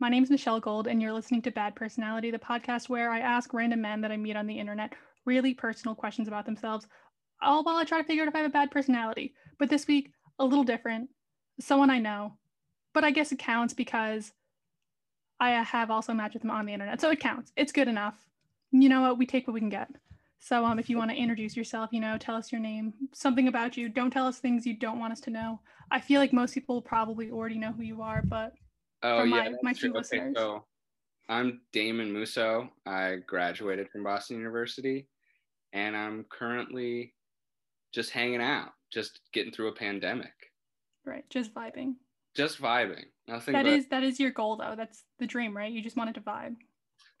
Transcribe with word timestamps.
My 0.00 0.08
name 0.08 0.22
is 0.22 0.30
Michelle 0.30 0.60
Gold, 0.60 0.86
and 0.86 1.02
you're 1.02 1.12
listening 1.12 1.42
to 1.42 1.50
Bad 1.50 1.74
Personality, 1.74 2.30
the 2.30 2.38
podcast 2.38 2.88
where 2.88 3.10
I 3.10 3.18
ask 3.18 3.52
random 3.52 3.80
men 3.80 4.00
that 4.02 4.12
I 4.12 4.16
meet 4.16 4.36
on 4.36 4.46
the 4.46 4.56
internet 4.56 4.92
really 5.24 5.54
personal 5.54 5.96
questions 5.96 6.28
about 6.28 6.46
themselves, 6.46 6.86
all 7.42 7.64
while 7.64 7.74
I 7.74 7.84
try 7.84 7.98
to 8.00 8.06
figure 8.06 8.22
out 8.22 8.28
if 8.28 8.34
I 8.36 8.38
have 8.38 8.46
a 8.46 8.52
bad 8.52 8.70
personality. 8.70 9.34
But 9.58 9.70
this 9.70 9.88
week, 9.88 10.12
a 10.38 10.44
little 10.44 10.62
different. 10.62 11.10
Someone 11.58 11.90
I 11.90 11.98
know, 11.98 12.34
but 12.94 13.02
I 13.02 13.10
guess 13.10 13.32
it 13.32 13.40
counts 13.40 13.74
because 13.74 14.30
I 15.40 15.50
have 15.50 15.90
also 15.90 16.12
matched 16.12 16.34
with 16.34 16.42
them 16.42 16.52
on 16.52 16.64
the 16.64 16.74
internet, 16.74 17.00
so 17.00 17.10
it 17.10 17.18
counts. 17.18 17.50
It's 17.56 17.72
good 17.72 17.88
enough. 17.88 18.14
You 18.70 18.88
know 18.88 19.00
what? 19.00 19.18
We 19.18 19.26
take 19.26 19.48
what 19.48 19.54
we 19.54 19.60
can 19.60 19.68
get. 19.68 19.88
So, 20.38 20.64
um, 20.64 20.78
if 20.78 20.88
you 20.88 20.96
want 20.96 21.10
to 21.10 21.16
introduce 21.16 21.56
yourself, 21.56 21.90
you 21.92 21.98
know, 21.98 22.16
tell 22.16 22.36
us 22.36 22.52
your 22.52 22.60
name, 22.60 22.94
something 23.12 23.48
about 23.48 23.76
you. 23.76 23.88
Don't 23.88 24.12
tell 24.12 24.28
us 24.28 24.38
things 24.38 24.64
you 24.64 24.78
don't 24.78 25.00
want 25.00 25.12
us 25.12 25.20
to 25.22 25.30
know. 25.30 25.58
I 25.90 25.98
feel 25.98 26.20
like 26.20 26.32
most 26.32 26.54
people 26.54 26.80
probably 26.80 27.32
already 27.32 27.58
know 27.58 27.72
who 27.72 27.82
you 27.82 28.00
are, 28.00 28.22
but 28.22 28.52
Oh 29.02 29.22
yeah, 29.24 29.50
my- 29.50 29.54
my 29.62 29.72
true. 29.72 29.90
two 29.90 29.98
Okay, 29.98 29.98
listeners. 29.98 30.34
so 30.36 30.64
I'm 31.28 31.60
Damon 31.72 32.12
Musso. 32.12 32.70
I 32.86 33.16
graduated 33.26 33.90
from 33.90 34.02
Boston 34.04 34.38
University, 34.38 35.06
and 35.72 35.96
I'm 35.96 36.24
currently 36.30 37.14
just 37.92 38.10
hanging 38.10 38.40
out, 38.42 38.70
just 38.90 39.20
getting 39.32 39.52
through 39.52 39.68
a 39.68 39.74
pandemic, 39.74 40.32
right, 41.04 41.28
just 41.30 41.54
vibing. 41.54 41.94
just 42.34 42.60
vibing. 42.60 43.04
Nothing. 43.26 43.52
That 43.54 43.64
but 43.64 43.72
is 43.72 43.88
that 43.88 44.02
is 44.02 44.18
your 44.18 44.30
goal 44.30 44.56
though. 44.56 44.74
That's 44.76 45.04
the 45.18 45.26
dream, 45.26 45.56
right? 45.56 45.70
You 45.72 45.82
just 45.82 45.96
wanted 45.96 46.14
to 46.16 46.20
vibe. 46.22 46.56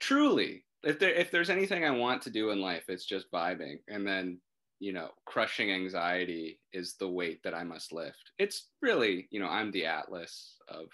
truly. 0.00 0.64
If 0.84 0.98
there 1.00 1.10
if 1.12 1.30
there's 1.32 1.50
anything 1.50 1.84
I 1.84 1.90
want 1.90 2.22
to 2.22 2.30
do 2.30 2.50
in 2.50 2.60
life, 2.60 2.84
it's 2.88 3.04
just 3.04 3.30
vibing, 3.32 3.78
and 3.88 4.06
then 4.06 4.40
you 4.80 4.92
know, 4.92 5.10
crushing 5.26 5.72
anxiety 5.72 6.60
is 6.72 6.94
the 6.94 7.08
weight 7.08 7.42
that 7.42 7.52
I 7.52 7.64
must 7.64 7.92
lift. 7.92 8.30
It's 8.38 8.68
really, 8.80 9.26
you 9.32 9.40
know, 9.40 9.48
I'm 9.48 9.72
the 9.72 9.86
atlas 9.86 10.54
of 10.68 10.86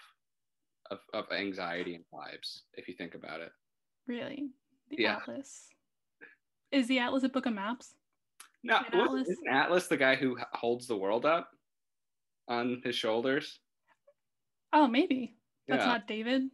of, 0.91 0.99
of 1.13 1.25
anxiety 1.31 1.95
and 1.95 2.03
vibes. 2.13 2.61
If 2.73 2.87
you 2.87 2.93
think 2.95 3.15
about 3.15 3.41
it. 3.41 3.51
Really, 4.07 4.49
the 4.89 4.97
Yeah. 4.99 5.17
atlas. 5.17 5.69
Is 6.71 6.87
the 6.87 6.99
atlas 6.99 7.23
a 7.23 7.29
book 7.29 7.45
of 7.45 7.53
maps? 7.53 7.95
No, 8.63 8.77
An 8.77 8.99
Atlas? 8.99 9.29
isn't 9.29 9.47
Atlas 9.47 9.87
the 9.87 9.95
guy 9.97 10.15
who 10.15 10.37
holds 10.53 10.87
the 10.87 10.97
world 10.97 11.23
up 11.23 11.51
on 12.47 12.81
his 12.83 12.95
shoulders? 12.95 13.59
Oh, 14.73 14.87
maybe 14.87 15.37
that's 15.67 15.85
yeah. 15.85 15.91
not 15.91 16.07
David. 16.07 16.49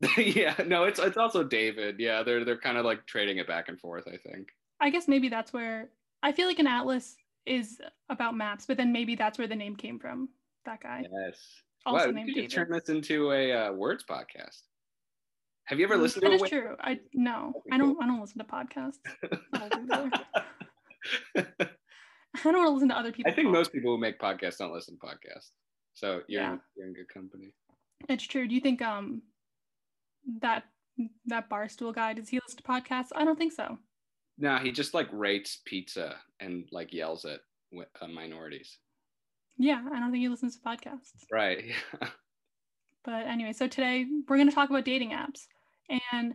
yeah, 0.16 0.54
no, 0.66 0.84
it's 0.84 1.00
it's 1.00 1.16
also 1.16 1.42
David. 1.42 1.96
Yeah, 1.98 2.22
they're 2.22 2.44
they're 2.44 2.58
kind 2.60 2.78
of 2.78 2.84
like 2.84 3.06
trading 3.06 3.38
it 3.38 3.48
back 3.48 3.68
and 3.68 3.78
forth. 3.78 4.04
I 4.06 4.16
think. 4.16 4.48
I 4.80 4.90
guess 4.90 5.08
maybe 5.08 5.28
that's 5.28 5.52
where 5.52 5.90
I 6.22 6.30
feel 6.32 6.46
like 6.46 6.60
an 6.60 6.66
atlas 6.68 7.16
is 7.44 7.80
about 8.08 8.36
maps, 8.36 8.66
but 8.66 8.76
then 8.76 8.92
maybe 8.92 9.16
that's 9.16 9.36
where 9.38 9.48
the 9.48 9.56
name 9.56 9.74
came 9.74 9.98
from. 9.98 10.28
That 10.64 10.80
guy, 10.80 11.04
Yes. 11.26 11.40
Also 11.86 12.06
wow, 12.06 12.12
named 12.12 12.28
could 12.28 12.34
David. 12.34 12.50
turn 12.50 12.70
this 12.70 12.88
into 12.88 13.32
a 13.32 13.52
uh, 13.52 13.72
words 13.72 14.04
podcast. 14.08 14.62
Have 15.66 15.78
you 15.78 15.84
ever 15.84 15.96
Mm, 15.96 16.02
listened 16.02 16.22
that 16.24 16.28
to 16.30 16.34
is 16.34 16.42
it? 16.42 16.48
true. 16.48 16.76
I 16.80 17.00
no, 17.14 17.62
I 17.72 17.78
don't. 17.78 18.02
I 18.02 18.06
don't 18.06 18.20
listen 18.20 18.38
to 18.38 18.44
podcasts. 18.44 18.98
I 19.54 19.68
don't 19.68 19.88
do 19.88 20.10
that. 21.36 21.70
I 22.34 22.50
don't 22.50 22.54
want 22.56 22.66
to 22.66 22.70
listen 22.70 22.88
to 22.88 22.98
other 22.98 23.12
people. 23.12 23.30
I 23.30 23.34
think 23.34 23.46
talk. 23.46 23.52
most 23.52 23.72
people 23.72 23.92
who 23.92 23.98
make 23.98 24.18
podcasts 24.18 24.58
don't 24.58 24.72
listen 24.72 24.98
to 24.98 25.06
podcasts. 25.06 25.50
So 25.94 26.22
you're 26.28 26.42
Yeah. 26.42 26.52
in, 26.54 26.60
you're 26.76 26.86
in 26.88 26.94
good 26.94 27.08
company. 27.08 27.54
It's 28.08 28.24
true. 28.26 28.48
Do 28.48 28.54
you 28.54 28.60
think 28.60 28.82
um 28.82 29.22
that 30.40 30.64
that 31.26 31.48
barstool 31.50 31.94
guy 31.94 32.12
does 32.14 32.28
he 32.28 32.38
listen 32.44 32.56
to 32.58 32.62
podcasts? 32.62 33.08
I 33.14 33.24
don't 33.24 33.36
think 33.38 33.52
so. 33.52 33.78
No, 34.38 34.56
he 34.58 34.72
just 34.72 34.94
like 34.94 35.08
rates 35.12 35.60
pizza 35.64 36.16
and 36.40 36.66
like 36.72 36.92
yells 36.92 37.24
at 37.24 37.40
uh, 38.00 38.06
minorities. 38.08 38.78
Yeah, 39.58 39.82
I 39.92 40.00
don't 40.00 40.10
think 40.10 40.22
he 40.22 40.28
listens 40.28 40.56
to 40.56 40.62
podcasts. 40.62 41.12
Right. 41.30 41.72
But 43.04 43.26
anyway, 43.26 43.52
so 43.52 43.66
today 43.66 44.06
we're 44.28 44.36
going 44.36 44.48
to 44.48 44.54
talk 44.54 44.70
about 44.70 44.84
dating 44.84 45.10
apps. 45.10 45.46
And 46.12 46.34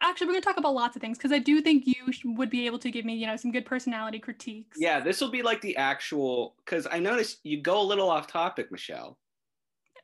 actually, 0.00 0.26
we're 0.26 0.34
going 0.34 0.42
to 0.42 0.48
talk 0.48 0.56
about 0.56 0.74
lots 0.74 0.96
of 0.96 1.02
things 1.02 1.16
because 1.16 1.32
I 1.32 1.38
do 1.38 1.60
think 1.60 1.86
you 1.86 2.12
sh- 2.12 2.22
would 2.24 2.50
be 2.50 2.66
able 2.66 2.78
to 2.80 2.90
give 2.90 3.04
me, 3.04 3.14
you 3.14 3.26
know, 3.26 3.36
some 3.36 3.52
good 3.52 3.64
personality 3.64 4.18
critiques. 4.18 4.76
Yeah, 4.80 5.00
this 5.00 5.20
will 5.20 5.30
be 5.30 5.42
like 5.42 5.60
the 5.60 5.76
actual 5.76 6.54
because 6.64 6.86
I 6.90 6.98
noticed 6.98 7.40
you 7.44 7.60
go 7.60 7.80
a 7.80 7.84
little 7.84 8.10
off 8.10 8.26
topic, 8.26 8.72
Michelle. 8.72 9.18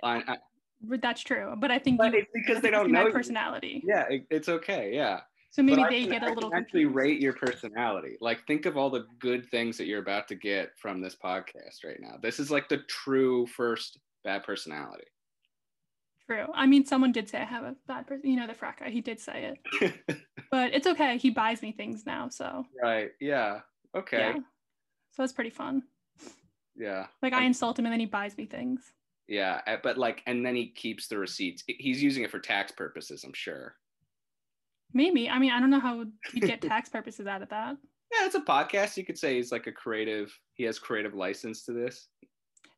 On, 0.03 0.23
I, 0.29 0.37
that's 1.03 1.23
true. 1.23 1.55
But 1.59 1.71
I 1.71 1.79
think 1.79 1.99
but 1.99 2.13
you 2.13 2.21
it's 2.21 2.31
because 2.33 2.63
they 2.63 2.71
don't 2.71 2.87
you 2.87 2.93
know. 2.93 3.01
my 3.01 3.07
you. 3.07 3.13
personality. 3.13 3.83
Yeah, 3.85 4.05
it, 4.09 4.27
it's 4.31 4.49
okay. 4.49 4.95
Yeah, 4.95 5.21
So 5.51 5.63
maybe 5.63 5.83
I 5.83 5.89
they 5.91 6.01
can- 6.03 6.11
get 6.11 6.23
I 6.23 6.27
a 6.29 6.35
little 6.35 6.55
actually 6.55 6.83
confused. 6.85 6.95
rate 6.97 7.21
your 7.21 7.33
personality. 7.33 8.17
Like, 8.21 8.47
think 8.47 8.67
of 8.67 8.77
all 8.77 8.91
the 8.91 9.07
good 9.19 9.47
things 9.51 9.77
that 9.79 9.87
you're 9.87 10.01
about 10.03 10.29
to 10.29 10.35
get 10.35 10.71
from 10.79 11.01
this 11.01 11.17
podcast 11.17 11.85
right 11.85 11.99
now. 12.01 12.17
This 12.23 12.39
is 12.39 12.51
like 12.51 12.69
the 12.69 12.79
true 12.89 13.47
first 13.47 13.99
bad 14.25 14.45
personality. 14.45 15.05
True. 16.27 16.47
I 16.55 16.67
mean, 16.67 16.85
someone 16.85 17.13
did 17.13 17.29
say 17.29 17.39
I 17.41 17.45
have 17.45 17.65
a 17.65 17.75
bad 17.87 18.07
person. 18.07 18.29
You 18.29 18.37
know, 18.37 18.47
the 18.47 18.53
frat 18.55 18.79
guy, 18.79 18.91
he 18.91 19.01
did 19.01 19.19
say 19.21 19.55
it. 19.81 20.21
But 20.51 20.73
it's 20.73 20.87
okay. 20.87 21.19
He 21.19 21.29
buys 21.29 21.61
me 21.61 21.73
things 21.73 22.07
now. 22.07 22.31
So, 22.31 22.65
right. 22.83 23.11
Yeah. 23.21 23.61
Okay. 23.95 24.19
yeah. 24.19 24.33
So 25.13 25.23
that's 25.23 25.33
pretty 25.35 25.51
fun. 25.51 25.83
Yeah. 26.75 27.07
Like, 27.23 27.35
I 27.35 27.39
And- 27.39 27.47
insult 27.49 27.79
him 27.79 27.85
and 27.85 27.93
then 27.93 28.01
he 28.01 28.07
buys 28.07 28.37
me 28.39 28.47
things. 28.47 28.93
Yeah. 29.27 29.61
uh, 29.67 29.77
But 29.83 29.99
like, 29.99 30.23
and 30.27 30.45
then 30.47 30.55
he 30.57 30.71
keeps 30.71 31.07
the 31.09 31.19
receipts. 31.19 31.65
He's 31.67 32.03
using 32.03 32.23
it 32.25 32.31
for 32.31 32.39
tax 32.39 32.73
purposes, 32.73 33.25
I'm 33.25 33.35
sure. 33.35 33.77
Maybe. 34.93 35.29
I 35.29 35.39
mean, 35.39 35.51
I 35.53 35.61
don't 35.61 35.71
know 35.71 35.81
how 35.81 36.05
you'd 36.33 36.43
get 36.47 36.63
tax 36.73 36.89
purposes 36.89 37.27
out 37.27 37.43
of 37.43 37.49
that. 37.51 37.77
Yeah, 38.13 38.25
it's 38.27 38.35
a 38.35 38.41
podcast. 38.41 38.97
You 38.97 39.05
could 39.05 39.19
say 39.19 39.35
he's 39.37 39.53
like 39.53 39.67
a 39.67 39.73
creative. 39.73 40.37
He 40.55 40.65
has 40.65 40.79
creative 40.79 41.15
license 41.15 41.65
to 41.65 41.73
this. 41.73 42.09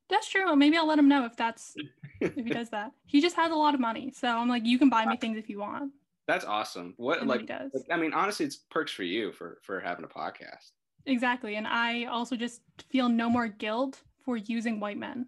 That's 0.09 0.29
true. 0.29 0.57
Maybe 0.57 0.77
I'll 0.77 0.89
let 0.89 0.99
him 0.99 1.09
know 1.09 1.25
if 1.25 1.37
that's 1.37 1.73
if 2.21 2.35
he 2.35 2.43
does 2.51 2.71
that. 2.71 2.91
He 3.07 3.21
just 3.21 3.37
has 3.37 3.53
a 3.53 3.55
lot 3.55 3.75
of 3.75 3.81
money, 3.81 4.11
so 4.13 4.27
I'm 4.29 4.49
like, 4.49 4.67
you 4.67 4.77
can 4.79 4.89
buy 4.91 5.07
me 5.07 5.17
things 5.17 5.39
if 5.39 5.49
you 5.49 5.61
want. 5.61 5.93
That's 6.27 6.45
awesome. 6.45 6.95
What 6.97 7.21
And 7.21 7.29
like? 7.29 7.47
does 7.47 7.71
I 7.91 7.97
mean, 7.97 8.13
honestly, 8.13 8.45
it's 8.47 8.57
perks 8.57 8.91
for 8.93 9.05
you 9.05 9.31
for 9.33 9.59
for 9.63 9.79
having 9.81 10.05
a 10.05 10.09
podcast. 10.09 10.73
exactly. 11.07 11.55
And 11.57 11.67
I 11.67 12.05
also 12.07 12.35
just 12.37 12.63
feel 12.89 13.09
no 13.09 13.29
more 13.31 13.47
guilt 13.49 14.03
for 14.25 14.37
using 14.37 14.81
white 14.81 14.99
men. 14.99 15.27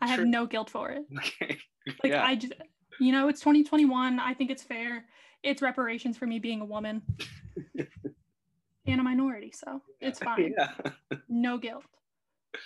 I 0.00 0.06
have 0.08 0.20
True. 0.20 0.26
no 0.26 0.46
guilt 0.46 0.70
for 0.70 0.90
it. 0.90 1.02
Okay. 1.18 1.58
Like 2.02 2.12
yeah. 2.12 2.24
I 2.24 2.36
just, 2.36 2.52
you 3.00 3.10
know, 3.10 3.26
it's 3.28 3.40
2021. 3.40 4.20
I 4.20 4.34
think 4.34 4.50
it's 4.52 4.62
fair. 4.62 5.04
It's 5.42 5.62
reparations 5.62 6.16
for 6.16 6.26
me 6.26 6.38
being 6.38 6.60
a 6.60 6.64
woman 6.64 7.02
and 8.86 9.00
a 9.00 9.04
minority, 9.04 9.52
so 9.52 9.82
it's 10.00 10.18
fine. 10.18 10.54
yeah. 10.56 10.92
No 11.28 11.58
guilt. 11.58 11.84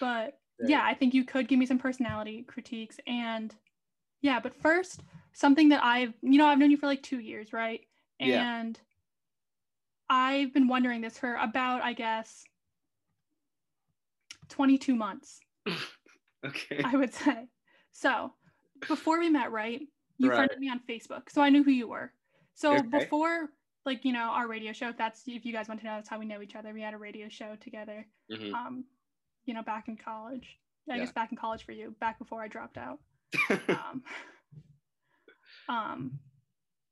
But 0.00 0.38
Right. 0.59 0.70
yeah, 0.70 0.82
I 0.84 0.94
think 0.94 1.12
you 1.12 1.25
could 1.25 1.48
give 1.48 1.59
me 1.59 1.66
some 1.66 1.78
personality 1.78 2.42
critiques 2.42 2.98
and 3.06 3.54
yeah, 4.22 4.41
but 4.41 4.54
first, 4.54 5.03
something 5.34 5.69
that 5.69 5.84
I've, 5.84 6.15
you 6.22 6.38
know, 6.38 6.47
I've 6.47 6.59
known 6.59 6.70
you 6.70 6.78
for 6.78 6.86
like 6.86 7.03
two 7.03 7.20
years, 7.20 7.53
right? 7.53 7.81
Yeah. 8.19 8.41
And 8.42 8.81
I've 10.09 10.54
been 10.54 10.66
wondering 10.66 11.03
this 11.03 11.19
for 11.19 11.34
about, 11.34 11.82
I 11.82 11.92
guess, 11.92 12.42
22 14.48 14.97
months, 14.97 15.41
Okay. 16.47 16.81
I 16.82 16.97
would 16.97 17.12
say. 17.12 17.48
So 17.92 18.32
before 18.88 19.19
we 19.19 19.28
met, 19.28 19.53
right? 19.53 19.82
You 20.19 20.31
Right. 20.31 20.36
friended 20.36 20.59
me 20.59 20.70
on 20.70 20.81
Facebook, 20.88 21.28
so 21.28 21.42
I 21.42 21.50
knew 21.50 21.62
who 21.62 21.70
you 21.70 21.88
were. 21.88 22.12
So 22.56 22.78
Okay. 22.78 22.88
before, 22.88 23.50
like, 23.84 24.04
you 24.04 24.12
know, 24.12 24.30
our 24.30 24.48
radio 24.48 24.72
show, 24.72 24.88
if 24.88 24.96
that's, 24.96 25.22
if 25.28 25.44
you 25.44 25.52
guys 25.52 25.68
want 25.68 25.78
to 25.80 25.86
know, 25.86 25.94
that's 25.94 26.08
how 26.08 26.18
we 26.18 26.24
know 26.24 26.40
each 26.42 26.56
other. 26.56 26.72
We 26.72 26.80
had 26.82 26.94
a 26.94 26.98
radio 26.98 27.28
show 27.28 27.54
together 27.56 28.04
Mhm. 28.30 28.52
um, 28.52 28.84
you 29.44 29.54
know, 29.54 29.62
back 29.62 29.86
in 29.88 29.96
college. 29.96 30.58
I 30.90 30.94
Yeah. 30.96 31.04
guess 31.04 31.12
back 31.12 31.30
in 31.30 31.38
college 31.38 31.64
for 31.64 31.72
you, 31.72 31.92
back 32.00 32.18
before 32.18 32.42
I 32.42 32.48
dropped 32.48 32.76
out. 32.78 32.98
Um, 33.68 34.02
um, 35.68 36.18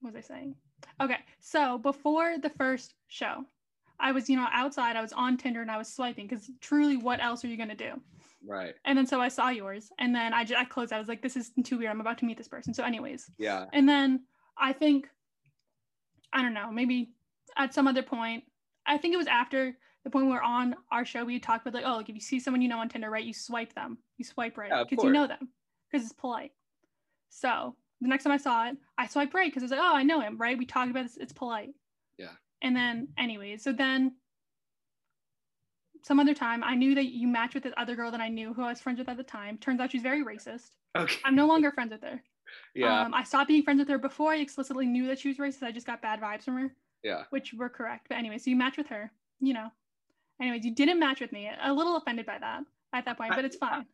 what 0.00 0.12
was 0.14 0.25
I 0.25 0.26
saying? 0.28 0.56
Okay, 1.00 1.19
so 1.41 1.78
before 1.78 2.38
the 2.38 2.50
first 2.50 2.94
show, 3.08 3.44
I 3.98 4.12
was, 4.12 4.28
you 4.28 4.36
know, 4.36 4.46
outside. 4.52 4.96
I 4.96 5.02
was 5.02 5.12
on 5.12 5.36
Tinder 5.36 5.62
and 5.62 5.70
I 5.70 5.78
was 5.78 5.92
swiping 5.92 6.26
because 6.26 6.50
truly, 6.60 6.96
what 6.96 7.22
else 7.22 7.44
are 7.44 7.48
you 7.48 7.56
gonna 7.56 7.75
do? 7.75 8.00
right. 8.46 8.75
And 8.84 8.98
then 8.98 9.06
so 9.06 9.20
I 9.20 9.28
saw 9.28 9.48
yours, 9.48 9.91
and 9.98 10.14
then 10.14 10.34
I 10.34 10.44
just 10.44 10.60
I 10.60 10.64
closed. 10.64 10.92
I 10.92 10.98
was 10.98 11.08
like, 11.08 11.22
this 11.22 11.36
is 11.36 11.50
too 11.64 11.78
weird. 11.78 11.91
I'm 11.91 12.00
about 12.00 12.19
to 12.19 12.25
meet 12.26 12.36
this 12.36 12.48
person. 12.48 12.75
So, 12.75 12.84
anyways, 12.84 13.31
Yeah. 13.38 13.66
and 13.72 13.88
then 13.88 14.26
I 14.58 14.72
think, 14.72 15.08
I 16.34 16.42
don't 16.42 16.54
know, 16.54 16.70
maybe 16.70 17.12
at 17.56 17.72
some 17.72 17.86
other 17.86 18.02
point, 18.02 18.44
I 18.86 18.98
think 18.98 19.14
it 19.14 19.19
was 19.19 19.26
after 19.26 19.76
the 20.02 20.10
point 20.10 20.28
where 20.28 20.42
on 20.42 20.75
our 20.92 21.04
show 21.04 21.25
we 21.25 21.38
talked 21.38 21.66
about 21.66 21.75
like, 21.75 21.90
oh, 21.90 21.96
like 21.96 22.08
if 22.08 22.14
you 22.14 22.20
see 22.20 22.38
someone 22.38 22.60
you 22.60 22.69
know 22.69 22.78
on 22.78 22.88
Tinder, 22.88 23.08
right, 23.08 23.25
you 23.25 23.32
swipe 23.32 23.75
them, 23.75 23.98
you 24.19 24.25
swipe 24.25 24.58
right 24.58 24.70
Yeah, 24.70 24.84
because 24.88 25.04
you 25.04 25.12
know 25.12 25.26
them 25.26 25.48
because 25.90 26.04
it's 26.04 26.12
polite. 26.12 26.52
So 27.31 27.75
the 28.00 28.08
next 28.08 28.25
time 28.25 28.32
I 28.32 28.36
saw 28.36 28.69
it, 28.69 28.76
I 28.98 29.06
swiped 29.06 29.32
right 29.32 29.50
because 29.50 29.62
I 29.62 29.64
was 29.64 29.70
like, 29.70 29.81
oh, 29.81 29.96
I 29.96 30.02
know 30.02 30.20
him, 30.20 30.36
right? 30.36 30.58
We 30.58 30.66
talked 30.66 30.90
about 30.90 31.04
this, 31.04 31.16
it's 31.16 31.32
polite. 31.32 31.70
Yeah. 32.19 32.32
And 32.62 32.76
then, 32.76 33.08
anyways, 33.16 33.62
so 33.62 33.72
then 33.72 34.16
some 36.02 36.20
other 36.20 36.34
time, 36.34 36.62
I 36.62 36.75
knew 36.75 36.94
that 36.96 37.06
you 37.06 37.26
matched 37.26 37.54
with 37.54 37.62
this 37.62 37.72
other 37.76 37.96
girl 37.96 38.10
that 38.10 38.20
I 38.20 38.28
knew 38.28 38.52
who 38.52 38.62
I 38.62 38.69
was 38.69 38.81
friends 38.81 38.98
with 38.98 39.08
at 39.08 39.16
the 39.16 39.22
time. 39.22 39.56
Turns 39.56 39.81
out 39.81 39.90
she's 39.90 40.02
very 40.02 40.22
racist. 40.22 40.70
Okay. 40.96 41.16
I'm 41.25 41.34
no 41.34 41.46
longer 41.46 41.72
friends 41.72 41.92
with 41.92 42.02
her. 42.02 42.22
Yeah. 42.75 43.03
Um, 43.03 43.15
I 43.15 43.25
stopped 43.25 43.49
being 43.49 43.62
friends 43.62 43.79
with 43.79 43.89
her 43.89 43.99
before 43.99 44.33
I 44.33 44.37
explicitly 44.37 44.87
knew 44.87 45.06
that 45.06 45.19
she 45.19 45.29
was 45.29 45.39
racist. 45.39 45.62
I 45.62 45.73
just 45.73 45.87
got 45.87 46.03
bad 46.03 46.21
vibes 46.21 46.45
from 46.45 46.56
her, 46.59 46.75
yeah. 47.03 47.23
which 47.31 47.55
were 47.55 47.69
correct. 47.69 48.06
But 48.09 48.19
anyway, 48.19 48.39
so 48.39 48.51
you 48.51 48.56
match 48.56 48.77
with 48.77 48.89
her, 48.89 49.11
you 49.41 49.55
know. 49.55 49.69
Anyways, 50.41 50.65
you 50.65 50.75
didn't 50.75 50.99
match 50.99 51.21
with 51.21 51.33
me. 51.33 51.51
A 51.62 51.73
little 51.73 51.97
offended 51.97 52.27
by 52.27 52.39
that 52.39 52.62
at 52.93 53.05
that 53.05 53.17
point, 53.17 53.33
but 53.35 53.45
it's 53.45 53.56
fine 53.56 53.87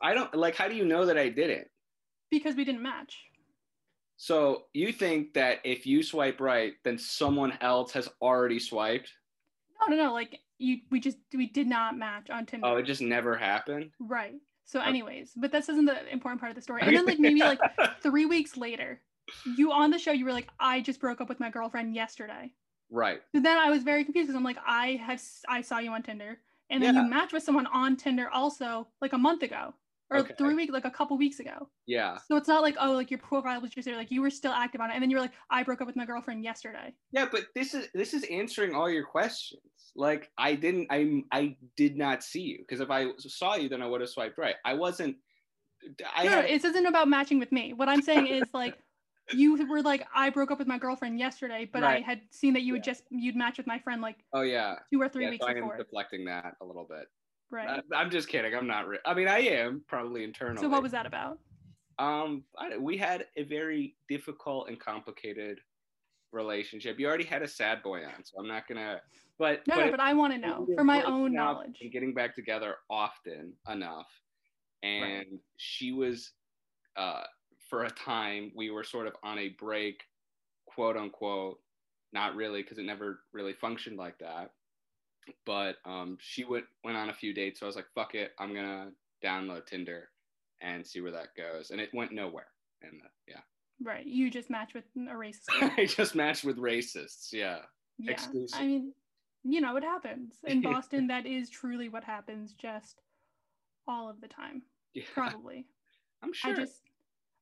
I 0.00 0.14
don't 0.14 0.34
like. 0.34 0.56
How 0.56 0.68
do 0.68 0.74
you 0.74 0.84
know 0.84 1.06
that 1.06 1.18
I 1.18 1.28
didn't? 1.28 1.68
because 2.32 2.56
we 2.56 2.64
didn't 2.64 2.82
match. 2.82 3.22
So 4.16 4.64
you 4.72 4.92
think 4.92 5.34
that 5.34 5.58
if 5.64 5.86
you 5.86 6.02
swipe 6.02 6.40
right, 6.40 6.72
then 6.82 6.98
someone 6.98 7.56
else 7.60 7.92
has 7.92 8.08
already 8.20 8.58
swiped? 8.58 9.12
No, 9.80 9.94
no, 9.94 10.04
no. 10.04 10.12
Like 10.12 10.40
you, 10.58 10.78
we 10.90 10.98
just 10.98 11.18
we 11.34 11.46
did 11.46 11.66
not 11.66 11.96
match 11.96 12.30
on 12.30 12.46
Tinder. 12.46 12.66
Oh, 12.66 12.76
it 12.76 12.84
just 12.84 13.02
never 13.02 13.36
happened. 13.36 13.90
Right. 14.00 14.34
So, 14.64 14.80
anyways, 14.80 15.32
but 15.36 15.52
this 15.52 15.68
isn't 15.68 15.84
the 15.86 16.10
important 16.12 16.40
part 16.40 16.50
of 16.50 16.56
the 16.56 16.62
story. 16.62 16.84
And 16.84 16.96
then, 16.96 17.06
like 17.06 17.18
maybe 17.18 17.44
like 17.44 17.60
three 18.02 18.26
weeks 18.26 18.56
later, 18.56 19.02
you 19.44 19.72
on 19.72 19.90
the 19.90 19.98
show, 19.98 20.12
you 20.12 20.24
were 20.24 20.32
like, 20.32 20.48
"I 20.60 20.80
just 20.80 21.00
broke 21.00 21.20
up 21.20 21.28
with 21.28 21.40
my 21.40 21.50
girlfriend 21.50 21.94
yesterday." 21.94 22.52
Right. 22.90 23.22
So 23.34 23.40
then 23.40 23.58
I 23.58 23.70
was 23.70 23.82
very 23.82 24.04
confused 24.04 24.28
because 24.28 24.36
I'm 24.36 24.44
like, 24.44 24.58
I 24.66 24.92
have 24.96 25.22
I 25.48 25.62
saw 25.62 25.78
you 25.78 25.90
on 25.92 26.02
Tinder, 26.02 26.40
and 26.70 26.82
then 26.82 26.94
Yeah. 26.94 27.02
you 27.02 27.02
matched 27.02 27.32
with 27.32 27.42
someone 27.42 27.66
on 27.66 27.96
Tinder 27.96 28.28
also 28.30 28.88
like 29.00 29.12
a 29.12 29.18
month 29.18 29.42
ago 29.42 29.74
or 30.12 30.18
Okay. 30.18 30.34
three 30.36 30.54
weeks, 30.54 30.72
like 30.72 30.84
a 30.84 30.90
couple 30.90 31.16
weeks 31.16 31.40
ago. 31.40 31.68
Yeah. 31.86 32.18
So 32.28 32.36
it's 32.36 32.48
not 32.48 32.62
like 32.62 32.76
oh, 32.80 32.92
like 32.92 33.10
your 33.10 33.18
profile 33.18 33.60
was 33.60 33.70
just 33.70 33.86
there, 33.86 33.96
like 33.96 34.10
you 34.10 34.22
were 34.22 34.30
still 34.30 34.52
active 34.52 34.80
on 34.80 34.90
it, 34.90 34.94
and 34.94 35.02
then 35.02 35.10
you 35.10 35.16
were 35.16 35.22
like, 35.22 35.32
I 35.50 35.62
broke 35.62 35.80
up 35.80 35.86
with 35.86 35.96
my 35.96 36.04
girlfriend 36.04 36.44
yesterday. 36.44 36.94
Yeah, 37.12 37.26
but 37.30 37.46
this 37.54 37.74
is 37.74 37.88
this 37.94 38.14
is 38.14 38.24
answering 38.24 38.74
all 38.74 38.90
your 38.90 39.04
questions. 39.04 39.62
Like 39.96 40.30
I 40.38 40.54
didn't 40.54 40.88
I 40.90 41.22
I 41.32 41.56
did 41.76 41.96
not 41.96 42.22
see 42.22 42.42
you 42.42 42.58
because 42.58 42.80
if 42.80 42.90
I 42.90 43.06
saw 43.18 43.56
you 43.56 43.68
then 43.68 43.82
I 43.82 43.86
would 43.86 44.00
have 44.00 44.10
swiped 44.10 44.38
right. 44.38 44.56
I 44.64 44.74
wasn't 44.74 45.16
I 46.14 46.24
no, 46.24 46.30
no, 46.30 46.36
had, 46.36 46.44
it 46.46 46.64
isn't 46.64 46.86
about 46.86 47.08
matching 47.08 47.38
with 47.38 47.50
me. 47.52 47.72
What 47.72 47.88
I'm 47.88 48.02
saying 48.02 48.26
is 48.26 48.44
like. 48.54 48.78
You 49.34 49.56
were 49.68 49.80
like, 49.82 50.04
I 50.14 50.28
broke 50.30 50.50
up 50.50 50.58
with 50.58 50.66
my 50.66 50.78
girlfriend 50.78 51.18
yesterday, 51.18 51.70
but 51.72 51.84
I 51.84 52.00
had 52.00 52.20
seen 52.32 52.52
that 52.54 52.62
you 52.62 52.72
would 52.74 52.84
Yeah. 52.84 52.92
just 52.92 53.04
you'd 53.08 53.36
match 53.36 53.56
with 53.56 53.68
my 53.68 53.78
friend 53.78 54.02
like 54.02 54.16
Oh 54.34 54.42
yeah. 54.42 54.74
two 54.92 55.00
or 55.00 55.08
three 55.08 55.24
yeah, 55.24 55.30
weeks 55.30 55.44
so 55.44 55.48
I 55.48 55.52
am 55.52 55.60
before, 55.60 55.76
deflecting 55.76 56.24
that 56.26 56.56
a 56.60 56.64
little 56.64 56.84
bit. 56.84 57.06
Right? 57.52 57.82
I, 57.92 57.96
I'm 57.96 58.10
just 58.10 58.28
kidding. 58.28 58.54
I'm 58.54 58.66
not. 58.66 58.88
Re- 58.88 58.98
I 59.06 59.14
mean, 59.14 59.28
I 59.28 59.38
am 59.40 59.82
probably 59.86 60.24
internal. 60.24 60.60
so 60.60 60.68
what 60.68 60.82
was 60.82 60.92
that 60.92 61.06
about? 61.06 61.38
Um, 61.98 62.42
I, 62.58 62.76
we 62.78 62.96
had 62.96 63.26
a 63.36 63.44
very 63.44 63.94
difficult 64.08 64.68
and 64.68 64.80
complicated 64.80 65.60
relationship. 66.32 66.98
You 66.98 67.06
already 67.06 67.24
had 67.24 67.42
a 67.42 67.48
sad 67.48 67.82
boy 67.82 68.04
on, 68.04 68.24
so 68.24 68.38
I'm 68.38 68.48
not 68.48 68.66
gonna. 68.66 69.00
But 69.38 69.66
No, 69.66 69.76
but 69.76 69.84
no, 69.86 69.90
but 69.92 70.00
I 70.00 70.12
want 70.14 70.32
to 70.32 70.38
know 70.38 70.66
for 70.74 70.84
my 70.84 71.02
own 71.02 71.32
knowledge. 71.32 71.78
and 71.80 71.92
getting 71.92 72.14
back 72.14 72.34
together 72.34 72.76
often 72.90 73.52
enough, 73.70 74.08
and 74.82 75.26
she 75.56 75.92
was, 75.92 76.32
uh, 76.96 77.22
for 77.68 77.84
a 77.84 77.90
time 77.90 78.52
we 78.54 78.70
were 78.70 78.84
sort 78.84 79.06
of 79.06 79.14
on 79.22 79.38
a 79.38 79.50
break, 79.58 80.02
quote 80.66 80.96
unquote. 80.96 81.58
Not 82.14 82.34
really, 82.36 82.62
because 82.62 82.78
it 82.78 82.84
never 82.84 83.20
really 83.32 83.54
functioned 83.54 83.96
like 83.96 84.18
that. 84.18 84.50
But 85.46 85.76
um, 85.84 86.18
she 86.20 86.44
went 86.44 86.64
went 86.84 86.96
on 86.96 87.10
a 87.10 87.14
few 87.14 87.32
dates, 87.32 87.60
so 87.60 87.66
I 87.66 87.68
was 87.68 87.76
like, 87.76 87.86
"Fuck 87.94 88.14
it, 88.14 88.32
I'm 88.38 88.54
gonna 88.54 88.90
download 89.24 89.66
Tinder 89.66 90.08
and 90.60 90.86
see 90.86 91.00
where 91.00 91.12
that 91.12 91.34
goes." 91.36 91.70
And 91.70 91.80
it 91.80 91.90
went 91.92 92.12
nowhere. 92.12 92.48
And 92.82 93.00
uh, 93.02 93.08
yeah, 93.28 93.40
Right. 93.82 94.06
You 94.06 94.30
just 94.30 94.50
match 94.50 94.74
with 94.74 94.84
a 94.96 95.14
racist. 95.14 95.48
I 95.76 95.86
just 95.86 96.14
matched 96.14 96.44
with 96.44 96.58
racists. 96.58 97.32
Yeah. 97.32 97.58
yeah. 97.98 98.12
exclusive. 98.12 98.58
I 98.58 98.66
mean, 98.66 98.92
you 99.42 99.60
know, 99.60 99.76
it 99.76 99.82
happens. 99.82 100.34
In 100.44 100.60
Boston, 100.62 101.06
that 101.08 101.26
is 101.26 101.50
truly 101.50 101.88
what 101.88 102.04
happens 102.04 102.52
just 102.52 103.00
all 103.88 104.08
of 104.08 104.20
the 104.20 104.28
time. 104.28 104.62
Yeah. 104.94 105.04
Probably. 105.14 105.66
I'm 106.22 106.32
sure. 106.32 106.52
I 106.52 106.54
just, 106.54 106.82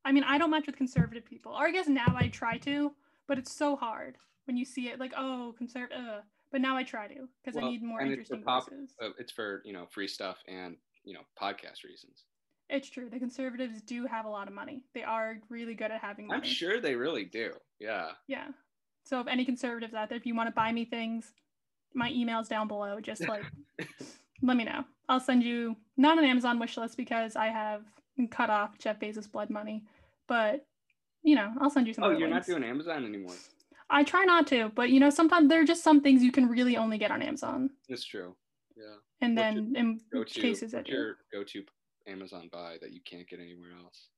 I 0.05 0.13
mean, 0.13 0.25
I 0.25 0.39
don't 0.39 0.51
match 0.51 0.67
with 0.67 0.77
conservative 0.77 1.25
people. 1.25 1.53
Or 1.53 1.67
I 1.67 1.73
guess 1.73 1.89
now 1.89 2.15
I 2.17 2.29
try 2.29 2.57
to, 2.59 2.93
but 3.29 3.39
it's 3.39 3.55
so 3.55 3.77
hard 3.77 4.17
when 4.47 4.57
you 4.57 4.65
see 4.65 4.89
it 4.89 4.99
like, 4.99 5.13
oh, 5.17 5.55
conservative. 5.59 6.23
But 6.53 6.61
now 6.61 6.77
I 6.77 6.83
try 6.83 7.07
to 7.09 7.29
because 7.45 7.57
I 7.57 7.69
need 7.69 7.83
more 7.83 8.01
interesting 8.01 8.43
pop- 8.43 8.69
voices. 8.69 8.97
Uh, 9.01 9.11
it's 9.19 9.33
for 9.33 9.63
you 9.65 9.73
know 9.73 9.87
free 9.91 10.09
stuff 10.09 10.39
and 10.49 10.77
you 11.05 11.15
know 11.15 11.21
podcast 11.41 11.85
reasons. 11.85 12.25
It's 12.69 12.89
true. 12.89 13.09
The 13.11 13.19
conservatives 13.19 13.83
do 13.83 14.07
have 14.07 14.27
a 14.27 14.29
lot 14.29 14.47
of 14.47 14.55
money. 14.55 14.85
They 14.95 15.03
are 15.03 15.39
really 15.49 15.75
good 15.75 15.91
at 15.91 16.01
having 16.01 16.29
money. 16.29 16.41
I'm 16.41 16.47
sure 16.47 16.81
they 16.81 16.95
really 16.95 17.25
do. 17.25 17.53
Yeah. 17.81 18.11
Yeah. 18.29 18.49
So 19.05 19.21
if 19.21 19.27
any 19.27 19.45
conservatives 19.45 19.95
out 19.95 20.09
there, 20.09 20.19
if 20.19 20.27
you 20.27 20.37
want 20.37 20.49
to 20.49 20.53
buy 20.53 20.71
me 20.71 20.85
things, 20.85 21.33
my 21.95 22.11
email's 22.11 22.49
down 22.49 22.69
below. 22.69 23.01
Just 23.01 23.27
like 23.29 23.45
let 24.43 24.57
me 24.57 24.65
know. 24.65 24.85
I'll 25.09 25.21
send 25.21 25.43
you 25.43 25.77
not 25.97 26.19
an 26.19 26.25
Amazon 26.25 26.59
wish 26.59 26.77
list 26.77 26.97
because 26.97 27.35
I 27.35 27.47
have 27.47 27.83
cut 28.31 28.51
off 28.51 28.79
Jeff 28.79 29.01
Bezos 29.01 29.31
blood 29.31 29.51
money, 29.51 29.85
but 30.29 30.65
you 31.23 31.35
know, 31.35 31.53
I'll 31.61 31.71
send 31.71 31.87
you 31.87 31.93
some. 31.93 32.05
Oh, 32.05 32.11
you're 32.11 32.29
not 32.29 32.47
doing 32.47 32.65
Amazon 32.65 33.05
anymore. 33.05 33.35
I 33.91 34.05
try 34.05 34.25
not 34.25 34.47
to, 34.49 34.71
but 34.75 34.91
you 34.91 35.01
know, 35.01 35.11
sometimes 35.11 35.49
there 35.49 35.61
are 35.61 35.65
just 35.65 35.83
some 35.83 36.01
things 36.01 36.23
you 36.23 36.33
can 36.33 36.49
really 36.49 36.77
only 36.77 36.97
get 36.99 37.11
on 37.11 37.23
Amazon, 37.23 37.71
It's 37.89 38.05
true. 38.05 38.37
Yeah. 38.77 38.95
and 39.21 39.37
What's 39.37 39.55
then 39.55 39.75
in 39.77 40.01
go-to, 40.13 40.41
cases 40.41 40.73
that 40.73 40.89
your 40.89 41.17
go 41.33 41.43
to 41.45 41.63
Amazon 42.07 42.49
buy 42.53 42.77
that 42.81 42.93
you 42.93 43.01
can't 43.05 43.29
get 43.29 43.41
anywhere 43.41 43.73
else. 43.83 44.09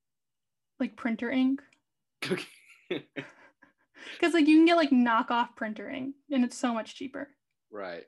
like 0.78 0.96
printer 0.96 1.30
ink, 1.30 1.62
because 2.20 2.44
like 4.34 4.46
you 4.46 4.56
can 4.58 4.66
get 4.66 4.76
like 4.76 4.90
knockoff 4.90 5.56
printer 5.56 5.88
ink, 5.90 6.14
and 6.30 6.44
it's 6.44 6.56
so 6.56 6.72
much 6.74 6.94
cheaper. 6.94 7.28
right. 7.70 8.04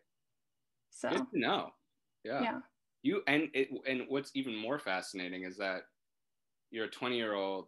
So 0.90 1.26
no. 1.32 1.70
Yeah. 2.25 2.40
yeah. 2.43 2.60
You 3.02 3.22
and 3.26 3.49
it 3.52 3.69
and 3.87 4.02
what's 4.08 4.31
even 4.34 4.55
more 4.56 4.78
fascinating 4.78 5.43
is 5.43 5.56
that 5.58 5.82
you're 6.70 6.84
a 6.87 6.90
20 6.90 7.17
year 7.17 7.34
old 7.34 7.67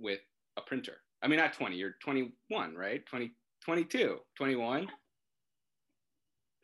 with 0.00 0.20
a 0.56 0.62
printer. 0.62 0.96
I 1.24 1.26
mean, 1.26 1.38
not 1.38 1.54
20. 1.54 1.74
You're 1.76 1.94
21, 2.02 2.74
right? 2.76 3.04
20, 3.06 3.32
22, 3.64 4.18
21, 4.36 4.88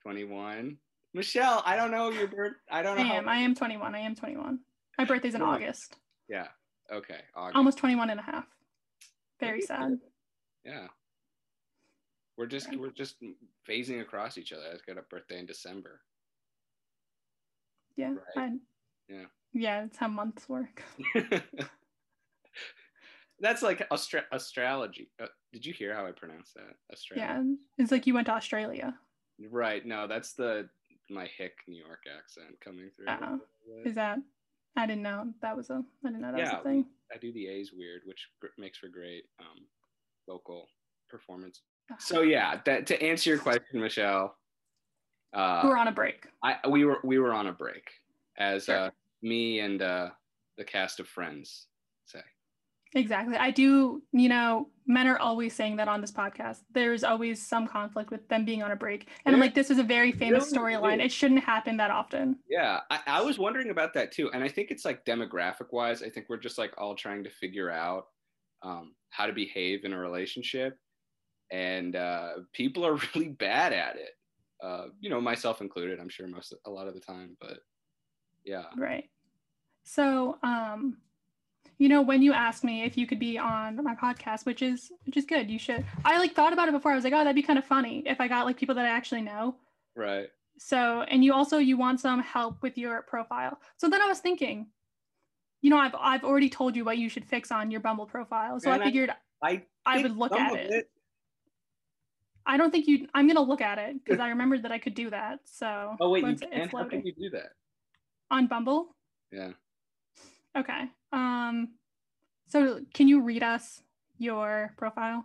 21. 0.03 0.77
Michelle, 1.15 1.63
I 1.65 1.77
don't 1.77 1.91
know 1.91 2.11
your 2.11 2.29
birth. 2.29 2.53
I 2.71 2.83
don't 2.83 2.99
I 2.99 3.03
know. 3.03 3.09
how- 3.09 3.15
am. 3.15 3.29
I 3.29 3.37
am 3.39 3.55
21. 3.55 3.95
I 3.95 4.01
am 4.01 4.15
21. 4.15 4.61
My 4.99 5.05
birthday's 5.07 5.35
in 5.35 5.41
August. 5.41 5.97
Yeah. 6.29 6.49
Okay. 6.93 7.21
August. 7.35 7.57
Almost 7.57 7.79
21 7.79 8.11
and 8.11 8.21
a 8.21 8.23
half. 8.23 8.45
Very 9.41 9.63
sad. 9.63 9.99
Yeah. 10.63 10.89
We're 12.37 12.47
just 12.47 12.69
Right. 12.69 12.79
we're 12.79 12.91
just 12.91 13.17
phasing 13.67 14.03
across 14.03 14.37
each 14.37 14.53
other. 14.53 14.65
I 14.69 14.73
just 14.73 14.85
got 14.87 14.99
a 14.99 15.03
birthday 15.03 15.39
in 15.39 15.47
December. 15.47 16.03
Yeah. 17.97 18.15
Right. 18.37 18.53
Yeah. 19.09 19.25
Yeah, 19.53 19.85
it's 19.85 19.97
how 19.97 20.09
months 20.09 20.49
work. 20.51 20.83
That's 23.41 23.63
like 23.63 23.87
astra- 23.91 24.27
astrology. 24.33 25.11
Uh, 25.23 25.27
did 25.53 25.65
you 25.65 25.73
hear 25.73 25.95
how 25.95 26.07
I 26.07 26.13
pronounced 26.13 26.55
that? 26.55 26.77
Australia. 26.93 27.43
Yeah. 27.43 27.53
It's 27.83 27.91
like 27.91 28.07
you 28.07 28.15
went 28.15 28.27
to 28.27 28.33
Australia. 28.35 28.95
Right. 29.51 29.85
No, 29.87 30.07
that's 30.07 30.35
the 30.35 30.69
my 31.09 31.27
hick 31.27 31.55
New 31.67 31.83
York 31.83 32.03
accent 32.07 32.55
coming 32.63 32.91
through. 32.95 33.07
Oh. 33.09 33.41
Is 33.85 33.95
that? 33.97 34.19
I 34.77 34.87
didn't 34.87 35.03
know 35.03 35.33
that 35.43 35.57
was 35.57 35.71
a. 35.71 35.83
I 36.05 36.09
didn't 36.09 36.21
know 36.23 36.33
that 36.33 36.39
Yeah. 36.39 36.53
was 36.59 36.61
a 36.61 36.69
thing. 36.69 36.87
I 37.13 37.19
do 37.19 37.33
the 37.33 37.49
A's 37.49 37.73
weird, 37.77 38.03
which 38.05 38.29
gr- 38.41 38.49
makes 38.59 38.79
for 38.79 38.89
great 38.89 39.25
um, 39.41 39.67
vocal 40.29 40.69
performance. 41.09 41.63
Ah. 41.91 41.97
So 41.99 42.23
yeah, 42.23 42.61
that 42.67 42.87
to 42.89 43.03
answer 43.03 43.31
your 43.31 43.39
question, 43.41 43.81
Michelle, 43.81 44.37
uh, 45.33 45.63
We're 45.65 45.77
on 45.79 45.89
a 45.89 45.93
break. 45.93 46.27
I 46.45 46.57
we 46.69 46.85
were 46.85 46.99
we 47.03 47.19
were 47.19 47.33
on 47.33 47.47
a 47.49 47.53
break, 47.53 47.89
as 48.39 48.67
Sure. 48.67 48.77
uh, 48.77 48.91
me 49.23 49.61
and 49.61 49.81
uh, 49.83 50.11
the 50.59 50.65
cast 50.65 51.01
of 51.01 51.09
Friends 51.09 51.67
say. 52.05 52.21
Exactly. 52.95 53.37
I 53.37 53.51
do, 53.51 54.03
you 54.13 54.29
know, 54.29 54.69
men 54.87 55.07
are 55.07 55.19
always 55.19 55.55
saying 55.55 55.77
that 55.77 55.87
on 55.87 56.01
this 56.01 56.11
podcast. 56.11 56.63
There's 56.73 57.05
always 57.05 57.45
some 57.45 57.69
conflict 57.69 58.11
with 58.11 58.29
them 58.29 58.45
being 58.45 58.63
on 58.63 58.73
a 58.73 58.77
break. 58.77 59.09
And 59.25 59.35
I'm 59.35 59.41
like, 59.41 59.55
this 59.55 59.71
is 59.71 59.79
a 59.79 59.85
very 59.85 60.11
famous 60.11 60.53
really 60.53 60.75
storyline. 60.75 61.05
It 61.05 61.13
shouldn't 61.13 61.45
happen 61.45 61.77
that 61.77 61.93
often. 61.93 62.37
Yeah, 62.49 62.81
I, 62.91 63.01
I 63.07 63.23
was 63.23 63.39
wondering 63.39 63.71
about 63.71 63.95
that 63.95 64.11
too, 64.11 64.31
and 64.33 64.43
I 64.43 64.49
think 64.49 64.71
it's 64.71 64.85
like 64.85 65.05
demographic 65.05 65.73
wise. 65.73 66.03
I 66.03 66.11
think 66.11 66.27
we're 66.29 66.39
just 66.39 66.59
like 66.59 66.75
all 66.79 66.97
trying 66.97 67.23
to 67.25 67.31
figure 67.31 67.71
out 67.71 68.07
um, 68.63 68.95
how 69.11 69.27
to 69.27 69.33
behave 69.33 69.85
in 69.85 69.93
a 69.93 69.99
relationship, 69.99 70.77
and 71.53 71.95
uh, 71.95 72.31
people 72.53 72.85
are 72.85 72.99
really 73.15 73.29
bad 73.29 73.73
at 73.73 73.97
it. 73.97 74.11
Uh, 74.63 74.87
you 74.99 75.09
know, 75.09 75.21
myself 75.21 75.61
included. 75.61 76.01
I'm 76.01 76.09
sure 76.09 76.27
most 76.27 76.53
a 76.67 76.71
lot 76.71 76.89
of 76.89 76.95
the 76.95 77.01
time, 77.01 77.37
but 77.41 77.59
yeah, 78.45 78.65
Right. 78.77 79.09
So, 79.85 80.39
um, 80.43 80.99
you 81.79 81.89
know, 81.89 82.03
when 82.03 82.21
you 82.23 82.33
asked 82.33 82.63
me 82.65 82.83
if 82.85 82.97
you 82.99 83.07
could 83.07 83.19
be 83.19 83.39
on 83.39 83.83
my 83.83 83.95
podcast, 83.95 84.45
which 84.47 84.61
is 84.63 84.91
which 85.05 85.17
is 85.17 85.25
good, 85.25 85.51
you 85.51 85.59
should. 85.59 85.85
I 86.05 86.19
like 86.19 86.35
thought 86.35 86.53
about 86.53 86.69
it 86.69 86.73
before. 86.73 86.93
I 86.93 86.95
was 86.95 87.05
like, 87.05 87.13
oh, 87.13 87.19
that'd 87.19 87.35
be 87.35 87.43
kind 87.43 87.59
of 87.59 87.65
funny 87.65 88.03
if 88.07 88.21
I 88.21 88.29
got 88.29 88.45
like 88.47 88.57
people 88.59 88.75
that 88.75 88.85
I 88.85 88.91
actually 88.91 89.23
know. 89.23 89.57
right. 89.97 90.29
So, 90.63 91.03
and 91.09 91.25
you 91.25 91.33
also 91.33 91.57
you 91.57 91.79
want 91.79 92.01
some 92.01 92.21
help 92.21 92.61
with 92.63 92.77
your 92.77 93.01
profile. 93.01 93.59
So 93.79 93.89
then 93.89 94.03
I 94.03 94.07
was 94.07 94.19
thinking, 94.19 94.67
you 95.63 95.71
know, 95.71 95.79
I've 95.79 95.95
I've 95.99 96.23
already 96.23 96.51
told 96.51 96.77
you 96.77 96.85
what 96.85 96.99
you 96.99 97.09
should 97.09 97.25
fix 97.25 97.51
on 97.51 97.71
your 97.71 97.81
Bumble 97.81 98.05
profile. 98.05 98.61
So 98.61 98.71
And 98.71 98.83
I 98.83 98.85
I- 98.85 98.89
figured 98.89 99.11
I 99.43 99.63
I 99.87 99.97
did 99.97 100.03
would 100.11 100.19
look 100.19 100.33
at 100.33 100.53
of 100.53 100.59
it. 100.59 100.91
I 102.45 102.57
don't 102.59 102.71
think 102.71 102.87
you. 102.89 103.07
I'm 103.15 103.27
gonna 103.27 103.41
look 103.41 103.61
at 103.63 103.79
it 103.79 104.03
because 104.05 104.21
I 104.21 104.29
remembered 104.29 104.63
that 104.65 104.73
I 104.73 104.79
could 104.79 104.95
do 104.95 105.09
that. 105.11 105.41
So 105.45 105.97
Oh 105.99 106.11
wait, 106.11 106.27
you 106.27 106.37
can. 106.37 106.69
How 106.69 106.85
can 106.85 107.03
you 107.07 107.15
do 107.15 107.31
that? 107.31 107.53
on 108.31 108.47
Bumble. 108.47 108.95
Yeah. 109.33 109.53
Okay. 110.57 110.85
Um. 111.13 111.69
So 112.49 112.81
can 112.95 113.07
you 113.09 113.23
read 113.23 113.43
us 113.43 113.83
your 114.19 114.75
profile? 114.77 115.25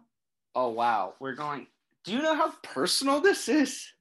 Oh 0.53 0.69
wow, 0.69 1.15
we're 1.19 1.33
going. 1.35 1.67
Do 2.03 2.11
you 2.13 2.21
know 2.21 2.35
how 2.35 2.51
personal 2.63 3.19
this 3.21 3.49
is? 3.49 3.91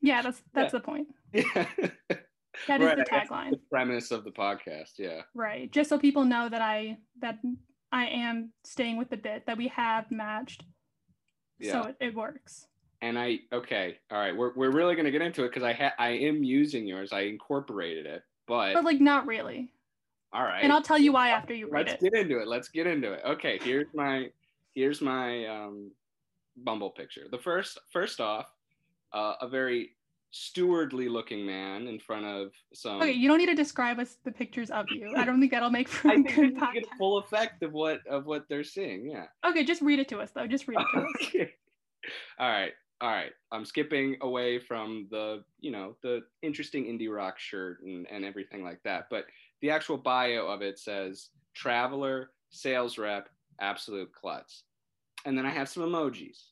Yeah, 0.00 0.22
that's 0.22 0.42
that's 0.54 0.72
the 0.72 0.80
point. 0.80 1.08
Yeah. 1.32 1.66
That 2.68 2.82
is 2.82 2.86
Right, 2.88 2.96
the 2.98 3.04
tagline, 3.04 3.50
the 3.52 3.60
premise 3.70 4.10
of 4.10 4.24
the 4.24 4.30
podcast. 4.30 4.98
Yeah. 4.98 5.22
right? 5.34 5.72
Just 5.72 5.88
so 5.88 5.98
people 5.98 6.26
know 6.26 6.50
that 6.50 6.60
I 6.60 6.98
that 7.20 7.38
I 7.90 8.04
am 8.06 8.52
staying 8.62 8.98
with 8.98 9.08
the 9.08 9.16
bit 9.16 9.46
that 9.46 9.56
we 9.56 9.68
have 9.68 10.10
matched. 10.10 10.62
Yeah. 11.58 11.72
So 11.72 11.88
it, 11.88 11.96
it 12.00 12.14
works. 12.14 12.66
and 13.00 13.18
I 13.18 13.38
okay, 13.52 13.96
all 14.10 14.18
right, 14.18 14.36
we're 14.36 14.52
we're 14.54 14.70
really 14.70 14.94
gonna 14.96 15.10
get 15.10 15.22
into 15.22 15.44
it 15.44 15.48
because 15.48 15.62
I 15.62 15.72
ha- 15.72 15.94
I 15.98 16.10
am 16.10 16.44
using 16.44 16.86
yours. 16.86 17.10
I 17.10 17.20
incorporated 17.22 18.04
it, 18.04 18.22
but, 18.46 18.74
But 18.74 18.84
like 18.84 19.00
not 19.00 19.26
really. 19.26 19.72
All 20.32 20.44
right. 20.44 20.62
And 20.62 20.72
I'll 20.72 20.82
tell 20.82 20.98
you 20.98 21.12
why 21.12 21.30
after 21.30 21.54
you 21.54 21.68
read 21.68 21.88
it. 21.88 21.90
let's 21.90 22.02
get 22.02 22.14
into 22.14 22.38
it. 22.38 22.48
Let's 22.48 22.68
get 22.68 22.86
into 22.86 23.12
it. 23.12 23.22
Okay, 23.24 23.58
here's 23.62 23.88
my 23.94 24.30
here's 24.74 25.00
my 25.00 25.46
um, 25.46 25.90
Bumble 26.56 26.90
picture. 26.90 27.26
The 27.30 27.38
first 27.38 27.78
first 27.90 28.20
off, 28.20 28.46
uh, 29.12 29.34
a 29.40 29.48
very 29.48 29.90
stewardly 30.32 31.10
looking 31.10 31.44
man 31.44 31.86
in 31.86 31.98
front 31.98 32.24
of 32.24 32.52
some. 32.72 33.02
Okay, 33.02 33.12
you 33.12 33.28
don't 33.28 33.38
need 33.38 33.46
to 33.46 33.54
describe 33.54 33.98
us 33.98 34.16
the 34.24 34.32
pictures 34.32 34.70
of 34.70 34.86
you. 34.90 35.14
I 35.16 35.24
don't 35.24 35.40
think 35.40 35.52
that'll 35.52 35.70
make 35.70 35.88
for 35.88 36.08
I 36.10 36.12
a 36.12 36.16
think 36.16 36.34
good 36.34 36.58
to 36.58 36.68
get 36.74 36.84
full 36.98 37.18
effect 37.18 37.62
of 37.62 37.72
what 37.72 38.06
of 38.06 38.26
what 38.26 38.48
they're 38.48 38.64
seeing. 38.64 39.10
Yeah. 39.10 39.26
Okay, 39.44 39.64
just 39.64 39.82
read 39.82 39.98
it 39.98 40.08
to 40.08 40.18
us 40.18 40.30
though. 40.30 40.46
Just 40.46 40.66
read 40.66 40.78
it 40.80 40.86
to 40.94 41.00
us. 41.00 41.06
okay. 41.22 41.52
All 42.38 42.48
right. 42.48 42.72
All 43.00 43.10
right. 43.10 43.32
I'm 43.50 43.64
skipping 43.64 44.16
away 44.20 44.60
from 44.60 45.08
the, 45.10 45.42
you 45.60 45.72
know, 45.72 45.96
the 46.02 46.20
interesting 46.40 46.84
indie 46.84 47.12
rock 47.12 47.38
shirt 47.38 47.82
and, 47.82 48.06
and 48.10 48.24
everything 48.24 48.62
like 48.62 48.80
that. 48.84 49.08
But 49.10 49.26
the 49.62 49.70
actual 49.70 49.96
bio 49.96 50.46
of 50.48 50.60
it 50.60 50.78
says 50.78 51.30
traveler, 51.54 52.30
sales 52.50 52.98
rep, 52.98 53.28
absolute 53.60 54.12
klutz. 54.12 54.64
And 55.24 55.38
then 55.38 55.46
I 55.46 55.50
have 55.50 55.68
some 55.68 55.84
emojis. 55.84 56.50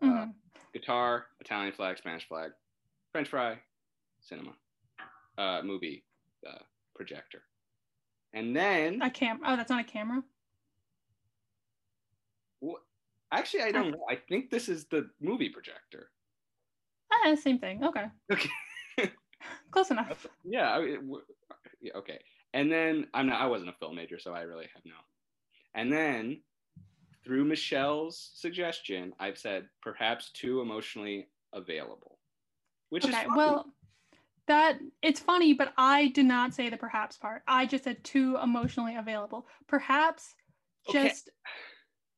Uh, 0.00 0.06
Mhm. 0.06 0.34
guitar, 0.72 1.26
Italian 1.40 1.72
flag, 1.72 1.98
Spanish 1.98 2.26
flag, 2.26 2.52
French 3.10 3.28
fry, 3.28 3.60
cinema, 4.20 4.56
uh, 5.36 5.60
movie, 5.62 6.06
uh, 6.46 6.62
projector. 6.94 7.44
And 8.32 8.56
then 8.56 9.02
A 9.02 9.10
cam. 9.10 9.40
Oh, 9.44 9.56
that's 9.56 9.68
not 9.70 9.80
a 9.80 9.84
camera. 9.84 10.22
actually 13.34 13.62
I 13.62 13.72
don't 13.72 13.90
know. 13.92 14.04
I 14.10 14.16
think 14.16 14.50
this 14.50 14.68
is 14.68 14.84
the 14.88 15.10
movie 15.18 15.48
projector. 15.48 16.10
Ah, 17.10 17.34
same 17.34 17.58
thing. 17.58 17.82
Okay, 17.82 18.10
Okay. 18.30 18.50
close 19.70 19.90
enough. 19.90 20.26
yeah, 20.44 20.76
I- 20.76 20.98
yeah, 21.80 21.92
okay. 21.96 22.22
And 22.52 22.70
then 22.70 23.08
I'm 23.14 23.26
not. 23.26 23.40
I 23.40 23.46
wasn't 23.46 23.70
a 23.70 23.74
film 23.74 23.96
major, 23.96 24.18
so 24.18 24.32
I 24.34 24.42
really 24.42 24.68
have 24.74 24.84
no. 24.84 24.96
And 25.74 25.92
then, 25.92 26.42
through 27.24 27.44
Michelle's 27.46 28.32
suggestion, 28.34 29.14
I've 29.18 29.38
said 29.38 29.70
perhaps 29.82 30.32
too 30.32 30.60
emotionally 30.62 31.30
available, 31.52 32.20
which 32.90 33.08
is 33.08 33.18
Okay, 33.18 33.26
fine. 33.26 33.32
well, 33.34 33.74
that 34.48 34.80
it's 35.02 35.20
funny, 35.20 35.54
but 35.54 35.74
I 35.78 36.08
did 36.08 36.26
not 36.26 36.54
say 36.54 36.70
the 36.70 36.78
perhaps 36.78 37.18
part. 37.18 37.44
I 37.48 37.66
just 37.66 37.84
said 37.84 38.04
too 38.04 38.38
emotionally 38.42 38.96
available. 38.96 39.48
Perhaps 39.68 40.36
Okay. 40.88 41.14
just 41.14 41.30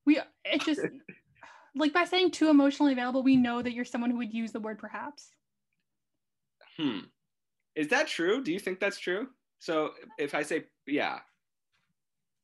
we 0.07 0.21
it 0.45 0.62
just 0.62 0.87
like 1.76 1.93
by 1.93 2.05
saying 2.05 2.33
too 2.33 2.50
emotionally 2.50 2.93
available, 2.93 3.23
we 3.23 3.37
know 3.37 3.62
that 3.62 3.75
you're 3.75 3.85
someone 3.85 4.11
who 4.11 4.19
would 4.19 4.35
use 4.35 4.53
the 4.53 4.61
word 4.61 4.79
perhaps. 4.79 5.33
hmm, 6.76 7.00
is 7.76 7.88
that 7.88 8.09
true? 8.09 8.43
Do 8.45 8.53
you 8.53 8.61
think 8.61 8.81
that's 8.81 8.99
true? 8.99 9.29
So 9.64 9.92
if 10.18 10.35
I 10.35 10.42
say 10.42 10.64
yeah, 10.87 11.21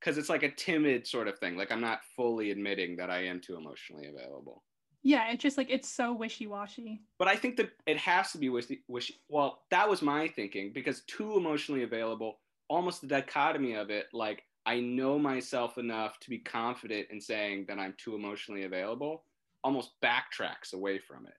because 0.01 0.17
it's 0.17 0.31
like 0.31 0.43
a 0.43 0.51
timid 0.51 1.07
sort 1.07 1.29
of 1.29 1.39
thing. 1.39 1.55
Like 1.55 1.71
I'm 1.71 1.83
not 1.83 2.01
fully 2.17 2.51
admitting 2.51 2.97
that 2.97 3.11
I 3.11 3.25
am 3.25 3.43
too 3.43 3.57
emotionally 3.57 4.07
available. 4.07 4.65
Yeah, 5.03 5.31
it's 5.31 5.43
just 5.43 5.59
like 5.59 5.69
it's 5.69 5.89
so 5.89 6.15
wishy-washy. 6.15 7.03
but 7.19 7.29
I 7.29 7.37
think 7.37 7.59
that 7.59 7.73
it 7.87 7.99
has 7.99 8.33
to 8.33 8.39
be 8.39 8.49
wishy. 8.49 8.83
wishy 8.89 9.17
well, 9.29 9.65
that 9.71 9.87
was 9.87 10.01
my 10.01 10.29
thinking 10.29 10.73
because 10.75 11.03
too 11.03 11.37
emotionally 11.37 11.83
available, 11.83 12.39
almost 12.71 13.03
the 13.03 13.07
dichotomy 13.07 13.75
of 13.75 13.91
it, 13.91 14.07
like 14.15 14.45
I 14.65 14.81
know 14.81 15.19
myself 15.19 15.77
enough 15.77 16.19
to 16.21 16.31
be 16.31 16.39
confident 16.39 17.09
in 17.11 17.21
saying 17.21 17.67
that 17.69 17.79
I'm 17.79 17.95
too 17.99 18.15
emotionally 18.15 18.65
available, 18.65 19.25
almost 19.63 19.91
backtracks 20.03 20.73
away 20.73 20.99
from 20.99 21.27
it 21.27 21.35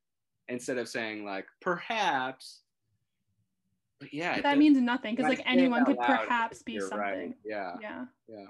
instead 0.48 0.78
of 0.78 0.88
saying 0.88 1.26
like 1.26 1.48
perhaps. 1.60 2.62
But 4.02 4.12
yeah, 4.12 4.36
it 4.38 4.44
that 4.44 4.58
means 4.58 4.80
nothing 4.80 5.16
because 5.16 5.30
like 5.30 5.44
anyone 5.46 5.86
could 5.86 6.00
perhaps 6.00 6.64
be 6.64 6.80
something. 6.80 6.98
right. 6.98 7.34
Yeah, 7.46 7.76
Yeah. 7.80 8.06
yeah. 8.28 8.46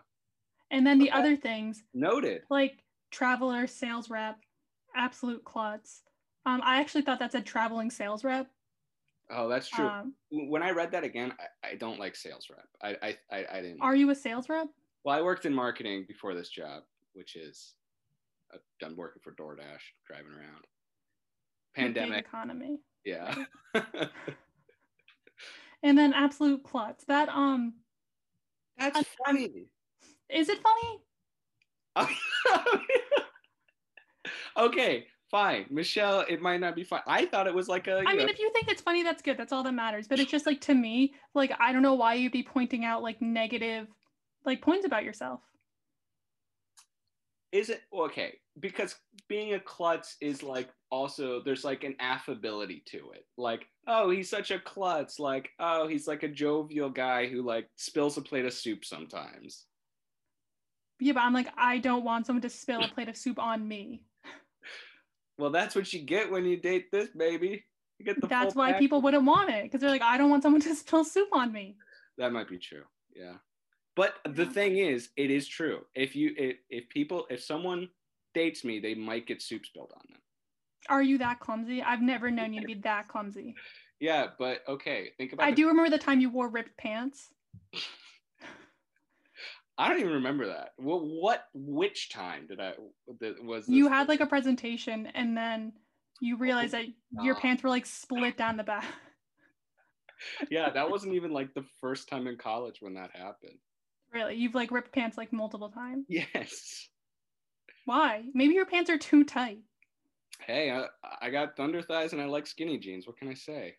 And 0.71 0.87
then 0.87 0.97
the 0.97 1.11
other 1.11 1.35
things 1.35 1.83
Noted. 1.93 2.43
like 2.49 2.81
traveler, 3.11 3.67
sales 3.67 4.09
rep, 4.09 4.37
absolute 4.95 5.43
klutz. 5.43 6.03
Um, 6.45 6.61
I 6.63 6.79
actually 6.79 7.01
thought 7.01 7.19
that 7.19 7.33
said 7.33 7.45
traveling 7.45 7.91
sales 7.91 8.23
rep. 8.23 8.49
Oh, 9.29 9.49
that's 9.49 9.67
true. 9.67 9.85
Um, 9.85 10.13
when 10.31 10.63
I 10.63 10.71
read 10.71 10.91
that 10.91 11.03
again, 11.03 11.33
I, 11.63 11.71
I 11.71 11.75
don't 11.75 11.99
like 11.99 12.15
sales 12.15 12.47
rep. 12.49 12.67
I 12.81 12.95
I 13.05 13.17
I, 13.29 13.45
I 13.57 13.61
didn't. 13.61 13.81
are 13.81 13.95
you 13.95 14.09
a 14.09 14.15
sales 14.15 14.47
rep? 14.47 14.67
Well, 15.03 15.17
I 15.17 15.21
worked 15.21 15.45
in 15.45 15.53
marketing 15.53 16.05
before 16.07 16.33
this 16.33 16.47
job, 16.49 16.83
which 17.13 17.35
is 17.35 17.73
I've 18.53 18.61
done 18.79 18.95
working 18.95 19.21
for 19.21 19.33
DoorDash, 19.33 19.83
driving 20.07 20.31
around. 20.31 20.63
Pandemic, 21.75 22.25
economy. 22.25 22.79
yeah. 23.03 23.35
And 25.83 25.97
then 25.97 26.13
absolute 26.13 26.63
klutz. 26.63 27.03
That 27.05 27.29
um 27.29 27.73
That's 28.77 28.95
I'm- 28.95 29.05
funny. 29.25 29.65
is 30.29 30.49
it 30.49 30.59
funny? 30.61 30.99
okay, 34.57 35.05
fine. 35.29 35.65
Michelle, 35.69 36.21
it 36.21 36.41
might 36.41 36.59
not 36.59 36.75
be 36.75 36.83
fun. 36.83 37.01
I 37.07 37.25
thought 37.25 37.47
it 37.47 37.53
was 37.53 37.67
like 37.67 37.87
a. 37.87 37.97
I 38.07 38.13
mean, 38.15 38.25
know- 38.25 38.31
if 38.31 38.39
you 38.39 38.51
think 38.53 38.69
it's 38.69 38.81
funny, 38.81 39.03
that's 39.03 39.21
good. 39.21 39.37
That's 39.37 39.51
all 39.51 39.63
that 39.63 39.73
matters. 39.73 40.07
But 40.07 40.19
it's 40.19 40.31
just 40.31 40.45
like 40.45 40.61
to 40.61 40.73
me, 40.73 41.13
like 41.33 41.51
I 41.59 41.71
don't 41.73 41.81
know 41.81 41.95
why 41.95 42.13
you'd 42.15 42.31
be 42.31 42.43
pointing 42.43 42.85
out 42.85 43.03
like 43.03 43.21
negative 43.21 43.87
like 44.45 44.61
points 44.61 44.85
about 44.85 45.03
yourself. 45.03 45.41
Is 47.51 47.69
it 47.69 47.81
okay? 47.93 48.37
Because 48.59 48.95
being 49.27 49.53
a 49.53 49.59
klutz 49.59 50.15
is 50.21 50.43
like 50.43 50.69
also 50.89 51.41
there's 51.43 51.63
like 51.63 51.83
an 51.83 51.95
affability 51.99 52.83
to 52.87 53.11
it. 53.13 53.25
Like, 53.37 53.65
oh, 53.87 54.09
he's 54.09 54.29
such 54.29 54.51
a 54.51 54.59
klutz. 54.59 55.19
Like, 55.19 55.49
oh, 55.59 55.87
he's 55.87 56.07
like 56.07 56.23
a 56.23 56.27
jovial 56.27 56.89
guy 56.89 57.27
who 57.27 57.41
like 57.41 57.67
spills 57.75 58.17
a 58.17 58.21
plate 58.21 58.45
of 58.45 58.53
soup 58.53 58.85
sometimes. 58.85 59.65
Yeah, 60.99 61.13
but 61.13 61.21
I'm 61.21 61.33
like, 61.33 61.49
I 61.57 61.79
don't 61.79 62.03
want 62.03 62.27
someone 62.27 62.43
to 62.43 62.49
spill 62.49 62.83
a 62.83 62.87
plate 62.87 63.09
of 63.09 63.17
soup 63.17 63.39
on 63.39 63.67
me. 63.67 64.03
Well, 65.37 65.49
that's 65.49 65.73
what 65.73 65.91
you 65.91 66.01
get 66.01 66.29
when 66.29 66.45
you 66.45 66.57
date 66.57 66.91
this 66.91 67.09
baby. 67.17 67.65
You 67.97 68.05
get 68.05 68.21
the 68.21 68.27
That's 68.27 68.53
why 68.53 68.73
pack- 68.73 68.79
people 68.79 69.01
wouldn't 69.01 69.25
want 69.25 69.49
it 69.49 69.63
because 69.63 69.81
they're 69.81 69.89
like, 69.89 70.03
I 70.03 70.17
don't 70.19 70.29
want 70.29 70.43
someone 70.43 70.61
to 70.61 70.75
spill 70.75 71.03
soup 71.03 71.29
on 71.31 71.51
me. 71.51 71.77
That 72.19 72.31
might 72.31 72.47
be 72.47 72.59
true. 72.59 72.83
Yeah. 73.15 73.37
But 73.95 74.15
the 74.25 74.45
thing 74.45 74.77
is, 74.77 75.09
it 75.17 75.31
is 75.31 75.47
true. 75.47 75.81
If 75.95 76.15
you 76.15 76.33
if, 76.37 76.57
if 76.69 76.89
people 76.89 77.25
if 77.29 77.43
someone 77.43 77.89
dates 78.33 78.63
me, 78.63 78.79
they 78.79 78.95
might 78.95 79.27
get 79.27 79.41
soup 79.41 79.65
spilled 79.65 79.91
on 79.93 80.03
them. 80.09 80.21
Are 80.89 81.03
you 81.03 81.17
that 81.19 81.39
clumsy? 81.39 81.81
I've 81.81 82.01
never 82.01 82.31
known 82.37 82.53
you 82.53 82.61
to 82.61 82.67
be 82.67 82.75
that 82.75 83.07
clumsy. 83.07 83.55
Yeah, 83.99 84.27
but 84.39 84.61
okay, 84.67 85.11
think 85.17 85.33
about 85.33 85.45
I 85.45 85.51
the- 85.51 85.57
do 85.57 85.67
remember 85.67 85.89
the 85.89 85.97
time 85.97 86.21
you 86.21 86.29
wore 86.29 86.49
ripped 86.49 86.77
pants. 86.77 87.29
I 89.77 89.89
don't 89.89 89.99
even 89.99 90.13
remember 90.13 90.47
that. 90.47 90.73
What 90.77 90.99
what 91.03 91.45
which 91.53 92.09
time 92.09 92.45
did 92.47 92.59
I 92.59 92.73
that 93.19 93.43
was? 93.43 93.67
You 93.67 93.87
had 93.87 94.07
like 94.07 94.21
a 94.21 94.25
presentation 94.27 95.07
and 95.07 95.35
then 95.35 95.73
you 96.19 96.35
oh 96.35 96.39
realized 96.39 96.73
that 96.73 96.85
your 97.21 97.35
pants 97.35 97.63
were 97.63 97.69
like 97.69 97.85
split 97.85 98.37
down 98.37 98.57
the 98.57 98.63
back. 98.63 98.85
Yeah, 100.51 100.69
that 100.69 100.87
wasn't 100.87 101.15
even 101.15 101.31
like 101.31 101.51
the 101.55 101.65
first 101.79 102.07
time 102.07 102.27
in 102.27 102.37
college 102.37 102.77
when 102.79 102.93
that 102.93 103.09
happened. 103.15 103.57
Really? 104.13 104.35
You've 104.35 104.55
like 104.55 104.71
ripped 104.71 104.91
pants 104.93 105.17
like 105.17 105.31
multiple 105.31 105.69
times. 105.69 106.05
Yes. 106.09 106.89
Why? 107.85 108.23
Maybe 108.33 108.53
your 108.53 108.65
pants 108.65 108.89
are 108.89 108.97
too 108.97 109.23
tight. 109.23 109.59
Hey, 110.39 110.71
I, 110.71 110.87
I 111.21 111.29
got 111.29 111.55
thunder 111.55 111.81
thighs 111.81 112.13
and 112.13 112.21
I 112.21 112.25
like 112.25 112.47
skinny 112.47 112.77
jeans. 112.77 113.07
What 113.07 113.17
can 113.17 113.27
I 113.29 113.33
say? 113.33 113.77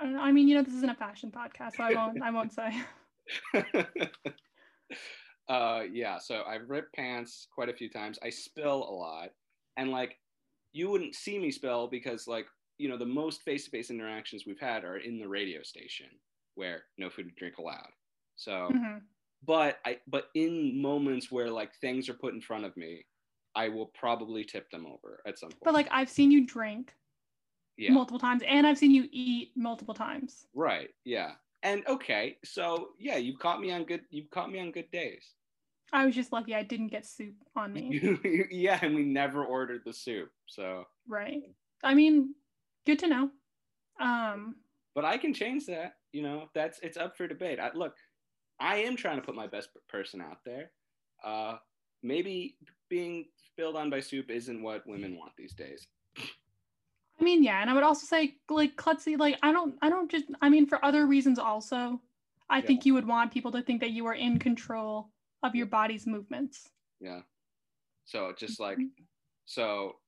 I 0.00 0.06
know. 0.06 0.20
I 0.20 0.32
mean, 0.32 0.48
you 0.48 0.54
know, 0.54 0.62
this 0.62 0.74
isn't 0.74 0.90
a 0.90 0.94
fashion 0.94 1.30
podcast, 1.30 1.76
so 1.76 1.82
I 1.84 1.92
won't 1.94 2.22
I 2.22 2.30
won't 2.30 2.52
say. 2.52 2.72
uh 5.48 5.82
yeah 5.92 6.18
so 6.18 6.42
i've 6.48 6.68
ripped 6.68 6.94
pants 6.94 7.46
quite 7.54 7.68
a 7.68 7.74
few 7.74 7.90
times 7.90 8.18
i 8.22 8.30
spill 8.30 8.84
a 8.88 8.90
lot 8.90 9.30
and 9.76 9.90
like 9.90 10.18
you 10.72 10.88
wouldn't 10.90 11.14
see 11.14 11.38
me 11.38 11.50
spill 11.50 11.88
because 11.88 12.26
like 12.26 12.46
you 12.78 12.88
know 12.88 12.96
the 12.96 13.04
most 13.04 13.42
face-to-face 13.42 13.90
interactions 13.90 14.44
we've 14.46 14.60
had 14.60 14.84
are 14.84 14.98
in 14.98 15.18
the 15.18 15.28
radio 15.28 15.62
station 15.62 16.06
where 16.54 16.84
no 16.96 17.10
food 17.10 17.26
and 17.26 17.36
drink 17.36 17.58
allowed 17.58 17.90
so 18.36 18.70
Mhm. 18.72 19.02
But 19.44 19.78
i 19.84 19.96
but 20.06 20.28
in 20.34 20.80
moments 20.80 21.30
where 21.30 21.50
like 21.50 21.74
things 21.80 22.08
are 22.08 22.14
put 22.14 22.34
in 22.34 22.40
front 22.40 22.64
of 22.64 22.76
me 22.76 23.04
i 23.54 23.68
will 23.68 23.86
probably 23.86 24.44
tip 24.44 24.70
them 24.70 24.86
over 24.86 25.20
at 25.26 25.38
some 25.38 25.50
point 25.50 25.62
But 25.64 25.74
like 25.74 25.88
I've 25.90 26.10
seen 26.10 26.30
you 26.30 26.46
drink 26.46 26.94
yeah 27.76 27.92
multiple 27.92 28.18
times 28.18 28.42
and 28.46 28.66
I've 28.66 28.78
seen 28.78 28.90
you 28.90 29.08
eat 29.12 29.52
multiple 29.56 29.94
times. 29.94 30.46
right 30.54 30.88
yeah 31.04 31.32
and 31.62 31.86
okay 31.86 32.36
so 32.44 32.88
yeah 32.98 33.16
you've 33.16 33.38
caught 33.38 33.60
me 33.60 33.70
on 33.70 33.84
good 33.84 34.02
you've 34.10 34.30
caught 34.30 34.50
me 34.50 34.58
on 34.60 34.70
good 34.72 34.90
days 34.90 35.24
I 35.92 36.04
was 36.04 36.14
just 36.14 36.32
lucky 36.32 36.54
I 36.54 36.62
didn't 36.62 36.88
get 36.88 37.06
soup 37.06 37.34
on 37.56 37.72
me. 37.72 38.18
yeah, 38.50 38.78
and 38.82 38.94
we 38.94 39.04
never 39.04 39.42
ordered 39.42 39.80
the 39.86 39.92
soup. 39.94 40.30
So, 40.44 40.84
right. 41.08 41.40
I 41.82 41.94
mean, 41.94 42.34
good 42.84 42.98
to 42.98 43.06
know. 43.08 43.30
Um, 43.98 44.56
but 44.94 45.06
I 45.06 45.16
can 45.16 45.32
change 45.32 45.64
that. 45.64 45.94
You 46.12 46.22
know, 46.22 46.50
that's 46.54 46.78
it's 46.82 46.98
up 46.98 47.16
for 47.16 47.26
debate. 47.26 47.58
I, 47.58 47.70
look, 47.74 47.94
I 48.60 48.78
am 48.78 48.96
trying 48.96 49.16
to 49.16 49.22
put 49.22 49.34
my 49.34 49.46
best 49.46 49.70
person 49.88 50.20
out 50.20 50.44
there, 50.44 50.72
uh, 51.22 51.58
maybe 52.02 52.56
being 52.88 53.26
spilled 53.36 53.76
on 53.76 53.90
by 53.90 54.00
soup 54.00 54.30
isn't 54.30 54.62
what 54.62 54.86
women 54.86 55.16
want 55.16 55.32
these 55.36 55.54
days. 55.54 55.86
I 57.20 57.24
mean, 57.24 57.42
yeah, 57.42 57.60
and 57.60 57.68
I 57.68 57.74
would 57.74 57.82
also 57.82 58.06
say 58.06 58.36
like 58.48 58.76
klutzy, 58.76 59.18
like 59.18 59.36
I 59.42 59.52
don't 59.52 59.76
I 59.82 59.88
don't 59.88 60.10
just 60.10 60.26
I 60.40 60.48
mean 60.48 60.66
for 60.66 60.84
other 60.84 61.06
reasons 61.06 61.38
also. 61.38 62.00
I 62.50 62.60
Yeah. 62.60 62.66
think 62.66 62.86
you 62.86 62.94
would 62.94 63.06
want 63.06 63.32
people 63.32 63.52
to 63.52 63.62
think 63.62 63.80
that 63.80 63.90
you 63.90 64.06
are 64.06 64.14
in 64.14 64.38
control 64.38 65.10
of 65.42 65.54
your 65.54 65.66
body's 65.66 66.06
movements. 66.06 66.70
Yeah. 67.00 67.20
So 68.06 68.32
just 68.36 68.58
like 68.60 68.78
Mhm. 68.78 68.90
so 69.44 70.00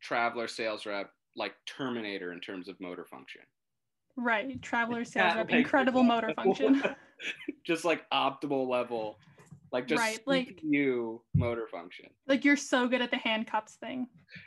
traveler 0.00 0.48
sales 0.48 0.86
rep 0.86 1.12
like 1.36 1.54
Terminator 1.66 2.32
in 2.32 2.40
terms 2.40 2.68
of 2.68 2.78
motor 2.80 3.04
function. 3.04 3.42
Right. 4.16 4.60
Traveler 4.62 5.04
sales 5.04 5.34
Yeah, 5.34 5.38
rep, 5.38 5.50
incredible 5.50 6.02
motor 6.04 6.32
function. 6.34 6.82
just 7.64 7.84
like 7.84 8.08
optimal 8.10 8.68
level. 8.68 9.18
Like 9.72 9.86
just 9.88 10.00
Right, 10.00 10.20
like- 10.26 10.60
you 10.62 11.22
motor 11.34 11.66
function. 11.66 12.06
like 12.28 12.44
you're 12.44 12.56
so 12.56 12.86
good 12.86 13.00
at 13.02 13.10
the 13.10 13.16
hand 13.16 13.46
cups 13.48 13.74
thing, 13.74 14.06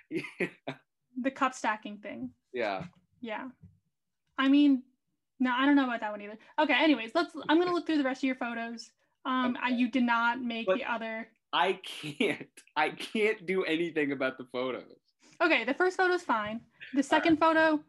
yeah. 0.09 0.21
the 1.21 1.31
cup 1.31 1.53
stacking 1.53 1.97
thing. 1.97 2.29
Yeah. 2.53 2.83
Yeah. 3.21 3.49
I 4.37 4.47
mean, 4.47 4.83
no, 5.39 5.51
I 5.51 5.65
don't 5.65 5.75
know 5.75 5.83
about 5.83 5.99
that 6.01 6.11
one 6.11 6.21
either. 6.21 6.37
Okay, 6.59 6.73
anyways, 6.73 7.11
let's 7.13 7.35
I'm 7.49 7.59
gonna 7.59 7.73
look 7.73 7.85
through 7.85 7.97
the 7.97 8.03
rest 8.03 8.19
of 8.19 8.23
your 8.27 8.35
photos. 8.35 8.89
Um 9.25 9.57
I, 9.61 9.69
you 9.69 9.89
did 9.91 10.03
not 10.03 10.41
make 10.41 10.65
But- 10.67 10.77
the 10.77 10.85
other 10.91 11.27
I 11.53 11.79
can't. 11.83 12.47
I 12.75 12.89
can't 12.89 13.45
do 13.45 13.63
anything 13.63 14.11
about 14.11 14.37
the 14.37 14.45
photos. 14.51 14.83
Okay, 15.41 15.63
the 15.63 15.73
first 15.73 15.95
photo 15.97 16.13
is 16.13 16.21
fine. 16.23 16.59
The 16.93 17.01
second 17.03 17.37
photo, 17.39 17.79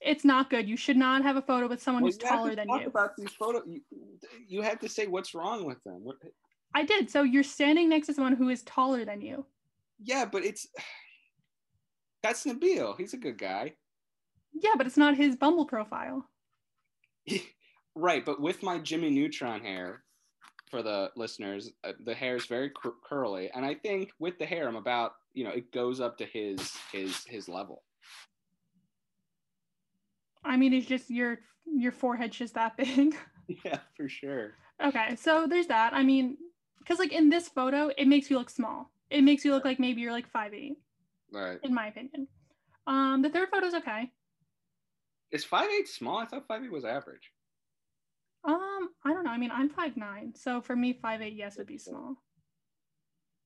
it's 0.00 0.24
not 0.24 0.50
good. 0.50 0.68
You 0.68 0.76
should 0.76 0.96
not 0.96 1.22
have 1.22 1.36
a 1.36 1.42
photo 1.42 1.68
with 1.68 1.82
someone 1.82 2.02
Well, 2.02 2.12
who's 2.12 2.18
you 2.20 2.26
have 2.28 2.32
to 2.32 2.36
taller 2.38 2.54
than 2.56 2.66
talk 2.66 2.80
you. 2.82 2.86
about 2.88 3.16
these 3.16 3.32
photos. 3.32 3.62
You, 3.66 3.80
you 4.48 4.62
have 4.62 4.78
to 4.80 4.88
say 4.88 5.06
what's 5.06 5.34
wrong 5.34 5.64
with 5.64 5.82
them. 5.84 6.02
What, 6.02 6.16
I 6.74 6.84
did. 6.84 7.10
So 7.10 7.22
you're 7.22 7.42
standing 7.42 7.88
next 7.88 8.06
to 8.06 8.14
someone 8.14 8.36
who 8.36 8.48
is 8.48 8.62
taller 8.62 9.04
than 9.04 9.20
you. 9.20 9.44
yeah, 10.02 10.24
but 10.24 10.44
it's 10.44 10.66
that's 12.22 12.44
Nabil. 12.44 12.96
He's 12.98 13.14
a 13.14 13.18
good 13.18 13.38
guy. 13.38 13.74
Yeah, 14.52 14.72
but 14.76 14.86
it's 14.86 14.96
not 14.96 15.16
his 15.16 15.36
Bumble 15.36 15.64
profile. 15.66 16.26
right, 17.94 18.24
but 18.24 18.40
with 18.40 18.62
my 18.62 18.78
Jimmy 18.78 19.10
Neutron 19.10 19.60
hair, 19.62 20.02
for 20.70 20.82
the 20.82 21.10
listeners, 21.16 21.72
uh, 21.84 21.92
the 22.04 22.14
hair 22.14 22.36
is 22.36 22.46
very 22.46 22.70
cur- 22.70 22.94
curly, 23.04 23.50
and 23.54 23.64
I 23.64 23.74
think 23.74 24.10
with 24.18 24.38
the 24.38 24.46
hair, 24.46 24.68
I'm 24.68 24.76
about 24.76 25.12
you 25.34 25.44
know 25.44 25.50
it 25.50 25.72
goes 25.72 26.00
up 26.00 26.16
to 26.18 26.24
his 26.26 26.72
his 26.92 27.24
his 27.26 27.48
level. 27.48 27.82
I 30.44 30.56
mean, 30.56 30.72
it's 30.72 30.86
just 30.86 31.10
your 31.10 31.38
your 31.66 31.92
forehead's 31.92 32.36
just 32.36 32.54
that 32.54 32.76
big. 32.76 33.14
Yeah, 33.64 33.78
for 33.96 34.08
sure. 34.08 34.52
okay, 34.80 35.16
so 35.16 35.48
there's 35.48 35.66
that. 35.66 35.92
I 35.92 36.04
mean, 36.04 36.36
because 36.78 37.00
like 37.00 37.10
in 37.12 37.28
this 37.30 37.48
photo, 37.48 37.90
it 37.98 38.06
makes 38.06 38.30
you 38.30 38.38
look 38.38 38.48
small. 38.48 38.92
It 39.10 39.22
makes 39.22 39.44
you 39.44 39.52
look 39.52 39.64
like 39.64 39.80
maybe 39.80 40.00
you're 40.00 40.12
like 40.12 40.30
five 40.30 40.54
eight, 40.54 40.76
Right. 41.32 41.58
in 41.64 41.74
my 41.74 41.88
opinion. 41.88 42.28
Um, 42.86 43.22
the 43.22 43.28
third 43.28 43.48
photo's 43.50 43.74
okay. 43.74 44.12
Is 45.32 45.42
five 45.44 45.68
eight 45.76 45.88
small? 45.88 46.18
I 46.18 46.26
thought 46.26 46.46
five 46.46 46.62
eight 46.62 46.70
was 46.70 46.84
average. 46.84 47.32
Um, 48.44 48.90
I 49.04 49.12
don't 49.12 49.24
know. 49.24 49.32
I 49.32 49.36
mean, 49.38 49.50
I'm 49.52 49.68
five 49.68 49.96
nine, 49.96 50.32
so 50.36 50.60
for 50.60 50.76
me, 50.76 50.92
five 51.02 51.20
eight, 51.20 51.34
yes, 51.34 51.58
would 51.58 51.66
be 51.66 51.76
small. 51.78 52.22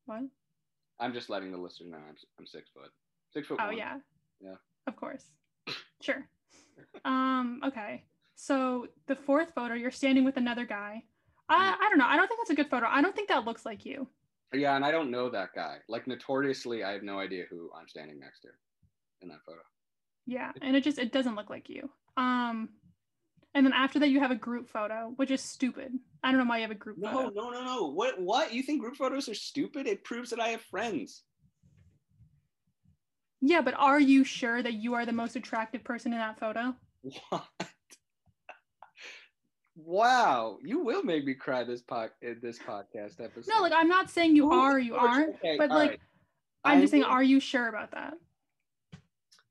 What? 0.04 0.20
I'm 1.00 1.14
just 1.14 1.30
letting 1.30 1.50
the 1.50 1.56
listener 1.56 1.88
know 1.92 1.96
I'm, 1.96 2.14
I'm 2.38 2.46
six 2.46 2.68
foot. 2.74 2.90
Six 3.32 3.48
foot. 3.48 3.58
Oh 3.62 3.68
one. 3.68 3.78
yeah. 3.78 3.96
Yeah. 4.42 4.56
Of 4.86 4.96
course. 4.96 5.24
Sure. 6.02 6.28
Um, 7.04 7.60
okay. 7.64 8.04
So 8.34 8.86
the 9.06 9.14
fourth 9.16 9.52
photo, 9.54 9.74
you're 9.74 9.90
standing 9.90 10.24
with 10.24 10.36
another 10.36 10.64
guy. 10.64 11.02
I 11.48 11.74
I 11.78 11.88
don't 11.90 11.98
know. 11.98 12.06
I 12.06 12.16
don't 12.16 12.26
think 12.26 12.40
that's 12.40 12.50
a 12.50 12.54
good 12.54 12.70
photo. 12.70 12.86
I 12.88 13.02
don't 13.02 13.14
think 13.14 13.28
that 13.28 13.44
looks 13.44 13.64
like 13.66 13.84
you. 13.84 14.08
Yeah, 14.52 14.76
and 14.76 14.84
I 14.84 14.90
don't 14.90 15.10
know 15.10 15.28
that 15.30 15.50
guy. 15.54 15.78
Like 15.88 16.06
notoriously, 16.06 16.84
I 16.84 16.92
have 16.92 17.02
no 17.02 17.18
idea 17.18 17.44
who 17.50 17.70
I'm 17.78 17.88
standing 17.88 18.18
next 18.20 18.40
to 18.42 18.48
in 19.22 19.28
that 19.28 19.40
photo. 19.46 19.60
Yeah. 20.26 20.52
And 20.62 20.74
it 20.76 20.82
just 20.84 20.98
it 20.98 21.12
doesn't 21.12 21.34
look 21.36 21.50
like 21.50 21.68
you. 21.68 21.90
Um 22.16 22.70
and 23.54 23.64
then 23.64 23.72
after 23.72 23.98
that 24.00 24.08
you 24.08 24.20
have 24.20 24.30
a 24.30 24.36
group 24.36 24.68
photo, 24.68 25.12
which 25.16 25.30
is 25.30 25.40
stupid. 25.40 25.92
I 26.22 26.30
don't 26.30 26.40
know 26.40 26.46
why 26.48 26.56
you 26.58 26.62
have 26.62 26.70
a 26.70 26.74
group 26.74 26.96
No, 26.98 27.12
photo. 27.12 27.30
no, 27.34 27.50
no, 27.50 27.64
no. 27.64 27.88
What? 27.92 28.20
What? 28.20 28.52
You 28.52 28.62
think 28.62 28.80
group 28.80 28.96
photos 28.96 29.28
are 29.28 29.34
stupid? 29.34 29.86
It 29.86 30.02
proves 30.04 30.30
that 30.30 30.40
I 30.40 30.48
have 30.48 30.62
friends. 30.62 31.22
Yeah, 33.46 33.60
but 33.60 33.74
are 33.74 34.00
you 34.00 34.24
sure 34.24 34.62
that 34.62 34.72
you 34.72 34.94
are 34.94 35.04
the 35.04 35.12
most 35.12 35.36
attractive 35.36 35.84
person 35.84 36.14
in 36.14 36.18
that 36.18 36.40
photo? 36.40 36.74
What? 37.28 37.44
wow, 39.76 40.56
you 40.64 40.82
will 40.82 41.02
make 41.02 41.26
me 41.26 41.34
cry 41.34 41.62
this 41.62 41.82
pod 41.82 42.10
in 42.22 42.38
this 42.40 42.58
podcast 42.58 43.20
episode. 43.22 43.52
No, 43.54 43.60
like 43.60 43.74
I'm 43.76 43.88
not 43.88 44.08
saying 44.08 44.34
you 44.34 44.46
Ooh, 44.46 44.52
are 44.54 44.76
or 44.76 44.78
you 44.78 44.94
aren't, 44.94 45.34
okay, 45.34 45.56
but 45.58 45.68
like 45.68 45.90
right. 45.90 46.00
I'm 46.64 46.80
just 46.80 46.90
saying, 46.92 47.04
are 47.04 47.22
you 47.22 47.38
sure 47.38 47.68
about 47.68 47.90
that? 47.90 48.14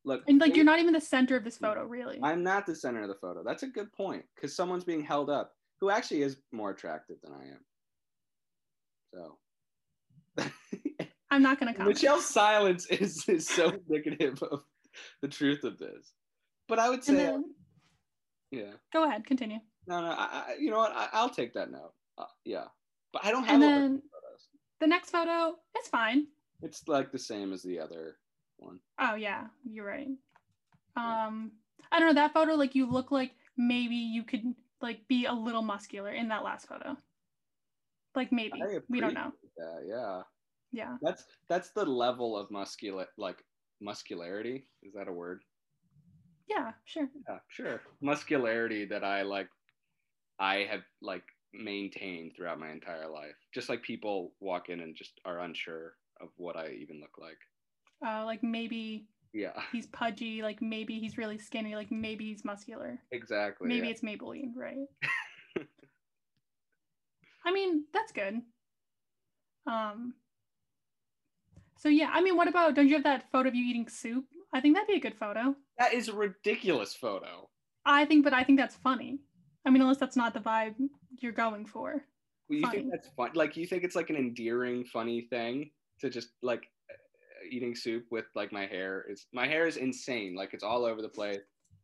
Look, 0.05 0.23
And 0.27 0.41
like 0.41 0.55
you're 0.55 0.65
not 0.65 0.79
even 0.79 0.93
the 0.93 0.99
center 0.99 1.37
of 1.37 1.43
this 1.43 1.59
photo, 1.59 1.85
really. 1.85 2.19
I'm 2.23 2.41
not 2.41 2.65
the 2.65 2.75
center 2.75 3.03
of 3.03 3.09
the 3.09 3.15
photo. 3.21 3.43
That's 3.45 3.61
a 3.61 3.67
good 3.67 3.93
point 3.93 4.25
because 4.35 4.55
someone's 4.55 4.83
being 4.83 5.03
held 5.03 5.29
up 5.29 5.53
who 5.79 5.91
actually 5.91 6.23
is 6.23 6.37
more 6.51 6.71
attractive 6.71 7.17
than 7.23 7.31
I 7.33 7.43
am. 7.43 7.59
So. 9.13 9.37
I'm 11.33 11.41
not 11.41 11.59
gonna 11.59 11.73
comment. 11.73 11.95
Michelle's 11.95 12.25
silence 12.25 12.85
is, 12.87 13.27
is 13.27 13.47
so 13.47 13.69
indicative 13.69 14.41
of 14.43 14.61
the 15.21 15.27
truth 15.27 15.63
of 15.63 15.77
this. 15.79 16.13
But 16.67 16.79
I 16.79 16.89
would 16.89 17.03
say, 17.03 17.15
then 17.15 17.43
yeah, 18.51 18.73
go 18.93 19.05
ahead, 19.05 19.25
continue. 19.25 19.59
no, 19.87 20.01
no, 20.01 20.07
I, 20.11 20.13
I, 20.49 20.55
you 20.59 20.69
know 20.71 20.77
what? 20.77 20.91
I, 20.95 21.09
I'll 21.13 21.29
take 21.29 21.53
that 21.55 21.71
note. 21.71 21.93
Uh, 22.17 22.25
yeah, 22.45 22.65
but 23.11 23.25
I 23.25 23.31
don't 23.31 23.43
have 23.45 23.55
And 23.55 23.63
a 23.63 23.65
lot 23.65 23.75
of 23.75 23.81
then 23.81 23.91
photos. 23.95 24.47
the 24.79 24.87
next 24.87 25.09
photo, 25.09 25.55
it's 25.75 25.89
fine. 25.89 26.27
It's 26.61 26.87
like 26.87 27.11
the 27.11 27.19
same 27.19 27.51
as 27.51 27.63
the 27.63 27.79
other 27.79 28.17
one. 28.57 28.79
Oh 28.99 29.15
yeah, 29.15 29.45
you're 29.65 29.85
right. 29.87 30.07
Um, 30.95 31.51
I 31.91 31.99
don't 31.99 32.09
know 32.09 32.21
that 32.21 32.33
photo. 32.33 32.53
Like 32.53 32.75
you 32.75 32.89
look 32.89 33.11
like 33.11 33.31
maybe 33.57 33.95
you 33.95 34.23
could 34.23 34.43
like 34.81 34.99
be 35.07 35.25
a 35.25 35.33
little 35.33 35.63
muscular 35.63 36.11
in 36.11 36.27
that 36.29 36.43
last 36.43 36.67
photo. 36.67 36.95
Like 38.15 38.31
maybe 38.31 38.61
we 38.89 38.99
don't 39.01 39.15
know. 39.15 39.31
Yeah, 39.57 39.79
yeah, 39.87 40.21
Yeah, 40.73 40.97
that's 41.01 41.23
that's 41.47 41.69
the 41.69 41.85
level 41.85 42.35
of 42.35 42.51
muscular 42.51 43.07
like 43.17 43.43
muscularity. 43.79 44.65
Is 44.81 44.93
that 44.93 45.07
a 45.07 45.13
word? 45.13 45.43
yeah, 46.47 46.71
sure. 46.85 47.09
Yeah, 47.27 47.39
sure. 47.47 47.81
Muscularity 48.01 48.85
that 48.85 49.03
I 49.03 49.21
like, 49.23 49.49
I 50.39 50.67
have 50.69 50.81
like 51.01 51.23
maintained 51.53 52.33
throughout 52.35 52.59
my 52.59 52.71
entire 52.71 53.09
life. 53.09 53.35
Just 53.53 53.69
like 53.69 53.81
people 53.81 54.33
walk 54.39 54.69
in 54.69 54.81
and 54.81 54.95
just 54.95 55.19
are 55.25 55.39
unsure 55.39 55.93
of 56.21 56.29
what 56.37 56.55
I 56.55 56.69
even 56.81 56.99
look 56.99 57.17
like. 57.17 57.37
Uh, 58.05 58.25
like 58.25 58.43
maybe 58.43 59.07
Yeah, 59.33 59.59
he's 59.71 59.87
pudgy. 59.87 60.41
Like 60.41 60.61
maybe 60.61 60.99
he's 60.99 61.17
really 61.17 61.37
skinny. 61.37 61.75
Like 61.75 61.91
maybe 61.91 62.25
he's 62.25 62.43
muscular. 62.45 62.99
exactly. 63.11 63.67
Maybe 63.67 63.87
yeah. 63.87 63.93
it's 63.93 64.01
Maybelline, 64.01 64.53
right? 64.55 64.87
I 67.45 67.51
mean, 67.51 67.85
that's 67.93 68.11
good. 68.11 68.41
Um. 69.67 70.13
So 71.77 71.89
yeah, 71.89 72.09
I 72.13 72.21
mean, 72.21 72.37
what 72.37 72.47
about? 72.47 72.75
Don't 72.75 72.87
you 72.87 72.95
have 72.95 73.03
that 73.03 73.29
photo 73.31 73.49
of 73.49 73.55
you 73.55 73.65
eating 73.65 73.87
soup? 73.89 74.25
I 74.53 74.61
think 74.61 74.75
that'd 74.75 74.87
be 74.87 74.95
a 74.95 74.99
good 74.99 75.15
photo. 75.15 75.55
that 75.79 75.93
is 75.93 76.07
a 76.07 76.13
ridiculous 76.13 76.93
photo. 76.93 77.49
I 77.85 78.05
think, 78.05 78.23
but 78.23 78.33
I 78.33 78.43
think 78.43 78.59
that's 78.59 78.75
funny. 78.75 79.19
I 79.65 79.69
mean, 79.69 79.81
unless 79.81 79.97
that's 79.97 80.15
not 80.15 80.33
the 80.33 80.39
vibe 80.39 80.75
you're 81.19 81.31
going 81.31 81.65
for. 81.65 82.03
You 82.49 82.61
Funny. 82.61 82.77
think 82.79 82.91
that's 82.91 83.07
fun? 83.15 83.31
Like 83.33 83.57
you 83.57 83.65
think 83.65 83.83
it's 83.83 83.95
like 83.95 84.09
an 84.09 84.15
endearing, 84.15 84.83
funny 84.85 85.21
thing 85.21 85.71
to 85.99 86.09
just 86.09 86.29
like 86.41 86.63
eating 87.49 87.75
soup 87.75 88.05
with 88.11 88.25
like 88.35 88.51
my 88.51 88.65
hair 88.65 89.05
is 89.09 89.25
my 89.33 89.47
hair 89.47 89.65
is 89.65 89.77
insane. 89.77 90.35
Like 90.35 90.53
it's 90.53 90.63
all 90.63 90.85
over 90.85 91.01
the 91.01 91.09
place. 91.09 91.39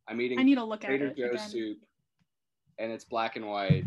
I'm 0.07 0.21
eating 0.21 0.39
I 0.39 0.43
need 0.43 0.55
to 0.55 0.63
look 0.63 0.83
at 0.83 0.87
Trader 0.87 1.07
it 1.07 1.17
Joe's 1.17 1.31
again. 1.35 1.49
soup, 1.49 1.77
and 2.77 2.91
it's 2.91 3.05
black 3.05 3.35
and 3.35 3.47
white. 3.47 3.85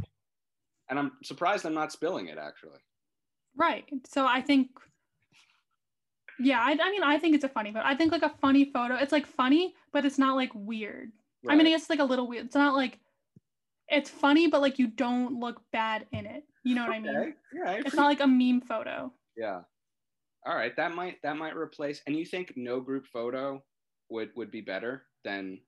And 0.89 0.99
I'm 0.99 1.13
surprised 1.23 1.65
I'm 1.65 1.75
not 1.75 1.93
spilling 1.93 2.29
it 2.29 2.39
actually. 2.39 2.81
Right. 3.57 3.85
So 4.07 4.27
I 4.27 4.41
think, 4.41 4.71
yeah, 6.43 6.61
I, 6.61 6.73
I 6.73 6.91
mean, 6.91 7.03
I 7.03 7.19
think 7.19 7.35
it's 7.35 7.45
a 7.45 7.49
funny 7.49 7.73
photo. 7.73 7.87
I 7.87 7.95
think 7.95 8.13
like 8.13 8.23
a 8.23 8.35
funny 8.41 8.65
photo. 8.67 8.97
It's 8.97 9.13
like 9.13 9.27
funny, 9.27 9.75
but 9.93 10.05
it's 10.05 10.19
not 10.19 10.37
like 10.37 10.51
weird. 10.55 11.13
I 11.49 11.57
mean, 11.57 11.67
I 11.67 11.71
guess 11.71 11.83
it's 11.83 11.91
like 11.91 11.99
a 11.99 12.05
little 12.05 12.29
weird. 12.29 12.47
It's 12.47 12.55
not 12.55 12.75
like, 12.75 13.01
it's 13.89 14.09
funny, 14.09 14.47
but 14.47 14.61
like 14.61 14.79
you 14.79 14.87
don't 14.87 15.41
look 15.41 15.61
bad 15.73 16.07
in 16.13 16.25
it. 16.27 16.45
You 16.65 16.75
know 16.77 16.87
what 16.87 16.95
I 16.95 17.01
mean? 17.01 17.17
Okay. 17.17 17.33
Yeah, 17.53 17.81
It's 17.85 17.95
not 17.95 18.07
like 18.07 18.21
a 18.21 18.27
meme 18.27 18.61
photo. 18.61 19.13
Yeah. 19.37 19.63
All 20.47 20.55
right, 20.55 20.75
that 20.77 20.95
might 20.95 21.23
that 21.23 21.37
might 21.37 21.57
replace. 21.57 22.03
And 22.07 22.17
you 22.17 22.25
think 22.25 22.53
no 22.57 22.81
group 22.81 23.07
photo 23.07 23.63
would 24.09 24.31
would 24.37 24.51
be 24.51 24.61
better 24.61 25.05
than, 25.25 25.59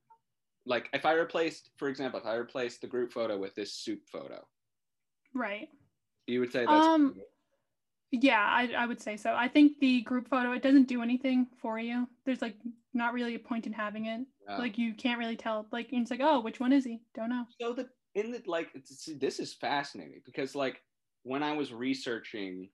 like, 0.67 0.89
if 0.93 1.05
I 1.07 1.13
replaced, 1.13 1.71
for 1.77 1.89
example, 1.89 2.19
if 2.21 2.27
I 2.27 2.35
replaced 2.35 2.81
the 2.81 2.87
group 2.89 3.13
photo 3.13 3.37
with 3.39 3.55
this 3.55 3.73
soup 3.75 4.01
photo, 4.11 4.45
Right. 5.33 5.69
you 6.27 6.41
would 6.41 6.53
say 6.53 6.67
that's 6.67 6.87
Um, 6.87 7.21
Yeah, 8.11 8.41
I, 8.41 8.73
I 8.77 8.87
would 8.87 9.01
say 9.01 9.17
so. 9.17 9.35
I 9.35 9.49
think 9.49 9.79
the 9.81 10.03
group 10.03 10.29
photo, 10.29 10.53
it 10.53 10.63
doesn't 10.63 10.87
do 10.89 11.03
anything 11.03 11.49
for 11.61 11.79
you. 11.79 12.09
There's 12.25 12.43
like 12.43 12.57
not 12.93 13.13
really 13.13 13.35
a 13.35 13.41
point 13.41 13.67
in 13.67 13.73
having 13.73 14.07
it. 14.07 14.21
Yeah. 14.49 14.59
Like 14.59 14.79
you 14.79 14.95
can't 14.95 15.19
really 15.19 15.37
tell. 15.37 15.67
Like 15.73 15.89
it's 15.91 16.11
like, 16.11 16.21
oh, 16.23 16.41
which 16.41 16.61
one 16.61 16.73
is 16.73 16.85
he? 16.85 17.01
Don't 17.15 17.31
know. 17.31 17.45
so 17.61 17.73
the 17.73 17.89
in 18.15 18.31
the 18.31 18.43
like 18.47 18.69
this 18.75 19.41
is 19.41 19.55
fascinating 19.55 20.23
because 20.25 20.55
like 20.55 20.81
when 21.25 21.43
I 21.43 21.53
was 21.53 21.73
researching 21.73 22.69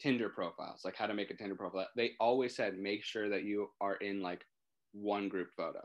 Tinder 0.00 0.28
profiles, 0.28 0.82
like 0.84 0.96
how 0.96 1.06
to 1.06 1.14
make 1.14 1.30
a 1.30 1.34
Tinder 1.36 1.56
profile, 1.56 1.88
they 1.96 2.12
always 2.20 2.54
said 2.54 2.78
make 2.78 3.04
sure 3.04 3.28
that 3.28 3.42
you 3.42 3.70
are 3.80 3.96
in 3.96 4.22
like 4.22 4.46
one 4.92 5.28
group 5.28 5.48
photo 5.56 5.80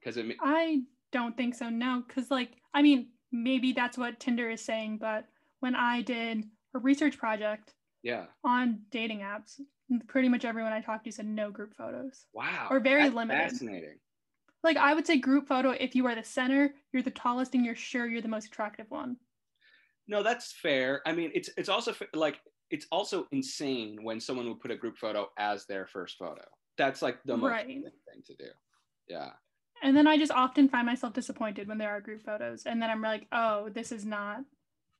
because 0.00 0.16
it. 0.16 0.26
I 0.42 0.82
don't 1.12 1.36
think 1.36 1.54
so. 1.54 1.70
No, 1.70 2.02
because 2.06 2.30
like 2.30 2.50
I 2.74 2.82
mean, 2.82 3.08
maybe 3.32 3.72
that's 3.72 3.96
what 3.96 4.20
Tinder 4.20 4.50
is 4.50 4.64
saying, 4.64 4.98
but 4.98 5.24
when 5.60 5.74
I 5.74 6.02
did 6.02 6.44
a 6.74 6.78
research 6.78 7.16
project, 7.16 7.72
yeah, 8.06 8.26
on 8.44 8.82
dating 8.90 9.20
apps, 9.20 9.60
pretty 10.06 10.28
much 10.28 10.44
everyone 10.44 10.72
I 10.72 10.80
talked 10.80 11.04
to 11.06 11.12
said 11.12 11.26
no 11.26 11.50
group 11.50 11.74
photos. 11.76 12.26
Wow. 12.32 12.68
Or 12.70 12.78
very 12.78 13.10
limited. 13.10 13.50
Fascinating. 13.50 13.98
Like 14.62 14.76
I 14.76 14.94
would 14.94 15.06
say 15.06 15.18
group 15.18 15.48
photo 15.48 15.70
if 15.70 15.94
you 15.96 16.06
are 16.06 16.14
the 16.14 16.22
center, 16.22 16.72
you're 16.92 17.02
the 17.02 17.10
tallest 17.10 17.54
and 17.54 17.64
you're 17.64 17.74
sure 17.74 18.06
you're 18.06 18.22
the 18.22 18.28
most 18.28 18.46
attractive 18.46 18.86
one. 18.90 19.16
No, 20.06 20.22
that's 20.22 20.52
fair. 20.52 21.02
I 21.04 21.12
mean, 21.12 21.32
it's 21.34 21.50
it's 21.56 21.68
also 21.68 21.92
like 22.14 22.40
it's 22.70 22.86
also 22.92 23.26
insane 23.32 23.98
when 24.02 24.20
someone 24.20 24.48
would 24.48 24.60
put 24.60 24.70
a 24.70 24.76
group 24.76 24.96
photo 24.98 25.28
as 25.36 25.66
their 25.66 25.86
first 25.86 26.16
photo. 26.16 26.42
That's 26.78 27.02
like 27.02 27.18
the 27.24 27.36
most 27.36 27.50
Right. 27.50 27.66
thing 27.66 28.22
to 28.26 28.34
do. 28.36 28.50
Yeah. 29.08 29.30
And 29.82 29.96
then 29.96 30.06
I 30.06 30.16
just 30.16 30.32
often 30.32 30.68
find 30.68 30.86
myself 30.86 31.12
disappointed 31.12 31.68
when 31.68 31.78
there 31.78 31.90
are 31.90 32.00
group 32.00 32.22
photos 32.22 32.66
and 32.66 32.80
then 32.80 32.88
I'm 32.90 33.02
like, 33.02 33.26
"Oh, 33.32 33.68
this 33.68 33.90
is 33.92 34.04
not 34.04 34.40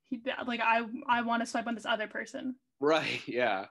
he, 0.09 0.21
like 0.45 0.59
I 0.61 0.85
I 1.07 1.21
want 1.21 1.41
to 1.41 1.45
swipe 1.45 1.67
on 1.67 1.75
this 1.75 1.85
other 1.85 2.07
person." 2.07 2.55
Right. 2.79 3.21
Yeah. 3.27 3.65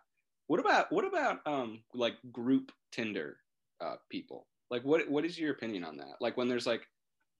What 0.48 0.60
about 0.60 0.92
what 0.92 1.04
about 1.04 1.38
um 1.46 1.82
like 1.94 2.14
group 2.32 2.72
Tinder 2.92 3.36
uh 3.80 3.96
people? 4.10 4.46
Like 4.70 4.84
what 4.84 5.08
what 5.10 5.24
is 5.24 5.38
your 5.38 5.52
opinion 5.52 5.84
on 5.84 5.96
that? 5.98 6.16
Like 6.20 6.36
when 6.36 6.48
there's 6.48 6.66
like 6.66 6.86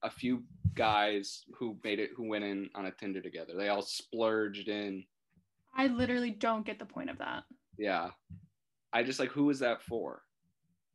a 0.03 0.09
few 0.09 0.43
guys 0.75 1.43
who 1.57 1.77
made 1.83 1.99
it 1.99 2.11
who 2.15 2.27
went 2.27 2.43
in 2.43 2.69
on 2.75 2.85
a 2.85 2.91
Tinder 2.91 3.21
together. 3.21 3.53
They 3.57 3.69
all 3.69 3.81
splurged 3.81 4.67
in. 4.69 5.03
I 5.75 5.87
literally 5.87 6.31
don't 6.31 6.65
get 6.65 6.79
the 6.79 6.85
point 6.85 7.09
of 7.09 7.17
that. 7.19 7.43
Yeah. 7.77 8.09
I 8.93 9.03
just 9.03 9.19
like 9.19 9.29
who 9.29 9.49
is 9.49 9.59
that 9.59 9.81
for? 9.81 10.21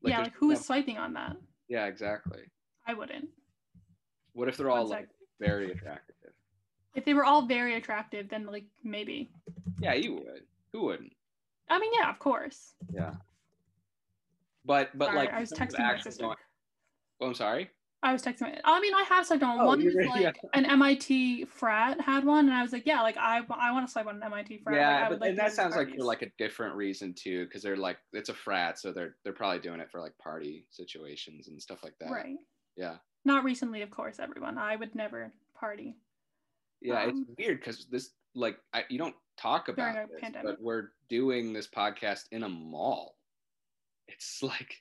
yeah, 0.05 0.23
like 0.23 0.35
who 0.35 0.51
is 0.51 0.65
swiping 0.65 0.99
on 0.99 1.13
that? 1.15 1.37
Yeah, 1.69 1.87
exactly. 1.87 2.41
I 2.87 2.95
wouldn't. 2.95 3.29
What 4.33 4.49
if 4.49 4.57
they're 4.57 4.69
One 4.69 4.79
all 4.79 4.89
sec. 4.89 5.01
like 5.01 5.09
very 5.41 5.71
attractive? 5.71 6.17
If 6.95 7.05
they 7.05 7.15
were 7.15 7.25
all 7.25 7.47
very 7.47 7.77
attractive, 7.77 8.29
then 8.29 8.47
like 8.47 8.65
maybe. 8.83 9.31
Yeah, 9.81 9.95
you 9.95 10.15
would. 10.15 10.43
Who 10.73 10.83
wouldn't? 10.85 11.13
I 11.69 11.79
mean, 11.79 11.93
yeah, 11.99 12.11
of 12.11 12.19
course. 12.19 12.75
Yeah. 12.93 13.15
But 14.65 14.97
but 14.97 15.07
Sorry, 15.07 15.17
like 15.19 15.33
I 15.33 15.41
was 15.41 15.53
in 15.53 15.59
terms 15.59 15.75
of 15.75 15.81
texting 15.81 15.87
my 15.97 16.01
sister. 16.01 16.23
going- 16.25 16.37
Oh, 17.21 17.27
I'm 17.27 17.35
sorry. 17.35 17.71
I 18.05 18.13
was 18.13 18.21
texting. 18.23 18.41
My, 18.43 18.61
I 18.65 18.81
mean, 18.81 18.95
I 18.95 19.03
have 19.05 19.25
swiped 19.27 19.45
on 19.45 19.61
Oh, 19.61 19.67
one. 19.67 19.81
you 19.81 19.87
was 19.87 19.95
did, 19.97 20.07
like 20.09 20.23
yeah. 20.23 20.33
an 20.55 20.67
MIT 20.67 21.45
frat 21.45 22.01
had 22.01 22.25
one, 22.25 22.47
and 22.47 22.55
I 22.55 22.61
was 22.63 22.73
like, 22.73 22.85
yeah, 22.85 23.01
like 23.01 23.17
I, 23.17 23.41
I 23.51 23.71
want 23.71 23.87
to 23.87 23.93
swipe 23.93 24.07
on 24.07 24.17
an 24.17 24.23
MIT 24.25 24.59
frat. 24.59 24.77
yeah, 24.77 24.97
I 24.99 25.03
but 25.03 25.11
would 25.11 25.21
like 25.21 25.29
and 25.31 25.39
that 25.39 25.43
go 25.45 25.49
to 25.51 25.55
sounds 25.55 25.77
like 25.77 25.87
for 25.87 25.91
parties. 25.91 26.05
like 26.05 26.23
a 26.23 26.31
different 26.37 26.75
reason 26.75 27.15
too, 27.15 27.45
because 27.45 27.63
they're 27.63 27.77
like 27.77 27.99
it's 28.13 28.29
a 28.29 28.35
frat, 28.35 28.79
so 28.81 28.93
they're 28.93 29.17
they're 29.23 29.33
probably 29.33 29.61
doing 29.61 29.79
it 29.81 29.89
for 29.91 30.01
like 30.01 30.17
party 30.19 30.67
situations 30.71 31.47
and 31.49 31.61
stuff 31.63 31.85
like 31.85 31.95
that. 32.01 32.11
right. 32.11 32.37
Yeah. 32.77 32.97
Not 33.25 33.45
recently, 33.45 33.83
of 33.83 33.91
course. 33.91 34.19
Everyone, 34.19 34.59
I 34.59 34.75
would 34.75 34.95
never 34.97 35.31
party. 35.55 35.95
Yeah, 36.81 37.03
it's 37.05 37.13
Um, 37.13 37.27
weird 37.39 37.61
because 37.61 37.87
this 37.87 38.11
like 38.35 38.59
I, 38.73 38.85
you 38.89 38.99
don't 38.99 39.15
talk 39.37 39.69
about 39.69 40.09
this, 40.21 40.31
but 40.43 40.61
we're 40.61 40.91
doing 41.09 41.53
this 41.53 41.67
podcast 41.67 42.25
in 42.33 42.43
a 42.43 42.49
mall. 42.49 43.17
It's 44.09 44.43
like 44.43 44.81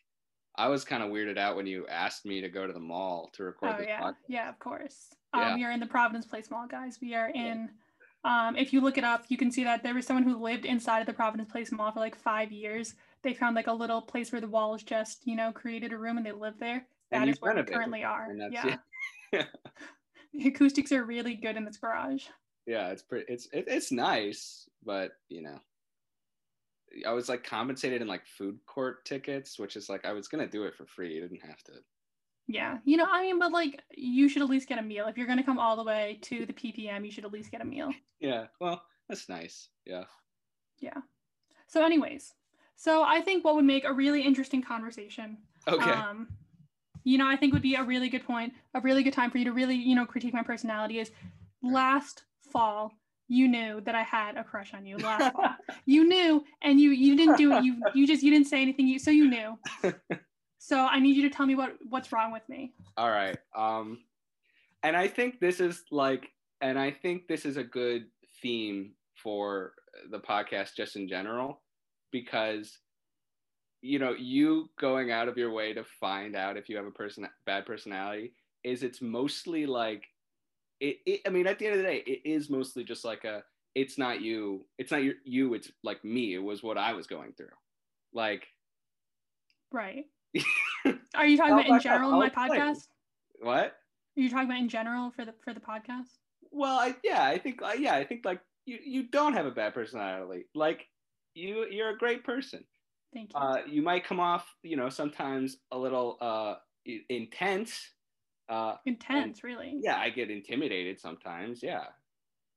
I 0.55 0.67
was 0.67 0.83
kind 0.83 1.01
of 1.03 1.09
weirded 1.09 1.37
out 1.37 1.55
when 1.55 1.65
you 1.67 1.87
asked 1.87 2.25
me 2.25 2.41
to 2.41 2.49
go 2.49 2.67
to 2.67 2.73
the 2.73 2.79
mall 2.79 3.29
to 3.33 3.43
record 3.43 3.75
Oh 3.79 3.81
yeah, 3.83 4.01
podcast. 4.01 4.15
yeah, 4.27 4.49
of 4.49 4.59
course. 4.59 5.07
Yeah. 5.35 5.51
Um, 5.51 5.55
we 5.55 5.63
are 5.63 5.71
in 5.71 5.79
the 5.79 5.85
Providence 5.85 6.25
Place 6.25 6.51
Mall, 6.51 6.67
guys. 6.67 6.99
We 7.01 7.15
are 7.15 7.31
Yeah. 7.33 7.51
in. 7.53 7.69
Um, 8.23 8.55
if 8.55 8.71
you 8.71 8.81
look 8.81 8.99
it 8.99 9.03
up, 9.03 9.25
you 9.29 9.37
can 9.37 9.49
see 9.49 9.63
that 9.63 9.81
there 9.81 9.95
was 9.95 10.05
someone 10.05 10.23
who 10.23 10.37
lived 10.37 10.65
inside 10.65 10.99
of 10.99 11.07
the 11.07 11.13
Providence 11.13 11.49
Place 11.49 11.71
Mall 11.71 11.91
for 11.91 11.99
like 12.01 12.15
five 12.15 12.51
years. 12.51 12.93
They 13.23 13.33
found 13.33 13.55
like 13.55 13.67
a 13.67 13.73
little 13.73 14.01
place 14.01 14.31
where 14.31 14.41
the 14.41 14.47
walls 14.47 14.83
just, 14.83 15.25
you 15.25 15.35
know, 15.35 15.51
created 15.51 15.93
a 15.93 15.97
room 15.97 16.17
and 16.17 16.25
they 16.25 16.31
lived 16.31 16.59
there. 16.59 16.85
That 17.11 17.27
is 17.27 17.41
where 17.41 17.55
we 17.55 17.63
currently 17.63 18.03
are. 18.03 18.27
that's 18.37 18.53
yeah. 18.53 18.77
the 20.33 20.47
acoustics 20.47 20.91
are 20.91 21.03
really 21.03 21.35
good 21.35 21.57
in 21.57 21.65
this 21.65 21.77
garage. 21.77 22.25
Yeah 22.71 22.87
it's 22.87 23.01
pretty 23.01 23.25
it's 23.27 23.47
it, 23.51 23.65
it's 23.67 23.91
nice 23.91 24.69
but 24.85 25.11
you 25.27 25.41
know 25.41 25.59
i 27.05 27.11
was 27.11 27.27
like 27.27 27.43
compensated 27.43 28.01
in 28.01 28.07
like 28.07 28.25
food 28.25 28.57
court 28.65 29.03
tickets 29.03 29.59
which 29.59 29.75
is 29.75 29.89
like 29.89 30.05
i 30.05 30.13
was 30.13 30.29
gonna 30.29 30.47
do 30.47 30.63
it 30.63 30.73
for 30.73 30.85
free 30.85 31.13
you 31.13 31.19
didn't 31.19 31.45
have 31.45 31.61
to 31.63 31.73
Yeah, 32.47 32.77
you 32.85 32.97
know, 32.97 33.07
I 33.09 33.21
mean, 33.21 33.39
but 33.39 33.51
like, 33.51 33.81
you 33.95 34.27
should 34.27 34.41
at 34.41 34.49
least 34.49 34.67
get 34.67 34.79
a 34.79 34.81
meal. 34.81 35.07
If 35.07 35.15
you're 35.17 35.27
gonna 35.27 35.43
come 35.43 35.59
all 35.59 35.75
the 35.77 35.83
way 35.83 36.17
to 36.23 36.45
the 36.45 36.53
PPM, 36.53 37.05
you 37.05 37.11
should 37.11 37.23
at 37.23 37.31
least 37.31 37.51
get 37.51 37.61
a 37.61 37.65
meal. 37.65 37.91
yeah 38.19 38.47
well 38.59 38.81
that's 39.07 39.29
nice 39.29 39.69
yeah 39.85 40.05
Yeah. 40.79 41.01
So, 41.67 41.85
anyways, 41.85 42.33
so 42.75 43.03
I 43.03 43.21
think 43.21 43.45
what 43.45 43.55
would 43.55 43.65
make 43.75 43.85
a 43.85 43.93
really 43.93 44.21
interesting 44.21 44.61
conversation 44.61 45.37
okay 45.67 45.91
um, 45.91 46.27
you 47.03 47.17
know, 47.17 47.27
I 47.27 47.35
think 47.37 47.53
would 47.53 47.61
be 47.61 47.75
a 47.75 47.83
really 47.83 48.09
good 48.09 48.25
point, 48.25 48.53
a 48.73 48.81
really 48.81 49.03
good 49.03 49.13
time 49.13 49.31
for 49.31 49.37
you 49.37 49.45
to 49.45 49.53
really, 49.53 49.75
you 49.75 49.95
know, 49.95 50.05
critique 50.05 50.33
my 50.33 50.43
personality 50.43 50.99
is 50.99 51.11
last 51.63 52.23
fall 52.51 52.91
you 53.27 53.47
knew 53.47 53.79
that 53.85 53.95
I 53.95 54.03
had 54.03 54.35
a 54.35 54.43
crush 54.43 54.73
on 54.73 54.85
you 54.85 54.97
last 54.97 55.31
fall. 55.35 55.55
You 55.85 56.03
knew 56.05 56.43
and 56.61 56.81
you 56.81 56.89
you 56.91 57.15
didn't 57.15 57.37
do 57.37 57.53
it. 57.53 57.63
You 57.63 57.81
you 57.93 58.05
just 58.05 58.23
you 58.23 58.29
didn't 58.29 58.47
say 58.47 58.61
anything. 58.61 58.87
You 58.87 58.99
so 58.99 59.11
you 59.11 59.29
knew. 59.29 59.57
So 60.63 60.77
I 60.77 60.99
need 60.99 61.15
you 61.15 61.23
to 61.27 61.35
tell 61.35 61.47
me 61.47 61.55
what 61.55 61.75
what's 61.89 62.11
wrong 62.11 62.31
with 62.31 62.47
me. 62.47 62.73
all 62.95 63.09
right 63.09 63.37
um 63.55 63.97
and 64.83 64.95
i 64.95 65.07
think 65.07 65.39
this 65.39 65.59
is 65.59 65.83
like 65.91 66.29
and 66.61 66.77
i 66.77 66.91
think 66.91 67.27
this 67.27 67.45
is 67.45 67.57
a 67.57 67.63
good 67.63 68.05
theme 68.43 68.91
for 69.23 69.73
the 70.11 70.19
podcast 70.19 70.75
just 70.77 70.95
in 70.95 71.07
general 71.07 71.61
because 72.11 72.77
you 73.81 73.97
know 73.97 74.13
you 74.13 74.69
going 74.79 75.11
out 75.11 75.27
of 75.27 75.35
your 75.35 75.51
way 75.51 75.73
to 75.73 75.83
find 75.83 76.35
out 76.35 76.57
if 76.57 76.69
you 76.69 76.77
have 76.77 76.85
a 76.85 76.91
person 76.91 77.27
bad 77.45 77.65
personality 77.65 78.33
is 78.63 78.83
it's 78.83 79.01
mostly 79.01 79.65
like 79.65 80.03
it, 80.81 80.97
it 81.05 81.21
i 81.25 81.29
mean 81.29 81.47
at 81.47 81.57
the 81.57 81.65
end 81.65 81.75
of 81.75 81.81
the 81.81 81.87
day 81.87 82.03
it 82.05 82.21
is 82.25 82.49
mostly 82.49 82.83
just 82.83 83.05
like 83.05 83.23
a 83.23 83.43
it's 83.73 83.97
not 83.97 84.19
you 84.21 84.65
it's 84.77 84.91
not 84.91 85.01
your, 85.01 85.13
you 85.23 85.53
it's 85.53 85.71
like 85.83 86.03
me 86.03 86.33
it 86.33 86.43
was 86.43 86.61
what 86.61 86.77
i 86.77 86.91
was 86.91 87.07
going 87.07 87.31
through 87.31 87.47
like 88.13 88.47
Right. 89.71 90.05
Are 91.15 91.25
you 91.25 91.37
talking 91.37 91.53
about 91.53 91.67
in 91.67 91.79
general 91.79 92.13
in 92.13 92.19
my 92.19 92.27
explain. 92.27 92.49
podcast? 92.51 92.87
what 93.39 93.75
Are 94.17 94.21
you 94.21 94.29
talking 94.29 94.45
about 94.45 94.59
in 94.59 94.69
general 94.69 95.11
for 95.11 95.25
the 95.25 95.33
for 95.43 95.53
the 95.53 95.59
podcast? 95.59 96.09
Well, 96.51 96.79
I, 96.79 96.95
yeah, 97.03 97.23
I 97.23 97.37
think, 97.37 97.61
uh, 97.61 97.71
yeah, 97.77 97.95
I 97.95 98.03
think 98.03 98.25
like 98.25 98.41
you, 98.65 98.77
you 98.83 99.03
don't 99.03 99.33
have 99.33 99.45
a 99.45 99.51
bad 99.51 99.73
personality. 99.73 100.45
Like 100.53 100.85
you, 101.33 101.65
you're 101.69 101.91
a 101.91 101.97
great 101.97 102.25
person. 102.25 102.65
Thank 103.13 103.31
you. 103.33 103.39
Uh, 103.39 103.61
you 103.69 103.81
might 103.81 104.03
come 104.03 104.19
off, 104.19 104.45
you 104.63 104.75
know, 104.75 104.89
sometimes 104.89 105.57
a 105.71 105.77
little 105.77 106.17
uh, 106.19 106.55
intense. 107.09 107.91
Uh, 108.49 108.75
Intense, 108.85 109.43
really. 109.43 109.77
yeah, 109.81 109.97
I 109.97 110.09
get 110.09 110.29
intimidated 110.29 110.99
sometimes. 110.99 111.63
Yeah, 111.63 111.85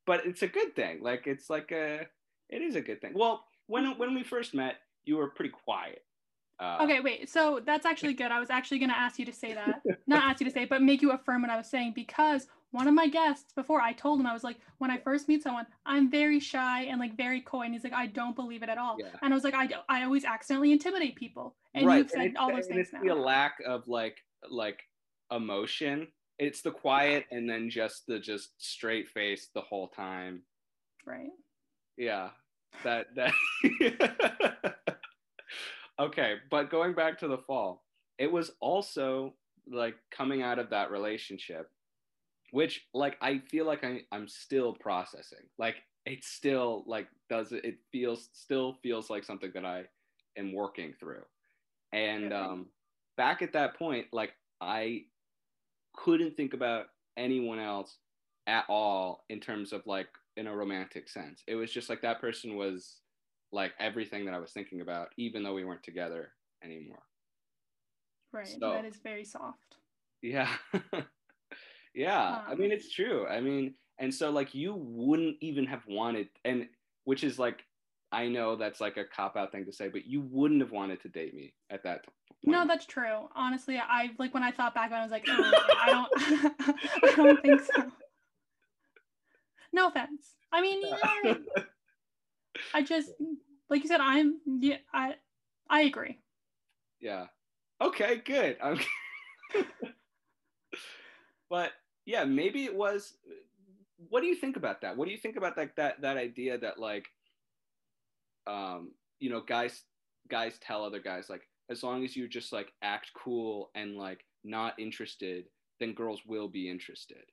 but 0.07 0.27
it's 0.27 0.43
a 0.43 0.49
good 0.49 0.75
thing. 0.75 1.03
Like 1.03 1.27
it's 1.27 1.49
like 1.49 1.71
a, 1.73 2.07
it 2.49 2.63
is 2.63 2.75
a 2.77 2.81
good 2.81 3.01
thing. 3.01 3.13
Well, 3.15 3.45
when 3.67 3.97
when 3.99 4.15
we 4.15 4.23
first 4.25 4.55
met, 4.55 4.77
you 5.05 5.17
were 5.17 5.29
pretty 5.29 5.51
quiet. 5.51 6.03
Uh, 6.59 6.79
Okay, 6.83 7.01
wait. 7.01 7.29
So 7.29 7.61
that's 7.65 7.87
actually 7.87 8.15
good. 8.15 8.31
I 8.31 8.39
was 8.41 8.51
actually 8.51 8.79
going 8.79 8.91
to 8.91 8.97
ask 8.99 9.19
you 9.19 9.27
to 9.27 9.33
say 9.33 9.55
that. 9.55 9.83
Not 10.07 10.23
ask 10.23 10.41
you 10.41 10.47
to 10.47 10.53
say, 10.53 10.63
it, 10.63 10.69
but 10.69 10.83
make 10.83 11.03
you 11.03 11.11
affirm 11.13 11.43
what 11.43 11.51
I 11.51 11.57
was 11.57 11.69
saying 11.69 11.93
because 11.97 12.47
one 12.71 12.89
of 12.89 12.95
my 12.95 13.09
guests 13.09 13.53
before 13.53 13.81
I 13.81 13.93
told 13.93 14.21
him 14.21 14.27
I 14.27 14.33
was 14.33 14.45
like, 14.45 14.57
when 14.79 14.91
I 14.91 14.99
first 14.99 15.29
meet 15.29 15.43
someone, 15.43 15.67
I'm 15.87 16.11
very 16.11 16.41
shy 16.41 16.83
and 16.85 16.99
like 17.01 17.17
very 17.17 17.41
coy, 17.41 17.63
and 17.63 17.73
he's 17.75 17.85
like, 17.85 17.93
I 17.93 18.07
don't 18.07 18.35
believe 18.35 18.63
it 18.63 18.69
at 18.69 18.79
all. 18.79 18.97
Yeah. 18.99 19.07
And 19.23 19.33
I 19.33 19.37
was 19.37 19.45
like, 19.45 19.55
I, 19.55 19.67
don't- 19.67 19.85
I 19.89 20.03
always 20.05 20.25
accidentally 20.25 20.73
intimidate 20.73 21.15
people, 21.17 21.55
and 21.75 21.87
right. 21.87 21.99
you've 21.99 22.11
said 22.11 22.27
it's, 22.27 22.37
all 22.37 22.49
those 22.49 22.67
and 22.67 22.75
things 22.75 22.89
it's 22.89 22.93
now. 22.93 23.15
the 23.15 23.21
lack 23.21 23.59
of 23.67 23.87
like 23.87 24.19
like 24.51 24.83
emotion. 25.35 26.09
It's 26.39 26.63
the 26.63 26.71
quiet 26.71 27.27
and 27.31 27.49
then 27.49 27.71
just 27.71 28.07
the 28.07 28.19
just 28.19 28.51
straight 28.59 29.09
face 29.09 29.49
the 29.55 29.61
whole 29.61 29.89
time. 29.89 30.43
Right. 31.07 31.31
Yeah. 31.97 32.31
That 32.83 33.07
that 33.15 33.33
Okay, 36.01 36.37
but 36.51 36.71
going 36.71 36.95
back 36.95 37.19
to 37.21 37.29
the 37.29 37.39
fall, 37.39 37.85
it 38.19 38.31
was 38.31 38.51
also 38.61 39.35
like 39.71 39.95
coming 40.11 40.43
out 40.43 40.59
of 40.59 40.71
that 40.71 40.91
relationship, 40.91 41.71
which 42.51 42.87
like 42.93 43.17
I 43.23 43.39
feel 43.51 43.65
like 43.65 43.85
I, 43.85 44.01
I'm 44.11 44.27
still 44.27 44.75
processing. 44.75 45.47
Like 45.57 45.77
it 46.05 46.25
still 46.25 46.85
like 46.87 47.09
does 47.31 47.53
it 47.53 47.65
it 47.65 47.77
feels 47.93 48.29
still 48.33 48.77
feels 48.83 49.09
like 49.09 49.25
something 49.25 49.53
that 49.55 49.65
I 49.65 49.85
am 50.37 50.53
working 50.53 50.95
through. 50.99 51.23
And 51.93 52.33
um 52.33 52.67
back 53.17 53.41
at 53.43 53.53
that 53.53 53.79
point, 53.79 54.07
like 54.13 54.33
I 54.61 55.05
couldn't 55.97 56.37
think 56.37 56.55
about 56.55 56.87
anyone 57.17 57.59
else 57.59 57.99
at 58.47 58.65
all 58.69 59.25
in 59.31 59.41
terms 59.41 59.73
of 59.73 59.83
like 59.87 60.09
in 60.37 60.47
a 60.47 60.55
romantic 60.55 61.09
sense. 61.09 61.43
It 61.47 61.55
was 61.55 61.73
just 61.73 61.89
like 61.89 62.03
that 62.03 62.21
person 62.21 62.57
was 62.57 63.01
like 63.53 63.73
everything 63.79 64.25
that 64.27 64.35
I 64.35 64.39
was 64.39 64.53
thinking 64.53 64.81
about, 64.81 65.09
even 65.17 65.43
though 65.43 65.55
we 65.55 65.65
weren't 65.65 65.83
together 65.85 66.33
anymore. 66.63 67.03
Right. 68.33 68.47
So- 68.49 68.73
that 68.73 68.85
is 68.85 68.97
very 69.03 69.25
soft. 69.25 69.77
Yeah. 70.23 70.53
yeah. 71.95 72.43
I 72.47 72.53
Um, 72.53 72.59
mean, 72.59 72.73
it's 72.73 72.93
true. 72.93 73.27
I 73.27 73.41
mean, 73.41 73.75
and 73.99 74.13
so 74.13 74.31
like 74.31 74.55
you 74.55 74.75
wouldn't 74.75 75.37
even 75.41 75.67
have 75.67 75.83
wanted, 75.87 76.29
and 76.45 76.67
which 77.05 77.23
is 77.23 77.39
like, 77.39 77.63
I 78.15 78.29
know 78.29 78.57
that's 78.57 78.81
like 78.81 78.97
a 78.97 79.05
cop 79.05 79.37
out 79.37 79.53
thing 79.53 79.65
to 79.67 79.73
say, 79.73 79.89
but 79.89 80.07
you 80.07 80.23
wouldn't 80.31 80.61
have 80.61 80.71
wanted 80.71 81.03
to 81.03 81.09
date 81.09 81.35
me 81.35 81.53
at 81.71 81.83
that 81.83 82.05
point. 82.05 82.17
No, 82.45 82.67
that's 82.67 82.87
true. 82.87 83.29
Honestly, 83.35 83.79
I 83.79 84.11
like 84.19 84.33
when 84.35 84.43
I 84.43 84.51
thought 84.51 84.75
back, 84.75 84.93
I 84.93 85.03
was 85.03 85.11
like, 85.11 85.25
oh, 85.29 85.53
I 85.83 85.91
don't, 85.91 86.55
I 87.03 87.15
don't 87.17 87.43
think 87.43 87.61
so. 87.61 87.91
No 89.73 89.89
offense. 89.89 90.35
I 90.53 90.61
mean, 90.61 90.83
yeah, 91.25 91.35
I 92.73 92.83
just 92.83 93.11
like 93.69 93.83
you 93.83 93.89
said, 93.89 94.01
I'm 94.01 94.41
yeah, 94.61 94.77
I 94.93 95.15
I 95.69 95.83
agree. 95.83 96.21
Yeah. 97.01 97.27
Okay, 97.81 98.23
good. 98.25 98.57
I'm 98.63 98.79
but 101.51 101.73
yeah, 102.07 102.25
maybe 102.25 102.65
it 102.65 102.75
was 102.75 103.15
what 104.09 104.21
do 104.21 104.27
you 104.27 104.37
think 104.37 104.57
about 104.57 104.83
that? 104.83 104.97
What 104.97 105.07
do 105.07 105.13
you 105.13 105.19
think 105.19 105.37
about 105.37 105.57
that 105.57 105.77
that 105.77 106.03
that 106.03 106.17
idea 106.17 106.59
that 106.59 106.79
like 106.79 107.09
um 108.47 108.93
you 109.21 109.31
know 109.31 109.41
guys 109.41 109.83
guys 110.31 110.59
tell 110.61 110.85
other 110.85 111.01
guys 111.01 111.29
like 111.29 111.43
as 111.71 111.83
long 111.83 112.05
as 112.05 112.17
you 112.17 112.29
just 112.29 112.53
like 112.53 112.73
act 112.83 113.11
cool 113.15 113.71
and 113.75 113.97
like 113.97 114.25
not 114.45 114.79
interested, 114.79 115.47
then 115.81 115.95
girls 115.95 116.21
will 116.27 116.49
be 116.49 116.69
interested. 116.69 117.25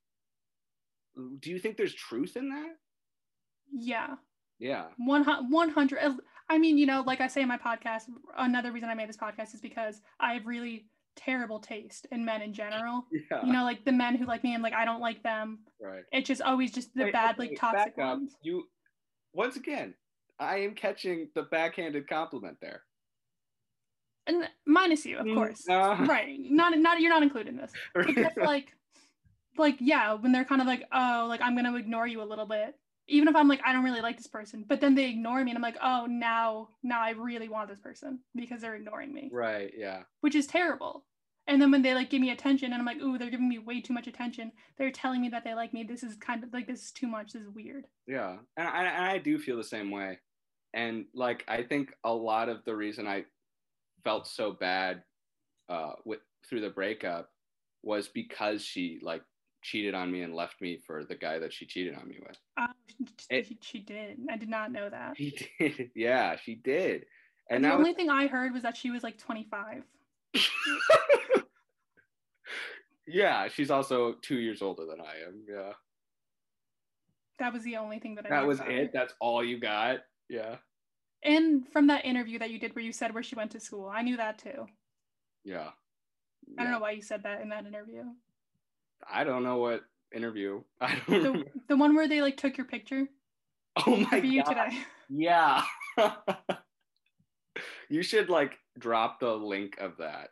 Do 1.39 1.49
you 1.49 1.59
think 1.59 1.75
there's 1.75 1.93
truth 1.93 2.37
in 2.37 2.49
that? 2.49 2.75
Yeah. 3.71 4.15
Yeah. 4.59 4.85
One 4.97 5.25
100 5.25 5.99
I 6.49 6.57
mean, 6.57 6.77
you 6.77 6.85
know, 6.85 7.03
like 7.05 7.21
I 7.21 7.27
say 7.27 7.41
in 7.41 7.47
my 7.47 7.57
podcast, 7.57 8.03
another 8.37 8.71
reason 8.71 8.89
I 8.89 8.93
made 8.93 9.09
this 9.09 9.17
podcast 9.17 9.53
is 9.53 9.61
because 9.61 10.01
I 10.19 10.33
have 10.33 10.45
really 10.45 10.85
terrible 11.15 11.59
taste 11.59 12.07
in 12.11 12.23
men 12.23 12.41
in 12.41 12.53
general. 12.53 13.05
Yeah. 13.31 13.45
You 13.45 13.53
know, 13.53 13.63
like 13.63 13.85
the 13.85 13.91
men 13.91 14.15
who 14.15 14.25
like 14.25 14.43
me 14.43 14.53
and 14.53 14.63
like 14.63 14.73
I 14.73 14.85
don't 14.85 15.01
like 15.01 15.23
them. 15.23 15.59
Right. 15.81 16.03
It's 16.11 16.27
just 16.27 16.41
always 16.41 16.71
just 16.71 16.93
the 16.93 17.05
Wait, 17.05 17.13
bad, 17.13 17.37
like 17.39 17.55
toxic 17.57 17.97
ones. 17.97 18.35
You 18.43 18.63
once 19.33 19.55
again, 19.55 19.93
I 20.41 20.57
am 20.57 20.75
catching 20.75 21.29
the 21.35 21.43
backhanded 21.43 22.07
compliment 22.07 22.57
there. 22.61 22.83
And 24.27 24.47
minus 24.65 25.05
you, 25.05 25.17
of 25.17 25.25
mm, 25.25 25.35
course. 25.35 25.67
Uh, 25.67 25.97
right. 26.07 26.37
Not 26.39 26.77
not 26.77 26.99
you're 26.99 27.09
not 27.09 27.23
included 27.23 27.49
in 27.49 27.57
this. 27.57 27.71
Because 27.93 28.33
like 28.37 28.73
like 29.57 29.77
yeah, 29.79 30.13
when 30.13 30.31
they're 30.31 30.45
kind 30.45 30.61
of 30.61 30.67
like, 30.67 30.83
oh, 30.91 31.25
like 31.29 31.41
I'm 31.41 31.55
gonna 31.55 31.75
ignore 31.75 32.07
you 32.07 32.21
a 32.21 32.25
little 32.25 32.45
bit 32.45 32.75
even 33.11 33.27
if 33.27 33.35
I'm 33.35 33.47
like, 33.47 33.61
I 33.65 33.73
don't 33.73 33.83
really 33.83 34.01
like 34.01 34.17
this 34.17 34.27
person, 34.27 34.63
but 34.67 34.79
then 34.79 34.95
they 34.95 35.09
ignore 35.09 35.43
me 35.43 35.51
and 35.51 35.57
I'm 35.57 35.61
like, 35.61 35.77
oh, 35.81 36.05
now, 36.09 36.69
now 36.81 37.01
I 37.01 37.11
really 37.11 37.49
want 37.49 37.69
this 37.69 37.79
person 37.79 38.19
because 38.35 38.61
they're 38.61 38.75
ignoring 38.75 39.13
me. 39.13 39.29
Right. 39.31 39.71
Yeah. 39.75 40.03
Which 40.21 40.35
is 40.35 40.47
terrible. 40.47 41.03
And 41.47 41.61
then 41.61 41.71
when 41.71 41.81
they 41.81 41.93
like 41.93 42.09
give 42.09 42.21
me 42.21 42.29
attention 42.29 42.71
and 42.71 42.79
I'm 42.79 42.85
like, 42.85 43.01
ooh, 43.01 43.17
they're 43.17 43.29
giving 43.29 43.49
me 43.49 43.59
way 43.59 43.81
too 43.81 43.93
much 43.93 44.07
attention. 44.07 44.51
They're 44.77 44.91
telling 44.91 45.21
me 45.21 45.29
that 45.29 45.43
they 45.43 45.53
like 45.53 45.73
me. 45.73 45.83
This 45.83 46.03
is 46.03 46.15
kind 46.15 46.43
of 46.43 46.53
like, 46.53 46.67
this 46.67 46.83
is 46.83 46.91
too 46.91 47.07
much. 47.07 47.33
This 47.33 47.41
is 47.41 47.49
weird. 47.49 47.85
Yeah. 48.07 48.37
And 48.55 48.67
I, 48.67 48.83
and 48.83 49.05
I 49.05 49.17
do 49.17 49.37
feel 49.37 49.57
the 49.57 49.63
same 49.63 49.91
way. 49.91 50.19
And 50.73 51.05
like, 51.13 51.43
I 51.47 51.63
think 51.63 51.93
a 52.03 52.13
lot 52.13 52.49
of 52.49 52.63
the 52.65 52.75
reason 52.75 53.07
I 53.07 53.25
felt 54.03 54.27
so 54.27 54.51
bad 54.51 55.03
uh, 55.69 55.93
with 56.05 56.19
through 56.47 56.61
the 56.61 56.69
breakup 56.69 57.29
was 57.83 58.07
because 58.07 58.63
she 58.63 58.99
like 59.01 59.21
cheated 59.61 59.93
on 59.93 60.11
me 60.11 60.21
and 60.21 60.35
left 60.35 60.59
me 60.61 60.77
for 60.85 61.03
the 61.03 61.15
guy 61.15 61.39
that 61.39 61.53
she 61.53 61.65
cheated 61.65 61.95
on 61.95 62.07
me 62.07 62.17
with. 62.25 62.37
Oh, 62.59 62.67
it, 63.29 63.47
she, 63.47 63.57
she, 63.61 63.79
did. 63.79 64.17
I 64.29 64.37
did 64.37 64.49
not 64.49 64.71
know 64.71 64.89
that. 64.89 65.17
She 65.17 65.37
did. 65.59 65.91
Yeah, 65.95 66.35
she 66.35 66.55
did. 66.55 67.05
And, 67.49 67.63
and 67.63 67.65
the 67.65 67.73
only 67.73 67.91
was... 67.91 67.95
thing 67.95 68.09
I 68.09 68.27
heard 68.27 68.53
was 68.53 68.63
that 68.63 68.77
she 68.77 68.91
was 68.91 69.03
like 69.03 69.17
25. 69.17 69.83
yeah, 73.07 73.47
she's 73.49 73.71
also 73.71 74.15
two 74.21 74.37
years 74.37 74.61
older 74.61 74.85
than 74.85 75.01
I 75.01 75.27
am. 75.27 75.41
Yeah. 75.47 75.73
That 77.39 77.53
was 77.53 77.63
the 77.63 77.77
only 77.77 77.99
thing 77.99 78.15
that 78.15 78.25
I. 78.25 78.29
That 78.29 78.47
was 78.47 78.61
it. 78.67 78.91
That's 78.93 79.13
all 79.19 79.43
you 79.43 79.59
got. 79.59 79.99
Yeah. 80.31 80.55
And 81.23 81.67
from 81.67 81.87
that 81.87 82.05
interview 82.05 82.39
that 82.39 82.51
you 82.51 82.57
did, 82.57 82.73
where 82.73 82.83
you 82.83 82.93
said 82.93 83.13
where 83.13 83.21
she 83.21 83.35
went 83.35 83.51
to 83.51 83.59
school, 83.59 83.91
I 83.93 84.01
knew 84.01 84.15
that 84.17 84.39
too. 84.39 84.65
Yeah. 85.43 85.69
I 86.57 86.63
don't 86.63 86.71
know 86.71 86.79
why 86.79 86.91
you 86.91 87.01
said 87.01 87.23
that 87.23 87.41
in 87.41 87.49
that 87.49 87.65
interview. 87.65 88.03
I 89.11 89.25
don't 89.25 89.43
know 89.43 89.57
what 89.57 89.81
interview. 90.15 90.61
I 90.81 91.01
don't 91.07 91.23
the, 91.23 91.43
the 91.67 91.77
one 91.77 91.95
where 91.95 92.07
they 92.07 92.21
like 92.21 92.37
took 92.37 92.57
your 92.57 92.65
picture. 92.65 93.07
Oh 93.85 93.95
my 93.95 94.19
god! 94.19 94.45
today. 94.45 94.79
Yeah. 95.09 95.63
you 97.89 98.01
should 98.01 98.29
like 98.29 98.53
drop 98.79 99.19
the 99.19 99.31
link 99.31 99.77
of 99.79 99.97
that 99.99 100.29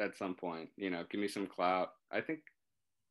at 0.00 0.16
some 0.16 0.34
point. 0.34 0.70
You 0.76 0.90
know, 0.90 1.04
give 1.10 1.20
me 1.20 1.28
some 1.28 1.46
clout. 1.46 1.90
I 2.10 2.20
think 2.20 2.40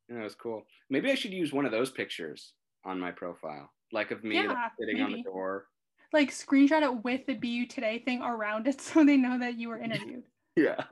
you 0.10 0.18
know 0.18 0.26
it's 0.26 0.36
cool. 0.36 0.64
Maybe 0.90 1.12
I 1.12 1.16
should 1.16 1.34
use 1.34 1.54
one 1.54 1.66
of 1.66 1.72
those 1.72 1.92
pictures 1.92 2.54
on 2.86 3.00
my 3.00 3.12
profile, 3.12 3.72
like 3.92 4.12
of 4.12 4.24
me 4.24 4.36
yeah, 4.36 4.48
like, 4.48 4.72
sitting 4.80 4.98
maybe. 4.98 5.04
on 5.04 5.12
the 5.12 5.24
door. 5.24 5.66
Like 6.14 6.30
screenshot 6.30 6.84
it 6.84 7.04
with 7.04 7.26
the 7.26 7.34
BU 7.34 7.66
Today" 7.66 8.00
thing 8.06 8.22
around 8.22 8.68
it, 8.68 8.80
so 8.82 9.04
they 9.04 9.18
know 9.18 9.40
that 9.40 9.58
you 9.58 9.70
were 9.70 9.80
interviewed. 9.80 10.24
yeah. 10.56 10.84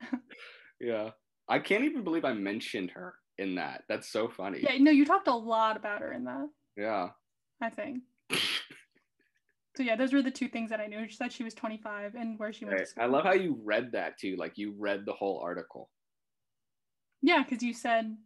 yeah. 0.80 1.10
I 1.48 1.58
can't 1.58 1.84
even 1.84 2.04
believe 2.04 2.24
I 2.24 2.32
mentioned 2.34 2.90
her 2.92 3.14
in 3.38 3.54
that. 3.54 3.84
That's 3.88 4.10
so 4.10 4.28
funny. 4.28 4.60
Yeah, 4.62 4.76
no, 4.78 4.90
you 4.90 5.04
talked 5.04 5.28
a 5.28 5.34
lot 5.34 5.76
about 5.76 6.00
her 6.00 6.12
in 6.12 6.24
that. 6.24 6.48
Yeah. 6.76 7.08
I 7.60 7.70
think. 7.70 8.02
so 9.76 9.82
yeah, 9.82 9.96
those 9.96 10.12
were 10.12 10.22
the 10.22 10.30
two 10.30 10.48
things 10.48 10.70
that 10.70 10.80
I 10.80 10.86
knew. 10.86 11.08
She 11.08 11.16
said 11.16 11.32
she 11.32 11.44
was 11.44 11.54
25 11.54 12.14
and 12.14 12.38
where 12.38 12.52
she 12.52 12.64
went 12.64 12.78
right. 12.78 12.84
to 12.84 12.90
school. 12.90 13.04
I 13.04 13.06
love 13.06 13.24
how 13.24 13.32
you 13.32 13.58
read 13.64 13.92
that 13.92 14.18
too. 14.18 14.36
Like 14.38 14.58
you 14.58 14.74
read 14.78 15.04
the 15.06 15.12
whole 15.12 15.40
article. 15.42 15.90
Yeah, 17.22 17.42
because 17.42 17.62
you 17.62 17.72
said 17.72 18.16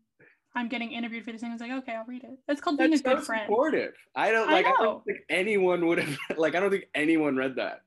I'm 0.54 0.68
getting 0.68 0.92
interviewed 0.92 1.24
for 1.24 1.32
this 1.32 1.40
thing. 1.40 1.50
I 1.50 1.54
was 1.54 1.60
like, 1.60 1.70
okay, 1.70 1.94
I'll 1.94 2.04
read 2.04 2.24
it. 2.24 2.38
That's 2.46 2.60
called 2.60 2.78
being 2.78 2.90
That's 2.90 3.00
a 3.00 3.04
good 3.04 3.18
so 3.18 3.24
friend. 3.24 3.44
Supportive. 3.46 3.94
I 4.14 4.30
don't 4.30 4.50
like. 4.50 4.66
I, 4.66 4.70
I, 4.70 4.82
don't 4.82 5.04
think 5.04 5.20
anyone 5.30 5.86
would 5.86 5.98
have 5.98 6.18
like. 6.36 6.54
I 6.54 6.60
don't 6.60 6.70
think 6.70 6.88
anyone 6.94 7.36
read 7.36 7.56
that. 7.56 7.82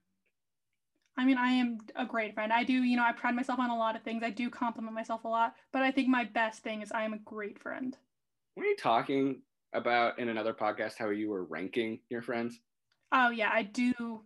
I 1.17 1.25
mean, 1.25 1.37
I 1.37 1.51
am 1.51 1.77
a 1.95 2.05
great 2.05 2.33
friend. 2.33 2.51
I 2.51 2.63
do, 2.63 2.73
you 2.73 2.97
know, 2.97 3.03
I 3.03 3.13
pride 3.13 3.35
myself 3.35 3.59
on 3.59 3.69
a 3.69 3.77
lot 3.77 3.95
of 3.95 4.01
things. 4.01 4.21
I 4.23 4.31
do 4.31 4.49
compliment 4.49 4.93
myself 4.93 5.23
a 5.23 5.29
lot, 5.29 5.55
but 5.71 5.81
I 5.81 5.91
think 5.91 6.09
my 6.09 6.25
best 6.25 6.61
thing 6.61 6.81
is 6.81 6.91
I 6.91 7.03
am 7.03 7.13
a 7.13 7.19
great 7.19 7.57
friend. 7.61 7.95
Were 8.57 8.65
you 8.65 8.75
talking 8.75 9.41
about 9.73 10.19
in 10.19 10.29
another 10.29 10.53
podcast 10.53 10.97
how 10.97 11.09
you 11.09 11.29
were 11.29 11.45
ranking 11.45 11.99
your 12.09 12.21
friends? 12.21 12.59
Oh 13.11 13.29
yeah, 13.29 13.49
I 13.53 13.63
do 13.63 14.21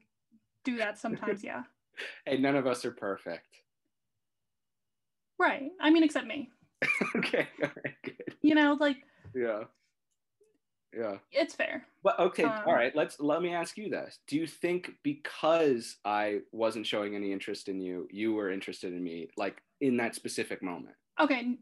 do 0.63 0.77
that 0.77 0.97
sometimes, 0.97 1.43
yeah. 1.43 1.63
hey, 2.25 2.37
none 2.37 2.55
of 2.55 2.65
us 2.65 2.85
are 2.85 2.91
perfect. 2.91 3.61
Right. 5.37 5.71
I 5.79 5.89
mean, 5.89 6.03
except 6.03 6.27
me. 6.27 6.49
okay. 7.15 7.47
All 7.63 7.69
right. 7.83 7.95
Good. 8.03 8.35
You 8.41 8.55
know, 8.55 8.77
like. 8.79 8.97
Yeah 9.35 9.63
yeah 10.97 11.17
it's 11.31 11.53
fair 11.53 11.85
but 12.03 12.19
okay 12.19 12.43
um, 12.43 12.61
all 12.65 12.73
right 12.73 12.95
let's 12.95 13.19
let 13.19 13.41
me 13.41 13.53
ask 13.53 13.77
you 13.77 13.89
this 13.89 14.19
do 14.27 14.35
you 14.35 14.47
think 14.47 14.91
because 15.03 15.97
i 16.03 16.39
wasn't 16.51 16.85
showing 16.85 17.15
any 17.15 17.31
interest 17.31 17.69
in 17.69 17.79
you 17.79 18.07
you 18.11 18.33
were 18.33 18.51
interested 18.51 18.91
in 18.93 19.03
me 19.03 19.27
like 19.37 19.61
in 19.81 19.97
that 19.97 20.15
specific 20.15 20.63
moment 20.63 20.95
okay 21.19 21.55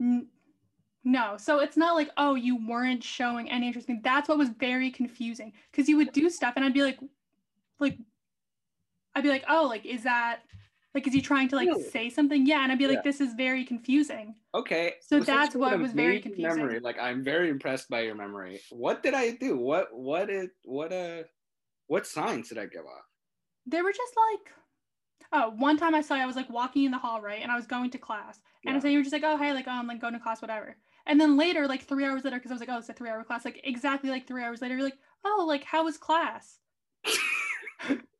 N- 0.00 0.28
no 1.04 1.36
so 1.38 1.60
it's 1.60 1.76
not 1.76 1.94
like 1.94 2.10
oh 2.16 2.36
you 2.36 2.66
weren't 2.66 3.04
showing 3.04 3.50
any 3.50 3.66
interest 3.66 3.88
in 3.88 3.96
me 3.96 4.00
that's 4.02 4.28
what 4.28 4.38
was 4.38 4.48
very 4.48 4.90
confusing 4.90 5.52
because 5.70 5.88
you 5.88 5.96
would 5.98 6.12
do 6.12 6.30
stuff 6.30 6.54
and 6.56 6.64
i'd 6.64 6.74
be 6.74 6.82
like 6.82 6.98
like 7.80 7.98
i'd 9.14 9.22
be 9.22 9.28
like 9.28 9.44
oh 9.48 9.66
like 9.68 9.84
is 9.84 10.04
that 10.04 10.40
like, 10.98 11.06
is 11.06 11.14
he 11.14 11.20
trying 11.20 11.48
to 11.48 11.56
like 11.56 11.68
really? 11.68 11.84
say 11.84 12.10
something? 12.10 12.44
Yeah. 12.44 12.62
And 12.62 12.72
I'd 12.72 12.78
be 12.78 12.88
like, 12.88 12.96
yeah. 12.96 13.02
this 13.04 13.20
is 13.20 13.34
very 13.34 13.64
confusing. 13.64 14.34
Okay. 14.52 14.94
So 15.00 15.20
that's 15.20 15.54
what 15.54 15.78
was 15.78 15.92
very 15.92 16.20
confusing. 16.20 16.56
Memory. 16.56 16.80
Like, 16.80 16.98
I'm 16.98 17.22
very 17.22 17.50
impressed 17.50 17.88
by 17.88 18.00
your 18.00 18.16
memory. 18.16 18.60
What 18.70 19.02
did 19.02 19.14
I 19.14 19.30
do? 19.30 19.56
What, 19.56 19.88
what, 19.92 20.28
it, 20.28 20.50
what, 20.64 20.92
uh, 20.92 21.22
what 21.86 22.04
signs 22.04 22.48
did 22.48 22.58
I 22.58 22.66
give 22.66 22.82
off? 22.82 23.04
They 23.66 23.80
were 23.80 23.92
just 23.92 24.12
like, 24.16 24.52
oh, 25.32 25.50
one 25.56 25.76
time 25.76 25.94
I 25.94 26.00
saw 26.00 26.16
you, 26.16 26.22
I 26.22 26.26
was 26.26 26.36
like 26.36 26.50
walking 26.50 26.84
in 26.84 26.90
the 26.90 26.98
hall, 26.98 27.20
right? 27.20 27.42
And 27.42 27.52
I 27.52 27.56
was 27.56 27.66
going 27.66 27.90
to 27.90 27.98
class. 27.98 28.40
And 28.66 28.74
yeah. 28.74 28.80
so 28.80 28.88
you 28.88 28.98
were 28.98 29.04
just 29.04 29.12
like, 29.12 29.24
oh, 29.24 29.36
hey, 29.36 29.52
like, 29.52 29.66
oh, 29.68 29.72
I'm 29.72 29.86
like 29.86 30.00
going 30.00 30.14
to 30.14 30.20
class, 30.20 30.42
whatever. 30.42 30.76
And 31.06 31.20
then 31.20 31.36
later, 31.36 31.68
like 31.68 31.84
three 31.84 32.04
hours 32.04 32.24
later, 32.24 32.38
because 32.38 32.50
I 32.50 32.54
was 32.54 32.60
like, 32.60 32.70
oh, 32.70 32.78
it's 32.78 32.88
a 32.88 32.92
three 32.92 33.08
hour 33.08 33.22
class, 33.22 33.44
like 33.44 33.60
exactly 33.62 34.10
like 34.10 34.26
three 34.26 34.42
hours 34.42 34.60
later, 34.60 34.74
you're 34.74 34.84
like, 34.84 34.98
oh, 35.24 35.44
like, 35.46 35.62
how 35.62 35.84
was 35.84 35.96
class? 35.96 36.58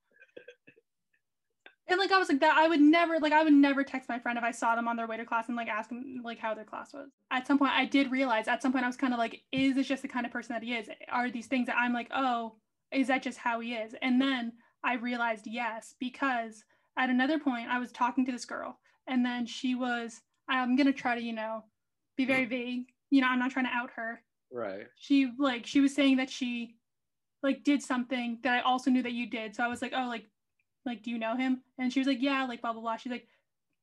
And 1.88 1.98
like 1.98 2.12
I 2.12 2.18
was 2.18 2.28
like 2.28 2.40
that 2.40 2.56
I 2.56 2.68
would 2.68 2.80
never 2.80 3.18
like 3.18 3.32
I 3.32 3.42
would 3.42 3.52
never 3.52 3.82
text 3.82 4.08
my 4.08 4.18
friend 4.18 4.36
if 4.36 4.44
I 4.44 4.50
saw 4.50 4.76
them 4.76 4.88
on 4.88 4.96
their 4.96 5.06
way 5.06 5.16
to 5.16 5.24
class 5.24 5.48
and 5.48 5.56
like 5.56 5.68
ask 5.68 5.88
them 5.88 6.20
like 6.22 6.38
how 6.38 6.54
their 6.54 6.64
class 6.64 6.92
was. 6.92 7.08
At 7.30 7.46
some 7.46 7.58
point 7.58 7.72
I 7.72 7.86
did 7.86 8.10
realize 8.10 8.46
at 8.46 8.62
some 8.62 8.72
point 8.72 8.84
I 8.84 8.88
was 8.88 8.96
kind 8.96 9.14
of 9.14 9.18
like 9.18 9.42
is 9.52 9.74
this 9.74 9.86
just 9.86 10.02
the 10.02 10.08
kind 10.08 10.26
of 10.26 10.32
person 10.32 10.54
that 10.54 10.62
he 10.62 10.74
is? 10.74 10.90
Are 11.10 11.30
these 11.30 11.46
things 11.46 11.66
that 11.66 11.76
I'm 11.78 11.94
like, 11.94 12.08
"Oh, 12.14 12.56
is 12.92 13.08
that 13.08 13.22
just 13.22 13.38
how 13.38 13.60
he 13.60 13.74
is?" 13.74 13.94
And 14.02 14.20
then 14.20 14.52
I 14.84 14.94
realized 14.94 15.46
yes 15.46 15.94
because 15.98 16.64
at 16.98 17.10
another 17.10 17.38
point 17.38 17.70
I 17.70 17.78
was 17.78 17.90
talking 17.92 18.26
to 18.26 18.32
this 18.32 18.44
girl 18.44 18.78
and 19.06 19.24
then 19.24 19.46
she 19.46 19.74
was 19.74 20.20
I'm 20.48 20.76
going 20.76 20.86
to 20.86 20.92
try 20.92 21.14
to, 21.14 21.20
you 21.20 21.34
know, 21.34 21.64
be 22.16 22.24
very 22.24 22.42
mm-hmm. 22.42 22.50
vague. 22.50 22.86
You 23.10 23.20
know, 23.20 23.28
I'm 23.28 23.38
not 23.38 23.50
trying 23.50 23.66
to 23.66 23.72
out 23.72 23.90
her. 23.96 24.22
Right. 24.50 24.86
She 24.96 25.30
like 25.38 25.66
she 25.66 25.80
was 25.80 25.94
saying 25.94 26.16
that 26.18 26.30
she 26.30 26.76
like 27.42 27.64
did 27.64 27.82
something 27.82 28.38
that 28.42 28.54
I 28.58 28.60
also 28.60 28.90
knew 28.90 29.02
that 29.02 29.12
you 29.12 29.28
did. 29.28 29.54
So 29.54 29.62
I 29.62 29.68
was 29.68 29.82
like, 29.82 29.92
"Oh, 29.94 30.06
like 30.08 30.26
like, 30.86 31.02
do 31.02 31.10
you 31.10 31.18
know 31.18 31.36
him? 31.36 31.62
And 31.78 31.92
she 31.92 32.00
was 32.00 32.06
like, 32.06 32.20
yeah, 32.20 32.44
like 32.44 32.62
blah 32.62 32.72
blah 32.72 32.82
blah. 32.82 32.96
She's 32.96 33.12
like, 33.12 33.26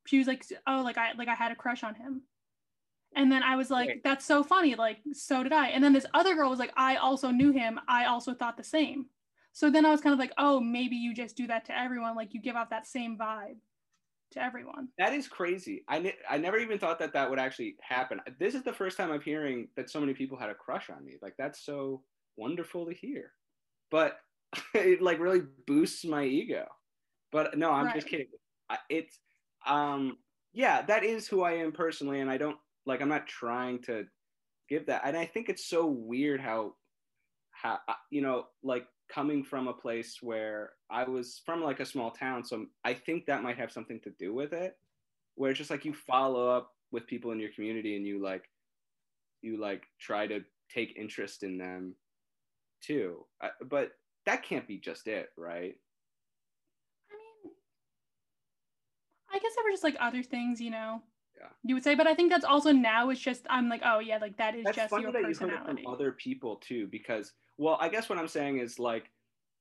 she 0.06 0.18
was 0.18 0.28
like, 0.28 0.46
oh, 0.68 0.82
like 0.84 0.98
I 0.98 1.14
like 1.14 1.28
I 1.28 1.36
had 1.36 1.52
a 1.52 1.56
crush 1.56 1.84
on 1.84 1.96
him. 1.96 2.22
And 3.16 3.32
then 3.32 3.44
I 3.44 3.56
was 3.56 3.72
like, 3.72 4.02
that's 4.04 4.26
so 4.26 4.44
funny. 4.44 4.76
Like, 4.76 4.98
so 5.14 5.42
did 5.42 5.54
I. 5.54 5.68
And 5.70 5.82
then 5.82 5.94
this 5.94 6.06
other 6.14 6.36
girl 6.36 6.50
was 6.50 6.60
like, 6.60 6.74
I 6.76 6.98
also 6.98 7.32
knew 7.32 7.52
him. 7.52 7.80
I 7.88 8.06
also 8.06 8.34
thought 8.34 8.58
the 8.58 8.64
same. 8.64 9.06
So 9.54 9.70
then 9.70 9.86
I 9.86 9.92
was 9.92 10.02
kind 10.02 10.12
of 10.12 10.20
like, 10.20 10.34
oh, 10.38 10.60
maybe 10.60 10.98
you 10.98 11.14
just 11.14 11.38
do 11.38 11.48
that 11.48 11.64
to 11.66 11.80
everyone. 11.80 12.18
Like 12.18 12.34
you 12.34 12.42
give 12.42 12.58
off 12.58 12.70
that 12.72 12.86
same 12.86 13.18
vibe 13.18 13.56
to 14.32 14.44
everyone. 14.44 14.90
That 14.98 15.14
is 15.14 15.30
crazy. 15.30 15.86
I, 15.88 16.00
ne- 16.00 16.18
I 16.30 16.38
never 16.38 16.58
even 16.58 16.78
thought 16.78 17.00
that 17.00 17.14
that 17.14 17.30
would 17.30 17.40
actually 17.40 17.78
happen. 17.82 18.20
This 18.38 18.54
is 18.54 18.64
the 18.64 18.74
first 18.74 18.98
time 18.98 19.12
I'm 19.12 19.22
hearing 19.22 19.70
that 19.78 19.90
so 19.90 20.02
many 20.02 20.14
people 20.14 20.38
had 20.38 20.50
a 20.50 20.56
crush 20.56 20.90
on 20.90 21.06
me. 21.06 21.14
Like 21.22 21.36
that's 21.38 21.66
so 21.66 22.02
wonderful 22.36 22.86
to 22.86 22.94
hear. 22.94 23.32
But 23.92 24.18
it 24.74 25.02
like 25.02 25.20
really 25.20 25.44
boosts 25.66 26.04
my 26.04 26.26
ego. 26.26 26.66
But 27.32 27.58
no, 27.58 27.72
I'm 27.72 27.86
right. 27.86 27.96
just 27.96 28.08
kidding. 28.08 28.28
It's 28.90 29.20
um 29.68 30.18
yeah, 30.54 30.82
that 30.84 31.04
is 31.04 31.28
who 31.28 31.44
I 31.44 31.54
am 31.54 31.72
personally 31.72 32.22
and 32.22 32.30
I 32.30 32.38
don't 32.38 32.58
like 32.86 33.02
I'm 33.02 33.10
not 33.10 33.28
trying 33.28 33.82
to 33.84 34.06
give 34.70 34.86
that. 34.88 35.02
And 35.06 35.18
I 35.18 35.26
think 35.26 35.50
it's 35.50 35.66
so 35.66 35.86
weird 35.86 36.40
how 36.40 36.74
how 37.52 37.80
you 38.10 38.22
know 38.22 38.46
like 38.64 38.86
coming 39.10 39.44
from 39.44 39.68
a 39.68 39.74
place 39.74 40.18
where 40.22 40.72
I 40.90 41.04
was 41.04 41.42
from 41.46 41.64
like 41.64 41.80
a 41.80 41.86
small 41.86 42.12
town, 42.12 42.44
so 42.44 42.66
I 42.84 42.94
think 42.94 43.26
that 43.26 43.44
might 43.44 43.58
have 43.58 43.72
something 43.72 44.00
to 44.02 44.12
do 44.18 44.34
with 44.34 44.54
it. 44.54 44.78
Where 45.36 45.52
it's 45.52 45.58
just 45.58 45.70
like 45.70 45.86
you 45.86 45.94
follow 45.94 46.48
up 46.50 46.72
with 46.92 47.08
people 47.08 47.32
in 47.32 47.40
your 47.40 47.52
community 47.52 47.98
and 47.98 48.06
you 48.06 48.22
like 48.22 48.50
you 49.42 49.60
like 49.60 49.84
try 50.00 50.26
to 50.28 50.42
take 50.74 50.98
interest 50.98 51.44
in 51.44 51.58
them 51.58 51.96
too. 52.82 53.26
but 53.70 53.92
that 54.26 54.44
can't 54.44 54.68
be 54.68 54.78
just 54.78 55.08
it, 55.08 55.30
right? 55.38 55.76
I 57.12 57.14
mean, 57.16 57.54
I 59.36 59.40
guess 59.40 59.54
there 59.56 59.64
were 59.64 59.72
just 59.72 59.84
like 59.84 59.98
other 60.00 60.24
things, 60.24 60.62
you 60.62 60.72
know. 60.72 61.02
Yeah. 61.38 61.48
You 61.64 61.76
would 61.76 61.84
say, 61.84 61.96
but 61.96 62.08
I 62.08 62.16
think 62.16 62.32
that's 62.32 62.46
also 62.46 62.72
now 62.72 63.10
it's 63.10 63.20
just 63.20 63.46
I'm 63.50 63.68
like, 63.68 63.82
oh 63.84 64.00
yeah, 64.00 64.18
like 64.18 64.38
that 64.38 64.56
is 64.56 64.64
that's 64.64 64.78
just 64.78 64.90
funny 64.90 65.04
your 65.04 65.12
that 65.12 65.24
personality. 65.24 65.58
You 65.58 65.64
heard 65.68 65.80
it 65.80 65.84
from 65.84 65.94
other 65.94 66.12
people 66.14 66.56
too, 66.58 66.88
because 66.88 67.34
well, 67.58 67.78
I 67.80 67.90
guess 67.90 68.10
what 68.10 68.18
I'm 68.18 68.28
saying 68.28 68.60
is 68.60 68.80
like 68.80 69.12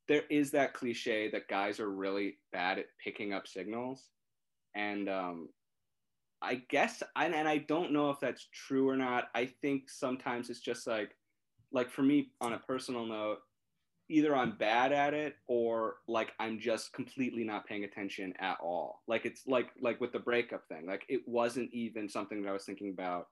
there 0.07 0.23
is 0.31 0.51
that 0.53 0.75
cliche 0.75 1.31
that 1.31 1.49
guys 1.49 1.81
are 1.81 1.91
really 1.91 2.39
bad 2.53 2.79
at 2.79 2.87
picking 3.03 3.33
up 3.33 3.49
signals, 3.49 4.11
and 4.77 5.09
um, 5.09 5.49
I 6.41 6.63
guess 6.69 7.03
and, 7.17 7.35
and 7.35 7.49
I 7.49 7.59
don't 7.59 7.93
know 7.93 8.11
if 8.11 8.21
that's 8.21 8.47
true 8.53 8.89
or 8.89 8.97
not. 8.97 9.29
I 9.35 9.47
think 9.47 9.91
sometimes 9.91 10.51
it's 10.51 10.61
just 10.61 10.87
like 10.87 11.17
like 11.73 11.91
for 11.91 12.03
me 12.03 12.31
on 12.41 12.53
a 12.53 12.59
personal 12.59 13.05
note, 13.05 13.39
either 14.09 14.37
I'm 14.37 14.57
bad 14.57 14.93
at 14.93 15.15
it 15.15 15.37
or 15.47 15.97
like 16.07 16.33
I'm 16.39 16.59
just 16.59 16.93
completely 16.93 17.45
not 17.45 17.67
paying 17.67 17.85
attention 17.85 18.35
at 18.39 18.59
all. 18.63 19.03
Like 19.07 19.25
it's 19.25 19.47
like 19.47 19.71
like 19.81 20.01
with 20.01 20.13
the 20.13 20.19
breakup 20.19 20.67
thing. 20.69 20.87
Like 20.87 21.05
it 21.09 21.23
wasn't 21.27 21.73
even 21.73 22.09
something 22.09 22.43
that 22.43 22.49
I 22.49 22.53
was 22.53 22.65
thinking 22.65 22.91
about 22.91 23.29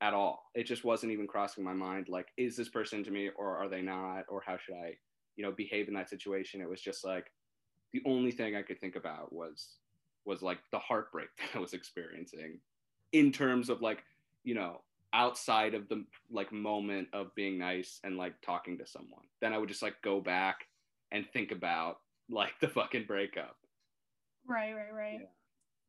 at 0.00 0.14
all. 0.14 0.50
It 0.54 0.64
just 0.64 0.84
wasn't 0.84 1.12
even 1.12 1.26
crossing 1.26 1.64
my 1.64 1.72
mind 1.72 2.08
like 2.08 2.28
is 2.36 2.56
this 2.56 2.68
person 2.68 3.02
to 3.04 3.10
me 3.10 3.30
or 3.36 3.56
are 3.56 3.68
they 3.68 3.82
not 3.82 4.24
or 4.28 4.42
how 4.46 4.56
should 4.56 4.74
I, 4.74 4.94
you 5.36 5.44
know, 5.44 5.52
behave 5.52 5.88
in 5.88 5.94
that 5.94 6.10
situation? 6.10 6.60
It 6.60 6.70
was 6.70 6.80
just 6.80 7.04
like 7.04 7.32
the 7.92 8.02
only 8.06 8.30
thing 8.30 8.54
I 8.54 8.62
could 8.62 8.80
think 8.80 8.96
about 8.96 9.32
was 9.32 9.78
was 10.24 10.42
like 10.42 10.58
the 10.70 10.78
heartbreak 10.78 11.28
that 11.38 11.58
I 11.58 11.60
was 11.60 11.72
experiencing 11.72 12.60
in 13.12 13.32
terms 13.32 13.68
of 13.68 13.80
like, 13.80 14.04
you 14.44 14.54
know, 14.54 14.82
outside 15.12 15.74
of 15.74 15.88
the 15.88 16.04
like 16.30 16.52
moment 16.52 17.08
of 17.12 17.34
being 17.34 17.58
nice 17.58 18.00
and 18.04 18.16
like 18.16 18.34
talking 18.42 18.78
to 18.78 18.86
someone. 18.86 19.24
Then 19.40 19.52
I 19.52 19.58
would 19.58 19.68
just 19.68 19.82
like 19.82 20.00
go 20.02 20.20
back 20.20 20.66
and 21.12 21.26
think 21.32 21.52
about 21.52 21.96
like 22.30 22.52
the 22.60 22.68
fucking 22.68 23.04
breakup. 23.06 23.56
Right, 24.46 24.74
right, 24.74 24.92
right. 24.92 25.18
Yeah. 25.20 25.26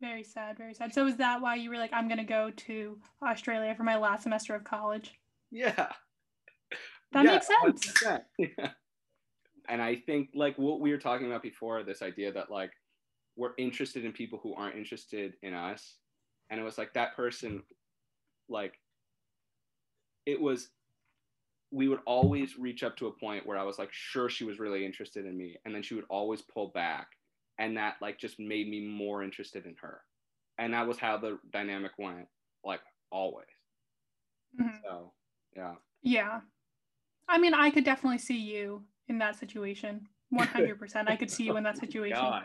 Very 0.01 0.23
sad, 0.23 0.57
very 0.57 0.73
sad. 0.73 0.93
So 0.93 1.05
is 1.07 1.17
that 1.17 1.41
why 1.41 1.55
you 1.55 1.69
were 1.69 1.77
like, 1.77 1.91
I'm 1.93 2.07
gonna 2.07 2.23
go 2.23 2.51
to 2.51 2.97
Australia 3.21 3.75
for 3.75 3.83
my 3.83 3.97
last 3.97 4.23
semester 4.23 4.55
of 4.55 4.63
college? 4.63 5.11
Yeah. 5.51 5.91
That 7.11 7.25
yeah, 7.25 7.31
makes 7.31 7.47
sense. 7.47 8.03
Yeah. 8.37 8.69
And 9.67 9.81
I 9.81 9.95
think 9.95 10.29
like 10.33 10.57
what 10.57 10.79
we 10.79 10.91
were 10.91 10.97
talking 10.97 11.27
about 11.27 11.43
before, 11.43 11.83
this 11.83 12.01
idea 12.01 12.31
that 12.31 12.49
like 12.49 12.71
we're 13.35 13.53
interested 13.57 14.05
in 14.05 14.11
people 14.11 14.39
who 14.41 14.55
aren't 14.55 14.75
interested 14.75 15.33
in 15.43 15.53
us. 15.53 15.95
And 16.49 16.59
it 16.59 16.63
was 16.63 16.77
like 16.77 16.93
that 16.93 17.15
person 17.15 17.61
like 18.47 18.73
it 20.31 20.39
was 20.39 20.69
we 21.71 21.87
would 21.87 21.99
always 22.05 22.57
reach 22.57 22.83
up 22.83 22.97
to 22.97 23.07
a 23.07 23.11
point 23.11 23.45
where 23.45 23.57
I 23.57 23.63
was 23.63 23.77
like 23.77 23.89
sure 23.91 24.29
she 24.29 24.43
was 24.43 24.59
really 24.59 24.85
interested 24.85 25.25
in 25.25 25.37
me 25.37 25.57
and 25.65 25.73
then 25.73 25.83
she 25.83 25.93
would 25.93 26.05
always 26.09 26.41
pull 26.41 26.69
back 26.69 27.09
and 27.59 27.77
that 27.77 27.95
like 28.01 28.17
just 28.17 28.39
made 28.39 28.69
me 28.69 28.87
more 28.87 29.23
interested 29.23 29.65
in 29.65 29.75
her. 29.81 30.01
And 30.57 30.73
that 30.73 30.87
was 30.87 30.97
how 30.97 31.17
the 31.17 31.37
dynamic 31.51 31.91
went 31.97 32.27
like 32.63 32.81
always. 33.11 33.45
Mm-hmm. 34.59 34.77
so 34.83 35.11
yeah. 35.55 35.73
Yeah. 36.01 36.39
I 37.27 37.37
mean 37.37 37.53
I 37.53 37.69
could 37.69 37.83
definitely 37.83 38.19
see 38.19 38.39
you 38.39 38.83
in 39.07 39.19
that 39.19 39.35
situation. 39.37 40.07
100% 40.33 41.09
I 41.09 41.15
could 41.15 41.31
see 41.31 41.43
you 41.43 41.57
in 41.57 41.63
that 41.63 41.79
situation. 41.79 42.21
God. 42.21 42.43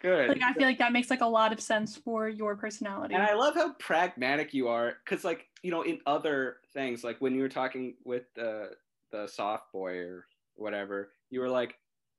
Good. 0.00 0.28
Like 0.28 0.42
I 0.42 0.52
feel 0.54 0.64
like 0.64 0.78
that 0.78 0.92
makes 0.92 1.10
like 1.10 1.20
a 1.20 1.26
lot 1.26 1.52
of 1.52 1.60
sense 1.60 1.96
for 1.96 2.28
your 2.28 2.56
personality. 2.56 3.14
And 3.14 3.22
I 3.22 3.34
love 3.34 3.54
how 3.54 3.72
pragmatic 3.74 4.54
you 4.54 4.68
are, 4.68 4.94
because 5.04 5.24
like 5.24 5.46
you 5.62 5.70
know, 5.70 5.82
in 5.82 6.00
other 6.06 6.56
things, 6.72 7.04
like 7.04 7.20
when 7.20 7.34
you 7.34 7.42
were 7.42 7.48
talking 7.48 7.94
with 8.04 8.24
the 8.34 8.70
the 9.12 9.26
soft 9.26 9.72
boy 9.72 9.98
or 9.98 10.26
whatever, 10.54 11.12
you 11.30 11.40
were 11.40 11.48
like, 11.48 11.74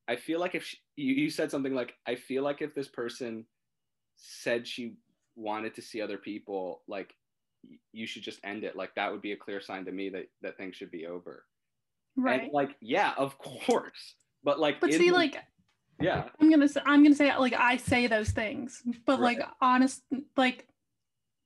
I 0.08 0.16
feel 0.16 0.40
like 0.40 0.56
if 0.56 0.66
she, 0.66 0.78
you, 0.96 1.14
you 1.14 1.30
said 1.30 1.52
something 1.52 1.74
like, 1.74 1.94
I 2.08 2.16
feel 2.16 2.44
like 2.44 2.62
if 2.62 2.74
this 2.74 2.88
person 2.88 3.46
said 4.16 4.68
she 4.68 4.96
wanted 5.36 5.76
to 5.76 5.82
see 5.82 6.02
other 6.02 6.18
people, 6.18 6.82
like 6.88 7.16
you 7.92 8.08
should 8.08 8.24
just 8.24 8.40
end 8.44 8.64
it. 8.64 8.76
Like 8.76 8.96
that 8.96 9.12
would 9.12 9.22
be 9.22 9.32
a 9.32 9.38
clear 9.38 9.62
sign 9.62 9.86
to 9.86 9.92
me 9.92 10.10
that 10.10 10.30
that 10.42 10.58
things 10.58 10.76
should 10.76 10.92
be 10.92 11.06
over. 11.06 11.46
Right. 12.16 12.44
And 12.44 12.54
like, 12.54 12.76
yeah, 12.82 13.14
of 13.18 13.38
course. 13.38 14.16
But 14.44 14.60
like, 14.60 14.80
but 14.80 14.94
see, 14.94 15.12
like, 15.12 15.38
yeah. 16.02 16.24
I'm 16.40 16.50
gonna 16.50 16.68
say 16.68 16.82
i'm 16.86 17.04
gonna 17.04 17.16
say 17.16 17.36
like 17.38 17.54
i 17.54 17.78
say 17.78 18.08
those 18.08 18.30
things 18.32 18.84
but 19.06 19.20
right. 19.20 19.38
like 19.38 19.48
honest 19.62 20.04
like 20.38 20.68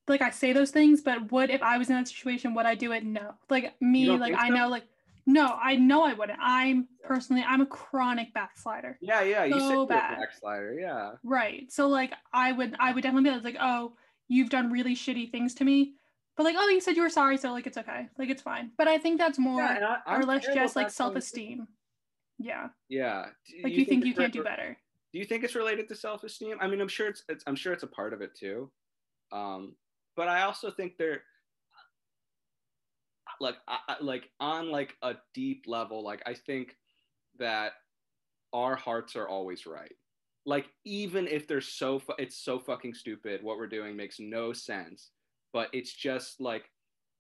like 0.08 0.22
i 0.22 0.30
say 0.30 0.54
those 0.54 0.72
things 0.72 1.02
but 1.02 1.32
would 1.32 1.50
if 1.50 1.62
i 1.62 1.78
was 1.78 1.90
in 1.90 1.96
that 1.96 2.08
situation 2.08 2.54
would 2.54 2.66
i 2.66 2.76
do 2.76 2.92
it? 2.92 3.06
No. 3.06 3.34
Like 3.50 3.74
me 3.82 4.10
like 4.10 4.36
i 4.38 4.50
know 4.50 4.68
like 4.70 4.84
no 5.26 5.58
i 5.62 5.76
know 5.76 6.04
i 6.04 6.14
wouldn't. 6.14 6.40
I'm 6.42 6.88
personally 7.04 7.44
i'm 7.48 7.62
a 7.62 7.66
chronic 7.66 8.34
backslider. 8.34 8.98
Yeah 9.02 9.22
yeah 9.22 9.46
you 9.46 9.60
so 9.60 9.88
said 9.88 9.90
bad. 9.90 10.18
backslider 10.18 10.78
yeah. 10.80 11.12
Right. 11.24 11.72
So 11.72 11.88
like 11.88 12.14
i 12.34 12.52
would 12.52 12.76
i 12.80 12.92
would 12.92 13.04
definitely 13.04 13.32
be 13.32 13.40
like 13.40 13.58
oh 13.60 13.94
you've 14.28 14.50
done 14.50 14.72
really 14.72 14.96
shitty 14.96 15.32
things 15.32 15.54
to 15.56 15.64
me. 15.64 15.94
But 16.36 16.44
like 16.44 16.56
oh 16.58 16.68
you 16.68 16.82
said 16.82 16.96
you 16.96 17.04
were 17.04 17.10
sorry 17.10 17.38
so 17.38 17.52
like 17.52 17.68
it's 17.68 17.78
okay. 17.78 18.08
Like 18.18 18.30
it's 18.30 18.42
fine. 18.42 18.72
But 18.78 18.88
i 18.88 18.98
think 18.98 19.18
that's 19.18 19.40
more 19.40 19.62
yeah, 19.62 19.98
I, 20.06 20.18
or 20.18 20.24
less 20.24 20.46
just 20.46 20.76
like 20.76 20.90
self-esteem 20.90 21.68
yeah. 22.40 22.68
Yeah. 22.90 23.26
Do 23.48 23.64
like 23.64 23.74
you, 23.74 23.80
you 23.80 23.86
think, 23.86 24.04
think 24.04 24.06
you 24.06 24.14
can't 24.14 24.34
do 24.34 24.44
better. 24.44 24.78
Do 25.12 25.20
you 25.20 25.26
think 25.26 25.44
it's 25.44 25.56
related 25.56 25.88
to 25.90 25.96
self-esteem? 25.96 26.58
I 26.60 26.68
mean, 26.68 26.82
I'm 26.82 26.88
sure 26.88 27.08
it's, 27.08 27.24
it's 27.30 27.44
I'm 27.46 27.56
sure 27.56 27.74
it's 27.74 27.84
a 27.84 27.88
part 27.88 28.14
of 28.14 28.22
it 28.22 28.36
too. 28.36 28.72
Um, 29.32 29.76
but 30.16 30.28
I 30.28 30.44
also 30.44 30.72
think 30.72 30.98
there 30.98 31.22
like 33.40 33.56
I, 33.68 33.96
like 34.02 34.30
on 34.40 34.72
like 34.72 34.96
a 35.02 35.16
deep 35.34 35.66
level 35.68 36.04
like 36.04 36.22
I 36.26 36.34
think 36.34 36.78
that 37.40 37.74
our 38.54 38.76
hearts 38.76 39.16
are 39.16 39.28
always 39.28 39.66
right. 39.66 39.94
Like 40.46 40.68
even 40.86 41.28
if 41.28 41.48
they're 41.48 41.62
so 41.62 42.00
fu- 42.00 42.14
it's 42.18 42.38
so 42.38 42.60
fucking 42.60 42.94
stupid 42.94 43.42
what 43.44 43.58
we're 43.58 43.68
doing 43.68 43.96
makes 43.96 44.20
no 44.20 44.54
sense, 44.54 45.12
but 45.52 45.70
it's 45.74 45.94
just 45.94 46.40
like 46.42 46.70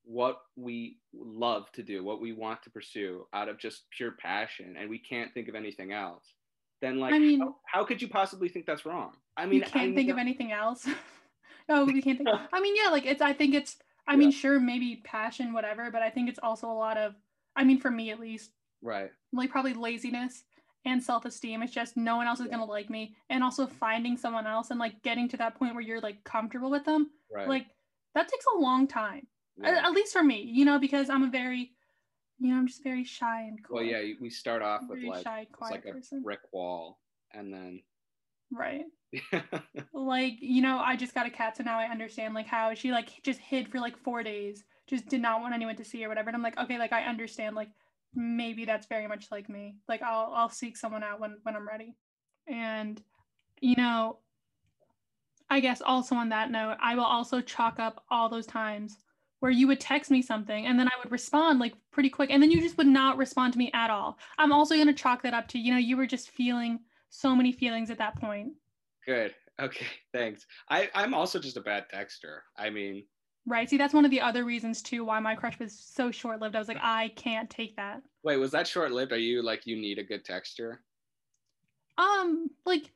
what 0.06 0.40
we 0.56 0.98
love 1.14 1.72
to 1.74 1.84
do, 1.84 2.04
what 2.04 2.22
we 2.22 2.34
want 2.34 2.62
to 2.64 2.70
pursue 2.70 3.26
out 3.34 3.50
of 3.50 3.58
just 3.58 3.84
pure 3.96 4.12
passion, 4.12 4.76
and 4.80 4.90
we 4.90 5.00
can't 5.00 5.34
think 5.34 5.48
of 5.48 5.56
anything 5.56 5.94
else, 5.94 6.34
then 6.82 7.00
like, 7.00 7.14
I 7.14 7.20
mean, 7.20 7.40
how, 7.40 7.56
how 7.66 7.84
could 7.86 8.02
you 8.02 8.08
possibly 8.08 8.50
think 8.50 8.66
that's 8.66 8.86
wrong? 8.86 9.14
I 9.38 9.46
mean, 9.46 9.60
you 9.60 9.66
can't 9.66 9.92
I 9.92 9.96
think 9.96 10.10
of 10.10 10.18
anything 10.18 10.52
else. 10.52 10.88
oh, 11.70 11.86
we 11.86 12.02
can't 12.02 12.18
think. 12.18 12.30
I 12.54 12.60
mean, 12.60 12.76
yeah, 12.76 12.90
like 12.90 13.06
it's. 13.06 13.22
I 13.22 13.34
think 13.34 13.56
it's. 13.56 13.78
I 14.08 14.14
yeah. 14.14 14.18
mean, 14.18 14.32
sure, 14.32 14.60
maybe 14.60 15.02
passion, 15.06 15.54
whatever, 15.54 15.90
but 15.92 16.02
I 16.02 16.10
think 16.10 16.30
it's 16.30 16.40
also 16.44 16.68
a 16.68 16.74
lot 16.74 16.98
of. 16.98 17.16
I 17.56 17.64
mean, 17.64 17.80
for 17.80 17.90
me 17.90 18.12
at 18.12 18.20
least. 18.20 18.52
Right. 18.82 19.12
Like 19.32 19.50
probably 19.50 19.74
laziness 19.74 20.44
and 20.84 21.02
self-esteem. 21.02 21.64
It's 21.64 21.72
just 21.72 21.96
no 21.96 22.18
one 22.18 22.28
else 22.28 22.42
is 22.42 22.48
yeah. 22.48 22.58
gonna 22.58 22.66
like 22.66 22.90
me, 22.90 23.16
and 23.30 23.44
also 23.44 23.66
finding 23.66 24.18
someone 24.18 24.46
else 24.46 24.70
and 24.70 24.80
like 24.80 25.02
getting 25.04 25.30
to 25.30 25.38
that 25.38 25.56
point 25.56 25.76
where 25.76 25.84
you're 25.84 26.02
like 26.02 26.24
comfortable 26.26 26.70
with 26.70 26.84
them. 26.84 27.12
Right. 27.34 27.48
Like 27.48 27.68
that 28.14 28.28
takes 28.28 28.46
a 28.54 28.60
long 28.60 28.88
time 28.88 29.26
yeah. 29.58 29.82
at, 29.86 29.92
least 29.92 30.14
for 30.14 30.24
me 30.24 30.42
you 30.42 30.66
know 30.66 30.80
because 30.80 31.10
i'm 31.10 31.24
a 31.24 31.30
very 31.30 31.72
you 32.40 32.50
know 32.50 32.58
i'm 32.58 32.68
just 32.68 32.84
very 32.84 33.04
shy 33.04 33.42
and 33.42 33.60
cool 33.64 33.78
well 33.78 33.86
yeah 33.86 34.02
we 34.20 34.30
start 34.30 34.62
off 34.62 34.82
with 34.90 35.04
like 35.04 35.24
shy, 35.24 35.48
it's 35.50 35.72
like 35.72 35.84
person. 35.86 36.20
a 36.20 36.22
brick 36.22 36.40
wall 36.52 37.00
and 37.34 37.54
then 37.54 37.82
right 38.52 38.86
like 39.94 40.34
you 40.40 40.62
know 40.62 40.80
i 40.80 40.96
just 40.96 41.14
got 41.14 41.26
a 41.26 41.30
cat 41.30 41.56
so 41.56 41.64
now 41.64 41.78
i 41.78 41.86
understand 41.86 42.34
like 42.34 42.48
how 42.48 42.74
she 42.74 42.92
like 42.92 43.10
just 43.24 43.40
hid 43.40 43.68
for 43.70 43.80
like 43.80 43.98
four 43.98 44.24
days 44.24 44.64
just 44.88 45.08
did 45.08 45.22
not 45.22 45.42
want 45.42 45.54
anyone 45.54 45.76
to 45.76 45.86
see 45.86 46.04
or 46.04 46.10
whatever 46.10 46.30
and 46.30 46.36
i'm 46.36 46.44
like 46.44 46.58
okay 46.58 46.78
like 46.78 46.92
i 46.92 47.04
understand 47.04 47.56
like 47.56 47.70
maybe 48.16 48.66
that's 48.66 48.88
very 48.88 49.08
much 49.08 49.28
like 49.32 49.50
me 49.50 49.76
like 49.88 50.02
i'll 50.02 50.32
i'll 50.36 50.50
seek 50.50 50.78
someone 50.78 51.04
out 51.04 51.20
when 51.20 51.38
when 51.44 51.56
i'm 51.56 51.68
ready 51.68 51.96
and 52.48 53.02
you 53.60 53.76
know 53.76 54.18
i 55.50 55.60
guess 55.60 55.82
also 55.82 56.16
on 56.16 56.30
that 56.30 56.52
note 56.52 56.78
i 56.82 56.96
will 56.96 57.04
also 57.04 57.42
chalk 57.42 57.80
up 57.80 58.04
all 58.12 58.30
those 58.30 58.46
times 58.46 58.98
where 59.44 59.52
you 59.52 59.68
would 59.68 59.82
text 59.82 60.10
me 60.10 60.22
something 60.22 60.68
and 60.68 60.80
then 60.80 60.88
I 60.88 60.92
would 61.04 61.12
respond 61.12 61.60
like 61.60 61.74
pretty 61.92 62.10
quick 62.10 62.30
and 62.32 62.42
then 62.42 62.50
you 62.50 62.62
just 62.62 62.78
would 62.78 62.88
not 62.88 63.18
respond 63.18 63.52
to 63.52 63.60
me 63.60 63.70
at 63.74 63.90
all. 63.90 64.18
I'm 64.38 64.54
also 64.54 64.76
going 64.76 64.88
to 64.88 64.94
chalk 64.94 65.22
that 65.24 65.34
up 65.34 65.50
to, 65.50 65.60
you 65.60 65.74
know, 65.74 65.78
you 65.78 65.98
were 65.98 66.08
just 66.08 66.30
feeling 66.30 66.80
so 67.10 67.36
many 67.36 67.52
feelings 67.52 67.90
at 67.90 67.98
that 67.98 68.16
point. 68.16 68.54
Good. 69.06 69.36
Okay. 69.62 69.86
Thanks. 70.14 70.46
I, 70.70 70.90
I'm 70.96 71.14
also 71.14 71.40
just 71.40 71.58
a 71.58 71.62
bad 71.62 71.88
texter. 71.94 72.38
I 72.58 72.70
mean, 72.70 73.04
Right. 73.46 73.70
See, 73.70 73.76
that's 73.76 73.94
one 73.94 74.06
of 74.06 74.12
the 74.12 74.22
other 74.22 74.46
reasons 74.46 74.82
too 74.82 75.04
why 75.04 75.20
my 75.20 75.36
crush 75.36 75.60
was 75.60 75.78
so 75.78 76.10
short 76.10 76.40
lived. 76.40 76.56
I 76.56 76.60
was 76.60 76.70
like, 76.70 76.80
I 76.82 77.10
can't 77.18 77.50
take 77.50 77.76
that. 77.76 78.02
wait, 78.24 78.38
was 78.38 78.52
that 78.52 78.66
short 78.66 78.94
lived? 78.94 79.12
Are 79.12 79.18
you 79.18 79.42
like, 79.42 79.68
you 79.68 79.76
need 79.76 80.00
a 80.00 80.04
good 80.06 80.24
texter? 80.24 80.78
Um, 81.98 82.50
like, 82.66 82.94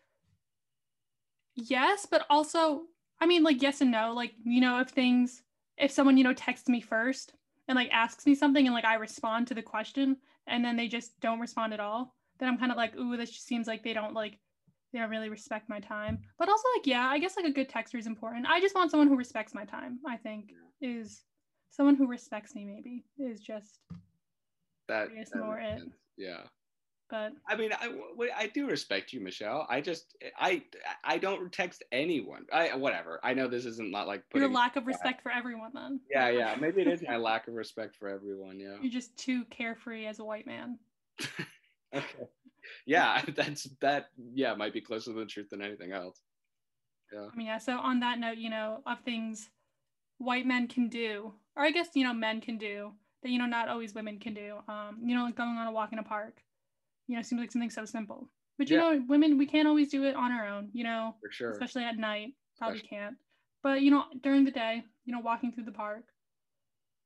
yes, 1.55 2.07
but 2.09 2.25
also, 2.29 2.83
I 3.19 3.25
mean, 3.25 3.43
like, 3.43 3.61
yes 3.61 3.81
and 3.81 3.91
no. 3.91 4.13
Like, 4.13 4.31
you 4.45 4.61
know, 4.61 4.79
if 4.79 4.87
things, 4.87 5.43
if 5.77 5.91
someone, 5.91 6.17
you 6.17 6.23
know, 6.23 6.33
texts 6.33 6.69
me 6.69 6.81
first 6.81 7.33
and 7.67 7.75
like 7.75 7.89
asks 7.91 8.25
me 8.25 8.35
something 8.35 8.65
and 8.65 8.73
like 8.73 8.85
I 8.85 8.95
respond 8.95 9.47
to 9.47 9.53
the 9.53 9.61
question 9.61 10.17
and 10.47 10.63
then 10.63 10.75
they 10.75 10.87
just 10.87 11.19
don't 11.19 11.39
respond 11.39 11.73
at 11.73 11.79
all, 11.79 12.15
then 12.39 12.49
I'm 12.49 12.57
kind 12.57 12.71
of 12.71 12.77
like, 12.77 12.95
ooh, 12.95 13.17
this 13.17 13.31
just 13.31 13.45
seems 13.45 13.67
like 13.67 13.83
they 13.83 13.93
don't 13.93 14.13
like, 14.13 14.39
they 14.93 14.99
don't 14.99 15.09
really 15.09 15.29
respect 15.29 15.69
my 15.69 15.79
time. 15.79 16.19
But 16.39 16.49
also, 16.49 16.63
like, 16.75 16.87
yeah, 16.87 17.07
I 17.07 17.19
guess 17.19 17.35
like 17.35 17.45
a 17.45 17.51
good 17.51 17.69
texter 17.69 17.99
is 17.99 18.07
important. 18.07 18.45
I 18.47 18.61
just 18.61 18.75
want 18.75 18.89
someone 18.89 19.07
who 19.07 19.17
respects 19.17 19.53
my 19.53 19.65
time, 19.65 19.99
I 20.07 20.17
think, 20.17 20.51
is 20.81 21.23
someone 21.69 21.95
who 21.95 22.07
respects 22.07 22.55
me, 22.55 22.63
maybe, 22.63 23.03
is 23.19 23.41
just, 23.41 23.79
That, 24.87 25.09
more 25.35 25.59
it. 25.59 25.81
Yeah. 26.15 26.43
But 27.09 27.33
I 27.47 27.55
mean, 27.55 27.71
I, 27.73 27.89
I 28.35 28.47
do 28.47 28.67
respect 28.67 29.13
you, 29.13 29.21
Michelle. 29.21 29.65
I 29.69 29.81
just, 29.81 30.15
I, 30.37 30.63
I 31.03 31.17
don't 31.17 31.51
text 31.51 31.83
anyone. 31.91 32.45
I, 32.51 32.75
whatever. 32.75 33.19
I 33.23 33.33
know 33.33 33.47
this 33.47 33.65
isn't 33.65 33.91
not 33.91 34.07
like 34.07 34.23
your 34.33 34.49
lack 34.49 34.75
of 34.75 34.87
respect 34.87 35.21
for 35.21 35.31
everyone 35.31 35.71
then. 35.73 36.01
yeah, 36.11 36.29
yeah. 36.29 36.55
Maybe 36.61 36.81
it 36.81 36.87
is 36.87 37.01
my 37.01 37.17
lack 37.17 37.47
of 37.47 37.53
respect 37.53 37.95
for 37.95 38.09
everyone. 38.09 38.59
Yeah. 38.59 38.75
You're 38.81 38.91
just 38.91 39.15
too 39.17 39.45
carefree 39.45 40.05
as 40.05 40.19
a 40.19 40.25
white 40.25 40.45
man. 40.45 40.79
Okay. 41.95 42.27
Yeah, 42.85 43.21
that's 43.35 43.63
that. 43.81 44.09
Yeah, 44.33 44.53
might 44.55 44.73
be 44.73 44.81
closer 44.81 45.13
to 45.13 45.19
the 45.19 45.25
truth 45.25 45.49
than 45.49 45.61
anything 45.61 45.91
else. 45.91 46.19
Yeah. 47.13 47.27
I 47.31 47.35
mean, 47.35 47.47
yeah. 47.47 47.57
So 47.57 47.77
on 47.77 47.99
that 48.01 48.19
note, 48.19 48.37
you 48.37 48.49
know, 48.49 48.81
of 48.85 48.99
things 49.01 49.49
white 50.17 50.45
men 50.45 50.67
can 50.67 50.89
do, 50.89 51.33
or 51.55 51.63
I 51.63 51.71
guess 51.71 51.89
you 51.93 52.03
know, 52.03 52.13
men 52.13 52.41
can 52.41 52.57
do 52.57 52.93
that. 53.23 53.29
You 53.29 53.39
know, 53.39 53.45
not 53.45 53.69
always 53.69 53.93
women 53.93 54.19
can 54.19 54.33
do. 54.33 54.57
Um, 54.67 54.99
you 55.03 55.15
know, 55.15 55.23
like 55.23 55.35
going 55.35 55.57
on 55.57 55.67
a 55.67 55.71
walk 55.71 55.93
in 55.93 55.99
a 55.99 56.03
park. 56.03 56.41
You 57.07 57.15
know, 57.15 57.21
seems 57.21 57.39
like 57.39 57.51
something 57.51 57.69
so 57.69 57.85
simple. 57.85 58.29
But 58.57 58.69
you 58.69 58.77
Yeah. 58.77 58.81
know, 58.93 59.05
women 59.07 59.37
we 59.37 59.45
can't 59.45 59.67
always 59.67 59.89
do 59.89 60.03
it 60.03 60.15
on 60.15 60.31
our 60.31 60.45
own. 60.47 60.69
You 60.73 60.83
know, 60.83 61.15
For 61.21 61.31
sure. 61.31 61.51
especially 61.51 61.83
at 61.83 61.97
night, 61.97 62.35
probably 62.57 62.77
Especially- 62.77 62.97
can't. 62.97 63.17
But 63.63 63.81
you 63.81 63.91
know, 63.91 64.05
during 64.21 64.43
the 64.45 64.51
day, 64.51 64.83
you 65.05 65.13
know, 65.13 65.19
walking 65.19 65.51
through 65.51 65.65
the 65.65 65.71
park, 65.71 66.05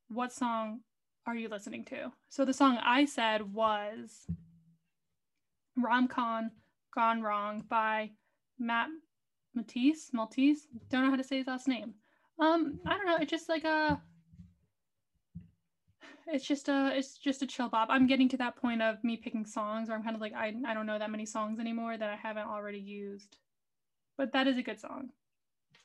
what 0.09 0.31
song 0.33 0.81
are 1.25 1.35
you 1.35 1.47
listening 1.49 1.85
to? 1.85 2.11
So 2.29 2.45
the 2.45 2.53
song 2.53 2.77
I 2.77 3.05
said 3.05 3.53
was 3.53 4.27
Rom 5.77 6.07
Com 6.07 6.51
Gone 6.95 7.21
Wrong 7.21 7.61
by 7.69 8.11
Matt 8.59 8.89
Matisse. 9.53 10.11
Maltese. 10.13 10.67
Don't 10.89 11.03
know 11.03 11.09
how 11.09 11.15
to 11.15 11.23
say 11.23 11.37
his 11.37 11.47
last 11.47 11.67
name. 11.67 11.93
Um, 12.39 12.79
I 12.85 12.97
don't 12.97 13.05
know. 13.05 13.17
It's 13.17 13.29
just 13.31 13.49
like 13.49 13.63
a. 13.63 14.01
It's 16.27 16.45
just 16.45 16.69
a 16.69 16.91
it's 16.95 17.17
just 17.17 17.41
a 17.41 17.47
chill 17.47 17.69
bop. 17.69 17.87
I'm 17.89 18.07
getting 18.07 18.29
to 18.29 18.37
that 18.37 18.55
point 18.55 18.81
of 18.81 19.03
me 19.03 19.17
picking 19.17 19.45
songs 19.45 19.89
where 19.89 19.97
I'm 19.97 20.03
kind 20.03 20.15
of 20.15 20.21
like 20.21 20.33
I 20.33 20.53
I 20.65 20.73
don't 20.73 20.85
know 20.85 20.99
that 20.99 21.11
many 21.11 21.25
songs 21.25 21.59
anymore 21.59 21.97
that 21.97 22.09
I 22.09 22.15
haven't 22.15 22.47
already 22.47 22.79
used. 22.79 23.37
But 24.17 24.33
that 24.33 24.47
is 24.47 24.57
a 24.57 24.61
good 24.61 24.79
song. 24.79 25.09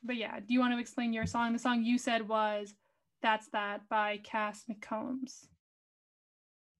But 0.03 0.16
yeah, 0.16 0.39
do 0.41 0.53
you 0.53 0.61
want 0.61 0.74
to 0.74 0.78
explain 0.78 1.12
your 1.12 1.26
song? 1.26 1.53
The 1.53 1.59
song 1.59 1.82
you 1.82 1.99
said 1.99 2.28
was 2.28 2.74
That's 3.22 3.49
That 3.49 3.89
by 3.89 4.18
Cass 4.18 4.64
McCombs. 4.70 5.47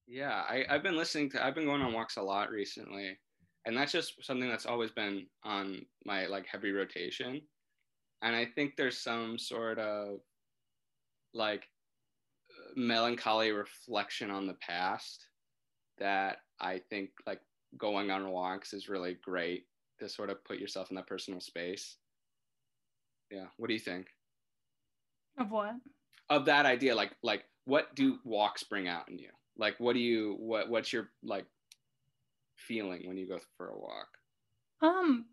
Yeah, 0.07 0.43
I, 0.47 0.65
I've 0.69 0.83
been 0.83 0.95
listening 0.95 1.29
to. 1.31 1.45
I've 1.45 1.55
been 1.55 1.65
going 1.65 1.81
on 1.81 1.93
walks 1.93 2.15
a 2.17 2.21
lot 2.21 2.49
recently, 2.49 3.17
and 3.65 3.75
that's 3.75 3.91
just 3.91 4.23
something 4.23 4.47
that's 4.47 4.65
always 4.65 4.91
been 4.91 5.25
on 5.43 5.85
my 6.05 6.27
like 6.27 6.45
heavy 6.49 6.71
rotation. 6.71 7.41
And 8.21 8.35
I 8.35 8.45
think 8.45 8.75
there's 8.75 8.97
some 8.99 9.37
sort 9.37 9.79
of 9.79 10.19
like 11.33 11.67
melancholy 12.77 13.51
reflection 13.51 14.31
on 14.31 14.47
the 14.47 14.53
past 14.55 15.27
that 15.97 16.39
I 16.61 16.79
think 16.79 17.11
like 17.25 17.41
going 17.77 18.11
on 18.11 18.29
walks 18.31 18.73
is 18.73 18.89
really 18.89 19.15
great 19.15 19.67
to 19.99 20.09
sort 20.09 20.29
of 20.29 20.43
put 20.45 20.59
yourself 20.59 20.91
in 20.91 20.95
that 20.97 21.07
personal 21.07 21.41
space. 21.41 21.97
Yeah, 23.31 23.47
what 23.57 23.67
do 23.67 23.73
you 23.73 23.79
think 23.79 24.07
Of 25.37 25.51
what? 25.51 25.75
of 26.29 26.45
that 26.45 26.65
idea? 26.65 26.95
Like, 26.95 27.15
like 27.23 27.45
what 27.65 27.95
do 27.95 28.19
walks 28.23 28.63
bring 28.63 28.87
out 28.87 29.09
in 29.09 29.19
you? 29.19 29.31
Like, 29.57 29.79
what 29.79 29.93
do 29.93 29.99
you 29.99 30.35
what 30.39 30.69
what's 30.69 30.93
your 30.93 31.11
like 31.23 31.47
feeling 32.57 33.07
when 33.07 33.17
you 33.17 33.27
go 33.27 33.39
for 33.57 33.69
a 33.69 33.77
walk? 33.79 34.19
Um 34.81 35.27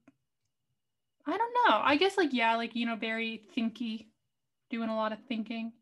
I 1.26 1.36
don't 1.38 1.54
know. 1.54 1.80
I 1.82 1.96
guess 1.96 2.16
like 2.16 2.32
yeah, 2.32 2.56
like 2.56 2.74
you 2.74 2.86
know, 2.86 2.96
very 2.96 3.42
thinky, 3.56 4.08
doing 4.70 4.88
a 4.88 4.96
lot 4.96 5.12
of 5.12 5.20
thinking. 5.28 5.72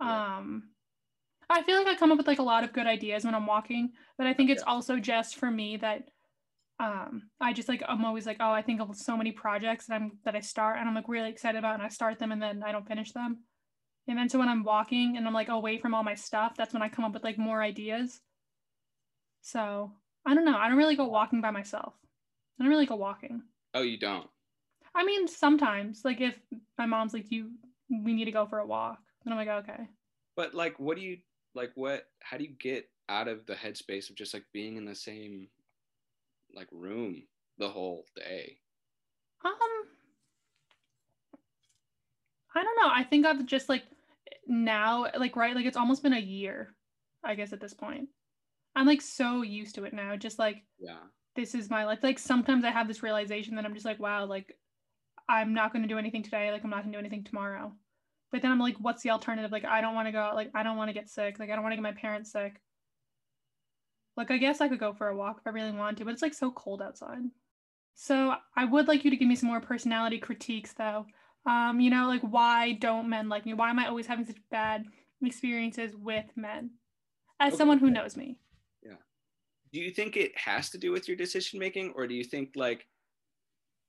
Yeah. 0.00 0.22
Um 0.36 0.73
I 1.50 1.62
feel 1.62 1.76
like 1.76 1.86
I 1.86 1.94
come 1.94 2.10
up 2.10 2.18
with 2.18 2.26
like 2.26 2.38
a 2.38 2.42
lot 2.42 2.64
of 2.64 2.72
good 2.72 2.86
ideas 2.86 3.24
when 3.24 3.34
I'm 3.34 3.46
walking, 3.46 3.92
but 4.16 4.26
I 4.26 4.34
think 4.34 4.50
it's 4.50 4.62
also 4.66 4.98
just 4.98 5.36
for 5.36 5.50
me 5.50 5.76
that 5.78 6.08
um 6.80 7.30
I 7.40 7.52
just 7.52 7.68
like 7.68 7.82
I'm 7.86 8.04
always 8.04 8.26
like, 8.26 8.38
oh, 8.40 8.52
I 8.52 8.62
think 8.62 8.80
of 8.80 8.96
so 8.96 9.16
many 9.16 9.32
projects 9.32 9.86
that 9.86 9.94
I'm 9.94 10.18
that 10.24 10.34
I 10.34 10.40
start 10.40 10.78
and 10.78 10.88
I'm 10.88 10.94
like 10.94 11.08
really 11.08 11.30
excited 11.30 11.58
about 11.58 11.74
and 11.74 11.82
I 11.82 11.88
start 11.88 12.18
them 12.18 12.32
and 12.32 12.42
then 12.42 12.62
I 12.62 12.72
don't 12.72 12.86
finish 12.86 13.12
them. 13.12 13.44
And 14.06 14.18
then 14.18 14.28
so 14.28 14.38
when 14.38 14.48
I'm 14.48 14.64
walking 14.64 15.16
and 15.16 15.26
I'm 15.26 15.34
like 15.34 15.48
away 15.48 15.78
from 15.78 15.94
all 15.94 16.02
my 16.02 16.14
stuff, 16.14 16.54
that's 16.56 16.74
when 16.74 16.82
I 16.82 16.88
come 16.88 17.04
up 17.04 17.14
with 17.14 17.24
like 17.24 17.38
more 17.38 17.62
ideas. 17.62 18.20
So 19.40 19.92
I 20.26 20.34
don't 20.34 20.44
know. 20.44 20.56
I 20.56 20.68
don't 20.68 20.78
really 20.78 20.96
go 20.96 21.06
walking 21.06 21.40
by 21.40 21.50
myself. 21.50 21.94
I 22.58 22.64
don't 22.64 22.70
really 22.70 22.86
go 22.86 22.96
walking. 22.96 23.42
Oh, 23.74 23.82
you 23.82 23.98
don't. 23.98 24.28
I 24.94 25.04
mean, 25.04 25.26
sometimes, 25.26 26.04
like 26.04 26.20
if 26.20 26.38
my 26.78 26.86
mom's 26.86 27.12
like, 27.12 27.30
"You, 27.30 27.50
we 27.90 28.14
need 28.14 28.26
to 28.26 28.30
go 28.30 28.46
for 28.46 28.58
a 28.58 28.66
walk," 28.66 29.00
then 29.24 29.32
I'm 29.32 29.38
like, 29.38 29.64
"Okay." 29.64 29.88
But 30.36 30.54
like, 30.54 30.78
what 30.78 30.96
do 30.96 31.02
you 31.02 31.18
like? 31.54 31.72
What? 31.74 32.04
How 32.20 32.36
do 32.36 32.44
you 32.44 32.54
get 32.58 32.88
out 33.08 33.28
of 33.28 33.46
the 33.46 33.54
headspace 33.54 34.08
of 34.10 34.16
just 34.16 34.34
like 34.34 34.44
being 34.52 34.76
in 34.76 34.84
the 34.84 34.94
same 34.94 35.48
like 36.54 36.68
room 36.72 37.22
the 37.58 37.68
whole 37.68 38.06
day? 38.16 38.58
Um, 39.44 39.52
I 42.54 42.62
don't 42.62 42.76
know. 42.80 42.90
I 42.92 43.04
think 43.04 43.26
I've 43.26 43.46
just 43.46 43.68
like 43.68 43.84
now, 44.46 45.06
like 45.18 45.36
right, 45.36 45.54
like 45.54 45.66
it's 45.66 45.76
almost 45.76 46.02
been 46.02 46.12
a 46.12 46.20
year, 46.20 46.74
I 47.24 47.34
guess 47.34 47.52
at 47.52 47.60
this 47.60 47.74
point. 47.74 48.08
I'm 48.76 48.86
like 48.86 49.02
so 49.02 49.42
used 49.42 49.74
to 49.76 49.84
it 49.84 49.92
now. 49.92 50.16
Just 50.16 50.38
like 50.38 50.62
Yeah. 50.78 50.98
this 51.36 51.54
is 51.54 51.70
my 51.70 51.84
life. 51.84 52.00
Like 52.02 52.18
sometimes 52.18 52.64
I 52.64 52.70
have 52.70 52.88
this 52.88 53.02
realization 53.02 53.56
that 53.56 53.64
I'm 53.64 53.74
just 53.74 53.86
like, 53.86 54.00
wow, 54.00 54.24
like 54.26 54.56
I'm 55.28 55.54
not 55.54 55.72
going 55.72 55.82
to 55.82 55.88
do 55.88 55.98
anything 55.98 56.22
today. 56.22 56.50
Like 56.52 56.64
I'm 56.64 56.70
not 56.70 56.82
going 56.82 56.92
to 56.92 56.98
do 56.98 57.00
anything 57.00 57.24
tomorrow. 57.24 57.72
But 58.34 58.42
then 58.42 58.50
I'm 58.50 58.58
like, 58.58 58.74
what's 58.80 59.04
the 59.04 59.10
alternative? 59.10 59.52
Like 59.52 59.64
I 59.64 59.80
don't 59.80 59.94
want 59.94 60.08
to 60.08 60.12
go. 60.12 60.18
out. 60.18 60.34
Like 60.34 60.50
I 60.56 60.64
don't 60.64 60.76
want 60.76 60.88
to 60.88 60.92
get 60.92 61.08
sick. 61.08 61.38
Like 61.38 61.50
I 61.50 61.54
don't 61.54 61.62
want 61.62 61.70
to 61.70 61.76
get 61.76 61.84
my 61.84 61.92
parents 61.92 62.32
sick. 62.32 62.60
Like 64.16 64.32
I 64.32 64.38
guess 64.38 64.60
I 64.60 64.66
could 64.66 64.80
go 64.80 64.92
for 64.92 65.06
a 65.06 65.16
walk 65.16 65.36
if 65.38 65.46
I 65.46 65.50
really 65.50 65.70
wanted 65.70 65.98
to, 65.98 66.04
but 66.04 66.14
it's 66.14 66.22
like 66.22 66.34
so 66.34 66.50
cold 66.50 66.82
outside. 66.82 67.20
So 67.94 68.34
I 68.56 68.64
would 68.64 68.88
like 68.88 69.04
you 69.04 69.12
to 69.12 69.16
give 69.16 69.28
me 69.28 69.36
some 69.36 69.50
more 69.50 69.60
personality 69.60 70.18
critiques 70.18 70.72
though. 70.72 71.06
Um, 71.46 71.78
you 71.78 71.90
know, 71.90 72.08
like 72.08 72.22
why 72.22 72.72
don't 72.72 73.08
men 73.08 73.28
like 73.28 73.46
me? 73.46 73.54
Why 73.54 73.70
am 73.70 73.78
I 73.78 73.86
always 73.86 74.08
having 74.08 74.24
such 74.24 74.40
bad 74.50 74.84
experiences 75.22 75.94
with 75.94 76.26
men? 76.34 76.70
As 77.38 77.52
Okay. 77.52 77.58
someone 77.58 77.78
who 77.78 77.88
knows 77.88 78.16
me. 78.16 78.36
Yeah. 78.82 78.96
Do 79.72 79.78
you 79.78 79.92
think 79.92 80.16
it 80.16 80.36
has 80.36 80.70
to 80.70 80.78
do 80.78 80.90
with 80.90 81.06
your 81.06 81.16
decision 81.16 81.60
making, 81.60 81.92
or 81.94 82.08
do 82.08 82.14
you 82.16 82.24
think 82.24 82.54
like, 82.56 82.88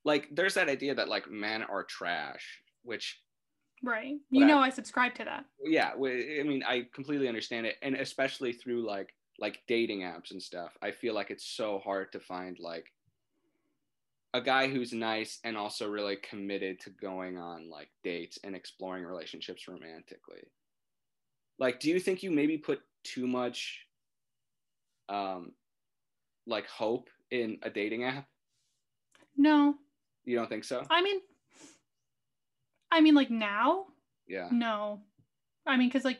like 0.03 0.27
there's 0.31 0.53
that 0.53 0.69
idea 0.69 0.93
that 0.93 1.09
like 1.09 1.31
men 1.31 1.63
are 1.63 1.83
trash, 1.83 2.61
which 2.83 3.19
Right. 3.85 4.15
But 4.31 4.37
You 4.39 4.45
I- 4.45 4.47
know 4.47 4.57
I 4.59 4.69
subscribe 4.69 5.13
to 5.15 5.23
that. 5.25 5.45
yeah, 5.63 5.91
I 5.93 6.43
mean 6.43 6.63
I 6.67 6.87
completely 6.93 7.27
understand 7.27 7.65
it, 7.67 7.77
and 7.81 7.95
especially 7.95 8.51
through 8.53 8.85
like 8.85 9.13
like 9.37 9.61
dating 9.67 9.99
apps 10.01 10.31
and 10.31 10.41
stuff. 10.41 10.77
I 10.81 10.91
feel 10.91 11.13
like 11.13 11.29
it's 11.29 11.45
so 11.45 11.79
hard 11.79 12.11
to 12.13 12.19
find 12.19 12.57
like 12.59 12.91
a 14.33 14.41
guy 14.41 14.67
who's 14.67 14.91
nice 14.93 15.39
and 15.43 15.55
also 15.57 15.87
really 15.89 16.15
committed 16.17 16.79
to 16.81 16.89
going 16.89 17.37
on 17.37 17.69
like 17.69 17.89
dates 18.03 18.39
and 18.43 18.55
exploring 18.55 19.03
relationships 19.05 19.67
romantically. 19.67 20.43
Like, 21.59 21.79
do 21.79 21.89
you 21.89 21.99
think 21.99 22.23
you 22.23 22.31
maybe 22.31 22.57
put 22.57 22.79
too 23.03 23.27
much 23.27 23.85
um 25.09 25.51
like 26.47 26.67
hope 26.67 27.09
in 27.31 27.57
a 27.61 27.69
dating 27.69 28.03
app? 28.03 28.27
No. 29.37 29.75
You 30.25 30.35
don't 30.37 30.49
think 30.49 30.63
so? 30.63 30.83
I 30.89 31.01
mean 31.01 31.19
I 32.91 33.01
mean 33.01 33.15
like 33.15 33.29
now? 33.31 33.85
Yeah. 34.27 34.49
No. 34.51 35.01
I 35.65 35.77
mean 35.77 35.89
cuz 35.91 36.03
like 36.05 36.19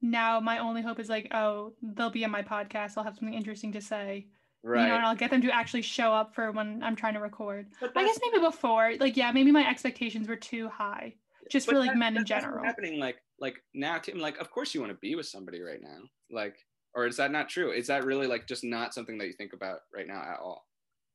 now 0.00 0.40
my 0.40 0.58
only 0.58 0.82
hope 0.82 0.98
is 0.98 1.08
like 1.08 1.28
oh 1.32 1.72
they'll 1.82 2.10
be 2.10 2.24
on 2.24 2.30
my 2.30 2.42
podcast. 2.42 2.96
I'll 2.96 3.04
have 3.04 3.16
something 3.16 3.34
interesting 3.34 3.72
to 3.72 3.80
say. 3.80 4.28
Right. 4.66 4.80
you 4.84 4.88
know 4.88 4.96
and 4.96 5.04
i'll 5.04 5.14
get 5.14 5.30
them 5.30 5.42
to 5.42 5.50
actually 5.54 5.82
show 5.82 6.10
up 6.10 6.34
for 6.34 6.50
when 6.50 6.82
i'm 6.82 6.96
trying 6.96 7.12
to 7.14 7.20
record. 7.20 7.66
But 7.80 7.92
i 7.96 8.02
guess 8.02 8.18
maybe 8.22 8.42
before 8.42 8.94
like 8.98 9.14
yeah 9.14 9.30
maybe 9.30 9.52
my 9.52 9.68
expectations 9.68 10.26
were 10.26 10.36
too 10.36 10.70
high 10.70 11.16
just 11.50 11.68
for 11.68 11.78
like 11.78 11.90
that- 11.90 11.98
men 11.98 12.16
in 12.16 12.22
that- 12.22 12.28
that's 12.28 12.44
general. 12.44 12.64
happening 12.64 12.98
like 12.98 13.18
like 13.38 13.62
now 13.74 13.98
Tim 13.98 14.18
like 14.18 14.38
of 14.38 14.50
course 14.50 14.74
you 14.74 14.80
want 14.80 14.90
to 14.90 14.98
be 14.98 15.16
with 15.16 15.26
somebody 15.26 15.60
right 15.60 15.80
now. 15.82 15.98
Like 16.30 16.56
or 16.94 17.06
is 17.06 17.18
that 17.18 17.30
not 17.30 17.50
true? 17.50 17.72
Is 17.72 17.88
that 17.88 18.04
really 18.04 18.26
like 18.26 18.46
just 18.46 18.64
not 18.64 18.94
something 18.94 19.18
that 19.18 19.26
you 19.26 19.34
think 19.34 19.52
about 19.52 19.80
right 19.94 20.06
now 20.06 20.22
at 20.22 20.38
all? 20.40 20.64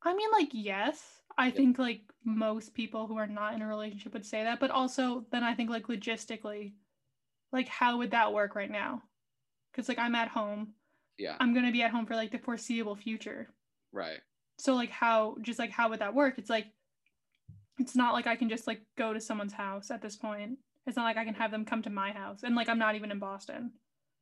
I 0.04 0.14
mean, 0.14 0.30
like, 0.32 0.50
yes, 0.52 1.19
I 1.40 1.52
think 1.52 1.80
like 1.80 2.02
most 2.26 2.74
people 2.74 3.08
who 3.08 3.18
are 3.18 3.26
not 3.26 3.54
in 3.54 3.62
a 3.62 3.68
relationship 3.68 4.14
would 4.14 4.26
say 4.26 4.44
that, 4.44 4.60
but 4.60 4.72
also 4.72 5.26
then 5.32 5.44
I 5.44 5.56
think 5.56 5.70
like 5.70 5.88
logistically, 5.88 6.74
like, 7.54 7.68
how 7.68 7.98
would 7.98 8.12
that 8.12 8.34
work 8.34 8.56
right 8.56 8.70
now? 8.70 9.02
Because 9.72 9.88
like 9.88 9.98
I'm 10.00 10.16
at 10.16 10.28
home, 10.28 10.74
yeah 11.18 11.38
I'm 11.40 11.54
gonna 11.54 11.72
be 11.72 11.82
at 11.82 11.92
home 11.92 12.06
for 12.06 12.16
like 12.16 12.32
the 12.32 12.40
foreseeable 12.40 12.96
future. 12.96 13.48
right 13.94 14.20
So 14.58 14.76
like, 14.76 14.92
how 14.92 15.38
just 15.42 15.60
like 15.60 15.72
how 15.72 15.90
would 15.90 16.00
that 16.00 16.14
work? 16.14 16.38
It's 16.38 16.50
like, 16.50 16.68
it's 17.80 17.96
not 17.96 18.14
like 18.14 18.28
I 18.28 18.36
can 18.36 18.50
just 18.50 18.68
like 18.68 18.82
go 18.98 19.14
to 19.14 19.22
someone's 19.22 19.54
house 19.54 19.92
at 19.92 20.02
this 20.02 20.18
point. 20.18 20.58
It's 20.86 20.98
not 20.98 21.06
like 21.06 21.18
I 21.18 21.26
can 21.26 21.36
have 21.36 21.52
them 21.52 21.66
come 21.66 21.82
to 21.84 21.90
my 21.90 22.12
house, 22.12 22.44
and 22.44 22.56
like 22.56 22.68
I'm 22.68 22.80
not 22.80 22.96
even 22.96 23.12
in 23.12 23.20
Boston, 23.20 23.72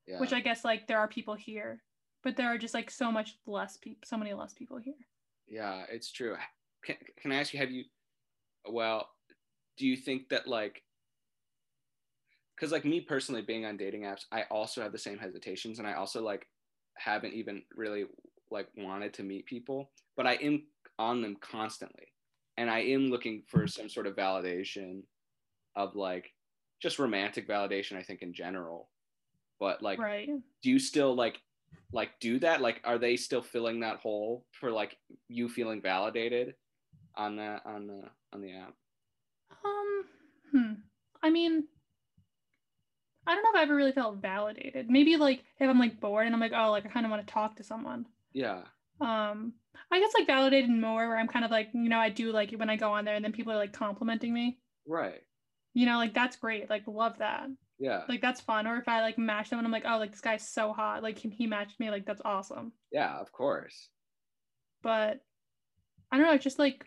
yeah 0.05 0.20
which 0.20 0.34
I 0.34 0.39
guess 0.41 0.63
like 0.63 0.88
there 0.88 0.99
are 0.99 1.07
people 1.07 1.34
here, 1.34 1.82
but 2.24 2.36
there 2.36 2.47
are 2.47 2.57
just 2.59 2.76
like 2.76 2.91
so 2.91 3.11
much 3.11 3.38
less 3.47 3.78
people, 3.78 4.01
so 4.05 4.18
many 4.18 4.34
less 4.34 4.53
people 4.53 4.78
here. 4.78 4.93
Yeah, 5.47 5.86
it's 5.89 6.11
true. 6.11 6.36
Can, 6.88 6.96
can 7.22 7.32
I 7.34 7.36
ask 7.36 7.54
you, 7.54 7.60
have 7.60 7.70
you, 7.70 7.84
well, 8.68 9.10
do 9.78 9.86
you 9.86 9.98
think 9.98 10.30
that 10.30 10.48
like, 10.48 10.82
because 12.56 12.72
like 12.72 12.86
me 12.86 13.02
personally 13.02 13.42
being 13.42 13.66
on 13.66 13.76
dating 13.76 14.04
apps, 14.04 14.24
I 14.32 14.44
also 14.50 14.82
have 14.82 14.94
the 14.94 14.98
same 14.98 15.18
hesitations 15.18 15.80
and 15.80 15.88
I 15.88 15.94
also 15.94 16.24
like 16.24 16.48
haven't 16.96 17.34
even 17.34 17.62
really 17.76 18.06
like 18.50 18.70
wanted 18.78 19.14
to 19.16 19.24
meet 19.24 19.46
people, 19.46 19.92
but 20.16 20.26
I 20.26 20.36
am 20.36 20.64
on 20.98 21.22
them 21.22 21.36
constantly. 21.42 22.08
And 22.58 22.72
I 22.72 22.80
am 22.80 23.10
looking 23.10 23.44
for 23.48 23.68
some 23.68 23.90
sort 23.90 24.08
of 24.08 24.16
validation 24.16 25.04
of 25.76 25.96
like 25.96 26.32
just 26.82 27.00
romantic 27.00 27.48
validation, 27.48 27.98
I 27.98 28.02
think 28.02 28.22
in 28.22 28.34
general. 28.34 28.90
But 29.60 29.84
like, 29.84 30.00
right. 30.00 30.30
do 30.64 30.70
you 30.70 30.80
still 30.80 31.14
like 31.14 31.40
like 31.94 32.12
do 32.20 32.40
that 32.40 32.62
like 32.62 32.82
are 32.84 32.98
they 32.98 33.16
still 33.16 33.42
filling 33.42 33.80
that 33.80 33.98
hole 33.98 34.46
for 34.52 34.72
like 34.72 34.98
you 35.30 35.48
feeling 35.48 35.82
validated 35.82 36.54
on 37.18 37.36
the 37.36 37.61
on 37.65 37.88
the 37.88 38.01
on 38.34 38.41
the 38.41 38.53
app 38.53 38.74
Um, 39.65 40.03
hmm. 40.51 40.74
I 41.24 41.30
mean, 41.30 41.63
I 43.26 43.34
don't 43.36 43.43
know 43.43 43.49
if 43.49 43.55
I 43.57 43.63
ever 43.63 43.76
really 43.76 43.91
felt 43.91 44.18
validated. 44.22 44.89
Maybe 44.89 45.18
like 45.18 45.43
if 45.59 45.70
I'm 45.70 45.80
like 45.80 45.99
bored 45.99 46.26
and 46.26 46.34
I'm 46.36 46.41
like, 46.41 46.53
oh, 46.55 46.72
like 46.72 46.86
I 46.86 46.89
kind 46.89 47.05
of 47.05 47.09
want 47.11 47.26
to 47.28 47.34
talk 47.34 47.57
to 47.57 47.63
someone. 47.63 48.05
yeah 48.34 48.61
Um, 49.01 49.53
I 49.91 49.99
guess 49.99 50.13
like 50.18 50.28
validated 50.28 50.70
more 50.70 51.07
where 51.07 51.18
I'm 51.18 51.28
kind 51.28 51.45
of 51.45 51.51
like, 51.51 51.70
you 51.74 51.89
know, 51.89 51.99
I 51.99 52.09
do 52.09 52.32
like 52.32 52.51
when 52.51 52.70
I 52.70 52.78
go 52.78 52.91
on 52.93 53.05
there 53.05 53.15
and 53.15 53.24
then 53.26 53.34
people 53.34 53.51
are 53.53 53.57
like 53.57 53.74
complimenting 53.74 54.34
me. 54.34 54.59
right 54.88 55.22
You 55.74 55.86
know, 55.86 55.97
like 55.97 56.13
that's 56.13 56.38
great. 56.38 56.70
Like 56.70 56.84
love 56.88 57.18
that. 57.20 57.47
yeah 57.80 58.03
Like 58.07 58.22
that's 58.22 58.41
fun. 58.41 58.68
Or 58.68 58.78
if 58.78 58.88
I 58.88 59.01
like 59.01 59.18
match 59.18 59.49
them 59.49 59.59
and 59.59 59.65
I'm 59.68 59.72
like, 59.74 59.86
oh, 59.86 59.97
like 59.97 60.11
this 60.11 60.22
guy's 60.22 60.47
so 60.47 60.72
hot. 60.74 61.03
Like 61.03 61.18
he, 61.18 61.30
he 61.30 61.47
matched 61.47 61.80
me. 61.80 61.89
Like 61.89 62.05
that's 62.05 62.22
awesome. 62.24 62.72
yeah 62.91 63.20
of 63.20 63.32
course 63.32 63.89
But 64.82 65.22
I 66.11 66.18
don't 66.18 66.26
know. 66.28 66.34
It's 66.34 66.43
just 66.43 66.59
like 66.59 66.86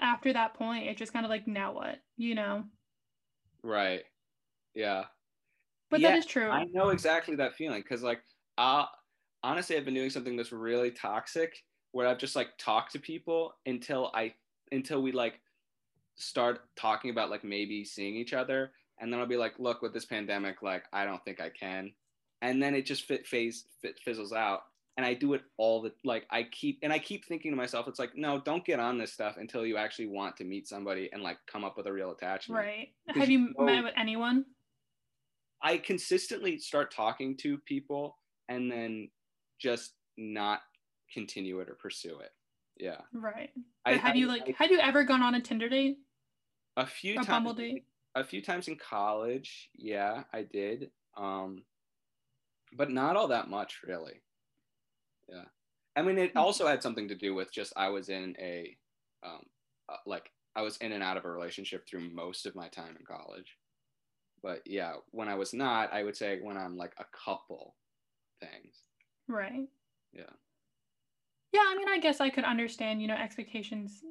after 0.00 0.32
that 0.32 0.54
point, 0.54 0.86
it's 0.86 0.98
just 0.98 1.12
kind 1.12 1.24
of 1.24 1.30
like 1.30 1.46
now 1.46 1.72
what, 1.72 2.00
you 2.16 2.34
know. 2.34 2.64
right. 3.62 4.02
Yeah. 4.74 5.04
But 5.90 6.00
Yeah, 6.00 6.10
that 6.10 6.18
is 6.18 6.26
true. 6.26 6.50
i 6.50 6.64
know 6.72 6.90
exactly 6.90 7.34
that 7.36 7.54
feeling 7.54 7.80
because 7.80 8.02
like 8.02 8.20
uh 8.58 8.84
honestly 9.42 9.76
i've 9.76 9.84
been 9.86 9.94
doing 9.94 10.10
something 10.10 10.36
that's 10.36 10.52
really 10.52 10.90
toxic 10.90 11.64
where 11.92 12.06
i've 12.06 12.18
just 12.18 12.36
like 12.36 12.48
talked 12.58 12.92
to 12.92 12.98
people 12.98 13.54
until 13.64 14.10
i 14.14 14.34
until 14.70 15.00
we 15.00 15.12
like 15.12 15.40
start 16.16 16.60
talking 16.76 17.10
about 17.10 17.30
like 17.30 17.42
maybe 17.42 17.84
seeing 17.84 18.14
each 18.16 18.34
other 18.34 18.72
and 19.00 19.10
then 19.10 19.18
i'll 19.18 19.26
be 19.26 19.36
like 19.36 19.58
look 19.58 19.80
with 19.80 19.94
this 19.94 20.04
pandemic 20.04 20.60
like 20.62 20.84
i 20.92 21.04
don't 21.04 21.24
think 21.24 21.40
i 21.40 21.48
can. 21.48 21.90
And 22.40 22.62
then 22.62 22.74
it 22.74 22.86
just 22.86 23.04
fit 23.04 23.26
phase 23.26 23.64
fit, 23.82 23.98
fizzles 23.98 24.32
out 24.32 24.60
and 24.98 25.06
i 25.06 25.14
do 25.14 25.32
it 25.32 25.42
all 25.56 25.80
the 25.80 25.92
like 26.04 26.26
i 26.30 26.42
keep 26.42 26.80
and 26.82 26.92
i 26.92 26.98
keep 26.98 27.24
thinking 27.24 27.50
to 27.52 27.56
myself 27.56 27.86
it's 27.88 28.00
like 28.00 28.14
no 28.16 28.38
don't 28.40 28.64
get 28.66 28.80
on 28.80 28.98
this 28.98 29.12
stuff 29.12 29.36
until 29.38 29.64
you 29.64 29.78
actually 29.78 30.08
want 30.08 30.36
to 30.36 30.44
meet 30.44 30.68
somebody 30.68 31.08
and 31.12 31.22
like 31.22 31.38
come 31.50 31.64
up 31.64 31.76
with 31.78 31.86
a 31.86 31.92
real 31.92 32.10
attachment 32.10 32.58
right. 32.58 32.88
Have 33.14 33.30
you 33.30 33.38
you 33.38 33.54
know- 33.56 33.64
met 33.64 33.84
with 33.84 33.94
anyone? 33.96 34.44
I 35.62 35.78
consistently 35.78 36.58
start 36.58 36.92
talking 36.92 37.36
to 37.38 37.58
people 37.58 38.16
and 38.48 38.70
then 38.70 39.08
just 39.58 39.94
not 40.16 40.60
continue 41.12 41.58
it 41.60 41.68
or 41.68 41.74
pursue 41.74 42.20
it. 42.20 42.30
Yeah. 42.78 42.98
Right. 43.12 43.50
I, 43.84 43.94
have 43.94 44.14
you 44.14 44.28
like 44.28 44.42
I- 44.48 44.62
have 44.62 44.70
you 44.70 44.78
ever 44.78 45.02
gone 45.04 45.22
on 45.22 45.34
a 45.34 45.40
Tinder 45.40 45.68
date? 45.68 45.98
a 46.76 46.86
few 46.86 47.14
A 47.14 47.16
times 47.16 47.26
Bumble 47.28 47.54
date? 47.54 47.84
a 48.14 48.22
few 48.22 48.40
times 48.40 48.68
in 48.68 48.76
college, 48.76 49.70
yeah, 49.74 50.24
I 50.32 50.42
did. 50.42 50.90
Um 51.16 51.62
but 52.76 52.90
not 52.90 53.16
all 53.16 53.28
that 53.28 53.48
much 53.48 53.80
really. 53.86 54.20
Yeah. 55.28 55.44
I 55.96 56.02
mean 56.02 56.18
it 56.18 56.36
also 56.36 56.66
had 56.66 56.82
something 56.82 57.08
to 57.08 57.14
do 57.14 57.34
with 57.34 57.52
just 57.52 57.72
I 57.76 57.88
was 57.88 58.08
in 58.08 58.34
a 58.38 58.76
um 59.24 59.42
uh, 59.88 59.96
like 60.06 60.30
I 60.54 60.62
was 60.62 60.76
in 60.78 60.92
and 60.92 61.02
out 61.02 61.16
of 61.16 61.24
a 61.24 61.30
relationship 61.30 61.86
through 61.86 62.10
most 62.10 62.46
of 62.46 62.54
my 62.54 62.68
time 62.68 62.96
in 62.98 63.06
college. 63.06 63.56
But 64.42 64.62
yeah, 64.66 64.94
when 65.10 65.28
I 65.28 65.34
was 65.34 65.52
not, 65.52 65.92
I 65.92 66.02
would 66.02 66.16
say 66.16 66.38
when 66.40 66.56
I 66.56 66.60
went 66.62 66.72
on 66.72 66.76
like 66.76 66.94
a 66.98 67.04
couple 67.24 67.74
things. 68.40 68.76
Right. 69.28 69.68
Yeah. 70.12 70.22
Yeah, 71.52 71.62
I 71.66 71.76
mean 71.76 71.88
I 71.88 71.98
guess 71.98 72.20
I 72.20 72.30
could 72.30 72.44
understand, 72.44 73.00
you 73.00 73.08
know, 73.08 73.14
expectations 73.14 74.02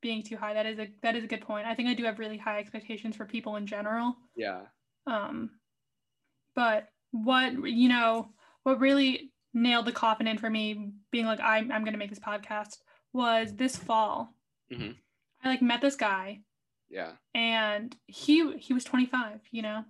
being 0.00 0.22
too 0.22 0.36
high. 0.36 0.54
That 0.54 0.66
is 0.66 0.78
a 0.78 0.88
that 1.02 1.16
is 1.16 1.24
a 1.24 1.28
good 1.28 1.42
point. 1.42 1.66
I 1.66 1.74
think 1.74 1.88
I 1.88 1.94
do 1.94 2.04
have 2.04 2.18
really 2.18 2.38
high 2.38 2.58
expectations 2.58 3.16
for 3.16 3.24
people 3.24 3.56
in 3.56 3.66
general. 3.66 4.16
Yeah. 4.36 4.62
Um 5.06 5.50
but 6.54 6.88
what 7.12 7.52
you 7.52 7.88
know, 7.88 8.30
what 8.62 8.80
really 8.80 9.32
nailed 9.54 9.86
the 9.86 9.92
coffin 9.92 10.26
in 10.26 10.38
for 10.38 10.48
me 10.50 10.92
being 11.10 11.26
like 11.26 11.40
I'm 11.40 11.70
I'm 11.72 11.84
gonna 11.84 11.96
make 11.98 12.10
this 12.10 12.18
podcast 12.18 12.78
was 13.12 13.54
this 13.54 13.76
fall. 13.76 14.34
Mhm. 14.72 14.94
I 15.44 15.48
like 15.48 15.62
met 15.62 15.80
this 15.80 15.96
guy 15.96 16.40
Yeah. 16.88 17.12
and 17.34 17.96
he 18.06 18.56
he 18.58 18.72
was 18.74 18.84
25, 18.84 19.40
you 19.50 19.62
know. 19.62 19.84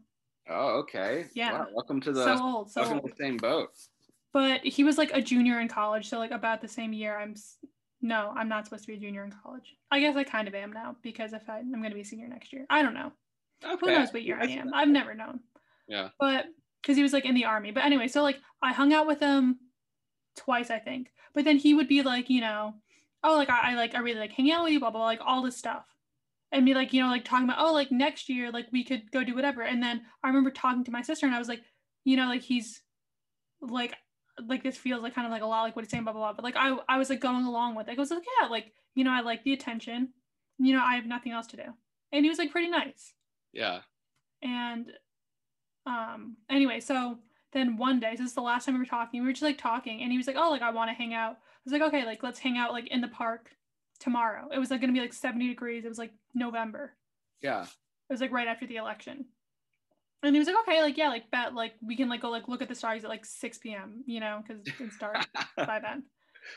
Oh, 0.48 0.78
okay. 0.80 1.26
Yeah. 1.34 1.52
Wow, 1.52 1.66
welcome 1.74 2.00
to 2.02 2.12
the 2.12 2.24
so 2.24 2.42
old, 2.42 2.70
so 2.72 2.80
welcome 2.80 2.98
old. 3.00 3.08
to 3.08 3.14
the 3.14 3.22
same 3.24 3.36
boat. 3.36 3.70
but 4.32 4.60
he 4.62 4.84
was 4.84 4.96
like 4.98 5.10
a 5.12 5.20
junior 5.20 5.60
in 5.60 5.68
college 5.68 6.08
so 6.08 6.18
like 6.18 6.30
about 6.30 6.60
the 6.60 6.68
same 6.68 6.92
year 6.92 7.18
i'm 7.18 7.34
no 8.00 8.32
i'm 8.36 8.48
not 8.48 8.64
supposed 8.64 8.84
to 8.84 8.86
be 8.92 8.94
a 8.96 9.00
junior 9.00 9.24
in 9.24 9.32
college 9.42 9.74
i 9.90 9.98
guess 9.98 10.14
i 10.16 10.22
kind 10.22 10.46
of 10.46 10.54
am 10.54 10.72
now 10.72 10.94
because 11.02 11.32
if 11.32 11.48
I, 11.50 11.58
i'm 11.58 11.72
going 11.72 11.90
to 11.90 11.94
be 11.96 12.00
a 12.02 12.04
senior 12.04 12.28
next 12.28 12.52
year 12.52 12.64
i 12.70 12.80
don't 12.80 12.94
know 12.94 13.10
Okay. 13.64 13.76
who 13.80 13.98
knows 13.98 14.12
what 14.12 14.22
year 14.22 14.38
i 14.40 14.46
am 14.46 14.72
i've 14.72 14.88
never 14.88 15.14
known 15.14 15.40
Yeah. 15.88 16.10
but 16.20 16.46
because 16.80 16.96
he 16.96 17.02
was 17.02 17.12
like 17.12 17.24
in 17.24 17.34
the 17.34 17.44
army. 17.44 17.70
But 17.70 17.84
anyway 17.84 18.08
so 18.08 18.22
like 18.22 18.40
i 18.62 18.72
hung 18.72 18.92
out 18.92 19.06
with 19.06 19.20
him 19.20 19.58
twice 20.36 20.70
i 20.70 20.78
think. 20.78 21.10
But 21.34 21.44
then 21.44 21.56
he 21.58 21.74
would 21.74 21.88
be 21.88 22.02
like 22.02 22.30
you 22.30 22.40
know 22.40 22.74
oh 23.22 23.36
like 23.36 23.50
i, 23.50 23.72
I 23.72 23.74
like 23.74 23.94
i 23.94 23.98
really 24.00 24.20
like 24.20 24.32
hanging 24.32 24.52
out 24.52 24.64
with 24.64 24.72
you 24.72 24.80
blah 24.80 24.90
blah 24.90 25.00
blah 25.00 25.06
like 25.06 25.20
all 25.24 25.42
this 25.42 25.56
stuff. 25.56 25.84
And 26.52 26.66
be 26.66 26.74
like 26.74 26.92
you 26.92 27.00
know 27.02 27.08
like 27.10 27.24
talking 27.24 27.44
about 27.44 27.58
oh 27.60 27.72
like 27.72 27.92
next 27.92 28.28
year 28.28 28.50
like 28.50 28.66
we 28.72 28.84
could 28.84 29.10
go 29.12 29.22
do 29.22 29.34
whatever. 29.34 29.62
And 29.62 29.82
then 29.82 30.02
i 30.22 30.28
remember 30.28 30.50
talking 30.50 30.84
to 30.84 30.90
my 30.90 31.02
sister 31.02 31.26
and 31.26 31.34
i 31.34 31.38
was 31.38 31.48
like 31.48 31.62
you 32.04 32.16
know 32.16 32.26
like 32.26 32.42
he's 32.42 32.82
like 33.60 33.94
like 34.48 34.62
this 34.62 34.76
feels 34.76 35.02
like 35.02 35.14
kind 35.14 35.26
of 35.26 35.30
like 35.32 35.42
a 35.42 35.46
lot 35.46 35.62
like 35.62 35.76
what 35.76 35.84
he's 35.84 35.90
saying 35.90 36.04
blah 36.04 36.12
blah 36.12 36.22
blah. 36.22 36.32
But 36.32 36.44
like 36.44 36.56
i 36.56 36.76
i 36.88 36.98
was 36.98 37.10
like 37.10 37.20
going 37.20 37.44
along 37.44 37.74
with 37.74 37.88
it. 37.88 37.96
I 37.96 38.00
was 38.00 38.10
like 38.10 38.24
yeah 38.40 38.48
like 38.48 38.72
you 38.94 39.04
know 39.04 39.12
i 39.12 39.20
like 39.20 39.44
the 39.44 39.52
attention. 39.52 40.08
You 40.58 40.74
know 40.74 40.82
i 40.84 40.96
have 40.96 41.06
nothing 41.06 41.32
else 41.32 41.46
to 41.48 41.56
do. 41.56 41.64
And 42.12 42.24
he 42.24 42.28
was 42.28 42.38
like 42.38 42.50
pretty 42.50 42.68
nice. 42.70 43.12
Yeah. 43.52 43.80
and 44.42 44.86
um 45.90 46.36
anyway 46.48 46.78
so 46.78 47.18
then 47.52 47.76
one 47.76 47.98
day 47.98 48.14
so 48.14 48.22
this 48.22 48.30
is 48.30 48.34
the 48.34 48.40
last 48.40 48.64
time 48.64 48.74
we 48.74 48.80
were 48.80 48.86
talking 48.86 49.20
we 49.20 49.26
were 49.26 49.32
just 49.32 49.42
like 49.42 49.58
talking 49.58 50.02
and 50.02 50.12
he 50.12 50.18
was 50.18 50.26
like 50.26 50.36
oh 50.38 50.50
like 50.50 50.62
i 50.62 50.70
want 50.70 50.88
to 50.88 50.94
hang 50.94 51.12
out. 51.14 51.32
I 51.32 51.62
was 51.64 51.72
like 51.72 51.82
okay 51.82 52.06
like 52.06 52.22
let's 52.22 52.38
hang 52.38 52.56
out 52.56 52.72
like 52.72 52.86
in 52.88 53.00
the 53.00 53.08
park 53.08 53.50
tomorrow. 53.98 54.48
It 54.52 54.58
was 54.58 54.70
like 54.70 54.80
gonna 54.80 54.92
be 54.92 55.00
like 55.00 55.12
70 55.12 55.48
degrees 55.48 55.84
it 55.84 55.88
was 55.88 55.98
like 55.98 56.12
november. 56.34 56.92
Yeah. 57.42 57.64
it 57.64 58.12
was 58.12 58.20
like 58.20 58.32
right 58.32 58.48
after 58.48 58.66
the 58.66 58.76
election. 58.76 59.26
And 60.22 60.34
he 60.34 60.38
was 60.38 60.48
like 60.48 60.56
okay 60.62 60.80
like 60.82 60.96
yeah 60.96 61.08
like 61.08 61.30
bet 61.30 61.54
like 61.54 61.74
we 61.84 61.96
can 61.96 62.08
like 62.08 62.22
go 62.22 62.30
like 62.30 62.46
look 62.48 62.62
at 62.62 62.68
the 62.68 62.74
stars 62.74 63.04
at 63.04 63.10
like 63.10 63.24
6 63.24 63.58
p.m 63.58 64.04
you 64.06 64.20
know 64.20 64.42
because 64.46 64.62
it's 64.78 64.98
dark 64.98 65.16
by 65.56 65.80
then. 65.80 66.04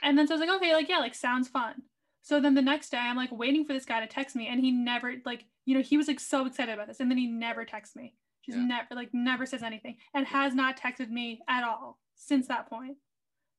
And 0.03 0.17
then 0.17 0.27
so 0.27 0.35
i 0.35 0.37
was 0.37 0.47
like 0.47 0.57
okay 0.57 0.73
like 0.73 0.89
yeah 0.89 0.99
like 0.99 1.15
sounds 1.15 1.47
fun. 1.47 1.81
So 2.21 2.39
then 2.39 2.53
the 2.53 2.61
next 2.61 2.91
day 2.91 2.97
i'm 2.97 3.17
like 3.17 3.31
waiting 3.31 3.65
for 3.65 3.73
this 3.73 3.85
guy 3.85 3.99
to 3.99 4.07
text 4.07 4.35
me 4.35 4.47
and 4.47 4.61
he 4.61 4.71
never 4.71 5.15
like 5.25 5.45
you 5.65 5.75
know 5.75 5.81
he 5.81 5.97
was 5.97 6.07
like 6.07 6.19
so 6.19 6.45
excited 6.45 6.73
about 6.73 6.87
this 6.87 6.99
and 6.99 7.09
then 7.09 7.17
he 7.17 7.27
never 7.27 7.65
texts 7.65 7.95
me 7.95 8.13
just 8.45 8.57
Yeah. 8.57 8.65
never 8.65 8.87
like 8.95 9.09
never 9.13 9.45
says 9.45 9.63
anything 9.63 9.97
and 10.13 10.25
has 10.27 10.53
not 10.53 10.77
texted 10.77 11.09
me 11.09 11.41
at 11.47 11.63
all 11.63 11.99
since 12.15 12.47
that 12.47 12.69
point 12.69 12.97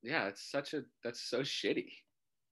yeah, 0.02 0.26
it's 0.26 0.42
such 0.50 0.74
a 0.74 0.84
that's 1.02 1.20
so 1.22 1.40
shitty. 1.40 1.90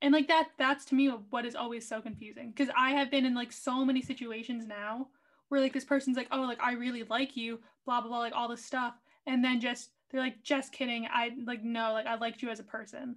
and 0.01 0.13
like 0.15 0.27
that 0.29 0.49
that's 0.59 0.87
to 0.87 0.95
me 0.95 1.09
what 1.09 1.45
is 1.45 1.55
always 1.55 1.87
so 1.87 2.01
confusing 2.01 2.51
because 2.51 2.73
i 2.77 2.91
have 2.91 3.11
been 3.11 3.27
in 3.27 3.35
like 3.35 3.53
so 3.53 3.85
many 3.85 4.01
situations 4.03 4.67
now 4.67 5.09
where 5.49 5.61
like 5.61 5.73
this 5.75 5.85
person's 5.85 6.17
like 6.17 6.29
oh 6.33 6.41
like 6.43 6.61
i 6.63 6.73
really 6.73 7.03
like 7.05 7.37
you 7.37 7.61
blah 7.85 8.01
blah 8.01 8.09
blah 8.09 8.19
like 8.21 8.33
all 8.35 8.49
this 8.49 8.65
stuff 8.65 8.95
and 9.27 9.45
then 9.45 9.61
just 9.61 9.91
they're 10.11 10.21
like 10.21 10.43
just 10.43 10.73
kidding 10.73 11.07
i 11.13 11.31
like 11.47 11.63
no 11.63 11.93
like 11.93 12.07
i 12.07 12.15
liked 12.17 12.43
you 12.43 12.49
as 12.49 12.59
a 12.61 12.65
person 12.65 13.17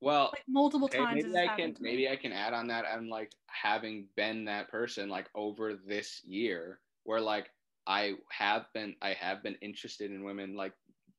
Well, 0.00 0.30
like 0.32 0.44
multiple 0.48 0.88
times 0.88 1.24
maybe 1.24 1.36
I 1.36 1.40
can 1.40 1.48
happened 1.48 1.76
to 1.76 1.82
me. 1.82 1.90
maybe 1.90 2.08
I 2.08 2.16
can 2.16 2.32
add 2.32 2.54
on 2.54 2.68
that. 2.68 2.84
I'm 2.86 3.08
like 3.08 3.32
having 3.48 4.06
been 4.16 4.44
that 4.44 4.70
person 4.70 5.08
like 5.08 5.28
over 5.34 5.74
this 5.74 6.22
year 6.24 6.78
where 7.08 7.22
like 7.22 7.48
I 7.86 8.16
have 8.30 8.66
been 8.74 8.94
I 9.00 9.14
have 9.14 9.42
been 9.42 9.56
interested 9.62 10.10
in 10.10 10.24
women 10.24 10.54
like 10.54 10.74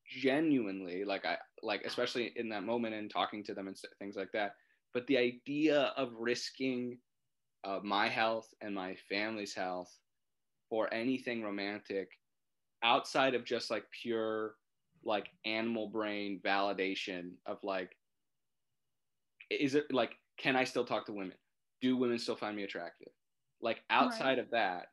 genuinely 0.07 1.03
like 1.03 1.25
I 1.25 1.37
like 1.63 1.81
especially 1.83 2.31
in 2.35 2.47
that 2.49 2.63
moment 2.63 2.93
and 2.93 3.09
talking 3.09 3.43
to 3.45 3.55
them 3.55 3.67
and 3.67 3.75
things 3.97 4.15
like 4.15 4.31
that. 4.33 4.51
But 4.93 5.07
the 5.07 5.17
idea 5.17 5.91
of 5.97 6.11
risking 6.15 6.99
uh, 7.63 7.79
my 7.83 8.07
health 8.07 8.47
and 8.61 8.75
my 8.75 8.95
family's 9.09 9.55
health 9.55 9.91
for 10.69 10.93
anything 10.93 11.41
romantic 11.41 12.09
outside 12.83 13.33
of 13.33 13.43
just 13.43 13.71
like 13.71 13.85
pure 14.03 14.53
like 15.03 15.29
animal 15.43 15.87
brain 15.87 16.39
validation 16.45 17.31
of 17.47 17.57
like 17.63 17.95
is 19.49 19.73
it 19.73 19.85
like 19.91 20.11
can 20.37 20.55
I 20.55 20.65
still 20.65 20.85
talk 20.85 21.07
to 21.07 21.13
women? 21.13 21.33
Do 21.81 21.97
women 21.97 22.19
still 22.19 22.35
find 22.35 22.55
me 22.55 22.63
attractive? 22.63 23.11
Like 23.59 23.81
outside 23.89 24.37
right. 24.37 24.39
of 24.39 24.51
that, 24.51 24.85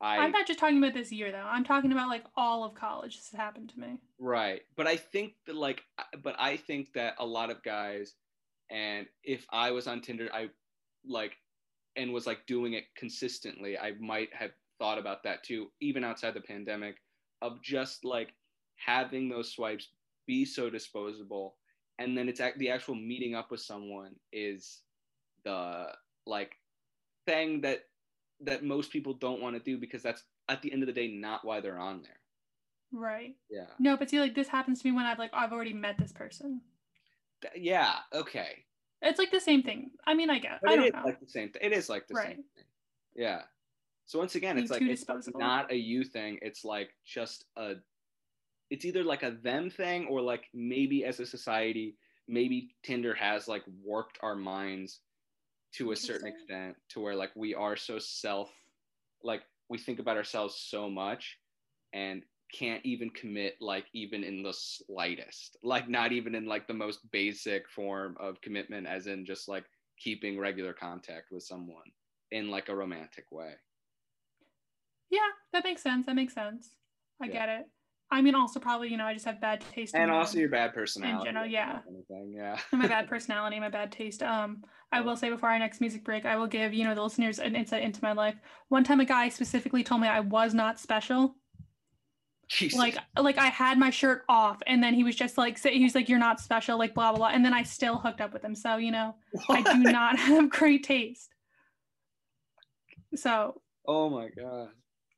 I 0.00 0.18
I'm 0.18 0.32
not 0.32 0.46
just 0.46 0.58
talking 0.58 0.78
about 0.78 0.94
this 0.94 1.12
year 1.12 1.30
though. 1.30 1.38
I'm 1.38 1.64
talking 1.64 1.92
about 1.92 2.08
like 2.08 2.24
all 2.36 2.64
of 2.64 2.74
college. 2.74 3.16
This 3.16 3.30
has 3.30 3.38
happened 3.38 3.70
to 3.70 3.80
me. 3.80 3.98
Right. 4.18 4.62
But 4.76 4.86
I 4.86 4.96
think 4.96 5.34
that 5.46 5.56
like 5.56 5.82
but 6.22 6.36
I 6.38 6.56
think 6.56 6.92
that 6.94 7.14
a 7.18 7.26
lot 7.26 7.50
of 7.50 7.62
guys 7.62 8.14
and 8.70 9.06
if 9.24 9.46
I 9.50 9.72
was 9.72 9.86
on 9.86 10.00
Tinder, 10.00 10.28
I 10.32 10.48
like 11.06 11.36
and 11.96 12.12
was 12.12 12.26
like 12.26 12.46
doing 12.46 12.74
it 12.74 12.84
consistently, 12.96 13.76
I 13.76 13.92
might 14.00 14.32
have 14.32 14.52
thought 14.78 14.98
about 14.98 15.24
that 15.24 15.42
too, 15.42 15.70
even 15.80 16.04
outside 16.04 16.34
the 16.34 16.40
pandemic, 16.40 16.96
of 17.42 17.60
just 17.62 18.04
like 18.04 18.32
having 18.76 19.28
those 19.28 19.52
swipes 19.52 19.88
be 20.26 20.44
so 20.44 20.70
disposable. 20.70 21.56
And 21.98 22.16
then 22.16 22.28
it's 22.28 22.40
the 22.56 22.70
actual 22.70 22.94
meeting 22.94 23.34
up 23.34 23.50
with 23.50 23.60
someone 23.60 24.14
is 24.32 24.80
the 25.44 25.88
like 26.26 26.52
thing 27.26 27.60
that 27.62 27.80
that 28.42 28.64
most 28.64 28.90
people 28.90 29.14
don't 29.14 29.40
want 29.40 29.56
to 29.56 29.62
do 29.62 29.78
because 29.78 30.02
that's 30.02 30.24
at 30.48 30.62
the 30.62 30.72
end 30.72 30.82
of 30.82 30.86
the 30.86 30.92
day 30.92 31.08
not 31.08 31.44
why 31.44 31.60
they're 31.60 31.78
on 31.78 32.02
there. 32.02 32.18
Right. 32.92 33.36
Yeah. 33.50 33.66
No, 33.78 33.96
but 33.96 34.10
see, 34.10 34.18
like 34.20 34.34
this 34.34 34.48
happens 34.48 34.82
to 34.82 34.88
me 34.88 34.96
when 34.96 35.06
I've 35.06 35.18
like 35.18 35.30
I've 35.32 35.52
already 35.52 35.72
met 35.72 35.96
this 35.98 36.12
person. 36.12 36.60
Yeah. 37.54 37.96
Okay. 38.12 38.64
It's 39.02 39.18
like 39.18 39.30
the 39.30 39.40
same 39.40 39.62
thing. 39.62 39.92
I 40.06 40.14
mean, 40.14 40.28
I 40.28 40.38
guess. 40.38 40.58
But 40.62 40.72
I 40.72 40.76
don't 40.76 40.84
it 40.86 40.88
is 40.88 40.94
know. 40.94 41.04
like 41.04 41.20
the 41.20 41.28
same 41.28 41.50
thing. 41.50 41.62
It 41.62 41.72
is 41.72 41.88
like 41.88 42.06
the 42.06 42.14
Right. 42.14 42.26
same 42.28 42.44
thing. 42.54 42.64
Yeah. 43.14 43.42
So 44.06 44.18
once 44.18 44.34
again, 44.34 44.58
it's 44.58 44.70
like 44.70 44.82
it's 44.82 45.00
disposable. 45.02 45.38
not 45.40 45.70
a 45.70 45.76
you 45.76 46.04
thing. 46.04 46.38
It's 46.42 46.64
like 46.64 46.90
just 47.04 47.44
a. 47.56 47.74
It's 48.70 48.84
either 48.84 49.02
like 49.04 49.22
a 49.22 49.30
them 49.32 49.70
thing 49.70 50.06
or 50.06 50.20
like 50.20 50.44
maybe 50.52 51.04
as 51.04 51.20
a 51.20 51.26
society, 51.26 51.96
maybe 52.28 52.74
Tinder 52.82 53.14
has 53.14 53.48
like 53.48 53.62
warped 53.82 54.18
our 54.22 54.36
minds 54.36 55.00
to 55.72 55.92
a 55.92 55.96
certain 55.96 56.28
extent 56.28 56.76
to 56.90 57.00
where 57.00 57.14
like 57.14 57.34
we 57.36 57.54
are 57.54 57.76
so 57.76 57.98
self, 57.98 58.50
like 59.22 59.42
we 59.68 59.78
think 59.78 59.98
about 59.98 60.16
ourselves 60.16 60.56
so 60.56 60.90
much, 60.90 61.38
and 61.92 62.24
can't 62.52 62.84
even 62.84 63.10
commit 63.10 63.56
like 63.60 63.86
even 63.94 64.24
in 64.24 64.42
the 64.42 64.52
slightest 64.52 65.56
like 65.62 65.88
not 65.88 66.10
even 66.10 66.34
in 66.34 66.46
like 66.46 66.66
the 66.66 66.74
most 66.74 67.08
basic 67.12 67.68
form 67.70 68.16
of 68.18 68.40
commitment 68.40 68.88
as 68.88 69.06
in 69.06 69.24
just 69.24 69.46
like 69.48 69.64
keeping 70.00 70.36
regular 70.36 70.72
contact 70.72 71.30
with 71.30 71.44
someone 71.44 71.84
in 72.32 72.50
like 72.50 72.68
a 72.68 72.74
romantic 72.74 73.30
way 73.30 73.54
Yeah, 75.10 75.28
that 75.52 75.64
makes 75.64 75.82
sense. 75.82 76.06
That 76.06 76.14
makes 76.14 76.34
sense. 76.34 76.76
I 77.20 77.26
Yeah. 77.26 77.34
get 77.34 77.48
it. 77.48 77.70
I 78.12 78.22
mean, 78.22 78.34
also 78.34 78.58
probably 78.58 78.88
you 78.88 78.96
know 78.96 79.04
I 79.04 79.14
just 79.14 79.26
have 79.26 79.40
bad 79.40 79.62
taste. 79.72 79.94
and 79.94 80.10
also 80.10 80.38
your 80.38 80.48
bad 80.48 80.74
personality 80.74 81.18
In 81.18 81.24
general, 81.24 81.46
yeah. 81.46 81.78
anything, 81.88 82.32
yeah 82.34 82.58
my 82.72 82.86
bad 82.86 83.08
personality, 83.08 83.60
my 83.60 83.68
bad 83.68 83.92
taste. 83.92 84.22
Um, 84.22 84.64
I 84.92 85.00
will 85.00 85.16
say 85.16 85.30
before 85.30 85.50
our 85.50 85.58
next 85.58 85.80
music 85.80 86.04
break, 86.04 86.26
I 86.26 86.36
will 86.36 86.46
give 86.46 86.74
you 86.74 86.84
know 86.84 86.94
the 86.94 87.02
listeners 87.02 87.38
an 87.38 87.54
insight 87.54 87.82
into 87.82 88.00
my 88.02 88.12
life. 88.12 88.34
One 88.68 88.84
time, 88.84 89.00
a 89.00 89.04
guy 89.04 89.28
specifically 89.28 89.84
told 89.84 90.00
me 90.00 90.08
I 90.08 90.20
was 90.20 90.54
not 90.54 90.80
special. 90.80 91.36
Jesus. 92.48 92.76
Like, 92.76 92.98
like 93.16 93.38
I 93.38 93.46
had 93.46 93.78
my 93.78 93.90
shirt 93.90 94.24
off, 94.28 94.60
and 94.66 94.82
then 94.82 94.92
he 94.92 95.04
was 95.04 95.14
just 95.14 95.38
like, 95.38 95.56
say, 95.56 95.76
he 95.76 95.84
was 95.84 95.94
like, 95.94 96.08
"You're 96.08 96.18
not 96.18 96.40
special," 96.40 96.78
like 96.78 96.94
blah 96.94 97.12
blah 97.12 97.18
blah, 97.18 97.28
and 97.28 97.44
then 97.44 97.54
I 97.54 97.62
still 97.62 97.96
hooked 97.96 98.20
up 98.20 98.32
with 98.32 98.44
him. 98.44 98.56
So 98.56 98.76
you 98.76 98.90
know, 98.90 99.14
I 99.48 99.62
do 99.62 99.78
not 99.78 100.18
have 100.18 100.50
great 100.50 100.82
taste. 100.82 101.32
So, 103.14 103.60
oh 103.86 104.10
my 104.10 104.28
god 104.36 104.70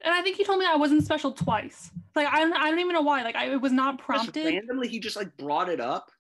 and 0.05 0.12
I 0.12 0.22
think 0.22 0.36
he 0.36 0.45
told 0.45 0.59
me 0.59 0.66
I 0.66 0.76
wasn't 0.76 1.05
special 1.05 1.32
twice. 1.32 1.90
Like 2.14 2.26
I 2.28 2.40
don't, 2.40 2.52
I 2.54 2.70
don't 2.70 2.78
even 2.80 2.92
know 2.92 3.02
why. 3.02 3.22
Like 3.22 3.36
I 3.36 3.50
it 3.52 3.60
was 3.60 3.72
not 3.72 3.96
Just 3.98 4.06
prompted. 4.06 4.46
randomly 4.46 4.88
he 4.88 5.00
just 5.00 5.16
like 5.16 5.36
brought 5.36 5.68
it 5.68 5.80
up 5.80 6.10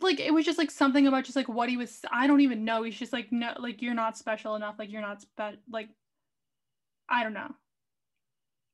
like 0.00 0.18
it 0.18 0.34
was 0.34 0.44
just 0.44 0.58
like 0.58 0.70
something 0.70 1.06
about 1.06 1.22
just 1.24 1.36
like 1.36 1.48
what 1.48 1.68
he 1.68 1.76
was 1.76 2.00
i 2.12 2.26
don't 2.26 2.40
even 2.40 2.64
know 2.64 2.82
he's 2.82 2.98
just 2.98 3.12
like 3.12 3.30
no 3.30 3.52
like 3.60 3.80
you're 3.80 3.94
not 3.94 4.18
special 4.18 4.56
enough 4.56 4.74
like 4.76 4.90
you're 4.90 5.00
not 5.00 5.22
spe- 5.22 5.60
like 5.70 5.88
i 7.08 7.22
don't 7.22 7.34
know 7.34 7.50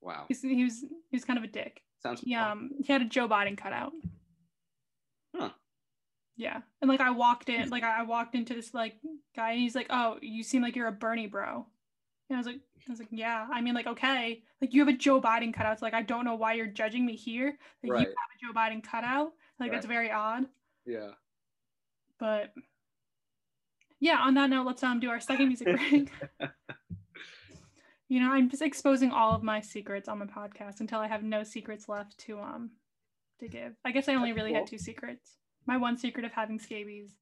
wow 0.01 0.25
he's, 0.29 0.41
he 0.41 0.65
was 0.65 0.81
he 0.81 1.17
was 1.17 1.27
kind 1.27 1.37
of 1.39 1.45
a 1.45 1.49
dick 1.49 1.83
sounds 2.03 2.23
he 2.23 2.35
um 2.35 2.71
he 2.83 2.91
had 2.91 3.03
a 3.03 3.05
joe 3.05 3.29
biden 3.29 3.59
cutout 3.59 3.93
Huh. 5.37 5.51
yeah 6.39 6.63
and 6.81 6.89
like 6.89 7.01
i 7.01 7.11
walked 7.11 7.51
in 7.51 7.69
like 7.69 7.83
i 7.83 8.01
I 8.01 8.03
walked 8.05 8.35
into 8.35 8.55
this 8.55 8.73
like 8.73 8.95
guy 9.37 9.51
and 9.51 9.61
he's 9.61 9.75
like 9.75 9.89
oh 9.91 10.17
you 10.23 10.43
seem 10.43 10.63
like 10.63 10.77
you're 10.77 10.87
a 10.89 10.93
bernie 10.93 11.27
bro 11.27 11.67
and 12.29 12.37
i 12.37 12.39
was 12.39 12.47
like 12.47 12.61
i 12.89 12.91
was 12.91 12.99
like 12.99 13.09
yeah 13.11 13.47
i 13.53 13.61
mean 13.61 13.75
like 13.75 13.87
okay 13.87 14.43
like 14.61 14.73
you 14.75 14.81
have 14.81 14.89
a 14.93 14.97
joe 14.97 15.21
biden 15.21 15.53
cutout 15.53 15.73
it's 15.73 15.83
like 15.83 15.95
i 15.95 16.03
don't 16.03 16.25
know 16.25 16.35
why 16.35 16.53
you're 16.55 16.67
judging 16.67 17.05
me 17.07 17.15
here 17.17 17.59
like 17.83 17.93
Right. 17.93 18.01
you 18.03 18.07
have 18.09 18.15
a 18.35 18.39
joe 18.47 18.59
biden 18.59 18.83
cutout 18.83 19.33
like 19.61 19.73
that's 19.73 19.87
very 19.87 20.11
odd. 20.11 20.47
Yeah. 20.87 21.11
But 22.19 22.53
yeah 24.01 24.19
on 24.19 24.35
that 24.35 24.49
note 24.51 24.67
let's 24.67 24.83
um 24.83 25.01
do 25.01 25.11
our 25.11 25.21
second 25.21 25.49
music 25.49 25.69
break. 25.77 26.11
You 28.11 28.21
know 28.21 28.33
i'm 28.33 28.49
just 28.49 28.63
exposing 28.63 29.11
all 29.11 29.35
of 29.35 29.43
my 29.43 29.61
secrets 29.61 30.09
on 30.09 30.19
my 30.19 30.25
podcast 30.27 30.81
until 30.81 30.99
i 31.01 31.09
have 31.09 31.23
no 31.23 31.43
secrets 31.43 31.89
left 31.91 32.17
to 32.21 32.39
um 32.41 32.71
to 33.41 33.49
give. 33.49 33.75
I 33.85 33.91
guess 33.93 34.09
i 34.09 34.15
only 34.15 34.33
really 34.33 34.53
had 34.55 34.67
two 34.67 34.79
secrets. 34.79 35.37
My 35.67 35.77
one 35.77 35.97
secret 35.99 36.25
of 36.25 36.33
having 36.33 36.59
scabies 36.59 37.13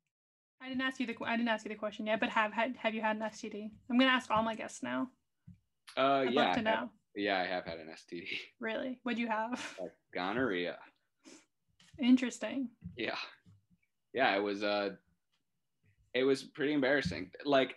i 0.63 0.69
didn't 0.69 0.81
ask 0.83 0.99
you 1.01 1.07
the 1.07 1.17
i 1.25 1.37
didn't 1.37 1.49
ask 1.49 1.65
you 1.65 1.69
the 1.69 1.75
question 1.75 2.07
yet 2.07 2.21
but 2.21 2.29
have 2.31 2.53
had 2.53 2.77
have 2.77 2.95
you 2.95 3.01
had 3.03 3.17
an 3.17 3.23
std 3.23 3.71
i'm 3.91 3.99
gonna 3.99 4.11
ask 4.11 4.31
all 4.31 4.43
my 4.43 4.55
guests 4.55 4.83
now. 4.83 5.09
Uh 5.97 6.01
i'd 6.27 6.33
yeah 6.33 6.41
love 6.47 6.55
to 6.57 6.69
I 6.69 6.71
have- 6.73 6.89
yeah 7.15 7.39
i 7.41 7.47
have 7.47 7.65
had 7.65 7.79
an 7.79 7.89
std 7.97 8.27
really? 8.61 8.99
What'd 9.03 9.19
you 9.19 9.29
have? 9.29 9.77
Like 9.81 9.93
gonorrhea. 10.13 10.77
Interesting. 11.99 12.69
Yeah. 12.97 13.17
Yeah 14.13 14.37
it 14.37 14.43
was 14.43 14.63
uh 14.63 14.91
it 16.15 16.25
was 16.25 16.43
pretty 16.43 16.73
embarrassing. 16.73 17.31
Like 17.45 17.77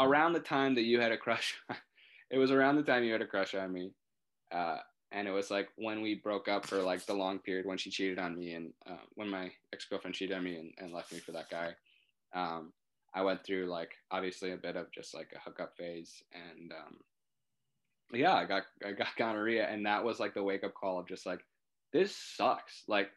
around 0.00 0.32
the 0.34 0.40
time 0.40 0.74
that 0.74 0.82
you 0.82 1.00
had 1.00 1.12
a 1.12 1.16
crush 1.16 1.54
it 2.30 2.38
was 2.38 2.50
around 2.50 2.76
the 2.76 2.82
time 2.82 3.04
you 3.04 3.12
had 3.12 3.22
a 3.22 3.26
crush 3.26 3.54
on 3.54 3.72
me 3.72 3.92
uh 4.52 4.76
and 5.16 5.26
it 5.26 5.32
was 5.32 5.50
like 5.50 5.68
when 5.76 6.02
we 6.02 6.14
broke 6.14 6.46
up 6.46 6.66
for 6.66 6.82
like 6.82 7.04
the 7.06 7.14
long 7.14 7.38
period 7.38 7.66
when 7.66 7.78
she 7.78 7.90
cheated 7.90 8.18
on 8.18 8.38
me 8.38 8.52
and 8.52 8.72
uh, 8.88 9.02
when 9.14 9.28
my 9.28 9.50
ex-girlfriend 9.72 10.14
cheated 10.14 10.36
on 10.36 10.44
me 10.44 10.56
and, 10.56 10.72
and 10.78 10.92
left 10.92 11.12
me 11.12 11.18
for 11.18 11.32
that 11.32 11.50
guy 11.50 11.72
um 12.34 12.72
i 13.14 13.22
went 13.22 13.42
through 13.44 13.66
like 13.66 13.92
obviously 14.10 14.52
a 14.52 14.56
bit 14.56 14.76
of 14.76 14.92
just 14.92 15.14
like 15.14 15.30
a 15.34 15.40
hookup 15.40 15.76
phase 15.76 16.22
and 16.32 16.70
um 16.72 16.96
yeah 18.12 18.34
i 18.34 18.44
got 18.44 18.64
i 18.84 18.92
got 18.92 19.08
gonorrhea 19.16 19.66
and 19.66 19.86
that 19.86 20.04
was 20.04 20.20
like 20.20 20.34
the 20.34 20.42
wake 20.42 20.62
up 20.62 20.74
call 20.74 21.00
of 21.00 21.08
just 21.08 21.26
like 21.26 21.40
this 21.92 22.14
sucks. 22.14 22.82
Like 22.88 23.08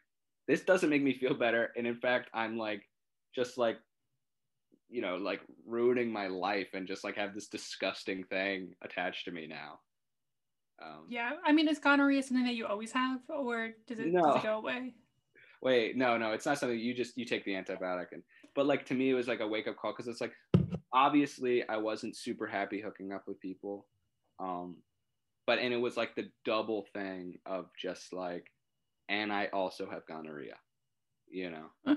this 0.48 0.62
doesn't 0.62 0.90
make 0.90 1.02
me 1.02 1.18
feel 1.18 1.34
better. 1.34 1.70
And 1.76 1.86
in 1.86 1.96
fact 1.96 2.30
i'm 2.32 2.56
like 2.56 2.82
just 3.34 3.58
like 3.58 3.76
you 4.88 5.02
know 5.02 5.16
like 5.16 5.40
ruining 5.66 6.12
my 6.12 6.26
life 6.26 6.68
and 6.72 6.88
just 6.88 7.04
like 7.04 7.16
have 7.16 7.34
this 7.34 7.48
disgusting 7.48 8.24
thing 8.24 8.74
attached 8.82 9.26
to 9.26 9.30
me 9.30 9.46
now 9.46 9.78
um, 10.82 11.04
yeah 11.08 11.32
i 11.44 11.52
mean 11.52 11.68
is 11.68 11.78
gonorrhea 11.78 12.22
something 12.22 12.44
that 12.44 12.54
you 12.54 12.66
always 12.66 12.92
have 12.92 13.20
or 13.28 13.70
does 13.86 13.98
it 13.98 14.12
does 14.12 14.36
it 14.36 14.42
go 14.42 14.56
away? 14.58 14.94
Wait 15.62 15.96
no 15.96 16.16
no 16.16 16.32
it's 16.32 16.46
not 16.46 16.58
something 16.58 16.78
you 16.78 16.94
just 16.94 17.18
you 17.18 17.24
take 17.24 17.44
the 17.44 17.52
antibiotic 17.52 18.06
and 18.12 18.22
but 18.54 18.66
like 18.66 18.86
to 18.86 18.94
me 18.94 19.10
it 19.10 19.14
was 19.14 19.28
like 19.28 19.40
a 19.40 19.46
wake 19.46 19.68
up 19.68 19.76
call 19.76 19.92
because 19.92 20.08
it's 20.08 20.20
like 20.20 20.32
obviously 20.92 21.68
i 21.68 21.76
wasn't 21.76 22.16
super 22.16 22.46
happy 22.46 22.80
hooking 22.80 23.12
up 23.12 23.24
with 23.26 23.38
people 23.40 23.86
um 24.38 24.76
but 25.46 25.58
and 25.58 25.74
it 25.74 25.76
was 25.76 25.98
like 25.98 26.14
the 26.14 26.30
double 26.46 26.86
thing 26.94 27.38
of 27.44 27.66
just 27.78 28.14
like 28.14 28.46
and 29.10 29.30
i 29.30 29.46
also 29.52 29.88
have 29.90 30.06
gonorrhea 30.06 30.56
you 31.30 31.50
know? 31.50 31.96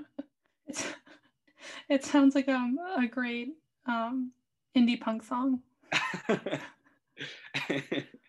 It 1.88 2.04
sounds 2.04 2.34
like 2.34 2.48
um, 2.48 2.78
a 2.96 3.06
great 3.06 3.54
um, 3.86 4.32
indie 4.76 5.00
punk 5.00 5.22
song. 5.22 5.60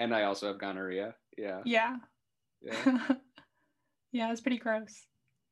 and 0.00 0.14
I 0.14 0.24
also 0.24 0.48
have 0.48 0.58
gonorrhea. 0.58 1.14
Yeah. 1.38 1.60
Yeah. 1.64 1.96
Yeah. 2.60 3.08
yeah, 4.12 4.32
it's 4.32 4.40
pretty 4.40 4.58
gross. 4.58 5.06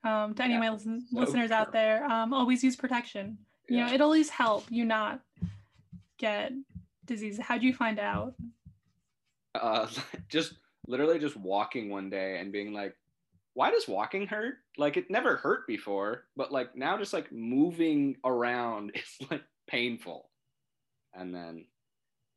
Um, 0.05 0.35
to 0.35 0.43
any 0.43 0.55
of 0.55 0.61
my 0.61 0.71
listen- 0.71 1.07
so 1.13 1.21
listeners 1.21 1.51
out 1.51 1.73
there, 1.73 2.05
um, 2.05 2.33
always 2.33 2.65
use 2.65 2.75
protection. 2.75 3.39
You 3.69 3.79
know, 3.85 3.93
it'll 3.93 4.07
always 4.07 4.31
help 4.31 4.65
you 4.71 4.85
not 4.87 5.21
get 6.19 6.53
disease. 7.05 7.39
How'd 7.39 7.63
you 7.63 7.75
find 7.75 7.99
out? 7.99 8.35
Uh, 9.55 9.87
just 10.29 10.55
literally 10.87 11.19
just 11.19 11.37
walking 11.37 11.91
one 11.91 12.09
day 12.09 12.39
and 12.41 12.51
being 12.51 12.73
like, 12.73 12.95
why 13.53 13.71
does 13.71 13.87
walking 13.89 14.27
hurt? 14.27 14.55
Like 14.79 14.97
it 14.97 15.11
never 15.11 15.37
hurt 15.37 15.67
before, 15.67 16.25
but 16.37 16.51
like 16.51 16.75
now 16.77 16.97
just 16.97 17.13
like 17.13 17.31
moving 17.31 18.17
around 18.25 18.93
is 18.95 19.29
like 19.31 19.43
painful. 19.67 20.31
And 21.13 21.35
then, 21.35 21.67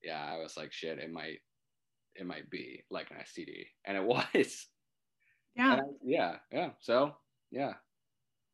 yeah, 0.04 0.26
I 0.26 0.38
was 0.40 0.58
like, 0.58 0.74
shit, 0.74 0.98
it 0.98 1.12
might, 1.12 1.40
it 2.16 2.26
might 2.26 2.50
be 2.50 2.84
like 2.90 3.10
an 3.12 3.18
STD, 3.18 3.66
and 3.86 3.98
it 3.98 4.04
was. 4.06 4.68
Yeah. 5.56 5.76
I- 5.76 5.82
yeah, 6.04 6.36
yeah. 6.52 6.70
So 6.80 7.16
yeah, 7.52 7.74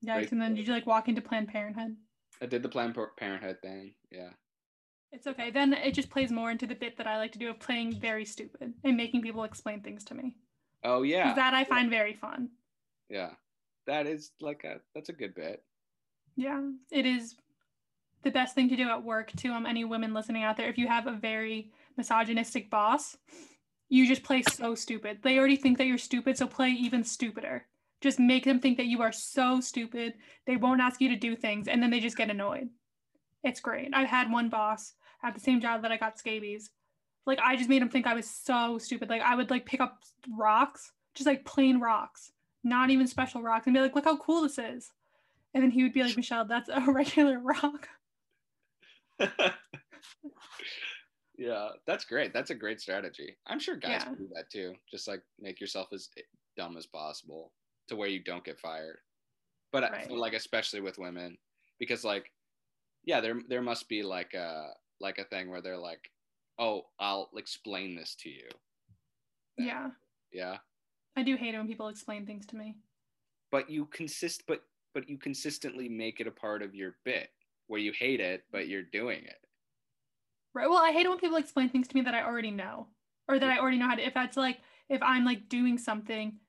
Yeah. 0.01 0.16
Great. 0.18 0.32
And 0.32 0.41
then 0.41 0.55
did 0.55 0.68
you 0.68 0.74
like 0.74 0.86
walk 0.88 1.08
into 1.08 1.22
Planned 1.22 1.47
Parenthood? 1.49 1.95
I 2.41 2.45
did 2.45 2.64
the 2.64 2.70
Planned 2.70 2.95
Parenthood 3.18 3.58
thing. 3.62 3.93
Yeah. 4.12 4.30
It's 5.12 5.28
okay. 5.28 5.51
Then 5.51 5.74
it 5.74 5.93
just 5.93 6.10
plays 6.10 6.32
more 6.32 6.51
into 6.51 6.68
the 6.68 6.76
bit 6.76 6.97
that 6.97 7.08
I 7.08 7.18
like 7.18 7.32
to 7.34 7.39
do 7.39 7.49
of 7.49 7.60
playing 7.60 7.99
very 7.99 8.26
stupid 8.26 8.74
and 8.84 8.97
making 8.97 9.22
people 9.22 9.43
explain 9.43 9.82
things 9.82 10.03
to 10.05 10.14
me. 10.16 10.36
Oh 10.84 11.03
yeah. 11.03 11.34
That 11.34 11.53
I 11.53 11.64
find 11.64 11.89
very 11.89 12.14
fun. 12.14 12.49
Yeah. 13.10 13.32
That 13.86 14.05
is 14.05 14.32
like 14.41 14.64
a 14.66 14.82
that's 14.93 15.10
a 15.10 15.14
good 15.14 15.34
bit. 15.34 15.64
Yeah, 16.36 16.62
it 16.91 17.05
is 17.05 17.36
the 18.24 18.32
best 18.32 18.53
thing 18.53 18.70
to 18.70 18.76
do 18.76 18.89
at 18.89 19.03
work 19.03 19.32
to 19.38 19.49
um 19.49 19.66
any 19.66 19.86
women 19.86 20.14
listening 20.14 20.43
out 20.43 20.58
there. 20.58 20.70
If 20.70 20.78
you 20.78 20.88
have 20.88 21.08
a 21.08 21.14
very 21.14 21.72
misogynistic 21.97 22.69
boss, 22.69 23.17
you 23.89 24.07
just 24.07 24.23
play 24.23 24.43
so 24.43 24.75
stupid. 24.75 25.19
They 25.23 25.37
already 25.37 25.55
think 25.55 25.77
that 25.77 25.87
you're 25.87 25.97
stupid, 25.97 26.37
so 26.37 26.47
play 26.47 26.69
even 26.69 27.03
stupider. 27.03 27.65
Just 28.01 28.19
make 28.19 28.45
them 28.45 28.59
think 28.59 28.77
that 28.77 28.85
you 28.85 29.01
are 29.01 29.11
so 29.11 29.59
stupid. 29.59 30.13
They 30.45 30.55
won't 30.55 30.81
ask 30.81 31.01
you 31.01 31.09
to 31.09 31.15
do 31.15 31.35
things, 31.35 31.67
and 31.67 31.81
then 31.81 31.89
they 31.89 31.99
just 31.99 32.17
get 32.17 32.29
annoyed. 32.29 32.69
It's 33.43 33.59
great. 33.59 33.89
I've 33.93 34.07
had 34.07 34.31
one 34.31 34.49
boss 34.49 34.93
at 35.23 35.33
the 35.33 35.39
same 35.39 35.61
job 35.61 35.81
that 35.81 35.91
I 35.91 35.97
got 35.97 36.19
scabies. 36.19 36.69
Like 37.25 37.39
I 37.43 37.55
just 37.55 37.69
made 37.69 37.81
him 37.81 37.89
think 37.89 38.07
I 38.07 38.13
was 38.13 38.29
so 38.29 38.77
stupid. 38.77 39.09
Like 39.09 39.21
I 39.21 39.35
would 39.35 39.49
like 39.49 39.65
pick 39.65 39.81
up 39.81 40.03
rocks, 40.37 40.91
just 41.15 41.27
like 41.27 41.45
plain 41.45 41.79
rocks, 41.79 42.31
not 42.63 42.89
even 42.89 43.07
special 43.07 43.41
rocks, 43.41 43.65
and 43.65 43.73
be 43.73 43.81
like, 43.81 43.95
"Look 43.95 44.05
how 44.05 44.17
cool 44.17 44.43
this 44.43 44.59
is." 44.59 44.91
And 45.53 45.63
then 45.63 45.71
he 45.71 45.81
would 45.81 45.93
be 45.93 46.03
like, 46.03 46.15
Michelle, 46.15 46.45
that's 46.45 46.69
a 46.69 46.79
regular 46.87 47.39
rock. 47.39 47.89
yeah, 51.38 51.69
that's 51.85 52.05
great. 52.05 52.33
That's 52.33 52.49
a 52.49 52.55
great 52.55 52.81
strategy. 52.81 53.38
I'm 53.47 53.59
sure 53.59 53.75
guys 53.75 54.03
Yeah. 54.05 54.15
do 54.15 54.27
that 54.35 54.49
too. 54.49 54.75
Just 54.89 55.07
like 55.07 55.23
make 55.39 55.59
yourself 55.61 55.89
as 55.93 56.09
dumb 56.55 56.77
as 56.77 56.88
possible 56.88 57.53
to 57.88 57.95
where 57.95 58.09
you 58.09 58.23
don't 58.23 58.43
get 58.43 58.59
fired. 58.59 58.99
But 59.71 59.83
I 59.83 59.89
Right. 59.91 60.07
feel 60.07 60.17
like 60.19 60.33
especially 60.33 60.81
with 60.81 60.97
women, 60.97 61.38
because 61.79 62.03
like, 62.03 62.33
yeah, 63.03 63.21
there 63.21 63.41
there 63.47 63.61
must 63.61 63.89
be 63.89 64.03
like 64.03 64.33
a 64.33 64.73
like 64.99 65.19
a 65.19 65.25
thing 65.25 65.49
where 65.49 65.61
they're 65.61 65.77
like, 65.77 66.11
oh, 66.57 66.89
I'll 66.99 67.29
explain 67.38 67.95
this 67.95 68.15
to 68.15 68.29
you. 68.29 68.49
Then, 69.57 69.67
Yeah. 69.67 69.91
Yeah. 70.31 70.59
I 71.15 71.23
do 71.23 71.35
hate 71.35 71.55
it 71.55 71.57
when 71.57 71.67
people 71.67 71.88
explain 71.89 72.25
things 72.25 72.45
to 72.47 72.55
me. 72.55 72.75
But 73.51 73.69
you 73.69 73.85
consist 73.88 74.45
but 74.47 74.63
but 74.93 75.09
you 75.09 75.17
consistently 75.17 75.89
make 75.89 76.19
it 76.19 76.27
a 76.27 76.31
part 76.31 76.61
of 76.63 76.73
your 76.75 76.97
bit 77.03 77.29
where 77.67 77.79
you 77.81 77.91
hate 77.91 78.19
it, 78.21 78.45
but 78.51 78.67
you're 78.67 78.83
doing 78.83 79.25
it. 79.25 79.46
Right. 80.58 80.68
Well, 80.68 80.84
I 80.84 80.91
hate 80.91 81.05
it 81.05 81.10
when 81.10 81.20
people 81.20 81.38
explain 81.38 81.70
things 81.70 81.88
to 81.88 81.95
me 81.95 82.01
that 82.01 82.16
I 82.16 82.24
already 82.24 82.49
know 82.49 82.88
or 83.30 83.38
that 83.38 83.47
I 83.49 83.60
already 83.60 83.78
know 83.78 83.88
how 83.88 83.93
to. 83.93 84.05
If 84.05 84.16
that's 84.16 84.36
like, 84.36 84.58
if 84.89 85.03
I'm 85.03 85.24
like 85.24 85.49
doing 85.49 85.78
something, 85.78 86.39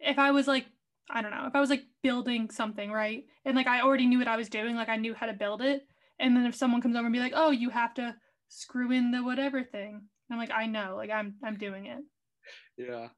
if 0.00 0.18
I 0.18 0.32
was 0.32 0.48
like, 0.48 0.66
I 1.08 1.22
don't 1.22 1.30
know, 1.30 1.46
if 1.46 1.54
I 1.54 1.60
was 1.60 1.70
like 1.70 1.84
building 2.02 2.50
something, 2.50 2.90
right? 2.90 3.24
And 3.44 3.54
like 3.54 3.68
I 3.68 3.82
already 3.82 4.06
knew 4.06 4.18
what 4.18 4.26
I 4.26 4.36
was 4.36 4.48
doing, 4.48 4.74
like 4.74 4.88
I 4.88 4.96
knew 4.96 5.14
how 5.14 5.26
to 5.26 5.32
build 5.32 5.62
it. 5.62 5.82
And 6.18 6.34
then 6.36 6.44
if 6.44 6.56
someone 6.56 6.80
comes 6.80 6.96
over 6.96 7.06
and 7.06 7.12
be 7.12 7.20
like, 7.20 7.32
oh, 7.36 7.52
you 7.52 7.70
have 7.70 7.94
to 7.94 8.16
screw 8.48 8.90
in 8.90 9.12
the 9.12 9.22
whatever 9.22 9.62
thing. 9.62 10.02
I'm 10.32 10.38
like, 10.38 10.50
I 10.50 10.66
know, 10.66 10.94
like 10.96 11.10
I'm 11.10 11.34
I'm 11.44 11.56
doing 11.56 11.86
it. 11.86 12.00
Yeah. 12.76 13.08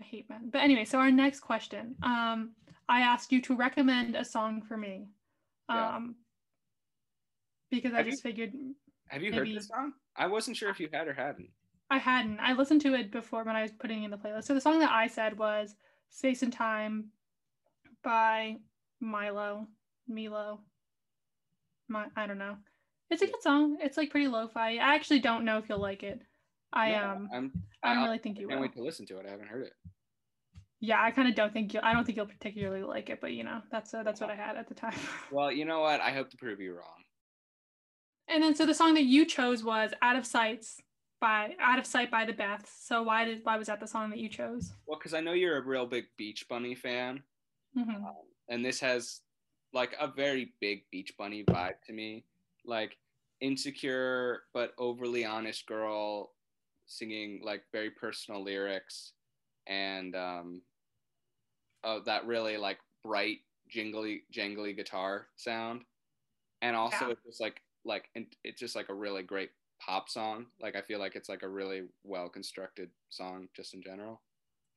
I 0.00 0.02
hate 0.02 0.28
men. 0.28 0.50
But 0.52 0.62
anyway, 0.62 0.84
so 0.84 0.98
our 0.98 1.12
next 1.12 1.40
question. 1.40 1.94
Um, 2.02 2.54
I 2.88 3.02
asked 3.02 3.30
you 3.30 3.40
to 3.42 3.56
recommend 3.56 4.16
a 4.16 4.24
song 4.24 4.62
for 4.66 4.76
me. 4.76 5.06
Yeah. 5.68 5.96
Um 5.96 6.16
because 7.70 7.94
I 7.94 8.00
you- 8.00 8.10
just 8.10 8.22
figured 8.24 8.52
Have 9.14 9.22
you 9.22 9.30
Maybe- 9.30 9.48
heard 9.50 9.56
this 9.56 9.68
song? 9.68 9.92
I 10.16 10.26
wasn't 10.26 10.56
sure 10.56 10.68
if 10.70 10.78
you 10.80 10.88
had 10.92 11.08
or 11.08 11.14
hadn't. 11.14 11.48
I 11.90 11.98
hadn't. 11.98 12.40
I 12.40 12.52
listened 12.52 12.80
to 12.82 12.94
it 12.94 13.10
before 13.12 13.44
when 13.44 13.56
I 13.56 13.62
was 13.62 13.70
putting 13.72 14.02
it 14.02 14.06
in 14.06 14.10
the 14.10 14.16
playlist. 14.16 14.44
So 14.44 14.54
the 14.54 14.60
song 14.60 14.78
that 14.80 14.90
I 14.90 15.06
said 15.06 15.38
was 15.38 15.74
Space 16.10 16.42
and 16.42 16.52
Time 16.52 17.10
by 18.02 18.56
Milo. 19.00 19.66
Milo. 20.08 20.60
My, 21.88 22.06
I 22.16 22.26
don't 22.26 22.38
know. 22.38 22.56
It's 23.10 23.22
a 23.22 23.26
good 23.26 23.42
song. 23.42 23.78
It's 23.80 23.96
like 23.96 24.10
pretty 24.10 24.28
lo-fi. 24.28 24.72
I 24.78 24.94
actually 24.94 25.20
don't 25.20 25.44
know 25.44 25.58
if 25.58 25.68
you'll 25.68 25.78
like 25.80 26.02
it. 26.02 26.20
I 26.72 26.90
Yeah, 26.90 27.12
um 27.12 27.28
I'm, 27.32 27.52
I 27.82 27.88
don't 27.90 27.98
I'll- 27.98 28.04
really 28.06 28.18
think 28.18 28.38
you 28.38 28.46
I 28.46 28.50
can't 28.50 28.60
will. 28.60 28.68
wait 28.68 28.74
to 28.76 28.82
listen 28.82 29.06
to 29.06 29.18
it. 29.18 29.26
I 29.26 29.30
haven't 29.30 29.48
heard 29.48 29.66
it. 29.66 29.72
Yeah, 30.80 31.00
I 31.02 31.12
kind 31.12 31.28
of 31.28 31.34
don't 31.34 31.52
think 31.52 31.72
you 31.72 31.80
I 31.82 31.92
don't 31.92 32.04
think 32.04 32.16
you'll 32.16 32.26
particularly 32.26 32.82
like 32.82 33.08
it, 33.10 33.20
but 33.20 33.32
you 33.32 33.44
know, 33.44 33.60
that's 33.70 33.94
uh, 33.94 34.02
that's 34.02 34.20
what 34.20 34.30
I 34.30 34.34
had 34.34 34.56
at 34.56 34.68
the 34.68 34.74
time. 34.74 34.98
Well, 35.30 35.52
you 35.52 35.64
know 35.64 35.80
what? 35.80 36.00
I 36.00 36.10
hope 36.10 36.30
to 36.30 36.36
prove 36.36 36.60
you 36.60 36.74
wrong. 36.74 37.03
And 38.28 38.42
then 38.42 38.54
so 38.54 38.66
the 38.66 38.74
song 38.74 38.94
that 38.94 39.04
you 39.04 39.24
chose 39.24 39.62
was 39.64 39.92
Out 40.02 40.16
of 40.16 40.26
Sights 40.26 40.80
by 41.20 41.54
Out 41.60 41.78
of 41.78 41.86
Sight 41.86 42.10
by 42.10 42.24
the 42.24 42.32
Beths. 42.32 42.68
So 42.80 43.02
why 43.02 43.24
did 43.24 43.44
why 43.44 43.56
was 43.56 43.66
that 43.68 43.80
the 43.80 43.86
song 43.86 44.10
that 44.10 44.18
you 44.18 44.28
chose? 44.28 44.72
Well, 44.86 44.98
because 44.98 45.14
I 45.14 45.20
know 45.20 45.32
you're 45.32 45.58
a 45.58 45.62
real 45.64 45.86
big 45.86 46.04
Beach 46.16 46.46
Bunny 46.48 46.74
fan, 46.74 47.22
Mhm. 47.76 47.96
um, 48.06 48.16
and 48.48 48.64
this 48.64 48.80
has 48.80 49.22
like 49.72 49.94
a 49.98 50.06
very 50.06 50.54
big 50.60 50.88
Beach 50.90 51.16
Bunny 51.16 51.44
vibe 51.44 51.80
to 51.86 51.92
me. 51.92 52.24
Like 52.64 52.96
insecure 53.40 54.44
but 54.54 54.72
overly 54.78 55.24
honest 55.24 55.66
girl 55.66 56.34
singing 56.86 57.40
like 57.42 57.64
very 57.72 57.90
personal 57.90 58.42
lyrics, 58.42 59.12
and 59.66 60.14
um, 60.16 60.62
oh, 61.82 62.00
that 62.00 62.26
really 62.26 62.56
like 62.56 62.78
bright 63.02 63.40
jingly 63.68 64.22
jangly 64.32 64.74
guitar 64.76 65.28
sound, 65.36 65.84
and 66.62 66.76
also 66.76 67.06
Yeah. 67.06 67.12
it's 67.12 67.24
just 67.24 67.40
like 67.40 67.62
like 67.84 68.08
and 68.14 68.26
it's 68.44 68.60
just 68.60 68.76
like 68.76 68.88
a 68.88 68.94
really 68.94 69.22
great 69.22 69.50
pop 69.80 70.08
song. 70.08 70.46
Like 70.60 70.76
I 70.76 70.80
feel 70.82 70.98
like 70.98 71.16
it's 71.16 71.28
like 71.28 71.42
a 71.42 71.48
really 71.48 71.82
well 72.04 72.28
constructed 72.28 72.90
song 73.10 73.48
just 73.54 73.74
in 73.74 73.82
general. 73.82 74.20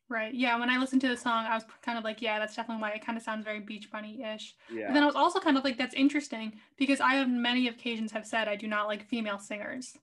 Right. 0.10 0.34
Yeah. 0.34 0.58
When 0.58 0.70
I 0.70 0.78
listened 0.78 1.02
to 1.02 1.10
the 1.10 1.18
song, 1.18 1.46
I 1.46 1.54
was 1.56 1.66
kind 1.82 1.98
of 1.98 2.06
like, 2.06 2.22
yeah, 2.22 2.40
that's 2.40 2.56
definitely 2.56 2.82
why 2.82 2.92
it 2.92 3.06
kind 3.06 3.18
of 3.18 3.24
sounds 3.24 3.44
very 3.44 3.60
Beach 3.60 3.92
Bunny 3.92 4.24
ish. 4.24 4.56
Yeah. 4.72 4.88
But 4.88 4.94
then 4.94 5.04
I 5.04 5.06
was 5.06 5.16
also 5.16 5.40
kind 5.40 5.58
of 5.58 5.66
like, 5.66 5.78
that's 5.78 5.94
interesting 5.96 6.54
because 6.78 7.02
I, 7.02 7.20
on 7.20 7.42
many 7.42 7.68
occasions, 7.68 8.14
have 8.14 8.26
said 8.26 8.48
I 8.48 8.56
do 8.56 8.68
not 8.68 8.88
like 8.88 9.06
female 9.10 9.38
singers. 9.38 9.98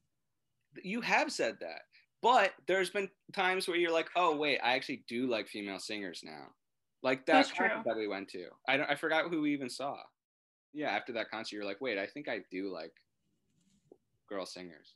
you 0.82 1.00
have 1.00 1.30
said 1.32 1.56
that 1.60 1.82
but 2.20 2.52
there's 2.66 2.90
been 2.90 3.08
times 3.32 3.68
where 3.68 3.76
you're 3.76 3.92
like 3.92 4.08
oh 4.16 4.34
wait 4.36 4.58
i 4.64 4.74
actually 4.74 5.04
do 5.06 5.26
like 5.28 5.46
female 5.46 5.78
singers 5.78 6.22
now 6.24 6.46
like 7.02 7.24
that 7.26 7.32
That's 7.34 7.50
true. 7.50 7.68
that 7.84 7.96
we 7.96 8.08
went 8.08 8.28
to 8.30 8.46
i 8.66 8.76
don't 8.76 8.90
i 8.90 8.94
forgot 8.96 9.30
who 9.30 9.42
we 9.42 9.52
even 9.52 9.68
saw 9.70 9.98
yeah 10.74 10.90
after 10.90 11.12
that 11.12 11.30
concert 11.30 11.56
you're 11.56 11.64
like 11.64 11.80
wait 11.80 11.96
i 11.98 12.06
think 12.06 12.28
i 12.28 12.40
do 12.50 12.70
like 12.72 12.92
girl 14.28 14.44
singers 14.46 14.94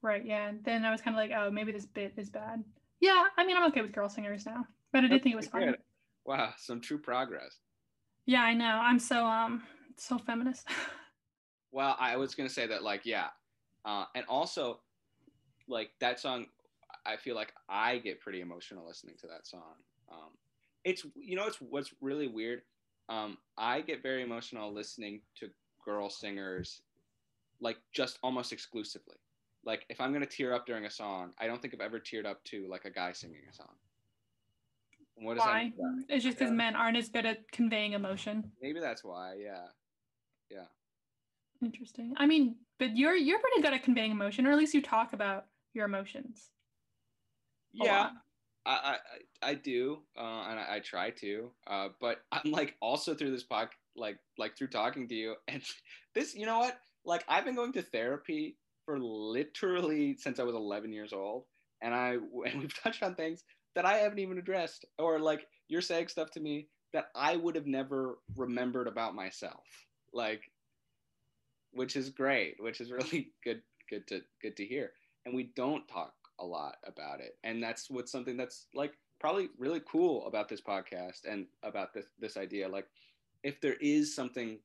Right. 0.00 0.24
Yeah. 0.24 0.46
And 0.48 0.62
then 0.62 0.84
I 0.84 0.92
was 0.92 1.00
kind 1.00 1.16
of 1.16 1.18
like, 1.18 1.32
oh, 1.36 1.50
maybe 1.50 1.72
this 1.72 1.84
bit 1.84 2.12
is 2.16 2.30
bad. 2.30 2.62
Yeah. 3.00 3.24
I 3.36 3.44
mean, 3.44 3.56
I'm 3.56 3.64
okay 3.64 3.82
with 3.82 3.90
girl 3.92 4.08
singers 4.08 4.46
now, 4.46 4.64
but 4.92 4.98
I 4.98 5.00
did 5.08 5.10
That's 5.10 5.22
think 5.24 5.32
it 5.32 5.36
was 5.36 5.48
fun. 5.48 5.74
wow 6.24 6.52
some 6.56 6.80
true 6.80 6.98
progress 6.98 7.58
Yeah, 8.26 8.42
I 8.42 8.54
know. 8.54 8.64
I'm 8.80 9.00
so 9.00 9.26
um 9.26 9.64
so 9.96 10.16
feminist. 10.18 10.68
well 11.72 11.96
i 11.98 12.16
was 12.16 12.34
gonna 12.36 12.48
say 12.48 12.66
that 12.66 12.84
like 12.84 13.00
yeah 13.04 13.26
uh, 13.84 14.04
and 14.14 14.24
also 14.28 14.80
like 15.66 15.90
that 16.00 16.20
song 16.20 16.46
i 17.04 17.16
feel 17.16 17.34
like 17.34 17.52
i 17.68 17.98
get 17.98 18.20
pretty 18.20 18.40
emotional 18.40 18.86
listening 18.86 19.16
to 19.20 19.26
that 19.26 19.46
song 19.46 19.74
um, 20.12 20.30
it's 20.84 21.04
you 21.16 21.34
know 21.34 21.46
it's 21.46 21.60
what's 21.60 21.92
really 22.00 22.28
weird 22.28 22.62
um, 23.08 23.38
i 23.56 23.80
get 23.80 24.02
very 24.02 24.22
emotional 24.22 24.72
listening 24.72 25.20
to 25.36 25.48
girl 25.84 26.10
singers 26.10 26.82
like 27.60 27.78
just 27.92 28.18
almost 28.22 28.52
exclusively 28.52 29.16
like 29.64 29.84
if 29.88 30.00
i'm 30.00 30.12
gonna 30.12 30.26
tear 30.26 30.52
up 30.54 30.66
during 30.66 30.84
a 30.86 30.90
song 30.90 31.32
i 31.38 31.46
don't 31.46 31.60
think 31.62 31.74
i've 31.74 31.80
ever 31.80 31.98
teared 31.98 32.26
up 32.26 32.42
to 32.44 32.66
like 32.68 32.84
a 32.84 32.90
guy 32.90 33.12
singing 33.12 33.40
a 33.50 33.54
song 33.54 33.74
And 35.16 35.26
what 35.26 35.34
does 35.36 35.44
that 35.44 35.50
why? 35.50 35.64
mean? 35.64 36.04
It's 36.08 36.22
just 36.24 36.38
because 36.38 36.50
Yeah. 36.50 36.56
men 36.56 36.76
aren't 36.76 36.96
as 36.96 37.08
good 37.08 37.26
at 37.26 37.50
conveying 37.50 37.92
emotion. 37.94 38.52
maybe 38.62 38.80
that's 38.80 39.02
why 39.02 39.34
yeah 39.42 39.66
yeah. 40.50 40.64
Interesting. 41.60 42.14
I 42.16 42.24
mean, 42.26 42.56
but 42.78 42.96
you're 42.96 43.16
you're 43.16 43.40
pretty 43.40 43.60
good 43.62 43.74
at 43.74 43.82
conveying 43.82 44.12
emotion, 44.12 44.46
or 44.46 44.52
at 44.52 44.56
least 44.58 44.72
you 44.74 44.80
talk 44.80 45.12
about 45.12 45.46
your 45.74 45.84
emotions. 45.86 46.50
yeah 47.72 47.98
lot. 48.04 48.12
I, 48.68 48.96
I 49.42 49.50
I- 49.50 49.54
do, 49.54 50.00
uh, 50.16 50.20
and 50.48 50.60
I, 50.60 50.76
I 50.76 50.80
try 50.80 51.10
to, 51.10 51.50
uh, 51.66 51.88
but 52.00 52.18
I'm 52.32 52.50
like 52.52 52.76
also 52.80 53.14
through 53.14 53.32
this 53.32 53.44
pod, 53.44 53.68
like 53.96 54.18
like 54.38 54.56
through 54.56 54.68
talking 54.68 55.08
to 55.08 55.14
you, 55.14 55.36
and 55.48 55.62
this, 56.14 56.34
you 56.34 56.46
know 56.46 56.58
what? 56.60 56.78
Like 57.04 57.24
I've 57.28 57.44
been 57.44 57.56
going 57.56 57.72
to 57.74 57.82
therapy 57.82 58.56
for 58.84 58.98
literally 59.00 60.16
since 60.16 60.38
I 60.40 60.44
was 60.44 60.54
11 60.54 60.92
years 60.92 61.12
old, 61.12 61.44
and 61.82 61.94
I 61.94 62.12
and 62.46 62.60
we've 62.60 62.82
touched 62.82 63.02
on 63.02 63.14
things 63.14 63.44
that 63.74 63.84
I 63.86 63.98
haven't 63.98 64.18
even 64.20 64.38
addressed, 64.38 64.84
or 64.98 65.20
like 65.20 65.46
you're 65.68 65.82
saying 65.82 66.08
stuff 66.08 66.30
to 66.32 66.40
me 66.40 66.68
that 66.92 67.08
I 67.14 67.36
would 67.36 67.54
have 67.54 67.66
never 67.66 68.18
remembered 68.36 68.88
about 68.88 69.14
myself, 69.14 69.64
like, 70.12 70.50
which 71.72 71.96
is 71.96 72.10
great, 72.10 72.56
which 72.60 72.80
is 72.80 72.90
really 72.90 73.32
good, 73.44 73.62
good 73.88 74.06
to 74.08 74.22
good 74.42 74.56
to 74.56 74.64
hear, 74.66 74.92
and 75.24 75.34
we 75.34 75.44
don't 75.56 75.86
talk 75.88 76.14
a 76.40 76.44
lot 76.44 76.76
about 76.86 77.20
it. 77.20 77.36
And 77.44 77.62
that's 77.62 77.90
what's 77.90 78.12
something 78.12 78.36
that's 78.36 78.66
like 78.74 78.92
probably 79.20 79.48
really 79.58 79.82
cool 79.90 80.26
about 80.26 80.48
this 80.48 80.60
podcast 80.60 81.24
and 81.28 81.46
about 81.62 81.92
this 81.94 82.06
this 82.18 82.36
idea. 82.36 82.68
Like 82.68 82.86
if 83.42 83.60
there 83.60 83.76
is 83.80 84.14
something 84.14 84.58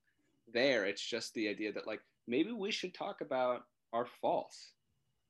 there 0.54 0.86
it's 0.86 1.02
just 1.02 1.34
the 1.34 1.48
idea 1.48 1.72
that 1.72 1.88
like 1.88 2.02
maybe 2.28 2.52
we 2.52 2.72
should 2.72 2.94
talk 2.94 3.22
about 3.22 3.62
our 3.94 4.06
faults 4.06 4.74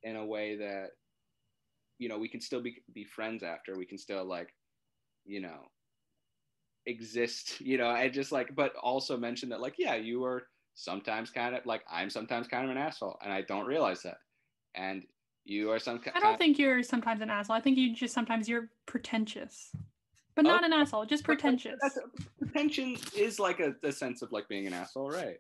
in 0.02 0.16
a 0.16 0.26
way 0.26 0.56
that 0.56 0.92
you 2.00 2.10
know 2.10 2.18
we 2.18 2.28
can 2.28 2.42
still 2.42 2.62
be 2.62 2.82
be 2.94 3.04
friends 3.04 3.44
after. 3.44 3.78
We 3.78 3.86
can 3.86 3.98
still 3.98 4.26
like 4.26 4.54
you 5.26 5.42
know 5.42 5.70
exist 6.86 7.62
you 7.62 7.78
know 7.78 7.90
and 7.90 8.14
just 8.14 8.32
like 8.32 8.54
but 8.56 8.76
also 8.76 9.16
mention 9.16 9.50
that 9.50 9.62
like 9.62 9.76
yeah 9.78 9.96
you 9.96 10.24
are 10.26 10.48
sometimes 10.76 11.30
kind 11.30 11.56
of 11.56 11.66
like 11.66 11.84
i'm 11.90 12.10
sometimes 12.10 12.48
kind 12.48 12.66
of 12.66 12.72
an 12.72 12.78
asshole 12.78 13.18
and 13.24 13.32
i 13.32 13.42
don't 13.42 13.68
realize 13.68 14.02
that. 14.02 14.18
And 14.76 15.04
you 15.46 15.72
are 15.72 15.80
some 15.80 16.00
kind 16.00 16.16
i 16.16 16.20
don't 16.20 16.38
think 16.38 16.58
you're 16.58 16.84
sometimes 16.84 17.22
an 17.22 17.30
asshole. 17.30 17.56
I 17.56 17.60
think 17.60 17.78
you 17.78 17.94
just 17.94 18.14
sometimes 18.14 18.48
you're 18.48 18.70
pretentious. 18.86 19.72
But 20.36 20.46
not 20.46 20.64
an 20.64 20.74
asshole 20.74 21.06
just 21.06 21.24
pretentious. 21.24 21.78
that's, 21.82 21.96
that's, 21.96 22.30
pretension 22.40 22.98
is 23.16 23.40
like 23.40 23.60
a, 23.60 23.76
a 23.84 23.92
sense 23.92 24.22
of 24.22 24.32
like 24.32 24.48
being 24.48 24.66
an 24.68 24.74
asshole 24.74 25.10
right. 25.10 25.40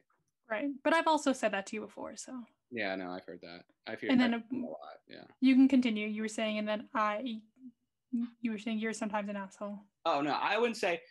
Right 0.49 0.70
but 0.84 0.93
i've 0.93 1.08
also 1.08 1.34
said 1.34 1.51
that 1.54 1.66
to 1.68 1.76
you 1.78 1.82
before 1.82 2.16
so. 2.16 2.34
Yeah 2.72 2.95
no 2.95 3.12
i've 3.12 3.26
heard 3.26 3.39
that. 3.41 3.64
I've 3.88 4.01
heard 4.01 4.12
and 4.12 4.20
then 4.20 4.34
a, 4.34 4.38
a 4.38 4.58
lot 4.60 4.78
yeah. 5.08 5.24
you 5.41 5.56
can 5.56 5.68
continue 5.68 6.08
you 6.08 6.22
were 6.22 6.28
saying 6.28 6.60
and 6.60 6.68
then 6.68 6.89
i 6.93 7.39
you 8.41 8.51
were 8.51 8.60
saying 8.60 8.78
you're 8.78 8.93
sometimes 8.93 9.30
an 9.30 9.36
asshole. 9.36 9.80
Oh 10.06 10.22
no 10.22 10.38
i 10.39 10.58
wouldn't 10.58 10.78
say 10.78 11.01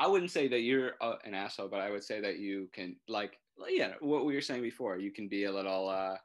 I 0.00 0.06
wouldn't 0.06 0.30
say 0.30 0.46
that 0.46 0.60
you're 0.60 0.92
a, 1.00 1.14
an 1.24 1.34
asshole, 1.34 1.66
but 1.68 1.80
I 1.80 1.90
would 1.90 2.04
say 2.04 2.20
that 2.20 2.38
you 2.38 2.68
can 2.72 2.94
like 3.08 3.38
yeah, 3.68 3.94
what 4.00 4.24
we 4.24 4.34
were 4.34 4.40
saying 4.40 4.62
before. 4.62 4.96
You 4.96 5.10
can 5.10 5.26
be 5.26 5.44
a 5.44 5.52
little 5.52 5.88
uh, 5.88 6.16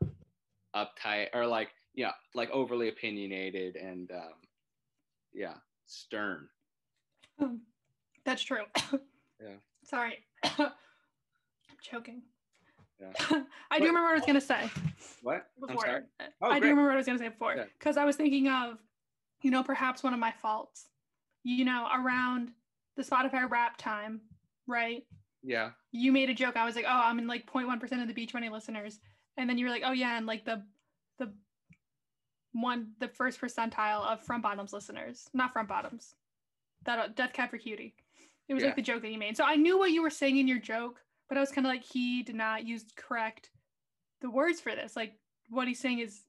uptight 0.75 1.29
or 1.33 1.47
like 1.47 1.69
yeah, 1.93 2.11
like 2.33 2.49
overly 2.51 2.89
opinionated 2.89 3.75
and 3.75 4.11
um, 4.11 4.33
yeah, 5.33 5.55
stern. 5.85 6.47
Um, 7.39 7.61
that's 8.25 8.41
true. 8.41 8.63
yeah. 9.41 9.55
Sorry, 9.83 10.17
I'm 10.43 10.71
choking. 11.81 12.23
Yeah. 12.99 13.41
I 13.71 13.79
do 13.79 13.85
remember 13.85 14.03
what 14.03 14.11
I 14.11 14.15
was 14.15 14.25
gonna 14.25 14.41
say. 14.41 14.69
What? 15.21 15.47
Before. 15.59 16.03
Oh, 16.41 16.49
I 16.49 16.59
do 16.59 16.67
remember 16.67 16.85
what 16.85 16.93
I 16.93 16.97
was 16.97 17.05
gonna 17.05 17.19
say 17.19 17.29
before 17.29 17.55
because 17.77 17.95
yeah. 17.95 18.01
I 18.01 18.05
was 18.05 18.15
thinking 18.15 18.47
of, 18.47 18.77
you 19.41 19.51
know, 19.51 19.63
perhaps 19.63 20.03
one 20.03 20.13
of 20.13 20.19
my 20.19 20.31
faults. 20.41 20.87
You 21.45 21.65
know, 21.65 21.87
around 21.93 22.51
the 22.95 23.03
Spotify 23.03 23.49
Wrapped 23.49 23.79
time, 23.79 24.21
right? 24.65 25.03
Yeah. 25.43 25.71
You 25.91 26.11
made 26.11 26.29
a 26.29 26.33
joke. 26.33 26.55
I 26.55 26.65
was 26.65 26.75
like, 26.75 26.85
oh, 26.87 27.01
I'm 27.03 27.19
in 27.19 27.27
like 27.27 27.45
0.1% 27.51 28.01
of 28.01 28.07
the 28.07 28.13
Beach 28.13 28.31
Bunny 28.31 28.47
listeners. 28.47 28.99
And 29.35 29.49
then 29.49 29.57
you 29.57 29.65
were 29.65 29.71
like, 29.71 29.83
oh 29.85 29.91
yeah, 29.91 30.17
and 30.17 30.25
like 30.25 30.45
the 30.45 30.63
the 31.19 31.33
one 32.53 32.91
the 32.99 33.07
first 33.07 33.41
percentile 33.41 34.05
of 34.05 34.21
front 34.21 34.43
bottoms 34.43 34.73
listeners. 34.73 35.29
Not 35.33 35.53
front 35.53 35.67
bottoms. 35.67 36.15
That 36.85 36.99
uh, 36.99 37.07
Death 37.15 37.33
Cab 37.33 37.49
for 37.49 37.57
Cutie. 37.57 37.93
It 38.47 38.53
was 38.53 38.61
yeah. 38.61 38.69
like 38.69 38.75
the 38.75 38.81
joke 38.81 39.01
that 39.01 39.11
you 39.11 39.17
made. 39.17 39.37
So 39.37 39.43
I 39.43 39.55
knew 39.55 39.77
what 39.77 39.91
you 39.91 40.01
were 40.01 40.09
saying 40.09 40.37
in 40.37 40.47
your 40.47 40.59
joke, 40.59 40.99
but 41.29 41.37
I 41.37 41.41
was 41.41 41.51
kind 41.51 41.65
of 41.65 41.71
like, 41.71 41.83
he 41.83 42.23
did 42.23 42.35
not 42.35 42.65
use 42.65 42.85
correct 42.95 43.51
the 44.21 44.29
words 44.29 44.59
for 44.59 44.75
this. 44.75 44.95
Like 44.95 45.13
what 45.49 45.67
he's 45.67 45.79
saying 45.79 45.99
is 45.99 46.23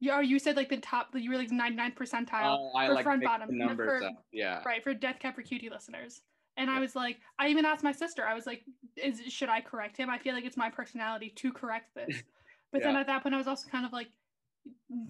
yeah, 0.00 0.20
you 0.20 0.40
said 0.40 0.56
like 0.56 0.68
the 0.68 0.78
top, 0.78 1.10
you 1.14 1.30
were 1.30 1.36
like 1.36 1.52
99 1.52 1.92
percentile 1.92 2.58
oh, 2.58 2.86
for 2.86 2.94
like 2.94 3.04
front 3.04 3.22
bottom. 3.22 3.48
For. 3.76 4.10
Yeah. 4.32 4.60
Right 4.66 4.82
for 4.82 4.92
Death 4.94 5.20
Cab 5.20 5.36
for 5.36 5.42
Cutie 5.42 5.70
listeners. 5.70 6.22
And 6.56 6.68
yeah. 6.68 6.76
I 6.76 6.80
was 6.80 6.96
like, 6.96 7.18
I 7.38 7.48
even 7.48 7.64
asked 7.64 7.84
my 7.84 7.92
sister. 7.92 8.26
I 8.26 8.34
was 8.34 8.44
like, 8.44 8.64
"Is 8.96 9.20
should 9.28 9.48
I 9.48 9.60
correct 9.60 9.96
him? 9.96 10.10
I 10.10 10.18
feel 10.18 10.34
like 10.34 10.44
it's 10.44 10.56
my 10.56 10.70
personality 10.70 11.32
to 11.36 11.52
correct 11.52 11.94
this." 11.94 12.22
But 12.72 12.80
yeah. 12.80 12.86
then 12.86 12.96
at 12.96 13.06
that 13.08 13.22
point, 13.22 13.34
I 13.34 13.38
was 13.38 13.46
also 13.46 13.68
kind 13.68 13.84
of 13.84 13.92
like, 13.92 14.08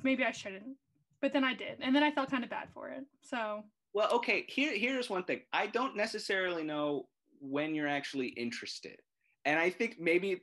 maybe 0.03 0.25
I 0.25 0.33
shouldn't. 0.33 0.77
But 1.21 1.33
then 1.33 1.45
I 1.45 1.55
did, 1.55 1.79
and 1.81 1.95
then 1.95 2.03
I 2.03 2.11
felt 2.11 2.31
kind 2.31 2.43
of 2.43 2.51
bad 2.51 2.69
for 2.75 2.89
it. 2.89 3.05
So. 3.21 3.63
Well, 3.95 4.11
okay. 4.13 4.45
Here, 4.49 4.77
here's 4.77 5.11
one 5.11 5.23
thing. 5.25 5.43
I 5.53 5.67
don't 5.67 5.97
necessarily 5.97 6.65
know 6.65 7.07
when 7.41 7.75
you're 7.75 7.89
actually 7.89 8.29
interested, 8.29 8.99
and 9.45 9.59
I 9.59 9.71
think 9.71 9.97
maybe 10.01 10.41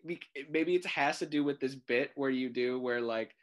maybe 0.50 0.76
it 0.76 0.86
has 0.86 1.20
to 1.20 1.26
do 1.26 1.44
with 1.44 1.60
this 1.60 1.76
bit 1.76 2.12
where 2.16 2.30
you 2.30 2.50
do 2.50 2.80
where 2.80 3.02
like 3.02 3.36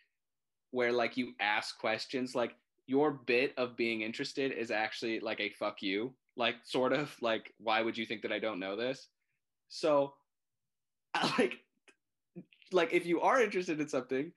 where 0.71 0.93
like 0.93 1.17
you 1.17 1.33
ask 1.41 1.79
questions 1.79 2.35
like 2.35 2.55
your 2.87 3.11
bit 3.27 3.53
of 3.57 3.77
being 3.77 4.03
interested 4.03 4.53
is 4.53 4.71
actually 4.71 5.21
like 5.21 5.41
a 5.41 5.51
fuck 5.51 5.83
you 5.83 6.15
like 6.37 6.57
sort 6.65 6.93
of 6.93 7.15
like 7.21 7.53
why 7.59 7.83
would 7.83 7.97
you 7.97 8.07
think 8.07 8.23
that 8.23 8.33
i 8.33 8.39
don't 8.39 8.61
know 8.61 8.77
this 8.77 9.09
so 9.69 10.15
like 11.39 11.59
like 12.73 12.93
if 12.93 13.07
you 13.07 13.21
are 13.21 13.41
interested 13.41 13.81
in 13.81 13.89
something 13.89 14.33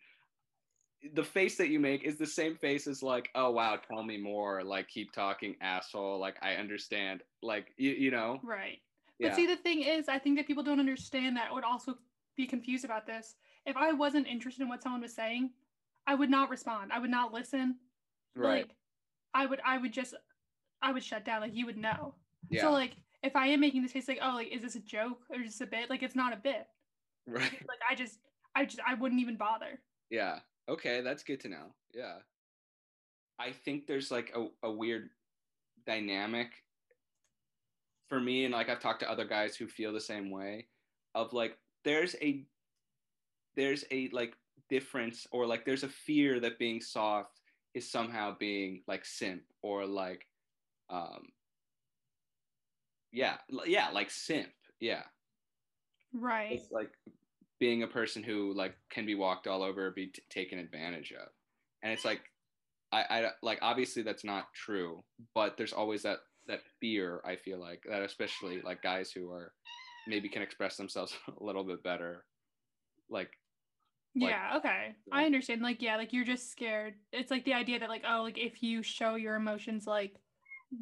the 1.13 1.23
face 1.23 1.57
that 1.57 1.69
you 1.69 1.79
make 1.79 2.03
is 2.03 2.17
the 2.17 2.25
same 2.25 2.55
face 2.55 2.85
as 2.85 3.01
like 3.01 3.29
oh 3.35 3.49
wow 3.51 3.77
tell 3.77 4.03
me 4.03 4.17
more 4.17 4.63
like 4.63 4.87
keep 4.89 5.11
talking 5.13 5.55
asshole 5.61 6.19
like 6.19 6.35
i 6.41 6.55
understand 6.55 7.21
like 7.41 7.67
you, 7.77 7.91
you 7.91 8.11
know 8.11 8.39
right 8.43 8.79
but 9.21 9.33
see 9.33 9.47
the 9.47 9.55
thing 9.55 9.81
is 9.81 10.09
i 10.09 10.19
think 10.19 10.37
that 10.37 10.45
people 10.45 10.63
don't 10.63 10.79
understand 10.79 11.37
that 11.37 11.53
would 11.53 11.63
also 11.63 11.95
be 12.35 12.45
confused 12.45 12.83
about 12.83 13.07
this 13.07 13.35
if 13.65 13.77
i 13.77 13.93
wasn't 13.93 14.27
interested 14.27 14.61
in 14.61 14.67
what 14.67 14.83
someone 14.83 15.01
was 15.01 15.13
saying 15.13 15.49
I 16.09 16.15
would 16.15 16.31
not 16.31 16.49
respond. 16.49 16.91
I 16.91 16.97
would 16.97 17.11
not 17.11 17.33
listen. 17.33 17.75
Right. 18.35 18.63
Like, 18.63 18.75
I 19.35 19.45
would 19.45 19.61
I 19.63 19.77
would 19.77 19.93
just 19.93 20.15
I 20.81 20.91
would 20.91 21.03
shut 21.03 21.23
down. 21.23 21.41
Like 21.41 21.55
you 21.55 21.67
would 21.67 21.77
know. 21.77 22.15
Yeah. 22.49 22.61
So 22.61 22.71
like 22.71 22.93
if 23.21 23.35
I 23.35 23.47
am 23.47 23.59
making 23.59 23.83
this 23.83 23.91
face 23.91 24.07
like, 24.07 24.17
oh, 24.19 24.33
like 24.33 24.51
is 24.51 24.63
this 24.63 24.75
a 24.75 24.79
joke 24.79 25.19
or 25.29 25.43
just 25.43 25.61
a 25.61 25.67
bit? 25.67 25.87
Like 25.87 26.01
it's 26.01 26.15
not 26.15 26.33
a 26.33 26.37
bit. 26.37 26.65
Right. 27.27 27.43
Like 27.43 27.79
I 27.87 27.93
just 27.93 28.17
I 28.55 28.65
just 28.65 28.79
I 28.87 28.95
wouldn't 28.95 29.21
even 29.21 29.37
bother. 29.37 29.79
Yeah. 30.09 30.39
Okay, 30.69 31.01
that's 31.01 31.23
good 31.23 31.39
to 31.41 31.49
know. 31.49 31.73
Yeah. 31.93 32.17
I 33.39 33.51
think 33.51 33.87
there's 33.87 34.11
like 34.11 34.31
a, 34.35 34.47
a 34.67 34.71
weird 34.71 35.09
dynamic 35.85 36.51
for 38.07 38.19
me 38.19 38.45
and 38.45 38.53
like 38.53 38.69
I've 38.69 38.79
talked 38.79 38.99
to 39.01 39.09
other 39.09 39.25
guys 39.25 39.55
who 39.55 39.67
feel 39.67 39.93
the 39.93 40.01
same 40.01 40.29
way 40.29 40.67
of 41.15 41.31
like 41.31 41.57
there's 41.85 42.15
a 42.21 42.43
there's 43.55 43.85
a 43.91 44.09
like 44.11 44.33
difference 44.69 45.25
or 45.31 45.45
like 45.45 45.65
there's 45.65 45.83
a 45.83 45.89
fear 45.89 46.39
that 46.39 46.59
being 46.59 46.81
soft 46.81 47.39
is 47.73 47.89
somehow 47.89 48.35
being 48.37 48.81
like 48.87 49.05
simp 49.05 49.41
or 49.61 49.85
like 49.85 50.25
um 50.89 51.27
yeah 53.11 53.37
yeah 53.65 53.89
like 53.91 54.09
simp 54.11 54.49
yeah 54.79 55.03
right 56.13 56.51
it's 56.51 56.71
like 56.71 56.91
being 57.59 57.83
a 57.83 57.87
person 57.87 58.23
who 58.23 58.53
like 58.53 58.75
can 58.89 59.05
be 59.05 59.15
walked 59.15 59.47
all 59.47 59.63
over 59.63 59.91
be 59.91 60.07
t- 60.07 60.21
taken 60.29 60.59
advantage 60.59 61.11
of 61.11 61.27
and 61.83 61.91
it's 61.91 62.05
like 62.05 62.21
I, 62.91 63.03
I 63.09 63.29
like 63.41 63.59
obviously 63.61 64.01
that's 64.01 64.23
not 64.23 64.53
true 64.53 65.03
but 65.35 65.57
there's 65.57 65.73
always 65.73 66.03
that 66.03 66.19
that 66.47 66.61
fear 66.79 67.21
i 67.25 67.35
feel 67.35 67.59
like 67.59 67.83
that 67.89 68.01
especially 68.01 68.61
like 68.61 68.81
guys 68.81 69.11
who 69.11 69.31
are 69.31 69.53
maybe 70.07 70.29
can 70.29 70.41
express 70.41 70.77
themselves 70.77 71.13
a 71.39 71.43
little 71.43 71.63
bit 71.63 71.83
better 71.83 72.25
like 73.09 73.31
like, 74.15 74.31
yeah, 74.31 74.57
okay. 74.57 74.95
Yeah. 75.07 75.15
I 75.15 75.25
understand. 75.25 75.61
Like, 75.61 75.83
yeah, 75.83 75.95
like 75.95 76.11
you're 76.11 76.25
just 76.25 76.51
scared. 76.51 76.95
It's 77.13 77.29
like 77.29 77.45
the 77.45 77.53
idea 77.53 77.79
that 77.79 77.89
like, 77.89 78.03
oh, 78.09 78.23
like 78.23 78.39
if 78.39 78.63
you 78.63 78.81
show 78.81 79.15
your 79.15 79.35
emotions 79.35 79.85
like 79.85 80.15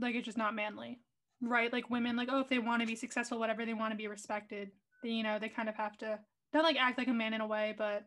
like 0.02 0.16
it's 0.16 0.26
just 0.26 0.38
not 0.38 0.56
manly. 0.56 1.00
Right? 1.42 1.72
Like 1.72 1.90
women, 1.90 2.16
like, 2.16 2.30
oh, 2.32 2.40
if 2.40 2.50
they 2.50 2.58
want 2.58 2.82
to 2.82 2.88
be 2.88 2.96
successful, 2.96 3.38
whatever, 3.38 3.66
they 3.66 3.74
want 3.74 3.92
to 3.92 3.98
be 3.98 4.08
respected. 4.08 4.72
Then, 5.04 5.12
you 5.12 5.24
know, 5.24 5.40
they 5.40 5.50
kind 5.50 5.70
of 5.70 5.76
have 5.76 5.98
to 5.98 6.20
not 6.54 6.64
like 6.64 6.78
act 6.78 6.98
like 6.98 7.08
a 7.08 7.14
man 7.14 7.34
in 7.34 7.42
a 7.42 7.48
way, 7.48 7.76
but 7.78 8.06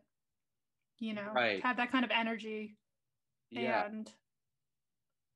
you 0.99 1.13
know, 1.13 1.31
right. 1.33 1.63
have 1.63 1.77
that 1.77 1.91
kind 1.91 2.05
of 2.05 2.11
energy. 2.11 2.77
Yeah. 3.49 3.85
And 3.85 4.09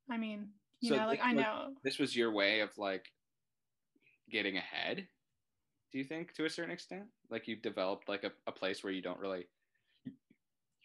I 0.09 0.17
mean, 0.17 0.49
you 0.81 0.89
so 0.89 0.97
know, 0.97 1.07
like 1.07 1.19
I 1.23 1.33
know. 1.33 1.69
This 1.83 1.99
was 1.99 2.15
your 2.15 2.31
way 2.31 2.61
of 2.61 2.69
like 2.77 3.05
getting 4.29 4.57
ahead, 4.57 5.07
do 5.91 5.97
you 5.97 6.03
think, 6.03 6.33
to 6.33 6.45
a 6.45 6.49
certain 6.49 6.71
extent? 6.71 7.05
Like 7.29 7.47
you've 7.47 7.61
developed 7.61 8.07
like 8.07 8.23
a, 8.23 8.31
a 8.47 8.51
place 8.51 8.83
where 8.83 8.93
you 8.93 9.01
don't 9.01 9.19
really 9.19 9.47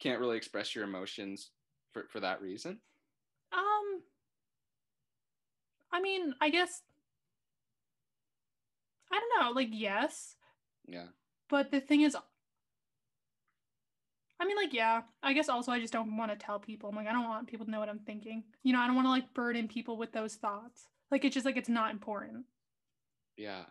can't 0.00 0.20
really 0.20 0.36
express 0.36 0.74
your 0.74 0.84
emotions 0.84 1.50
for, 1.92 2.06
for 2.10 2.20
that 2.20 2.40
reason? 2.40 2.78
Um, 3.52 4.02
I 5.92 6.00
mean, 6.00 6.34
I 6.40 6.50
guess, 6.50 6.82
I 9.12 9.20
don't 9.20 9.44
know, 9.44 9.52
like, 9.52 9.68
yes. 9.70 10.36
Yeah. 10.86 11.06
But 11.51 11.72
the 11.72 11.80
thing 11.80 12.03
is, 12.03 12.16
I 14.40 14.46
mean, 14.46 14.57
like, 14.57 14.72
yeah, 14.72 15.03
I 15.22 15.34
guess 15.34 15.48
also 15.48 15.72
I 15.72 15.80
just 15.80 15.92
don't 15.92 16.16
want 16.16 16.30
to 16.30 16.36
tell 16.38 16.59
people. 16.59 16.88
I'm 16.88 16.96
like, 16.96 17.09
I 17.09 17.12
don't 17.12 17.28
want 17.28 17.48
people 17.48 17.66
to 17.66 17.70
know 17.70 17.80
what 17.80 17.90
I'm 17.90 17.98
thinking. 17.98 18.44
You 18.62 18.72
know, 18.72 18.80
I 18.80 18.86
don't 18.86 18.96
want 18.96 19.07
to 19.07 19.11
like 19.11 19.34
burden 19.34 19.68
people 19.68 19.98
with 19.98 20.12
those 20.12 20.36
thoughts. 20.36 20.86
Like, 21.11 21.24
it's 21.24 21.34
just 21.34 21.44
like, 21.44 21.57
it's 21.57 21.68
not 21.68 21.90
important. 21.90 22.46
Yeah. 23.36 23.64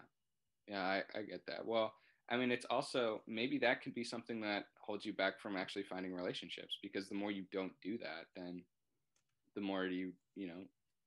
Yeah, 0.68 0.82
I, 0.82 1.04
I 1.18 1.24
get 1.24 1.46
that. 1.48 1.66
Well, 1.66 1.94
I 2.30 2.38
mean, 2.38 2.52
it's 2.52 2.66
also 2.70 3.22
maybe 3.26 3.58
that 3.60 3.82
could 3.82 3.96
be 3.96 4.04
something 4.04 4.42
that 4.42 4.66
holds 4.80 5.06
you 5.06 5.14
back 5.14 5.40
from 5.40 5.56
actually 5.56 5.84
finding 5.84 6.14
relationships 6.14 6.78
because 6.84 7.10
the 7.10 7.16
more 7.16 7.32
you 7.32 7.46
don't 7.52 7.74
do 7.82 7.98
that, 7.98 8.26
then 8.36 8.62
the 9.56 9.62
more 9.62 9.86
you, 9.86 10.12
you 10.36 10.46
know, 10.48 10.62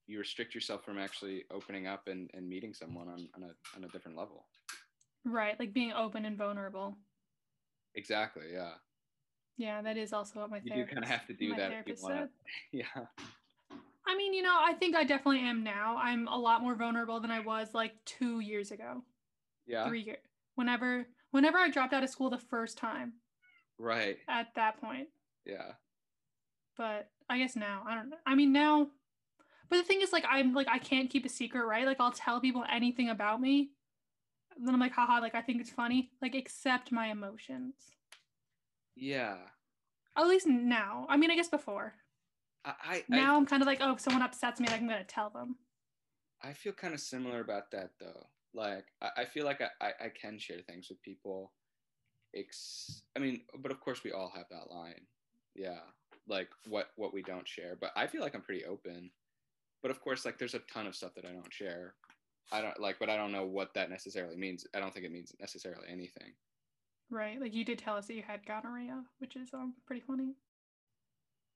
you 0.08 0.18
restrict 0.18 0.54
yourself 0.54 0.84
from 0.84 0.98
actually 0.98 1.44
opening 1.52 1.86
up 1.86 2.08
and, 2.08 2.28
and 2.34 2.48
meeting 2.48 2.74
someone 2.74 3.08
on, 3.08 3.28
on, 3.36 3.44
a, 3.44 3.76
on 3.76 3.84
a 3.84 3.88
different 3.88 4.16
level. 4.16 4.46
Right. 5.24 5.58
Like 5.58 5.72
being 5.72 5.92
open 5.92 6.24
and 6.24 6.36
vulnerable. 6.36 6.96
Exactly. 7.94 8.46
Yeah. 8.52 8.72
Yeah. 9.56 9.82
That 9.82 9.96
is 9.96 10.12
also 10.12 10.40
what 10.40 10.50
my 10.50 10.60
you 10.64 10.70
therapist, 10.70 10.88
do 10.90 10.94
kind 10.94 11.04
of 11.04 11.10
have 11.10 11.26
to 11.26 11.34
do 11.34 11.54
that. 11.56 11.72
If 11.72 11.88
you 11.88 11.96
wanna, 12.02 12.28
yeah. 12.72 12.84
I 14.06 14.16
mean, 14.16 14.34
you 14.34 14.42
know, 14.42 14.56
I 14.58 14.72
think 14.74 14.96
I 14.96 15.04
definitely 15.04 15.40
am 15.40 15.62
now. 15.62 15.96
I'm 15.96 16.26
a 16.28 16.36
lot 16.36 16.60
more 16.62 16.74
vulnerable 16.74 17.20
than 17.20 17.30
I 17.30 17.40
was 17.40 17.68
like 17.74 17.92
two 18.04 18.40
years 18.40 18.70
ago. 18.72 19.02
Yeah. 19.66 19.86
Three 19.88 20.02
years 20.02 20.18
whenever 20.56 21.06
whenever 21.30 21.58
I 21.58 21.70
dropped 21.70 21.92
out 21.92 22.02
of 22.02 22.10
school 22.10 22.30
the 22.30 22.38
first 22.38 22.78
time. 22.78 23.14
Right. 23.78 24.18
At 24.28 24.48
that 24.56 24.80
point. 24.80 25.08
Yeah. 25.46 25.72
but 26.76 27.10
I 27.28 27.38
guess 27.38 27.56
now 27.56 27.82
I 27.86 27.94
don't 27.94 28.10
know. 28.10 28.16
I 28.26 28.34
mean 28.34 28.52
now, 28.52 28.88
but 29.70 29.76
the 29.76 29.82
thing 29.84 30.00
is 30.02 30.12
like 30.12 30.24
I'm 30.28 30.54
like 30.54 30.68
I 30.68 30.78
can't 30.78 31.10
keep 31.10 31.24
a 31.24 31.28
secret, 31.28 31.64
right? 31.66 31.86
Like 31.86 32.00
I'll 32.00 32.12
tell 32.12 32.40
people 32.40 32.64
anything 32.70 33.08
about 33.10 33.40
me. 33.40 33.70
And 34.56 34.66
then 34.66 34.74
I'm 34.74 34.80
like, 34.80 34.92
haha, 34.92 35.20
like 35.20 35.34
I 35.34 35.42
think 35.42 35.60
it's 35.60 35.70
funny. 35.70 36.10
Like 36.20 36.34
accept 36.34 36.92
my 36.92 37.08
emotions. 37.08 37.74
Yeah. 38.96 39.36
At 40.16 40.26
least 40.26 40.46
now. 40.46 41.06
I 41.08 41.16
mean, 41.16 41.30
I 41.30 41.36
guess 41.36 41.48
before. 41.48 41.94
I, 42.64 42.72
I 42.84 43.04
Now 43.08 43.34
I, 43.34 43.36
am 43.36 43.46
kind 43.46 43.62
of 43.62 43.66
like, 43.66 43.78
oh, 43.80 43.92
if 43.92 44.00
someone 44.00 44.22
upsets 44.22 44.60
me, 44.60 44.68
like 44.68 44.80
I'm 44.80 44.88
gonna 44.88 45.04
tell 45.04 45.30
them. 45.30 45.56
I 46.42 46.52
feel 46.52 46.72
kind 46.72 46.94
of 46.94 47.00
similar 47.00 47.40
about 47.40 47.70
that 47.72 47.90
though. 48.00 48.26
Like 48.54 48.84
I, 49.00 49.22
I 49.22 49.24
feel 49.24 49.44
like 49.44 49.60
I, 49.60 49.68
I, 49.84 49.92
I 50.06 50.08
can 50.08 50.38
share 50.38 50.60
things 50.60 50.88
with 50.88 51.02
people. 51.02 51.52
Ex- 52.34 53.02
I 53.16 53.20
mean, 53.20 53.42
but 53.58 53.72
of 53.72 53.80
course 53.80 54.04
we 54.04 54.12
all 54.12 54.32
have 54.34 54.46
that 54.50 54.72
line. 54.72 55.06
Yeah. 55.54 55.80
Like 56.28 56.48
what 56.68 56.88
what 56.96 57.12
we 57.12 57.22
don't 57.22 57.48
share. 57.48 57.76
But 57.80 57.90
I 57.96 58.06
feel 58.06 58.20
like 58.20 58.34
I'm 58.34 58.42
pretty 58.42 58.64
open. 58.64 59.10
But 59.82 59.90
of 59.90 60.00
course, 60.00 60.24
like 60.24 60.38
there's 60.38 60.54
a 60.54 60.60
ton 60.72 60.86
of 60.86 60.94
stuff 60.94 61.14
that 61.16 61.24
I 61.24 61.32
don't 61.32 61.52
share. 61.52 61.94
I 62.50 62.60
don't 62.60 62.78
like, 62.80 62.96
but 62.98 63.08
I 63.08 63.16
don't 63.16 63.32
know 63.32 63.46
what 63.46 63.74
that 63.74 63.90
necessarily 63.90 64.36
means. 64.36 64.66
I 64.74 64.80
don't 64.80 64.92
think 64.92 65.06
it 65.06 65.12
means 65.12 65.34
necessarily 65.40 65.86
anything. 65.90 66.32
Right. 67.10 67.40
Like 67.40 67.54
you 67.54 67.64
did 67.64 67.78
tell 67.78 67.96
us 67.96 68.06
that 68.06 68.14
you 68.14 68.22
had 68.22 68.46
gonorrhea, 68.46 69.02
which 69.18 69.36
is 69.36 69.50
um 69.52 69.74
pretty 69.86 70.02
funny. 70.06 70.34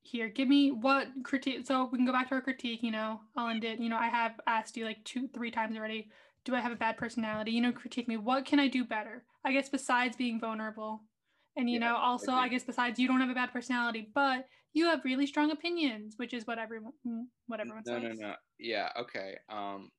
Here, 0.03 0.29
give 0.29 0.49
me 0.49 0.71
what 0.71 1.09
critique. 1.25 1.67
So 1.67 1.89
we 1.91 1.99
can 1.99 2.07
go 2.07 2.13
back 2.13 2.29
to 2.29 2.37
our 2.37 2.41
critique. 2.41 2.83
You 2.83 2.93
know, 2.93 3.21
I'll 3.37 3.49
end 3.49 3.65
it. 3.65 3.81
You 3.81 3.89
know, 3.89 3.97
I 3.97 4.09
have 4.09 4.39
asked 4.47 4.77
you 4.77 4.85
like 4.85 5.03
two, 5.05 5.29
three 5.29 5.51
times 5.51 5.77
already. 5.77 6.11
Do 6.45 6.55
I 6.55 6.61
have 6.61 6.73
a 6.73 6.77
bad 6.77 6.97
personality? 6.97 7.51
You 7.53 7.63
know, 7.63 7.73
critique 7.73 8.07
me. 8.07 8.17
What 8.17 8.45
can 8.45 8.61
I 8.61 8.69
do 8.69 8.85
better? 8.85 9.25
I 9.45 9.53
guess 9.53 9.69
besides 9.69 10.17
being 10.17 10.39
vulnerable, 10.39 11.03
and 11.57 11.69
you 11.69 11.81
yeah, 11.81 11.89
know, 11.89 11.97
also 11.97 12.33
I, 12.33 12.43
I 12.43 12.49
guess 12.49 12.63
besides 12.63 13.01
you 13.01 13.09
don't 13.09 13.21
have 13.21 13.31
a 13.31 13.35
bad 13.35 13.53
personality, 13.53 14.09
but 14.15 14.47
you 14.75 14.85
have 14.85 15.05
really 15.05 15.27
strong 15.27 15.51
opinions, 15.51 16.15
which 16.19 16.35
is 16.35 16.47
what 16.47 16.59
everyone, 16.59 16.93
mm, 17.07 17.25
what 17.47 17.61
everyone 17.61 17.83
no, 17.87 17.95
says. 17.95 18.03
No, 18.03 18.09
no, 18.11 18.29
no. 18.29 18.35
Yeah. 18.59 18.91
Okay. 19.01 19.37
Um, 19.49 19.91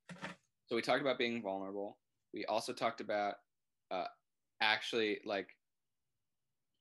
so 0.67 0.75
we 0.75 0.81
talked 0.81 1.01
about 1.01 1.17
being 1.17 1.41
vulnerable. 1.41 1.97
We 2.33 2.45
also 2.45 2.73
talked 2.73 3.01
about 3.01 3.35
uh, 3.89 4.05
actually 4.61 5.19
like 5.25 5.49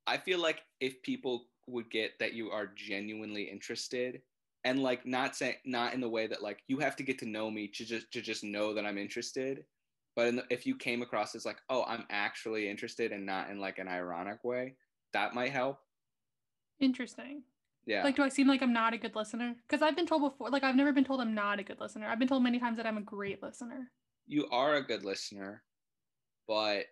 I 0.07 0.17
feel 0.17 0.41
like 0.41 0.63
if 0.81 1.03
people 1.03 1.47
would 1.69 1.91
get 1.91 2.19
that 2.21 2.33
you 2.33 2.51
are 2.51 2.71
genuinely 2.77 3.45
interested 3.45 4.23
and 4.65 4.83
like 4.83 5.07
not 5.07 5.37
saying 5.37 5.57
not 5.65 5.95
in 5.95 6.01
the 6.01 6.09
way 6.09 6.27
that 6.27 6.43
like 6.43 6.61
you 6.69 6.79
have 6.79 6.97
to 6.97 7.03
get 7.03 7.19
to 7.21 7.27
know 7.27 7.51
me 7.51 7.69
to 7.69 7.85
just 7.85 8.11
to 8.13 8.21
just 8.21 8.45
know 8.45 8.75
that 8.75 8.87
I'm 8.87 8.99
interested 8.99 9.65
but 10.15 10.35
the, 10.35 10.45
if 10.51 10.67
you 10.67 10.77
came 10.77 11.03
across 11.03 11.35
as 11.35 11.45
like 11.45 11.59
oh 11.71 11.85
I'm 11.87 12.05
actually 12.11 12.69
interested 12.69 13.13
and 13.13 13.27
not 13.27 13.51
in 13.51 13.61
like 13.61 13.79
an 13.79 13.89
ironic 13.89 14.43
way 14.45 14.75
that 15.13 15.35
might 15.35 15.53
help 15.53 15.79
interesting 16.81 17.43
yeah. 17.87 18.03
Like 18.03 18.17
do 18.17 18.23
I 18.23 18.29
seem 18.29 18.49
like 18.49 18.63
I'm 18.63 18.73
not 18.73 18.95
a 18.95 18.99
good 18.99 19.15
listener? 19.15 19.55
Because 19.67 19.83
I've 19.83 19.97
been 19.97 20.07
told 20.07 20.23
before 20.23 20.51
like 20.51 20.65
I've 20.65 20.77
never 20.77 20.93
been 20.93 21.05
told 21.05 21.21
I'm 21.21 21.35
not 21.35 21.59
a 21.61 21.63
good 21.63 21.81
listener. 21.81 22.09
I've 22.09 22.19
been 22.19 22.29
told 22.29 22.43
many 22.43 22.59
times 22.59 22.77
that 22.77 22.87
I'm 22.87 22.99
a 22.99 23.03
great 23.03 23.43
listener. 23.43 23.91
You 24.27 24.49
are 24.51 24.75
a 24.75 24.83
good 24.83 25.05
listener 25.05 25.63
but 26.49 26.85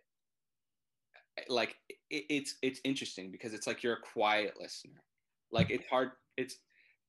like 1.48 1.76
it, 2.10 2.24
it's 2.28 2.56
it's 2.62 2.80
interesting 2.84 3.30
because 3.30 3.54
it's 3.54 3.66
like 3.66 3.82
you're 3.82 3.94
a 3.94 4.12
quiet 4.12 4.54
listener. 4.60 5.02
Like 5.50 5.70
it's 5.70 5.86
hard 5.86 6.12
it's 6.36 6.58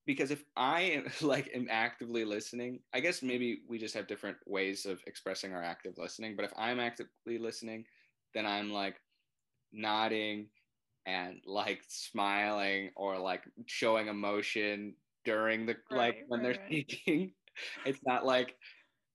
because 0.05 0.31
if 0.31 0.43
i 0.55 0.81
am 0.81 1.05
like 1.21 1.49
am 1.53 1.67
actively 1.69 2.23
listening 2.23 2.79
i 2.93 2.99
guess 2.99 3.23
maybe 3.23 3.61
we 3.67 3.77
just 3.77 3.95
have 3.95 4.07
different 4.07 4.37
ways 4.45 4.85
of 4.85 5.01
expressing 5.07 5.53
our 5.53 5.63
active 5.63 5.93
listening 5.97 6.35
but 6.35 6.45
if 6.45 6.53
i'm 6.57 6.79
actively 6.79 7.37
listening 7.39 7.83
then 8.33 8.45
i'm 8.45 8.71
like 8.71 8.95
nodding 9.73 10.47
and 11.05 11.39
like 11.45 11.81
smiling 11.87 12.91
or 12.95 13.19
like 13.19 13.43
showing 13.65 14.07
emotion 14.07 14.93
during 15.23 15.65
the 15.65 15.75
right, 15.91 15.97
like 15.97 16.25
when 16.27 16.41
right, 16.41 16.43
they're 16.43 16.61
right. 16.61 16.67
speaking 16.67 17.31
it's 17.85 17.99
not 18.05 18.25
like 18.25 18.55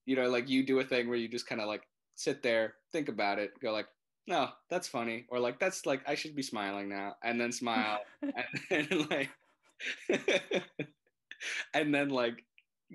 you 0.07 0.17
know 0.17 0.29
like 0.29 0.49
you 0.49 0.65
do 0.65 0.79
a 0.81 0.85
thing 0.85 1.09
where 1.09 1.19
you 1.19 1.29
just 1.29 1.47
kind 1.47 1.61
of 1.61 1.67
like 1.67 1.83
sit 2.15 2.43
there 2.43 2.75
think 2.93 3.09
about 3.09 3.39
it 3.39 3.51
go 3.61 3.73
like 3.73 3.87
no, 4.31 4.49
that's 4.69 4.87
funny. 4.87 5.27
Or 5.29 5.41
like, 5.41 5.59
that's 5.59 5.87
like, 5.87 6.03
I 6.07 6.15
should 6.15 6.37
be 6.37 6.43
smiling 6.43 6.89
now. 6.89 7.17
And 7.23 7.41
then 7.41 7.51
smile. 7.51 7.99
and 8.23 8.89
then 8.89 9.07
like, 9.11 9.31
and 11.75 11.93
then 11.93 12.11
like 12.11 12.45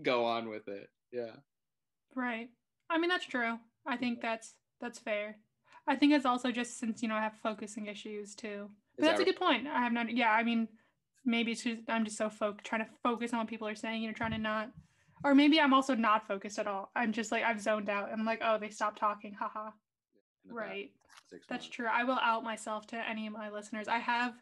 go 0.02 0.24
on 0.24 0.48
with 0.48 0.70
it. 0.70 0.90
Yeah. 1.12 1.36
Right. 2.16 2.50
I 2.90 2.98
mean, 2.98 3.10
that's 3.10 3.26
true. 3.26 3.60
I 3.86 3.98
think 3.98 4.22
that's, 4.22 4.54
that's 4.80 4.98
fair. 4.98 5.38
I 5.88 5.98
think 5.98 6.14
it's 6.14 6.26
also 6.26 6.52
just 6.52 6.80
since, 6.80 7.04
you 7.04 7.10
know, 7.10 7.16
I 7.16 7.22
have 7.22 7.36
focusing 7.44 7.88
issues 7.88 8.34
too. 8.34 8.70
But 8.98 9.06
that's 9.06 9.20
that 9.20 9.24
a 9.24 9.26
good 9.26 9.40
point. 9.40 9.68
I 9.68 9.82
have 9.82 9.94
not, 9.94 10.16
yeah, 10.16 10.32
I 10.32 10.44
mean, 10.44 10.68
maybe 11.26 11.52
it's 11.52 11.64
just, 11.64 11.82
I'm 11.90 12.06
just 12.06 12.18
so 12.18 12.30
folk 12.30 12.64
trying 12.64 12.86
to 12.86 12.92
focus 13.04 13.34
on 13.34 13.40
what 13.40 13.48
people 13.48 13.68
are 13.68 13.76
saying, 13.76 14.02
you 14.02 14.08
know, 14.08 14.14
trying 14.14 14.32
to 14.32 14.38
not, 14.38 14.70
or 15.24 15.36
maybe 15.36 15.60
I'm 15.60 15.74
also 15.74 15.96
not 15.96 16.28
focused 16.28 16.60
at 16.60 16.68
all. 16.68 16.92
I'm 16.96 17.12
just 17.12 17.32
like, 17.32 17.44
I've 17.44 17.62
zoned 17.62 17.90
out. 17.90 18.10
I'm 18.12 18.26
like, 18.26 18.42
oh, 18.44 18.58
they 18.60 18.70
stopped 18.70 19.00
talking. 19.00 19.34
Haha. 19.34 19.72
Right 20.48 20.92
That's 21.50 21.68
true. 21.68 21.88
I 21.92 22.04
will 22.04 22.20
out 22.22 22.44
myself 22.44 22.86
to 22.88 23.10
any 23.10 23.26
of 23.26 23.34
my 23.34 23.50
listeners. 23.50 23.88
I 23.88 23.98
have 23.98 24.36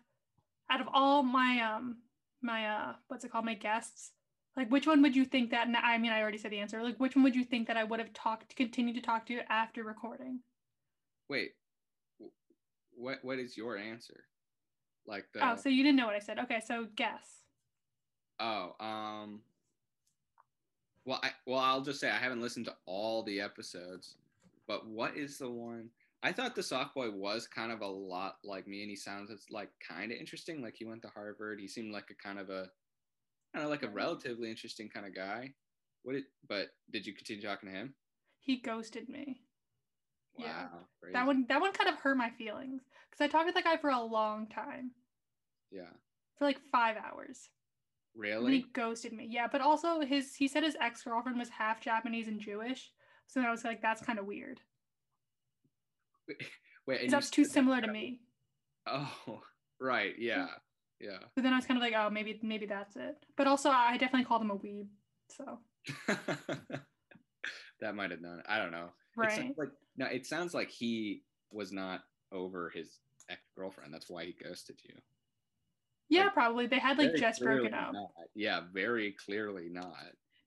out 0.70 0.82
of 0.82 0.88
all 0.94 1.24
my 1.24 1.60
um 1.60 1.98
my 2.42 2.68
uh 2.68 2.94
what's 3.08 3.24
it 3.24 3.32
called 3.32 3.46
my 3.46 3.54
guests 3.54 4.12
like 4.58 4.70
which 4.70 4.88
one 4.88 5.02
would 5.02 5.16
you 5.16 5.26
think 5.26 5.52
that 5.52 5.68
i 5.84 5.98
mean 5.98 6.12
i 6.12 6.22
already 6.22 6.38
said 6.38 6.52
the 6.52 6.60
answer 6.60 6.84
like 6.84 6.98
which 6.98 7.16
one 7.16 7.24
would 7.24 7.36
you 7.36 7.44
think 7.44 7.68
that 7.68 7.78
i 7.78 7.84
would 7.84 8.00
have 8.00 8.14
talked 8.14 8.50
to 8.50 8.56
continue 8.56 8.94
to 8.94 9.02
talk 9.02 9.26
to 9.26 9.40
after 9.52 9.84
recording 9.84 10.40
wait 11.30 11.52
what 12.96 13.20
what 13.24 13.40
is 13.40 13.58
your 13.58 13.78
answer 13.78 14.26
like 15.08 15.26
the 15.34 15.46
oh 15.46 15.56
so 15.56 15.70
you 15.70 15.84
didn't 15.84 15.98
know 15.98 16.06
what 16.06 16.16
i 16.16 16.20
said 16.20 16.40
okay 16.40 16.60
so 16.66 16.88
guess 16.96 17.44
oh 18.40 18.76
um 18.80 19.42
well 21.06 21.20
i 21.24 21.32
well 21.46 21.60
i'll 21.60 21.82
just 21.82 22.00
say 22.00 22.10
i 22.10 22.18
haven't 22.18 22.42
listened 22.42 22.66
to 22.66 22.74
all 22.86 23.24
the 23.24 23.40
episodes 23.42 24.16
but 24.68 24.88
what 24.88 25.16
is 25.18 25.38
the 25.38 25.50
one 25.50 25.90
I 26.24 26.32
thought 26.32 26.56
the 26.56 26.64
soft 26.64 26.96
boy 26.96 27.12
was 27.12 27.48
kind 27.48 27.70
of 27.70 27.82
a 27.82 27.88
lot 27.88 28.38
like 28.46 28.66
me, 28.66 28.82
and 28.82 28.90
he 28.90 28.96
sounds 28.96 29.30
like 29.52 29.70
kind 29.86 30.10
of 30.10 30.18
interesting. 30.18 30.62
Like 30.62 30.76
he 30.78 30.86
went 30.86 31.02
to 31.02 31.10
Harvard. 31.10 31.60
He 31.60 31.68
seemed 31.68 31.92
like 31.92 32.10
a 32.10 32.16
kind 32.16 32.40
of 32.40 32.50
a, 32.50 32.70
kind 33.54 33.66
of 33.66 33.70
like 33.70 33.84
a 33.84 33.90
relatively 33.90 34.50
interesting 34.50 34.90
kind 34.90 35.06
of 35.06 35.14
guy. 35.14 35.54
What 36.04 36.14
did? 36.14 36.24
But 36.48 36.70
did 36.92 37.06
you 37.06 37.14
continue 37.14 37.44
talking 37.44 37.68
to 37.70 37.76
him? 37.76 37.94
He 38.40 38.62
ghosted 38.62 39.10
me. 39.10 39.42
Wow, 40.38 40.46
yeah, 40.46 40.68
crazy. 41.00 41.14
that 41.14 41.28
one 41.28 41.46
that 41.50 41.62
one 41.62 41.74
kind 41.74 41.90
of 41.90 41.96
hurt 41.98 42.18
my 42.18 42.32
feelings 42.32 42.82
because 43.10 43.24
I 43.24 43.28
talked 43.28 43.46
with 43.46 43.56
that 43.56 43.64
guy 43.64 43.78
for 43.78 43.90
a 43.90 44.02
long 44.02 44.48
time. 44.48 44.92
Yeah. 45.72 45.92
For 46.38 46.46
like 46.46 46.60
five 46.72 46.98
hours. 46.98 47.50
Really? 48.16 48.58
he 48.58 48.66
ghosted 48.74 49.14
me. 49.14 49.28
Yeah, 49.30 49.48
but 49.52 49.62
also 49.62 50.02
his 50.02 50.36
he 50.36 50.48
said 50.48 50.64
his 50.64 50.78
ex 50.80 51.04
girlfriend 51.04 51.38
was 51.38 51.50
half 51.50 51.82
Japanese 51.82 52.28
and 52.28 52.40
Jewish, 52.40 52.92
so 53.28 53.42
I 53.42 53.52
was 53.52 53.64
like, 53.64 53.82
that's 53.82 54.02
kind 54.02 54.20
of 54.20 54.26
weird. 54.26 54.60
Wait, 56.86 57.10
that's 57.10 57.30
too 57.30 57.46
similar 57.46 57.82
to 57.82 57.88
me. 57.88 58.22
Oh, 58.88 59.42
right. 59.80 60.14
Yeah. 60.18 60.48
Yeah. 61.00 61.18
But 61.36 61.44
then 61.44 61.54
I 61.54 61.58
was 61.58 61.66
kind 61.66 61.78
of 61.78 61.82
like, 61.82 61.94
oh, 61.96 62.10
maybe 62.10 62.40
maybe 62.42 62.66
that's 62.66 62.96
it. 62.96 63.26
But 63.36 63.48
also, 63.48 63.70
I 63.70 63.98
definitely 63.98 64.26
called 64.26 64.42
him 64.42 64.52
a 64.52 64.58
weeb. 64.58 64.88
So. 65.30 65.60
that 67.82 67.96
might 67.96 68.12
have 68.12 68.22
done 68.22 68.40
it. 68.40 68.46
I 68.48 68.58
don't 68.58 68.72
know. 68.72 68.90
Right. 69.16 69.50
It 69.50 69.58
like 69.58 69.70
no, 69.98 70.06
it 70.06 70.26
sounds 70.26 70.54
like 70.54 70.70
he 70.70 71.24
was 71.52 71.72
not 71.72 72.02
over 72.32 72.70
his 72.70 73.00
ex 73.30 73.42
girlfriend. 73.56 73.94
That's 73.94 74.10
why 74.10 74.26
he 74.26 74.36
ghosted 74.44 74.78
you. 74.84 74.96
Yeah, 76.10 76.26
like, 76.26 76.34
probably. 76.34 76.68
They 76.68 76.80
had 76.80 76.98
like 76.98 77.16
just 77.16 77.42
broken 77.42 77.74
up. 77.74 77.94
Not. 77.94 78.10
Yeah, 78.36 78.62
very 78.74 79.16
clearly 79.26 79.70
not. 79.70 79.94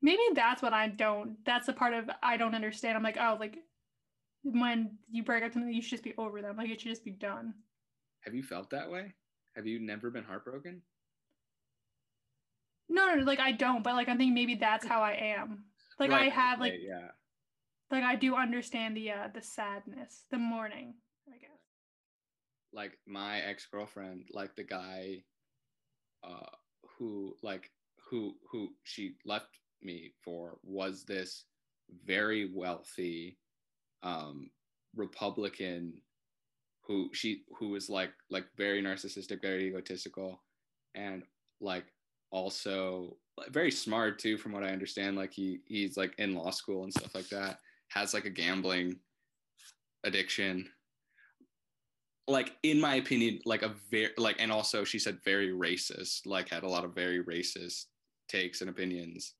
Maybe 0.03 0.23
that's 0.35 0.63
what 0.63 0.73
I 0.73 0.89
don't. 0.89 1.37
That's 1.45 1.67
the 1.67 1.73
part 1.73 1.95
of 1.95 2.11
I 2.23 2.37
don't 2.37 2.55
understand. 2.55 2.97
I'm 2.97 3.03
like, 3.03 3.19
oh, 3.21 3.37
like 3.39 3.59
when 4.43 4.99
you 5.11 5.25
break 5.25 5.43
up 5.43 5.53
something, 5.53 5.73
you 5.73 5.83
should 5.83 5.91
just 5.91 6.05
be 6.05 6.15
over 6.19 6.43
them. 6.43 6.57
Like 6.57 6.71
it 6.71 6.81
should 6.81 6.91
just 6.91 7.05
be 7.05 7.13
done. 7.13 7.55
Have 8.21 8.35
you 8.35 8.43
felt 8.43 8.71
that 8.71 8.91
way? 8.91 9.15
Have 9.55 9.67
you 9.67 9.79
never 9.79 10.11
been 10.11 10.25
heartbroken? 10.25 10.83
No, 12.89 13.15
no, 13.15 13.25
like 13.25 13.41
I 13.41 13.53
don't, 13.53 13.83
but 13.83 13.95
like 13.95 14.09
I 14.09 14.17
think 14.17 14.35
maybe 14.35 14.55
that's 14.55 14.87
how 14.87 15.01
I 15.01 15.13
am. 15.13 15.65
Like 15.99 16.11
right, 16.11 16.31
I 16.31 16.35
have 16.35 16.61
like 16.61 16.75
yeah. 16.81 17.09
Like 17.91 18.05
I 18.05 18.17
do 18.17 18.35
understand 18.35 18.97
the 18.97 19.13
uh 19.13 19.29
the 19.33 19.43
sadness, 19.43 20.25
the 20.31 20.39
mourning, 20.39 20.95
I 21.29 21.39
guess. 21.39 21.51
Like 22.73 22.99
my 23.07 23.41
ex-girlfriend, 23.41 24.29
like 24.33 24.55
the 24.57 24.65
guy 24.65 25.23
uh 26.25 26.51
who 26.99 27.37
like 27.43 27.71
who 28.11 28.35
who 28.51 28.69
she 28.85 29.15
left 29.25 29.59
me 29.83 30.13
for 30.25 30.59
was 30.63 31.05
this 31.05 31.45
very 32.05 32.51
wealthy 32.53 33.39
um, 34.03 34.51
Republican 34.95 36.01
who 36.87 37.11
she 37.13 37.43
who 37.59 37.71
was 37.71 37.91
like 37.91 38.13
like 38.31 38.47
very 38.57 38.81
narcissistic, 38.81 39.43
very 39.43 39.67
egotistical, 39.67 40.41
and 40.95 41.25
like 41.61 41.87
also 42.31 43.17
very 43.51 43.71
smart 43.71 44.19
too, 44.19 44.39
from 44.39 44.53
what 44.53 44.63
I 44.63 44.71
understand. 44.71 45.17
Like 45.17 45.33
he 45.33 45.61
he's 45.67 45.97
like 45.97 46.15
in 46.19 46.35
law 46.35 46.51
school 46.51 46.85
and 46.85 46.93
stuff 46.93 47.15
like 47.15 47.29
that. 47.31 47.59
Has 47.89 48.15
like 48.15 48.25
a 48.25 48.31
gambling 48.31 48.99
addiction. 50.05 50.69
like 52.29 52.57
in 52.63 52.81
my 52.81 52.97
opinion, 52.97 53.41
like 53.45 53.63
a 53.63 53.75
very 53.91 54.11
like, 54.19 54.37
and 54.39 54.51
also 54.51 54.85
she 54.85 54.99
said 54.99 55.19
very 55.25 55.53
racist, 55.53 56.27
like 56.27 56.49
had 56.49 56.65
a 56.65 56.69
lot 56.69 56.85
of 56.85 56.95
very 56.95 57.23
racist 57.25 57.87
takes 58.29 58.61
and 58.61 58.71
opinions. 58.71 59.35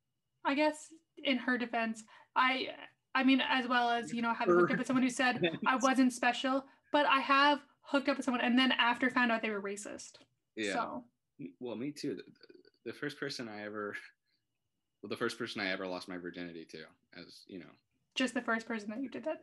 I 0.45 0.55
guess 0.55 0.89
in 1.25 1.39
her 1.39 1.59
defense, 1.59 2.05
I 2.37 2.69
I 3.15 3.25
mean, 3.25 3.41
as 3.41 3.67
well 3.67 3.91
as 3.91 4.13
you 4.13 4.23
know, 4.23 4.33
having 4.35 4.55
hooked 4.55 4.73
up 4.73 4.79
with 4.79 4.87
someone 4.87 5.03
who 5.03 5.11
said 5.11 5.41
I 5.67 5.77
wasn't 5.77 6.13
special, 6.13 6.65
but 6.93 7.07
I 7.07 7.21
have 7.21 7.61
hooked 7.83 8.09
up 8.09 8.17
with 8.17 8.25
someone 8.25 8.43
and 8.43 8.59
then 8.59 8.73
after 8.73 9.11
found 9.11 9.33
out 9.33 9.43
they 9.43 9.51
were 9.51 9.63
racist. 9.63 10.13
Yeah. 10.57 10.73
So 10.73 11.05
Well, 11.61 11.77
me 11.77 11.91
too. 11.91 12.15
The, 12.17 12.93
the 12.93 12.93
first 12.93 13.19
person 13.19 13.49
I 13.49 13.65
ever, 13.65 13.95
well, 15.03 15.11
the 15.11 15.17
first 15.17 15.39
person 15.39 15.61
I 15.61 15.71
ever 15.73 15.87
lost 15.87 16.09
my 16.09 16.17
virginity 16.19 16.65
to, 16.71 16.85
as 17.19 17.43
you 17.49 17.59
know, 17.59 17.73
just 18.17 18.35
the 18.35 18.43
first 18.43 18.67
person 18.67 18.91
that 18.91 19.01
you 19.03 19.09
did 19.09 19.25
that, 19.25 19.43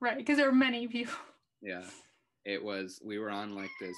right? 0.00 0.16
Because 0.16 0.36
there 0.36 0.46
were 0.46 0.52
many 0.52 0.86
people. 0.86 1.14
yeah, 1.62 1.84
it 2.44 2.62
was. 2.62 3.00
We 3.04 3.18
were 3.18 3.30
on 3.30 3.54
like 3.54 3.70
this. 3.80 3.96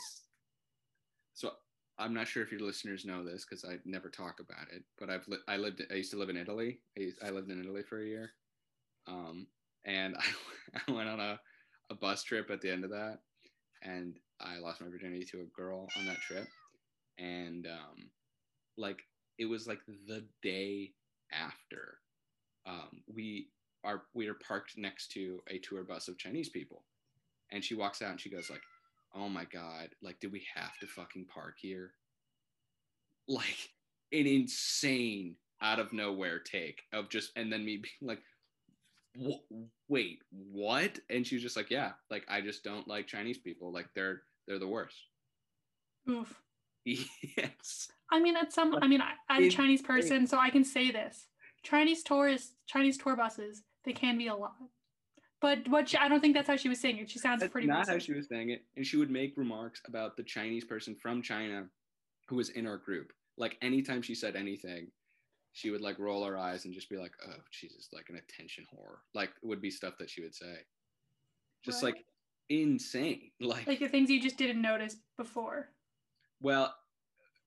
So 1.35 1.53
I'm 1.99 2.15
not 2.15 2.29
sure 2.29 2.43
if 2.43 2.53
your 2.53 2.61
listeners 2.61 3.05
know 3.05 3.25
this 3.25 3.45
because 3.45 3.65
I 3.65 3.79
never 3.85 4.09
talk 4.09 4.41
about 4.41 4.73
it, 4.73 4.83
but 4.99 5.11
I've 5.11 5.27
li- 5.27 5.39
I 5.49 5.57
lived 5.57 5.83
I 5.91 5.95
used 5.95 6.13
to 6.13 6.19
live 6.19 6.31
in 6.31 6.37
Italy. 6.37 6.81
I, 6.97 7.01
used, 7.01 7.19
I 7.25 7.31
lived 7.31 7.51
in 7.51 7.61
Italy 7.61 7.83
for 7.83 8.01
a 8.01 8.07
year, 8.07 8.31
um, 9.07 9.47
and 9.85 10.17
I, 10.19 10.81
I 10.87 10.93
went 10.93 11.09
on 11.09 11.21
a, 11.21 11.41
a 11.91 11.95
bus 11.95 12.23
trip 12.23 12.51
at 12.51 12.61
the 12.61 12.71
end 12.71 12.85
of 12.85 12.91
that, 12.91 13.19
and 13.83 14.17
I 14.41 14.59
lost 14.59 14.81
my 14.81 14.89
virginity 14.89 15.25
to 15.33 15.41
a 15.41 15.61
girl 15.61 15.89
on 15.99 16.07
that 16.07 16.21
trip, 16.21 16.47
and 17.19 17.67
um, 17.67 18.11
like 18.77 19.01
it 19.39 19.47
was 19.47 19.67
like 19.67 19.81
the 20.07 20.25
day 20.43 20.93
after 21.33 21.99
um, 22.67 23.03
we 23.13 23.49
are 23.85 24.03
we 24.15 24.27
are 24.29 24.35
parked 24.35 24.77
next 24.77 25.13
to 25.13 25.41
a 25.49 25.59
tour 25.59 25.85
bus 25.85 26.09
of 26.09 26.19
Chinese 26.19 26.49
people, 26.49 26.83
and 27.51 27.65
she 27.65 27.75
walks 27.75 28.03
out 28.03 28.11
and 28.11 28.21
she 28.21 28.31
goes 28.31 28.51
like, 28.51 28.63
"Oh 29.15 29.29
my 29.29 29.45
god, 29.45 29.91
like 30.03 30.21
did 30.21 30.33
we 30.33 30.45
have 30.55 30.77
to 30.81 30.87
fucking 30.87 31.27
park 31.27 31.57
here?" 31.61 31.93
Like 33.29 33.71
an 34.13 34.27
insane 34.27 35.37
out 35.61 35.79
of 35.79 35.93
nowhere 35.93 36.39
take 36.39 36.83
of 36.93 37.09
just 37.11 37.31
and 37.37 37.53
then 37.53 37.65
me 37.65 37.77
being 37.77 37.93
like, 38.01 38.23
"Wait, 39.89 40.21
what?" 40.31 40.99
And 41.11 41.27
she 41.27 41.35
was 41.37 41.43
just 41.43 41.57
like, 41.57 41.71
"Yeah, 41.71 41.93
like 42.11 42.25
I 42.29 42.41
just 42.41 42.65
don't 42.65 42.89
like 42.89 43.07
Chinese 43.07 43.39
people. 43.39 43.73
Like 43.73 43.89
they're 43.95 44.23
they're 44.47 44.59
the 44.59 44.67
worst." 44.69 44.97
Oof. 46.09 46.41
yes. 46.85 47.89
I 48.11 48.19
mean, 48.21 48.37
at 48.37 48.53
some, 48.53 48.75
I 48.81 48.87
mean, 48.87 49.03
I- 49.03 49.13
as 49.29 49.45
a 49.45 49.51
Chinese 49.51 49.83
person, 49.83 50.27
so 50.27 50.39
I 50.39 50.49
can 50.49 50.65
say 50.65 50.91
this: 50.91 51.27
Chinese 51.63 52.03
tourists, 52.03 52.55
Chinese 52.67 52.97
tour 52.97 53.15
buses, 53.15 53.63
they 53.89 53.93
can 53.95 54.19
be 54.19 54.29
a 54.29 54.35
lot. 54.35 54.53
But 55.41 55.67
what 55.69 55.89
she, 55.89 55.97
I 55.97 56.09
don't 56.09 56.21
think 56.21 56.35
that's 56.35 56.49
how 56.49 56.57
she 56.57 56.69
was 56.69 56.81
saying 56.81 56.99
it. 56.99 57.11
She 57.11 57.19
sounds 57.19 57.41
That's 57.41 57.53
pretty. 57.53 57.69
not 57.69 57.89
how 57.89 57.99
she 57.99 58.13
was 58.13 58.29
saying 58.29 58.51
it. 58.51 58.65
And 58.77 58.85
she 58.87 58.97
would 58.97 59.11
make 59.11 59.37
remarks 59.37 59.81
about 59.87 60.17
the 60.17 60.23
Chinese 60.25 60.65
person 60.65 60.95
from 61.01 61.23
China 61.23 61.67
who 62.29 62.37
was 62.37 62.51
in 62.51 62.67
our 62.67 62.77
group. 62.77 63.13
Like 63.37 63.57
anytime 63.63 64.03
she 64.03 64.15
said 64.17 64.35
anything, 64.37 64.89
she 65.53 65.71
would 65.71 65.81
like 65.81 65.99
roll 66.01 66.25
her 66.25 66.37
eyes 66.37 66.65
and 66.65 66.75
just 66.75 66.91
be 66.91 66.97
like, 66.97 67.13
"Oh 67.27 67.37
Jesus!" 67.53 67.89
Like 67.93 68.07
an 68.11 68.17
attention 68.17 68.65
whore. 68.75 68.97
Like 69.15 69.31
it 69.43 69.47
would 69.47 69.63
be 69.63 69.71
stuff 69.71 69.95
that 70.01 70.11
she 70.11 70.23
would 70.23 70.35
say. 70.35 70.57
Just 71.65 71.83
Right. 71.83 71.95
like 71.95 72.05
insane. 72.49 73.31
Like, 73.41 73.67
like 73.69 73.79
the 73.79 73.89
things 73.89 74.11
you 74.11 74.21
just 74.21 74.37
didn't 74.39 74.61
notice 74.61 74.97
before. 75.17 75.69
well, 76.41 76.75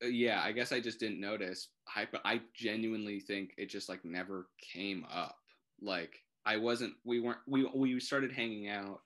uh, 0.04 0.08
yeah. 0.08 0.42
I 0.42 0.54
guess 0.54 0.72
I 0.72 0.80
just 0.80 1.00
didn't 1.00 1.20
notice. 1.20 1.68
I 1.94 2.08
but 2.10 2.22
I 2.24 2.40
genuinely 2.56 3.20
think 3.20 3.52
it 3.58 3.70
just 3.70 3.90
like 3.90 4.06
never 4.06 4.48
came 4.74 5.06
up. 5.14 5.36
Like 5.82 6.14
I 6.46 6.58
wasn't. 6.58 6.94
We 7.04 7.20
weren't. 7.20 7.40
We 7.48 7.66
we 7.76 8.00
started 8.00 8.32
hanging 8.32 8.68
out 8.70 9.02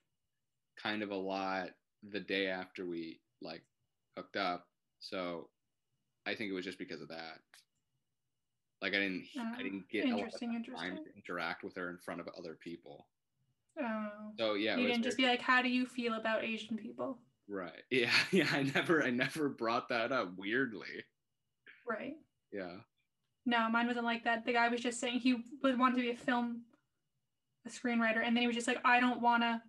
kind 0.81 1.01
of 1.03 1.11
a 1.11 1.15
lot 1.15 1.69
the 2.09 2.19
day 2.19 2.47
after 2.47 2.85
we 2.85 3.19
like 3.41 3.63
hooked 4.17 4.35
up. 4.37 4.67
So 4.99 5.49
I 6.25 6.35
think 6.35 6.49
it 6.49 6.53
was 6.53 6.65
just 6.65 6.77
because 6.79 7.01
of 7.01 7.09
that. 7.09 7.39
Like 8.81 8.93
I 8.93 8.97
didn't 8.99 9.25
I 9.37 9.53
Oh, 9.59 9.63
didn't 9.63 9.89
get 9.89 10.05
a 10.05 10.07
lot 10.09 10.13
of 10.13 10.19
interesting, 10.19 10.49
time 10.49 10.57
interesting. 10.57 11.03
to 11.05 11.15
interact 11.17 11.63
with 11.63 11.75
her 11.75 11.89
in 11.89 11.97
front 11.97 12.21
of 12.21 12.27
other 12.37 12.57
people. 12.61 13.07
Oh. 13.81 14.09
So 14.37 14.53
yeah, 14.53 14.77
you 14.77 14.87
didn't 14.87 15.03
just 15.03 15.17
very- 15.17 15.27
be 15.27 15.31
like, 15.31 15.41
"How 15.41 15.61
do 15.61 15.69
you 15.69 15.85
feel 15.85 16.13
about 16.13 16.43
Asian 16.43 16.77
people?" 16.77 17.19
right. 17.47 17.83
Yeah, 17.91 18.11
yeah. 18.31 18.47
I 18.51 18.63
never 18.63 19.03
I 19.03 19.09
never 19.11 19.49
brought 19.49 19.89
that 19.89 20.11
up. 20.11 20.33
Weirdly. 20.37 21.03
Right. 21.87 22.15
Yeah. 22.51 22.77
No, 23.45 23.69
mine 23.69 23.87
wasn't 23.87 24.05
like 24.05 24.23
that. 24.23 24.45
The 24.45 24.53
guy 24.53 24.69
was 24.69 24.81
just 24.81 24.99
saying 24.99 25.19
he 25.19 25.43
would 25.61 25.77
want 25.77 25.95
to 25.95 26.01
be 26.01 26.09
a 26.09 26.15
film, 26.15 26.63
a 27.65 27.69
screenwriter, 27.69 28.21
and 28.25 28.35
then 28.35 28.41
he 28.41 28.47
was 28.47 28.55
just 28.55 28.67
like, 28.67 28.79
I 28.85 28.99
don't 28.99 29.21
want 29.21 29.43
to. 29.43 29.61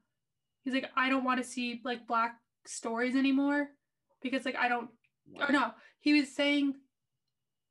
He's 0.64 0.74
like, 0.74 0.90
I 0.96 1.08
don't 1.10 1.24
want 1.24 1.42
to 1.42 1.48
see 1.48 1.80
like 1.84 2.06
black 2.06 2.36
stories 2.66 3.14
anymore 3.16 3.68
because 4.22 4.44
like 4.44 4.56
I 4.56 4.68
don't. 4.68 4.90
Or 5.40 5.50
no, 5.52 5.72
he 6.00 6.12
was 6.18 6.34
saying. 6.34 6.74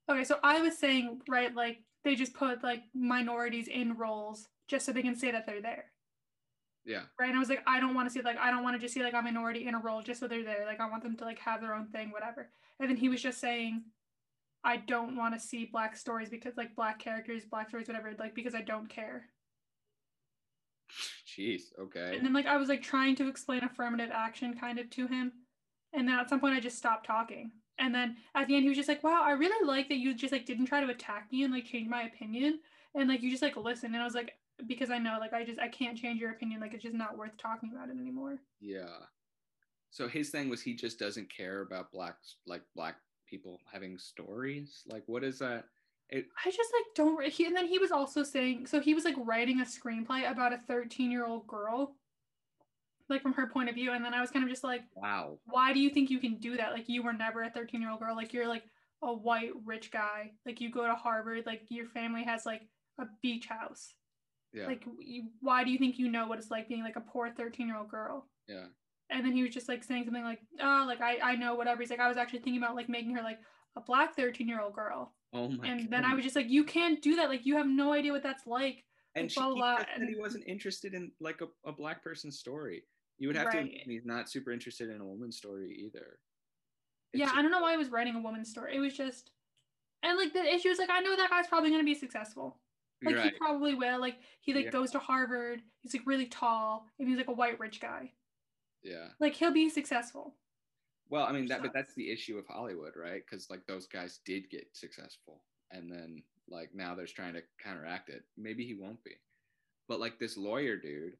Okay, 0.09 0.23
so 0.23 0.37
I 0.43 0.61
was 0.61 0.77
saying 0.77 1.21
right, 1.27 1.53
like 1.55 1.79
they 2.03 2.15
just 2.15 2.33
put 2.33 2.63
like 2.63 2.83
minorities 2.93 3.67
in 3.67 3.97
roles 3.97 4.47
just 4.67 4.85
so 4.85 4.91
they 4.91 5.01
can 5.01 5.15
say 5.15 5.31
that 5.31 5.45
they're 5.47 5.61
there, 5.61 5.85
Yeah. 6.85 7.01
right? 7.19 7.27
And 7.29 7.35
I 7.35 7.39
was 7.39 7.49
like, 7.49 7.63
I 7.67 7.79
don't 7.79 7.95
want 7.95 8.07
to 8.07 8.13
see 8.13 8.21
like 8.21 8.37
I 8.37 8.51
don't 8.51 8.63
want 8.63 8.75
to 8.75 8.79
just 8.79 8.93
see 8.93 9.03
like 9.03 9.13
a 9.13 9.21
minority 9.21 9.67
in 9.67 9.73
a 9.75 9.79
role 9.79 10.01
just 10.03 10.19
so 10.19 10.27
they're 10.27 10.43
there. 10.43 10.65
Like 10.65 10.79
I 10.79 10.89
want 10.89 11.03
them 11.03 11.17
to 11.17 11.23
like 11.25 11.39
have 11.39 11.61
their 11.61 11.73
own 11.73 11.87
thing, 11.87 12.11
whatever. 12.11 12.49
And 12.79 12.89
then 12.89 12.97
he 12.97 13.09
was 13.09 13.21
just 13.21 13.39
saying, 13.39 13.83
I 14.63 14.77
don't 14.77 15.15
want 15.15 15.33
to 15.33 15.39
see 15.39 15.69
black 15.71 15.95
stories 15.97 16.29
because 16.29 16.53
like 16.57 16.75
black 16.75 16.99
characters, 16.99 17.43
black 17.49 17.69
stories, 17.69 17.87
whatever, 17.87 18.13
like 18.19 18.35
because 18.35 18.55
I 18.55 18.61
don't 18.61 18.89
care. 18.89 19.25
Jeez. 21.27 21.63
Okay. 21.79 22.15
And 22.15 22.25
then 22.25 22.33
like 22.33 22.45
I 22.45 22.57
was 22.57 22.69
like 22.69 22.81
trying 22.81 23.15
to 23.17 23.27
explain 23.27 23.63
affirmative 23.63 24.09
action 24.13 24.57
kind 24.57 24.79
of 24.79 24.89
to 24.91 25.07
him. 25.07 25.31
And 25.93 26.07
then 26.07 26.19
at 26.19 26.29
some 26.29 26.39
point 26.39 26.55
I 26.55 26.59
just 26.59 26.77
stopped 26.77 27.05
talking. 27.05 27.51
And 27.77 27.93
then 27.93 28.17
at 28.35 28.47
the 28.47 28.55
end 28.55 28.63
he 28.63 28.69
was 28.69 28.77
just 28.77 28.89
like, 28.89 29.03
Wow, 29.03 29.21
I 29.23 29.31
really 29.31 29.65
like 29.65 29.89
that 29.89 29.97
you 29.97 30.13
just 30.13 30.31
like 30.31 30.45
didn't 30.45 30.67
try 30.67 30.81
to 30.81 30.91
attack 30.91 31.27
me 31.31 31.43
and 31.43 31.53
like 31.53 31.65
change 31.65 31.89
my 31.89 32.03
opinion. 32.03 32.59
And 32.93 33.09
like 33.09 33.21
you 33.21 33.29
just 33.29 33.43
like 33.43 33.57
listened. 33.57 33.93
And 33.93 34.01
I 34.01 34.05
was 34.05 34.15
like, 34.15 34.33
because 34.67 34.89
I 34.89 34.97
know 34.97 35.17
like 35.19 35.33
I 35.33 35.43
just 35.43 35.59
I 35.59 35.67
can't 35.67 35.97
change 35.97 36.21
your 36.21 36.31
opinion. 36.31 36.61
Like 36.61 36.73
it's 36.73 36.83
just 36.83 36.95
not 36.95 37.17
worth 37.17 37.37
talking 37.37 37.71
about 37.73 37.89
it 37.89 37.99
anymore. 37.99 38.39
Yeah. 38.61 38.97
So 39.89 40.07
his 40.07 40.29
thing 40.29 40.49
was 40.49 40.61
he 40.61 40.73
just 40.73 40.99
doesn't 40.99 41.29
care 41.35 41.61
about 41.61 41.91
black 41.91 42.15
like 42.45 42.63
black 42.75 42.95
people 43.29 43.59
having 43.71 43.97
stories. 43.97 44.83
Like 44.87 45.03
what 45.07 45.23
is 45.23 45.39
that? 45.39 45.65
It 46.09 46.25
I 46.45 46.51
just 46.51 46.71
like 46.73 46.95
don't. 46.95 47.17
re- 47.17 47.29
He, 47.29 47.45
and 47.45 47.55
then 47.55 47.67
he 47.67 47.79
was 47.79 47.91
also 47.91 48.23
saying, 48.23 48.67
so 48.67 48.79
he 48.79 48.93
was 48.93 49.05
like 49.05 49.15
writing 49.17 49.59
a 49.61 49.65
screenplay 49.65 50.29
about 50.29 50.53
a 50.53 50.59
13 50.67 51.11
year 51.11 51.25
old 51.25 51.47
girl, 51.47 51.95
like 53.09 53.21
from 53.21 53.33
her 53.33 53.47
point 53.47 53.69
of 53.69 53.75
view. 53.75 53.91
And 53.91 54.05
then 54.05 54.13
I 54.13 54.21
was 54.21 54.31
kind 54.31 54.43
of 54.43 54.49
just 54.49 54.63
like, 54.63 54.81
wow. 54.95 55.39
why 55.45 55.73
do 55.73 55.79
you 55.79 55.89
think 55.89 56.09
you 56.09 56.19
can 56.19 56.37
do 56.37 56.57
that? 56.57 56.73
Like 56.73 56.87
you 56.87 57.03
were 57.03 57.13
never 57.13 57.43
a 57.43 57.49
13 57.49 57.81
year 57.81 57.91
old 57.91 57.99
girl. 57.99 58.15
Like 58.15 58.33
you're 58.33 58.47
like 58.47 58.63
a 59.01 59.13
white 59.13 59.51
rich 59.65 59.91
guy. 59.91 60.31
Like 60.45 60.61
you 60.61 60.71
go 60.71 60.85
to 60.85 60.95
Harvard. 60.95 61.45
Like 61.45 61.63
your 61.69 61.87
family 61.87 62.23
has 62.23 62.45
like 62.45 62.61
a 62.99 63.05
beach 63.21 63.47
house. 63.47 63.93
Yeah. 64.53 64.67
Like 64.67 64.85
you, 64.99 65.29
why 65.41 65.63
do 65.63 65.71
you 65.71 65.77
think 65.77 65.97
you 65.99 66.09
know 66.09 66.27
what 66.27 66.39
it's 66.39 66.51
like 66.51 66.69
being 66.69 66.83
like 66.83 66.95
a 66.95 67.01
poor 67.01 67.29
13 67.29 67.67
year 67.67 67.77
old 67.77 67.89
girl? 67.89 68.27
yeah. 68.47 68.65
And 69.11 69.23
then 69.23 69.33
he 69.33 69.43
was 69.43 69.53
just 69.53 69.69
like 69.69 69.83
saying 69.83 70.05
something 70.05 70.23
like, 70.23 70.39
oh, 70.59 70.83
like 70.87 70.99
I, 70.99 71.19
I 71.21 71.35
know 71.35 71.53
whatever. 71.53 71.79
He's 71.81 71.91
like, 71.91 71.99
I 71.99 72.07
was 72.07 72.17
actually 72.17 72.39
thinking 72.39 72.61
about 72.63 72.75
like 72.75 72.89
making 72.89 73.13
her 73.13 73.21
like 73.21 73.37
a 73.75 73.81
black 73.81 74.15
13 74.15 74.47
year 74.47 74.59
old 74.59 74.73
girl. 74.73 75.13
Oh 75.35 75.49
my 75.49 75.67
And 75.67 75.81
god. 75.81 75.89
then 75.91 76.05
I 76.05 76.13
was 76.15 76.23
just 76.23 76.35
like, 76.35 76.49
you 76.49 76.63
can't 76.63 77.01
do 77.01 77.15
that. 77.17 77.29
Like 77.29 77.45
you 77.45 77.57
have 77.57 77.67
no 77.67 77.91
idea 77.93 78.11
what 78.11 78.23
that's 78.23 78.47
like. 78.47 78.83
and 79.15 79.25
like, 79.25 79.31
she 79.31 79.39
blah, 79.39 79.49
he 79.49 79.55
blah, 79.55 79.77
just 79.77 80.09
he 80.09 80.15
wasn't 80.19 80.43
interested 80.47 80.93
in 80.93 81.11
like 81.19 81.41
a, 81.41 81.47
a 81.69 81.71
black 81.71 82.03
person's 82.03 82.39
story. 82.39 82.83
You 83.17 83.27
would 83.29 83.37
have 83.37 83.51
to 83.51 83.57
Right. 83.57 83.65
admit 83.67 83.83
he's 83.87 84.05
not 84.05 84.29
super 84.29 84.51
interested 84.51 84.89
in 84.89 84.99
a 85.01 85.05
woman's 85.05 85.37
story 85.37 85.73
either. 85.85 86.19
yeah, 87.13 87.25
It's- 87.25 87.37
I 87.37 87.41
don't 87.41 87.51
know 87.51 87.61
why 87.61 87.73
I 87.73 87.77
was 87.77 87.89
writing 87.89 88.15
a 88.15 88.21
woman's 88.21 88.49
story. 88.49 88.75
It 88.75 88.79
was 88.79 88.95
just, 88.95 89.31
and 90.03 90.17
like 90.17 90.33
the 90.33 90.43
issue 90.43 90.69
is 90.69 90.79
like 90.79 90.89
I 90.89 90.99
know 90.99 91.15
that 91.15 91.29
guy's 91.29 91.47
probably 91.47 91.69
gonna 91.71 91.83
be 91.83 91.95
successful. 91.95 92.59
Like 93.03 93.15
right. 93.15 93.31
he 93.33 93.37
probably 93.37 93.73
will. 93.75 93.99
Like 93.99 94.17
he 94.41 94.53
like 94.53 94.65
Yeah. 94.65 94.71
goes 94.71 94.91
to 94.91 94.99
Harvard. 94.99 95.61
He's 95.79 95.93
like 95.93 96.05
really 96.05 96.25
tall, 96.27 96.87
and 96.99 97.07
he's 97.07 97.17
like 97.17 97.27
a 97.27 97.33
white 97.33 97.59
rich 97.59 97.79
guy. 97.79 98.11
Yeah. 98.83 99.09
Like 99.19 99.33
he'll 99.35 99.51
be 99.53 99.69
successful. 99.69 100.35
Well, 101.09 101.25
I 101.25 101.31
mean 101.31 101.47
that, 101.47 101.61
but 101.61 101.73
that's 101.73 101.93
the 101.95 102.11
issue 102.11 102.37
of 102.37 102.47
Hollywood, 102.47 102.95
right? 102.95 103.23
Because 103.25 103.49
like 103.49 103.65
those 103.67 103.87
guys 103.87 104.19
did 104.25 104.49
get 104.49 104.75
successful, 104.75 105.43
and 105.71 105.91
then 105.91 106.23
like 106.49 106.73
now 106.73 106.95
they're 106.95 107.05
trying 107.05 107.33
to 107.35 107.43
counteract 107.61 108.09
it. 108.09 108.23
Maybe 108.37 108.65
he 108.65 108.73
won't 108.75 109.03
be, 109.03 109.15
but 109.87 109.99
like 109.99 110.19
this 110.19 110.37
lawyer 110.37 110.77
dude, 110.77 111.17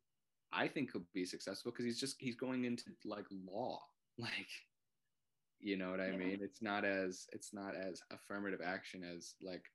I 0.52 0.68
think 0.68 0.92
he'll 0.92 1.06
be 1.14 1.26
successful 1.26 1.72
because 1.72 1.86
he's 1.86 2.00
just 2.00 2.18
he's 2.20 2.36
going 2.36 2.66
into 2.66 2.86
like 3.06 3.26
law, 3.32 3.82
like, 4.18 4.50
you 5.60 5.78
know 5.78 5.92
what 5.92 6.02
I 6.02 6.12
Yeah. 6.12 6.18
mean? 6.18 6.40
It's 6.42 6.62
not 6.62 6.86
as 6.86 7.28
it's 7.34 7.54
not 7.54 7.76
as 7.76 8.02
affirmative 8.12 8.62
action 8.64 9.04
as 9.04 9.36
like 9.42 9.72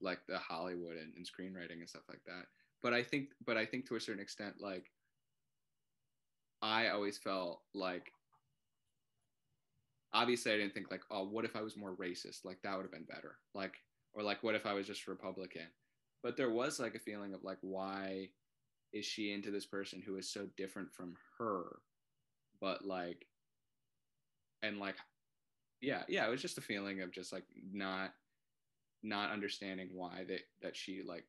like 0.00 0.26
the 0.26 0.38
Hollywood 0.38 0.96
and, 0.96 1.14
and 1.16 1.26
screenwriting 1.26 1.80
and 1.80 1.88
stuff 1.88 2.08
like 2.08 2.22
that. 2.26 2.46
But 2.82 2.92
I 2.94 3.02
think, 3.02 3.30
but 3.44 3.56
I 3.56 3.66
think 3.66 3.88
to 3.88 3.96
a 3.96 4.00
certain 4.00 4.22
extent, 4.22 4.60
like 4.60 4.92
I 6.62 6.88
always 6.88 7.18
felt 7.18 7.62
like 7.74 8.13
obviously 10.14 10.52
I 10.52 10.56
didn't 10.56 10.72
think 10.72 10.90
like, 10.90 11.02
oh, 11.10 11.24
what 11.24 11.44
if 11.44 11.54
I 11.56 11.60
was 11.60 11.76
more 11.76 11.94
racist? 11.96 12.44
Like 12.44 12.58
that 12.62 12.74
would 12.76 12.84
have 12.84 12.92
been 12.92 13.04
better. 13.04 13.36
Like, 13.54 13.74
or 14.14 14.22
like, 14.22 14.42
what 14.42 14.54
if 14.54 14.64
I 14.64 14.72
was 14.72 14.86
just 14.86 15.06
Republican? 15.08 15.66
But 16.22 16.36
there 16.38 16.50
was 16.50 16.80
like 16.80 16.94
a 16.94 16.98
feeling 17.00 17.34
of 17.34 17.44
like, 17.44 17.58
why 17.60 18.28
is 18.92 19.04
she 19.04 19.32
into 19.32 19.50
this 19.50 19.66
person 19.66 20.00
who 20.00 20.16
is 20.16 20.32
so 20.32 20.46
different 20.56 20.92
from 20.92 21.16
her 21.36 21.80
but 22.60 22.84
like 22.86 23.26
and 24.62 24.78
like 24.78 24.94
yeah 25.80 26.04
yeah 26.08 26.24
it 26.24 26.30
was 26.30 26.40
just 26.40 26.58
a 26.58 26.60
feeling 26.60 27.02
of 27.02 27.10
just 27.10 27.32
like 27.32 27.42
not 27.72 28.10
not 29.02 29.32
understanding 29.32 29.88
why 29.92 30.22
that 30.28 30.42
that 30.62 30.76
she 30.76 31.02
like 31.04 31.24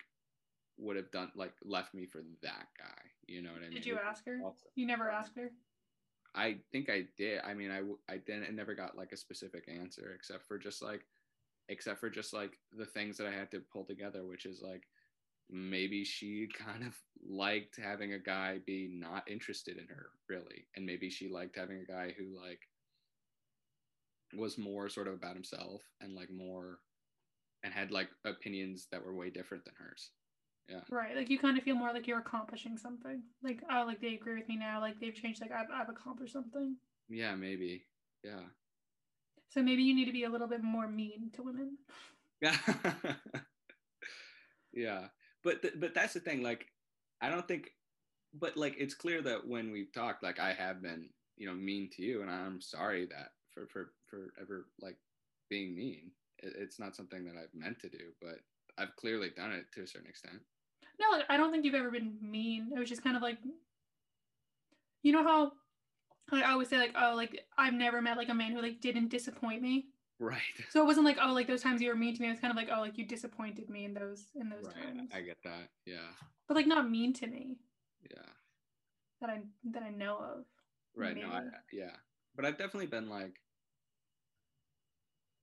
would 0.77 0.95
have 0.95 1.09
done 1.09 1.31
like 1.35 1.53
left 1.63 1.95
me 1.95 2.05
for 2.05 2.21
that 2.43 2.67
guy 2.77 3.01
you 3.25 3.41
know 3.41 3.49
what 3.51 3.61
i 3.63 3.65
mean 3.65 3.73
Did 3.73 3.85
you 3.87 3.97
ask 3.97 4.23
her? 4.27 4.39
Also- 4.43 4.69
You 4.75 4.85
never 4.85 5.09
asked 5.09 5.35
her? 5.35 5.49
I 6.35 6.57
think 6.71 6.89
I 6.89 7.05
did. 7.17 7.41
I 7.45 7.53
mean, 7.53 7.71
I 7.71 7.81
I 8.13 8.17
didn't. 8.17 8.45
I 8.47 8.51
never 8.51 8.75
got 8.75 8.97
like 8.97 9.11
a 9.13 9.17
specific 9.17 9.65
answer, 9.69 10.13
except 10.15 10.45
for 10.47 10.57
just 10.57 10.81
like, 10.81 11.05
except 11.69 11.99
for 11.99 12.09
just 12.09 12.33
like 12.33 12.59
the 12.77 12.85
things 12.85 13.17
that 13.17 13.27
I 13.27 13.31
had 13.31 13.51
to 13.51 13.61
pull 13.71 13.85
together, 13.85 14.25
which 14.25 14.45
is 14.45 14.61
like, 14.61 14.83
maybe 15.49 16.03
she 16.03 16.47
kind 16.57 16.83
of 16.85 16.93
liked 17.27 17.77
having 17.81 18.13
a 18.13 18.19
guy 18.19 18.59
be 18.65 18.89
not 18.91 19.29
interested 19.29 19.77
in 19.77 19.87
her 19.87 20.09
really, 20.29 20.67
and 20.75 20.85
maybe 20.85 21.09
she 21.09 21.29
liked 21.29 21.55
having 21.57 21.79
a 21.79 21.91
guy 21.91 22.13
who 22.17 22.37
like 22.39 22.59
was 24.35 24.57
more 24.57 24.89
sort 24.89 25.07
of 25.07 25.13
about 25.13 25.35
himself 25.35 25.81
and 26.01 26.13
like 26.15 26.29
more, 26.29 26.79
and 27.63 27.73
had 27.73 27.91
like 27.91 28.09
opinions 28.25 28.87
that 28.91 29.03
were 29.03 29.13
way 29.13 29.29
different 29.29 29.63
than 29.63 29.73
hers. 29.77 30.11
Yeah. 30.69 30.81
Right. 30.89 31.15
Like 31.15 31.29
you 31.29 31.37
kind 31.37 31.57
of 31.57 31.63
feel 31.63 31.75
more 31.75 31.93
like 31.93 32.07
you're 32.07 32.19
accomplishing 32.19 32.77
something. 32.77 33.21
Like, 33.43 33.61
oh, 33.71 33.83
like 33.85 34.01
they 34.01 34.15
agree 34.15 34.35
with 34.35 34.47
me 34.47 34.57
now. 34.57 34.81
Like 34.81 34.99
they've 34.99 35.13
changed. 35.13 35.41
Like 35.41 35.51
I've, 35.51 35.69
I've 35.71 35.89
accomplished 35.89 36.33
something. 36.33 36.77
Yeah, 37.07 37.35
maybe. 37.35 37.85
Yeah. 38.23 38.41
So 39.49 39.61
maybe 39.61 39.83
you 39.83 39.93
need 39.93 40.05
to 40.05 40.11
be 40.11 40.23
a 40.23 40.29
little 40.29 40.47
bit 40.47 40.63
more 40.63 40.87
mean 40.87 41.29
to 41.33 41.43
women. 41.43 41.77
yeah 42.41 42.57
yeah 44.73 45.07
but 45.43 45.61
th- 45.61 45.75
but 45.77 45.93
that's 45.93 46.13
the 46.13 46.19
thing 46.19 46.43
like 46.43 46.67
i 47.21 47.29
don't 47.29 47.47
think 47.47 47.71
but 48.33 48.57
like 48.57 48.75
it's 48.77 48.93
clear 48.93 49.21
that 49.21 49.47
when 49.47 49.71
we've 49.71 49.91
talked 49.93 50.21
like 50.21 50.39
i 50.39 50.51
have 50.53 50.81
been 50.81 51.09
you 51.37 51.47
know 51.47 51.53
mean 51.53 51.89
to 51.89 52.01
you 52.03 52.21
and 52.21 52.29
i'm 52.29 52.59
sorry 52.59 53.05
that 53.05 53.29
for 53.51 53.67
for 53.67 53.93
for 54.05 54.33
ever 54.39 54.67
like 54.81 54.97
being 55.49 55.75
mean 55.75 56.11
it, 56.39 56.53
it's 56.57 56.79
not 56.79 56.95
something 56.95 57.23
that 57.23 57.37
i've 57.37 57.53
meant 57.53 57.79
to 57.79 57.89
do 57.89 58.11
but 58.21 58.39
i've 58.77 58.95
clearly 58.97 59.29
done 59.29 59.53
it 59.53 59.71
to 59.71 59.83
a 59.83 59.87
certain 59.87 60.09
extent 60.09 60.41
No, 60.99 61.17
like, 61.17 61.25
I 61.29 61.37
don't 61.37 61.51
think 61.51 61.65
you've 61.65 61.75
ever 61.75 61.91
been 61.91 62.15
mean. 62.21 62.71
It 62.75 62.79
was 62.79 62.89
just 62.89 63.03
kind 63.03 63.15
of 63.17 63.21
like, 63.21 63.37
you 65.03 65.11
know 65.11 65.23
how 65.23 65.51
like, 66.31 66.43
I 66.43 66.51
always 66.51 66.69
say 66.69 66.77
like, 66.77 66.93
oh, 66.99 67.13
like 67.15 67.45
I've 67.57 67.73
never 67.73 68.01
met 68.01 68.17
like 68.17 68.29
a 68.29 68.33
man 68.33 68.51
who 68.51 68.61
like 68.61 68.81
didn't 68.81 69.09
disappoint 69.09 69.61
me. 69.61 69.87
right 70.19 70.39
So 70.69 70.81
it 70.81 70.85
wasn't 70.85 71.05
like, 71.05 71.17
oh, 71.21 71.33
like 71.33 71.47
those 71.47 71.61
times 71.61 71.81
you 71.81 71.89
were 71.89 71.95
mean 71.95 72.15
to 72.15 72.21
me. 72.21 72.27
It 72.27 72.31
was 72.31 72.39
kind 72.39 72.51
of 72.51 72.57
like, 72.57 72.69
oh, 72.75 72.81
like 72.81 72.97
you 72.97 73.05
disappointed 73.05 73.69
me 73.69 73.85
in 73.85 73.93
those 73.93 74.25
in 74.39 74.49
those 74.49 74.65
right 74.65 74.95
times. 74.95 75.11
i 75.13 75.21
get 75.21 75.37
that 75.43 75.69
yeah 75.85 76.09
but 76.47 76.55
like 76.55 76.67
not 76.67 76.89
mean 76.89 77.13
to 77.13 77.27
me 77.27 77.57
yeah 78.09 78.29
that 79.21 79.29
I 79.29 79.41
that 79.71 79.83
I 79.83 79.89
know 79.89 80.17
of. 80.17 80.45
right 80.95 81.15
no 81.15 81.27
I, 81.27 81.41
yeah 81.71 81.95
but 82.35 82.45
i've 82.45 82.57
definitely 82.57 82.87
been 82.87 83.09
like 83.09 83.35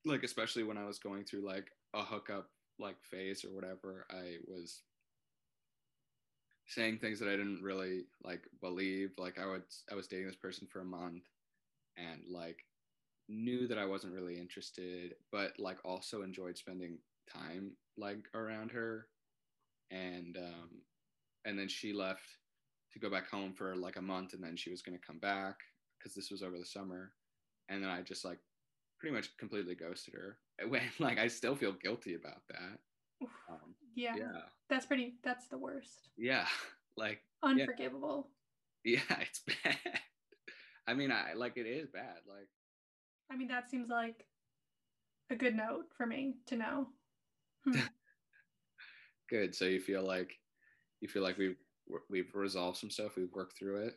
like 0.05 0.23
especially 0.23 0.65
when 0.65 0.79
i 0.79 0.85
was 0.85 0.99
going 0.99 1.25
through 1.25 1.47
like 1.47 1.71
a 1.95 2.03
hookup 2.03 2.49
like 2.79 2.97
phase 3.03 3.45
or 3.45 3.55
whatever 3.55 4.07
i 4.11 4.37
was 4.47 4.83
saying 6.67 6.99
things 6.99 7.19
that 7.21 7.29
i 7.29 7.33
didn't 7.33 7.63
really 7.63 8.05
like 8.25 8.43
believe. 8.61 9.13
Like 9.19 9.39
i 9.39 9.47
would 9.47 9.65
i 9.91 9.95
was 9.95 10.07
dating 10.07 10.27
this 10.27 10.37
person 10.37 10.67
for 10.71 10.81
a 10.81 10.85
month 10.85 11.25
and 11.97 12.23
like 12.31 12.65
knew 13.29 13.67
that 13.69 13.79
i 13.79 13.85
wasn't 13.87 14.13
really 14.15 14.39
interested 14.39 15.15
but 15.31 15.53
like 15.59 15.79
also 15.85 16.23
enjoyed 16.23 16.57
spending 16.59 16.99
time 17.33 17.73
like 17.97 18.29
around 18.35 18.71
her. 18.73 19.07
And 19.91 20.37
um 20.39 20.71
and 21.45 21.59
then 21.59 21.69
she 21.69 21.93
left 21.93 22.23
to 22.93 22.99
go 22.99 23.11
back 23.11 23.29
home 23.31 23.53
for 23.55 23.75
like 23.77 23.97
a 23.97 24.03
month 24.03 24.33
and 24.35 24.43
then 24.43 24.57
she 24.57 24.71
was 24.71 24.83
going 24.83 24.99
to 24.99 25.07
come 25.07 25.19
back 25.19 25.57
because 25.99 26.15
this 26.15 26.31
was 26.31 26.43
over 26.43 26.59
the 26.59 26.65
summer. 26.65 27.13
And 27.69 27.83
then 27.83 27.91
i 27.91 28.01
just 28.03 28.25
like 28.25 28.39
pretty 28.99 29.15
much 29.15 29.37
completely 29.39 29.75
ghosted 29.75 30.15
her. 30.15 30.39
When 30.69 30.83
like 31.01 31.19
i 31.19 31.29
still 31.29 31.57
feel 31.57 31.73
guilty 31.73 32.15
about 32.15 32.43
that. 32.51 32.79
Um, 33.51 33.75
Yeah, 33.95 34.15
yeah 34.17 34.41
that's 34.69 34.87
pretty. 34.87 35.15
That's 35.23 35.49
the 35.49 35.59
worst. 35.59 36.09
yeah 36.17 36.47
like 36.97 37.21
Unforgivable. 37.43 38.29
yeah 38.85 39.01
it's 39.21 39.41
bad 39.65 39.77
i 40.87 40.93
mean 40.95 41.11
i 41.11 41.33
like 41.35 41.57
it 41.57 41.67
is 41.67 41.89
bad 41.93 42.19
like 42.29 42.49
I 43.31 43.37
mean, 43.37 43.49
that 43.49 43.71
seems 43.71 43.89
like 43.89 44.27
a 45.31 45.35
good 45.37 45.55
note 45.57 45.87
for 45.97 46.05
me 46.05 46.35
to 46.49 46.57
know. 46.57 46.89
Hmm. 47.65 47.81
good 49.31 49.55
so 49.55 49.65
you 49.65 49.81
feel 49.81 50.03
like 50.03 50.33
you 51.01 51.09
feel 51.09 51.23
like 51.23 51.39
we've 51.39 51.57
we've 52.11 52.35
resolved 52.35 52.77
some 52.77 52.91
stuff 52.91 53.17
we've 53.17 53.33
worked 53.33 53.57
through 53.59 53.87
it 53.87 53.95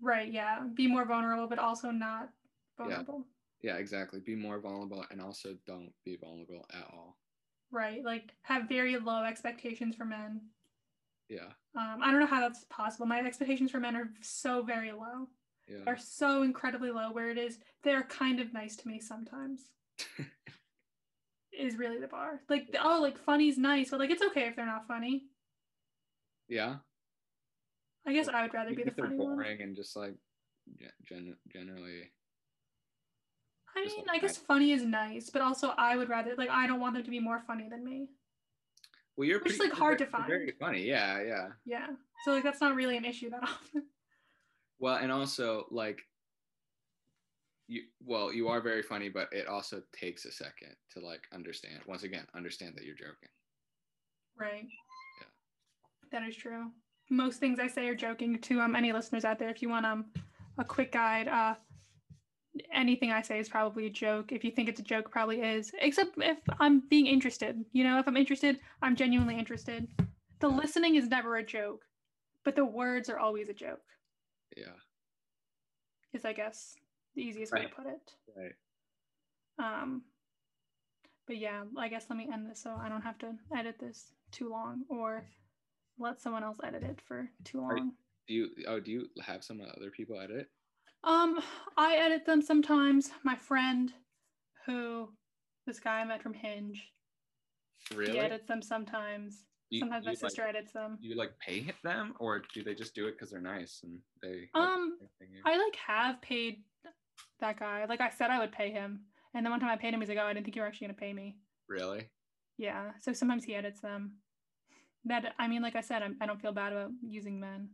right. 0.00 0.30
Yeah. 0.32 0.60
Be 0.74 0.86
more 0.86 1.04
vulnerable, 1.04 1.48
but 1.48 1.58
also 1.58 1.90
not 1.90 2.28
vulnerable. 2.78 3.24
Yeah. 3.62 3.72
yeah 3.72 3.78
exactly 3.78 4.20
be 4.20 4.36
more 4.36 4.60
vulnerable 4.60 5.04
and 5.10 5.20
also 5.20 5.56
don't 5.66 5.92
be 6.04 6.16
vulnerable 6.16 6.64
at 6.72 6.86
all 6.92 7.16
Right. 7.70 8.04
Like 8.04 8.32
have 8.42 8.68
very 8.68 8.96
low 8.98 9.24
expectations 9.24 9.96
for 9.96 10.04
men. 10.04 10.40
yeah 11.28 11.48
Um, 11.76 12.00
I 12.02 12.10
don't 12.10 12.20
know 12.20 12.26
how 12.26 12.40
that's 12.40 12.64
possible. 12.70 13.06
My 13.06 13.20
expectations 13.20 13.70
for 13.70 13.80
men 13.80 13.96
are 13.96 14.08
so 14.22 14.62
very 14.62 14.92
low. 14.92 15.28
yeah 15.68 15.84
Are 15.86 15.98
so 15.98 16.42
incredibly 16.42 16.90
low. 16.90 17.10
Where 17.12 17.30
it 17.30 17.38
is, 17.38 17.58
they're 17.82 18.04
kind 18.04 18.40
of 18.40 18.52
nice 18.52 18.76
to 18.76 18.88
me 18.88 19.00
sometimes. 19.00 19.70
is 21.58 21.76
really 21.76 21.98
the 21.98 22.06
bar. 22.08 22.40
Like, 22.50 22.74
oh, 22.82 22.98
like 23.00 23.16
funny's 23.18 23.56
nice, 23.58 23.90
but 23.90 23.98
like 23.98 24.10
it's 24.10 24.22
okay 24.22 24.42
if 24.48 24.56
they're 24.56 24.66
not 24.66 24.86
funny. 24.86 25.24
yeah 26.48 26.76
I 28.06 28.12
guess 28.12 28.28
I 28.28 28.42
would 28.42 28.54
rather 28.54 28.70
be 28.74 28.82
the 28.84 28.90
if 28.90 28.96
they're 28.96 29.06
funny 29.06 29.16
one. 29.18 29.34
boring 29.34 29.62
and 29.62 29.74
just 29.74 29.96
like 29.96 30.14
generally 31.52 32.10
I 33.76 33.84
mean, 33.84 34.04
I 34.10 34.18
guess 34.18 34.36
funny 34.38 34.72
is 34.72 34.82
nice, 34.82 35.28
but 35.30 35.42
also 35.42 35.72
I 35.76 35.96
would 35.96 36.08
rather 36.08 36.34
like 36.36 36.48
I 36.50 36.66
don't 36.66 36.80
want 36.80 36.94
them 36.94 37.04
to 37.04 37.10
be 37.10 37.20
more 37.20 37.42
funny 37.46 37.68
than 37.68 37.84
me. 37.84 38.08
well 39.16 39.28
you're 39.28 39.40
Which 39.40 39.54
is, 39.54 39.58
like, 39.60 39.72
hard 39.72 39.98
to 39.98 40.06
find. 40.06 40.26
very 40.26 40.52
funny 40.58 40.82
yeah 40.84 41.22
yeah 41.22 41.48
Yeah. 41.64 41.86
So 42.24 42.32
like 42.32 42.42
that's 42.44 42.60
not 42.60 42.74
really 42.74 42.96
an 42.96 43.04
issue 43.04 43.30
that 43.30 43.42
often. 43.42 43.84
well 44.78 44.96
and 44.96 45.12
also 45.12 45.66
like 45.70 46.00
you 47.68 47.82
well 48.04 48.32
you 48.32 48.48
are 48.48 48.60
very 48.60 48.82
funny 48.82 49.08
but 49.08 49.28
it 49.32 49.46
also 49.48 49.82
takes 49.92 50.24
a 50.24 50.30
second 50.32 50.74
to 50.92 51.00
like 51.00 51.22
understand 51.32 51.80
once 51.86 52.02
again 52.04 52.24
understand 52.34 52.74
that 52.76 52.84
you're 52.84 52.94
joking 52.94 53.28
Right. 54.38 54.66
Yeah. 55.20 55.28
That 56.20 56.28
is 56.28 56.36
true. 56.36 56.70
Most 57.08 57.40
things 57.40 57.58
I 57.58 57.68
say 57.68 57.88
are 57.88 57.94
joking 57.94 58.38
to 58.42 58.60
um 58.60 58.76
any 58.76 58.92
listeners 58.92 59.24
out 59.24 59.38
there. 59.38 59.48
If 59.48 59.62
you 59.62 59.68
want 59.70 59.86
um 59.86 60.04
a 60.58 60.64
quick 60.64 60.92
guide, 60.92 61.26
uh 61.28 61.54
anything 62.72 63.10
I 63.12 63.22
say 63.22 63.38
is 63.38 63.48
probably 63.48 63.86
a 63.86 63.90
joke. 63.90 64.32
If 64.32 64.44
you 64.44 64.50
think 64.50 64.68
it's 64.68 64.80
a 64.80 64.84
joke, 64.84 65.10
probably 65.10 65.40
is. 65.40 65.72
Except 65.80 66.10
if 66.18 66.38
I'm 66.60 66.80
being 66.88 67.06
interested. 67.06 67.64
You 67.72 67.84
know, 67.84 67.98
if 67.98 68.06
I'm 68.08 68.16
interested, 68.16 68.58
I'm 68.82 68.96
genuinely 68.96 69.38
interested. 69.38 69.88
The 70.40 70.48
listening 70.48 70.96
is 70.96 71.08
never 71.08 71.36
a 71.36 71.42
joke, 71.44 71.84
but 72.44 72.56
the 72.56 72.64
words 72.64 73.08
are 73.08 73.18
always 73.18 73.48
a 73.48 73.54
joke. 73.54 73.80
yeah 74.56 74.72
Is 76.12 76.24
I 76.24 76.32
guess 76.32 76.74
the 77.14 77.22
easiest 77.22 77.52
way 77.52 77.62
to 77.62 77.68
put 77.68 77.86
it. 77.86 78.12
right 78.36 78.54
Um, 79.58 80.02
but 81.26 81.38
yeah, 81.38 81.64
I 81.78 81.88
guess 81.88 82.06
let 82.10 82.18
me 82.18 82.28
end 82.32 82.50
this 82.50 82.62
so 82.62 82.70
I 82.78 82.88
don't 82.88 83.02
have 83.02 83.18
to 83.18 83.32
edit 83.56 83.76
this 83.80 84.12
too 84.30 84.50
long 84.50 84.84
or 84.90 85.24
let 85.98 86.20
someone 86.20 86.44
else 86.44 86.58
edit 86.62 86.82
it 86.82 87.00
for 87.08 87.28
too 87.44 87.60
Are- 87.62 87.76
long. 87.76 87.92
do 88.28 88.34
you 88.34 88.48
oh 88.68 88.80
do 88.80 88.90
you 88.90 89.06
have 89.24 89.42
some 89.42 89.60
other 89.62 89.90
people 89.90 90.20
edit 90.20 90.48
Um, 91.06 91.40
I 91.76 91.96
edit 91.96 92.26
them 92.26 92.42
sometimes. 92.42 93.10
My 93.22 93.36
friend, 93.36 93.92
who 94.66 95.08
this 95.66 95.78
guy 95.78 96.00
I 96.00 96.04
met 96.04 96.20
from 96.22 96.34
Hinge, 96.34 96.92
really 97.94 98.12
he 98.12 98.18
edits 98.18 98.46
them 98.46 98.60
sometimes. 98.60 99.44
You- 99.70 99.80
sometimes 99.80 100.06
my 100.06 100.14
sister 100.14 100.42
like, 100.42 100.50
edits 100.50 100.72
them. 100.72 100.98
you 101.00 101.16
like 101.16 101.36
pay 101.38 101.72
them 101.82 102.14
or 102.20 102.42
do 102.54 102.62
they 102.62 102.74
just 102.74 102.94
do 102.94 103.06
it 103.06 103.12
because 103.12 103.30
they're 103.30 103.40
nice 103.40 103.80
and 103.82 103.98
they 104.22 104.48
Um, 104.54 104.96
I 105.44 105.56
like 105.56 105.74
have 105.76 106.20
paid 106.22 106.62
that 107.40 107.58
guy. 107.58 107.84
Like 107.86 108.00
I 108.00 108.10
said, 108.10 108.30
I 108.30 108.38
would 108.38 108.52
pay 108.52 108.70
him, 108.70 109.00
and 109.34 109.44
then 109.44 109.50
one 109.50 109.60
time 109.60 109.70
I 109.70 109.76
paid 109.76 109.92
him, 109.92 110.00
he's 110.00 110.08
like, 110.08 110.18
"Oh, 110.18 110.24
I 110.26 110.32
didn't 110.32 110.44
think 110.44 110.56
you 110.56 110.62
were 110.62 110.68
actually 110.68 110.88
gonna 110.88 110.98
pay 110.98 111.12
me." 111.12 111.36
really 111.68 112.08
Yeah. 112.58 112.92
So 113.00 113.12
sometimes 113.12 113.44
he 113.44 113.54
edits 113.54 113.80
them. 113.80 114.18
That 115.04 115.34
I 115.38 115.46
mean, 115.48 115.62
like 115.62 115.76
I 115.76 115.80
said, 115.80 116.02
I'm, 116.02 116.16
I 116.20 116.26
don't 116.26 116.40
feel 116.40 116.52
bad 116.52 116.72
about 116.72 116.90
using 117.02 117.38
men. 117.38 117.70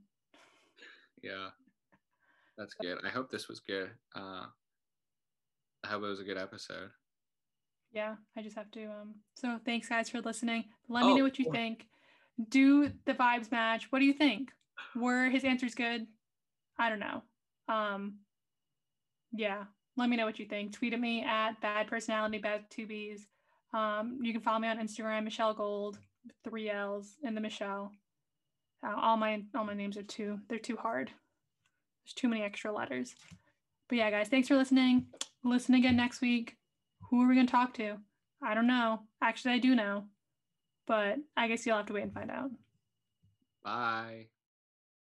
Yeah. 1.22 1.50
That's 2.58 2.74
good. 2.74 2.98
I 3.04 3.08
hope 3.10 3.30
this 3.30 3.48
was 3.48 3.60
good. 3.60 3.90
Uh 4.14 4.46
I 5.84 5.88
hope 5.88 6.02
it 6.04 6.06
was 6.08 6.20
a 6.20 6.24
good 6.24 6.38
episode. 6.38 6.90
Yeah, 7.92 8.14
I 8.36 8.42
just 8.42 8.56
have 8.56 8.70
to. 8.70 8.84
Um. 8.86 9.14
So 9.36 9.58
thanks, 9.66 9.88
guys, 9.88 10.08
for 10.08 10.20
listening. 10.20 10.64
Let 10.88 11.04
me 11.04 11.12
Oh, 11.12 11.16
know 11.16 11.24
what 11.24 11.38
you 11.38 11.50
think. 11.50 11.86
Do 12.48 12.90
the 13.04 13.12
vibes 13.14 13.50
match? 13.50 13.90
What 13.90 13.98
do 13.98 14.06
you 14.06 14.14
think? 14.14 14.50
Were 14.96 15.28
his 15.28 15.44
answers 15.44 15.74
good? 15.74 16.06
I 16.78 16.88
don't 16.88 17.00
know. 17.00 17.22
Um. 17.68 18.20
Yeah. 19.32 19.64
Let 19.96 20.08
me 20.08 20.16
know 20.16 20.24
what 20.24 20.38
you 20.38 20.46
think. 20.46 20.72
Tweet 20.72 20.94
at 20.94 21.00
me 21.00 21.22
at 21.22 21.60
bad 21.60 21.86
personality 21.88 22.38
bad 22.38 22.70
two 22.70 22.86
b's. 22.86 23.26
Um. 23.74 24.18
You 24.22 24.32
can 24.32 24.40
follow 24.42 24.58
me 24.60 24.68
on 24.68 24.78
Instagram, 24.78 25.24
Michelle 25.24 25.52
Gold, 25.52 25.98
three 26.44 26.70
L's 26.70 27.16
in 27.22 27.34
the 27.34 27.40
Michelle. 27.42 27.90
Uh, 28.86 28.94
all 28.96 29.16
my 29.16 29.42
all 29.54 29.64
my 29.64 29.74
names 29.74 29.96
are 29.98 30.02
two. 30.02 30.38
They're 30.48 30.58
too 30.58 30.76
hard. 30.76 31.10
There's 32.04 32.14
too 32.14 32.28
many 32.28 32.42
extra 32.42 32.72
letters. 32.72 33.14
But 33.88 33.98
yeah, 33.98 34.10
guys, 34.10 34.28
thanks 34.28 34.48
for 34.48 34.56
listening. 34.56 35.06
Listen 35.44 35.74
again 35.74 35.96
next 35.96 36.20
week. 36.20 36.56
Who 37.10 37.22
are 37.22 37.28
we 37.28 37.34
going 37.34 37.46
to 37.46 37.50
talk 37.50 37.74
to? 37.74 37.96
I 38.42 38.54
don't 38.54 38.66
know. 38.66 39.00
Actually, 39.22 39.54
I 39.54 39.58
do 39.58 39.74
know. 39.74 40.04
But 40.86 41.18
I 41.36 41.48
guess 41.48 41.64
you'll 41.66 41.76
have 41.76 41.86
to 41.86 41.92
wait 41.92 42.04
and 42.04 42.14
find 42.14 42.30
out. 42.30 42.50
Bye. 43.62 44.26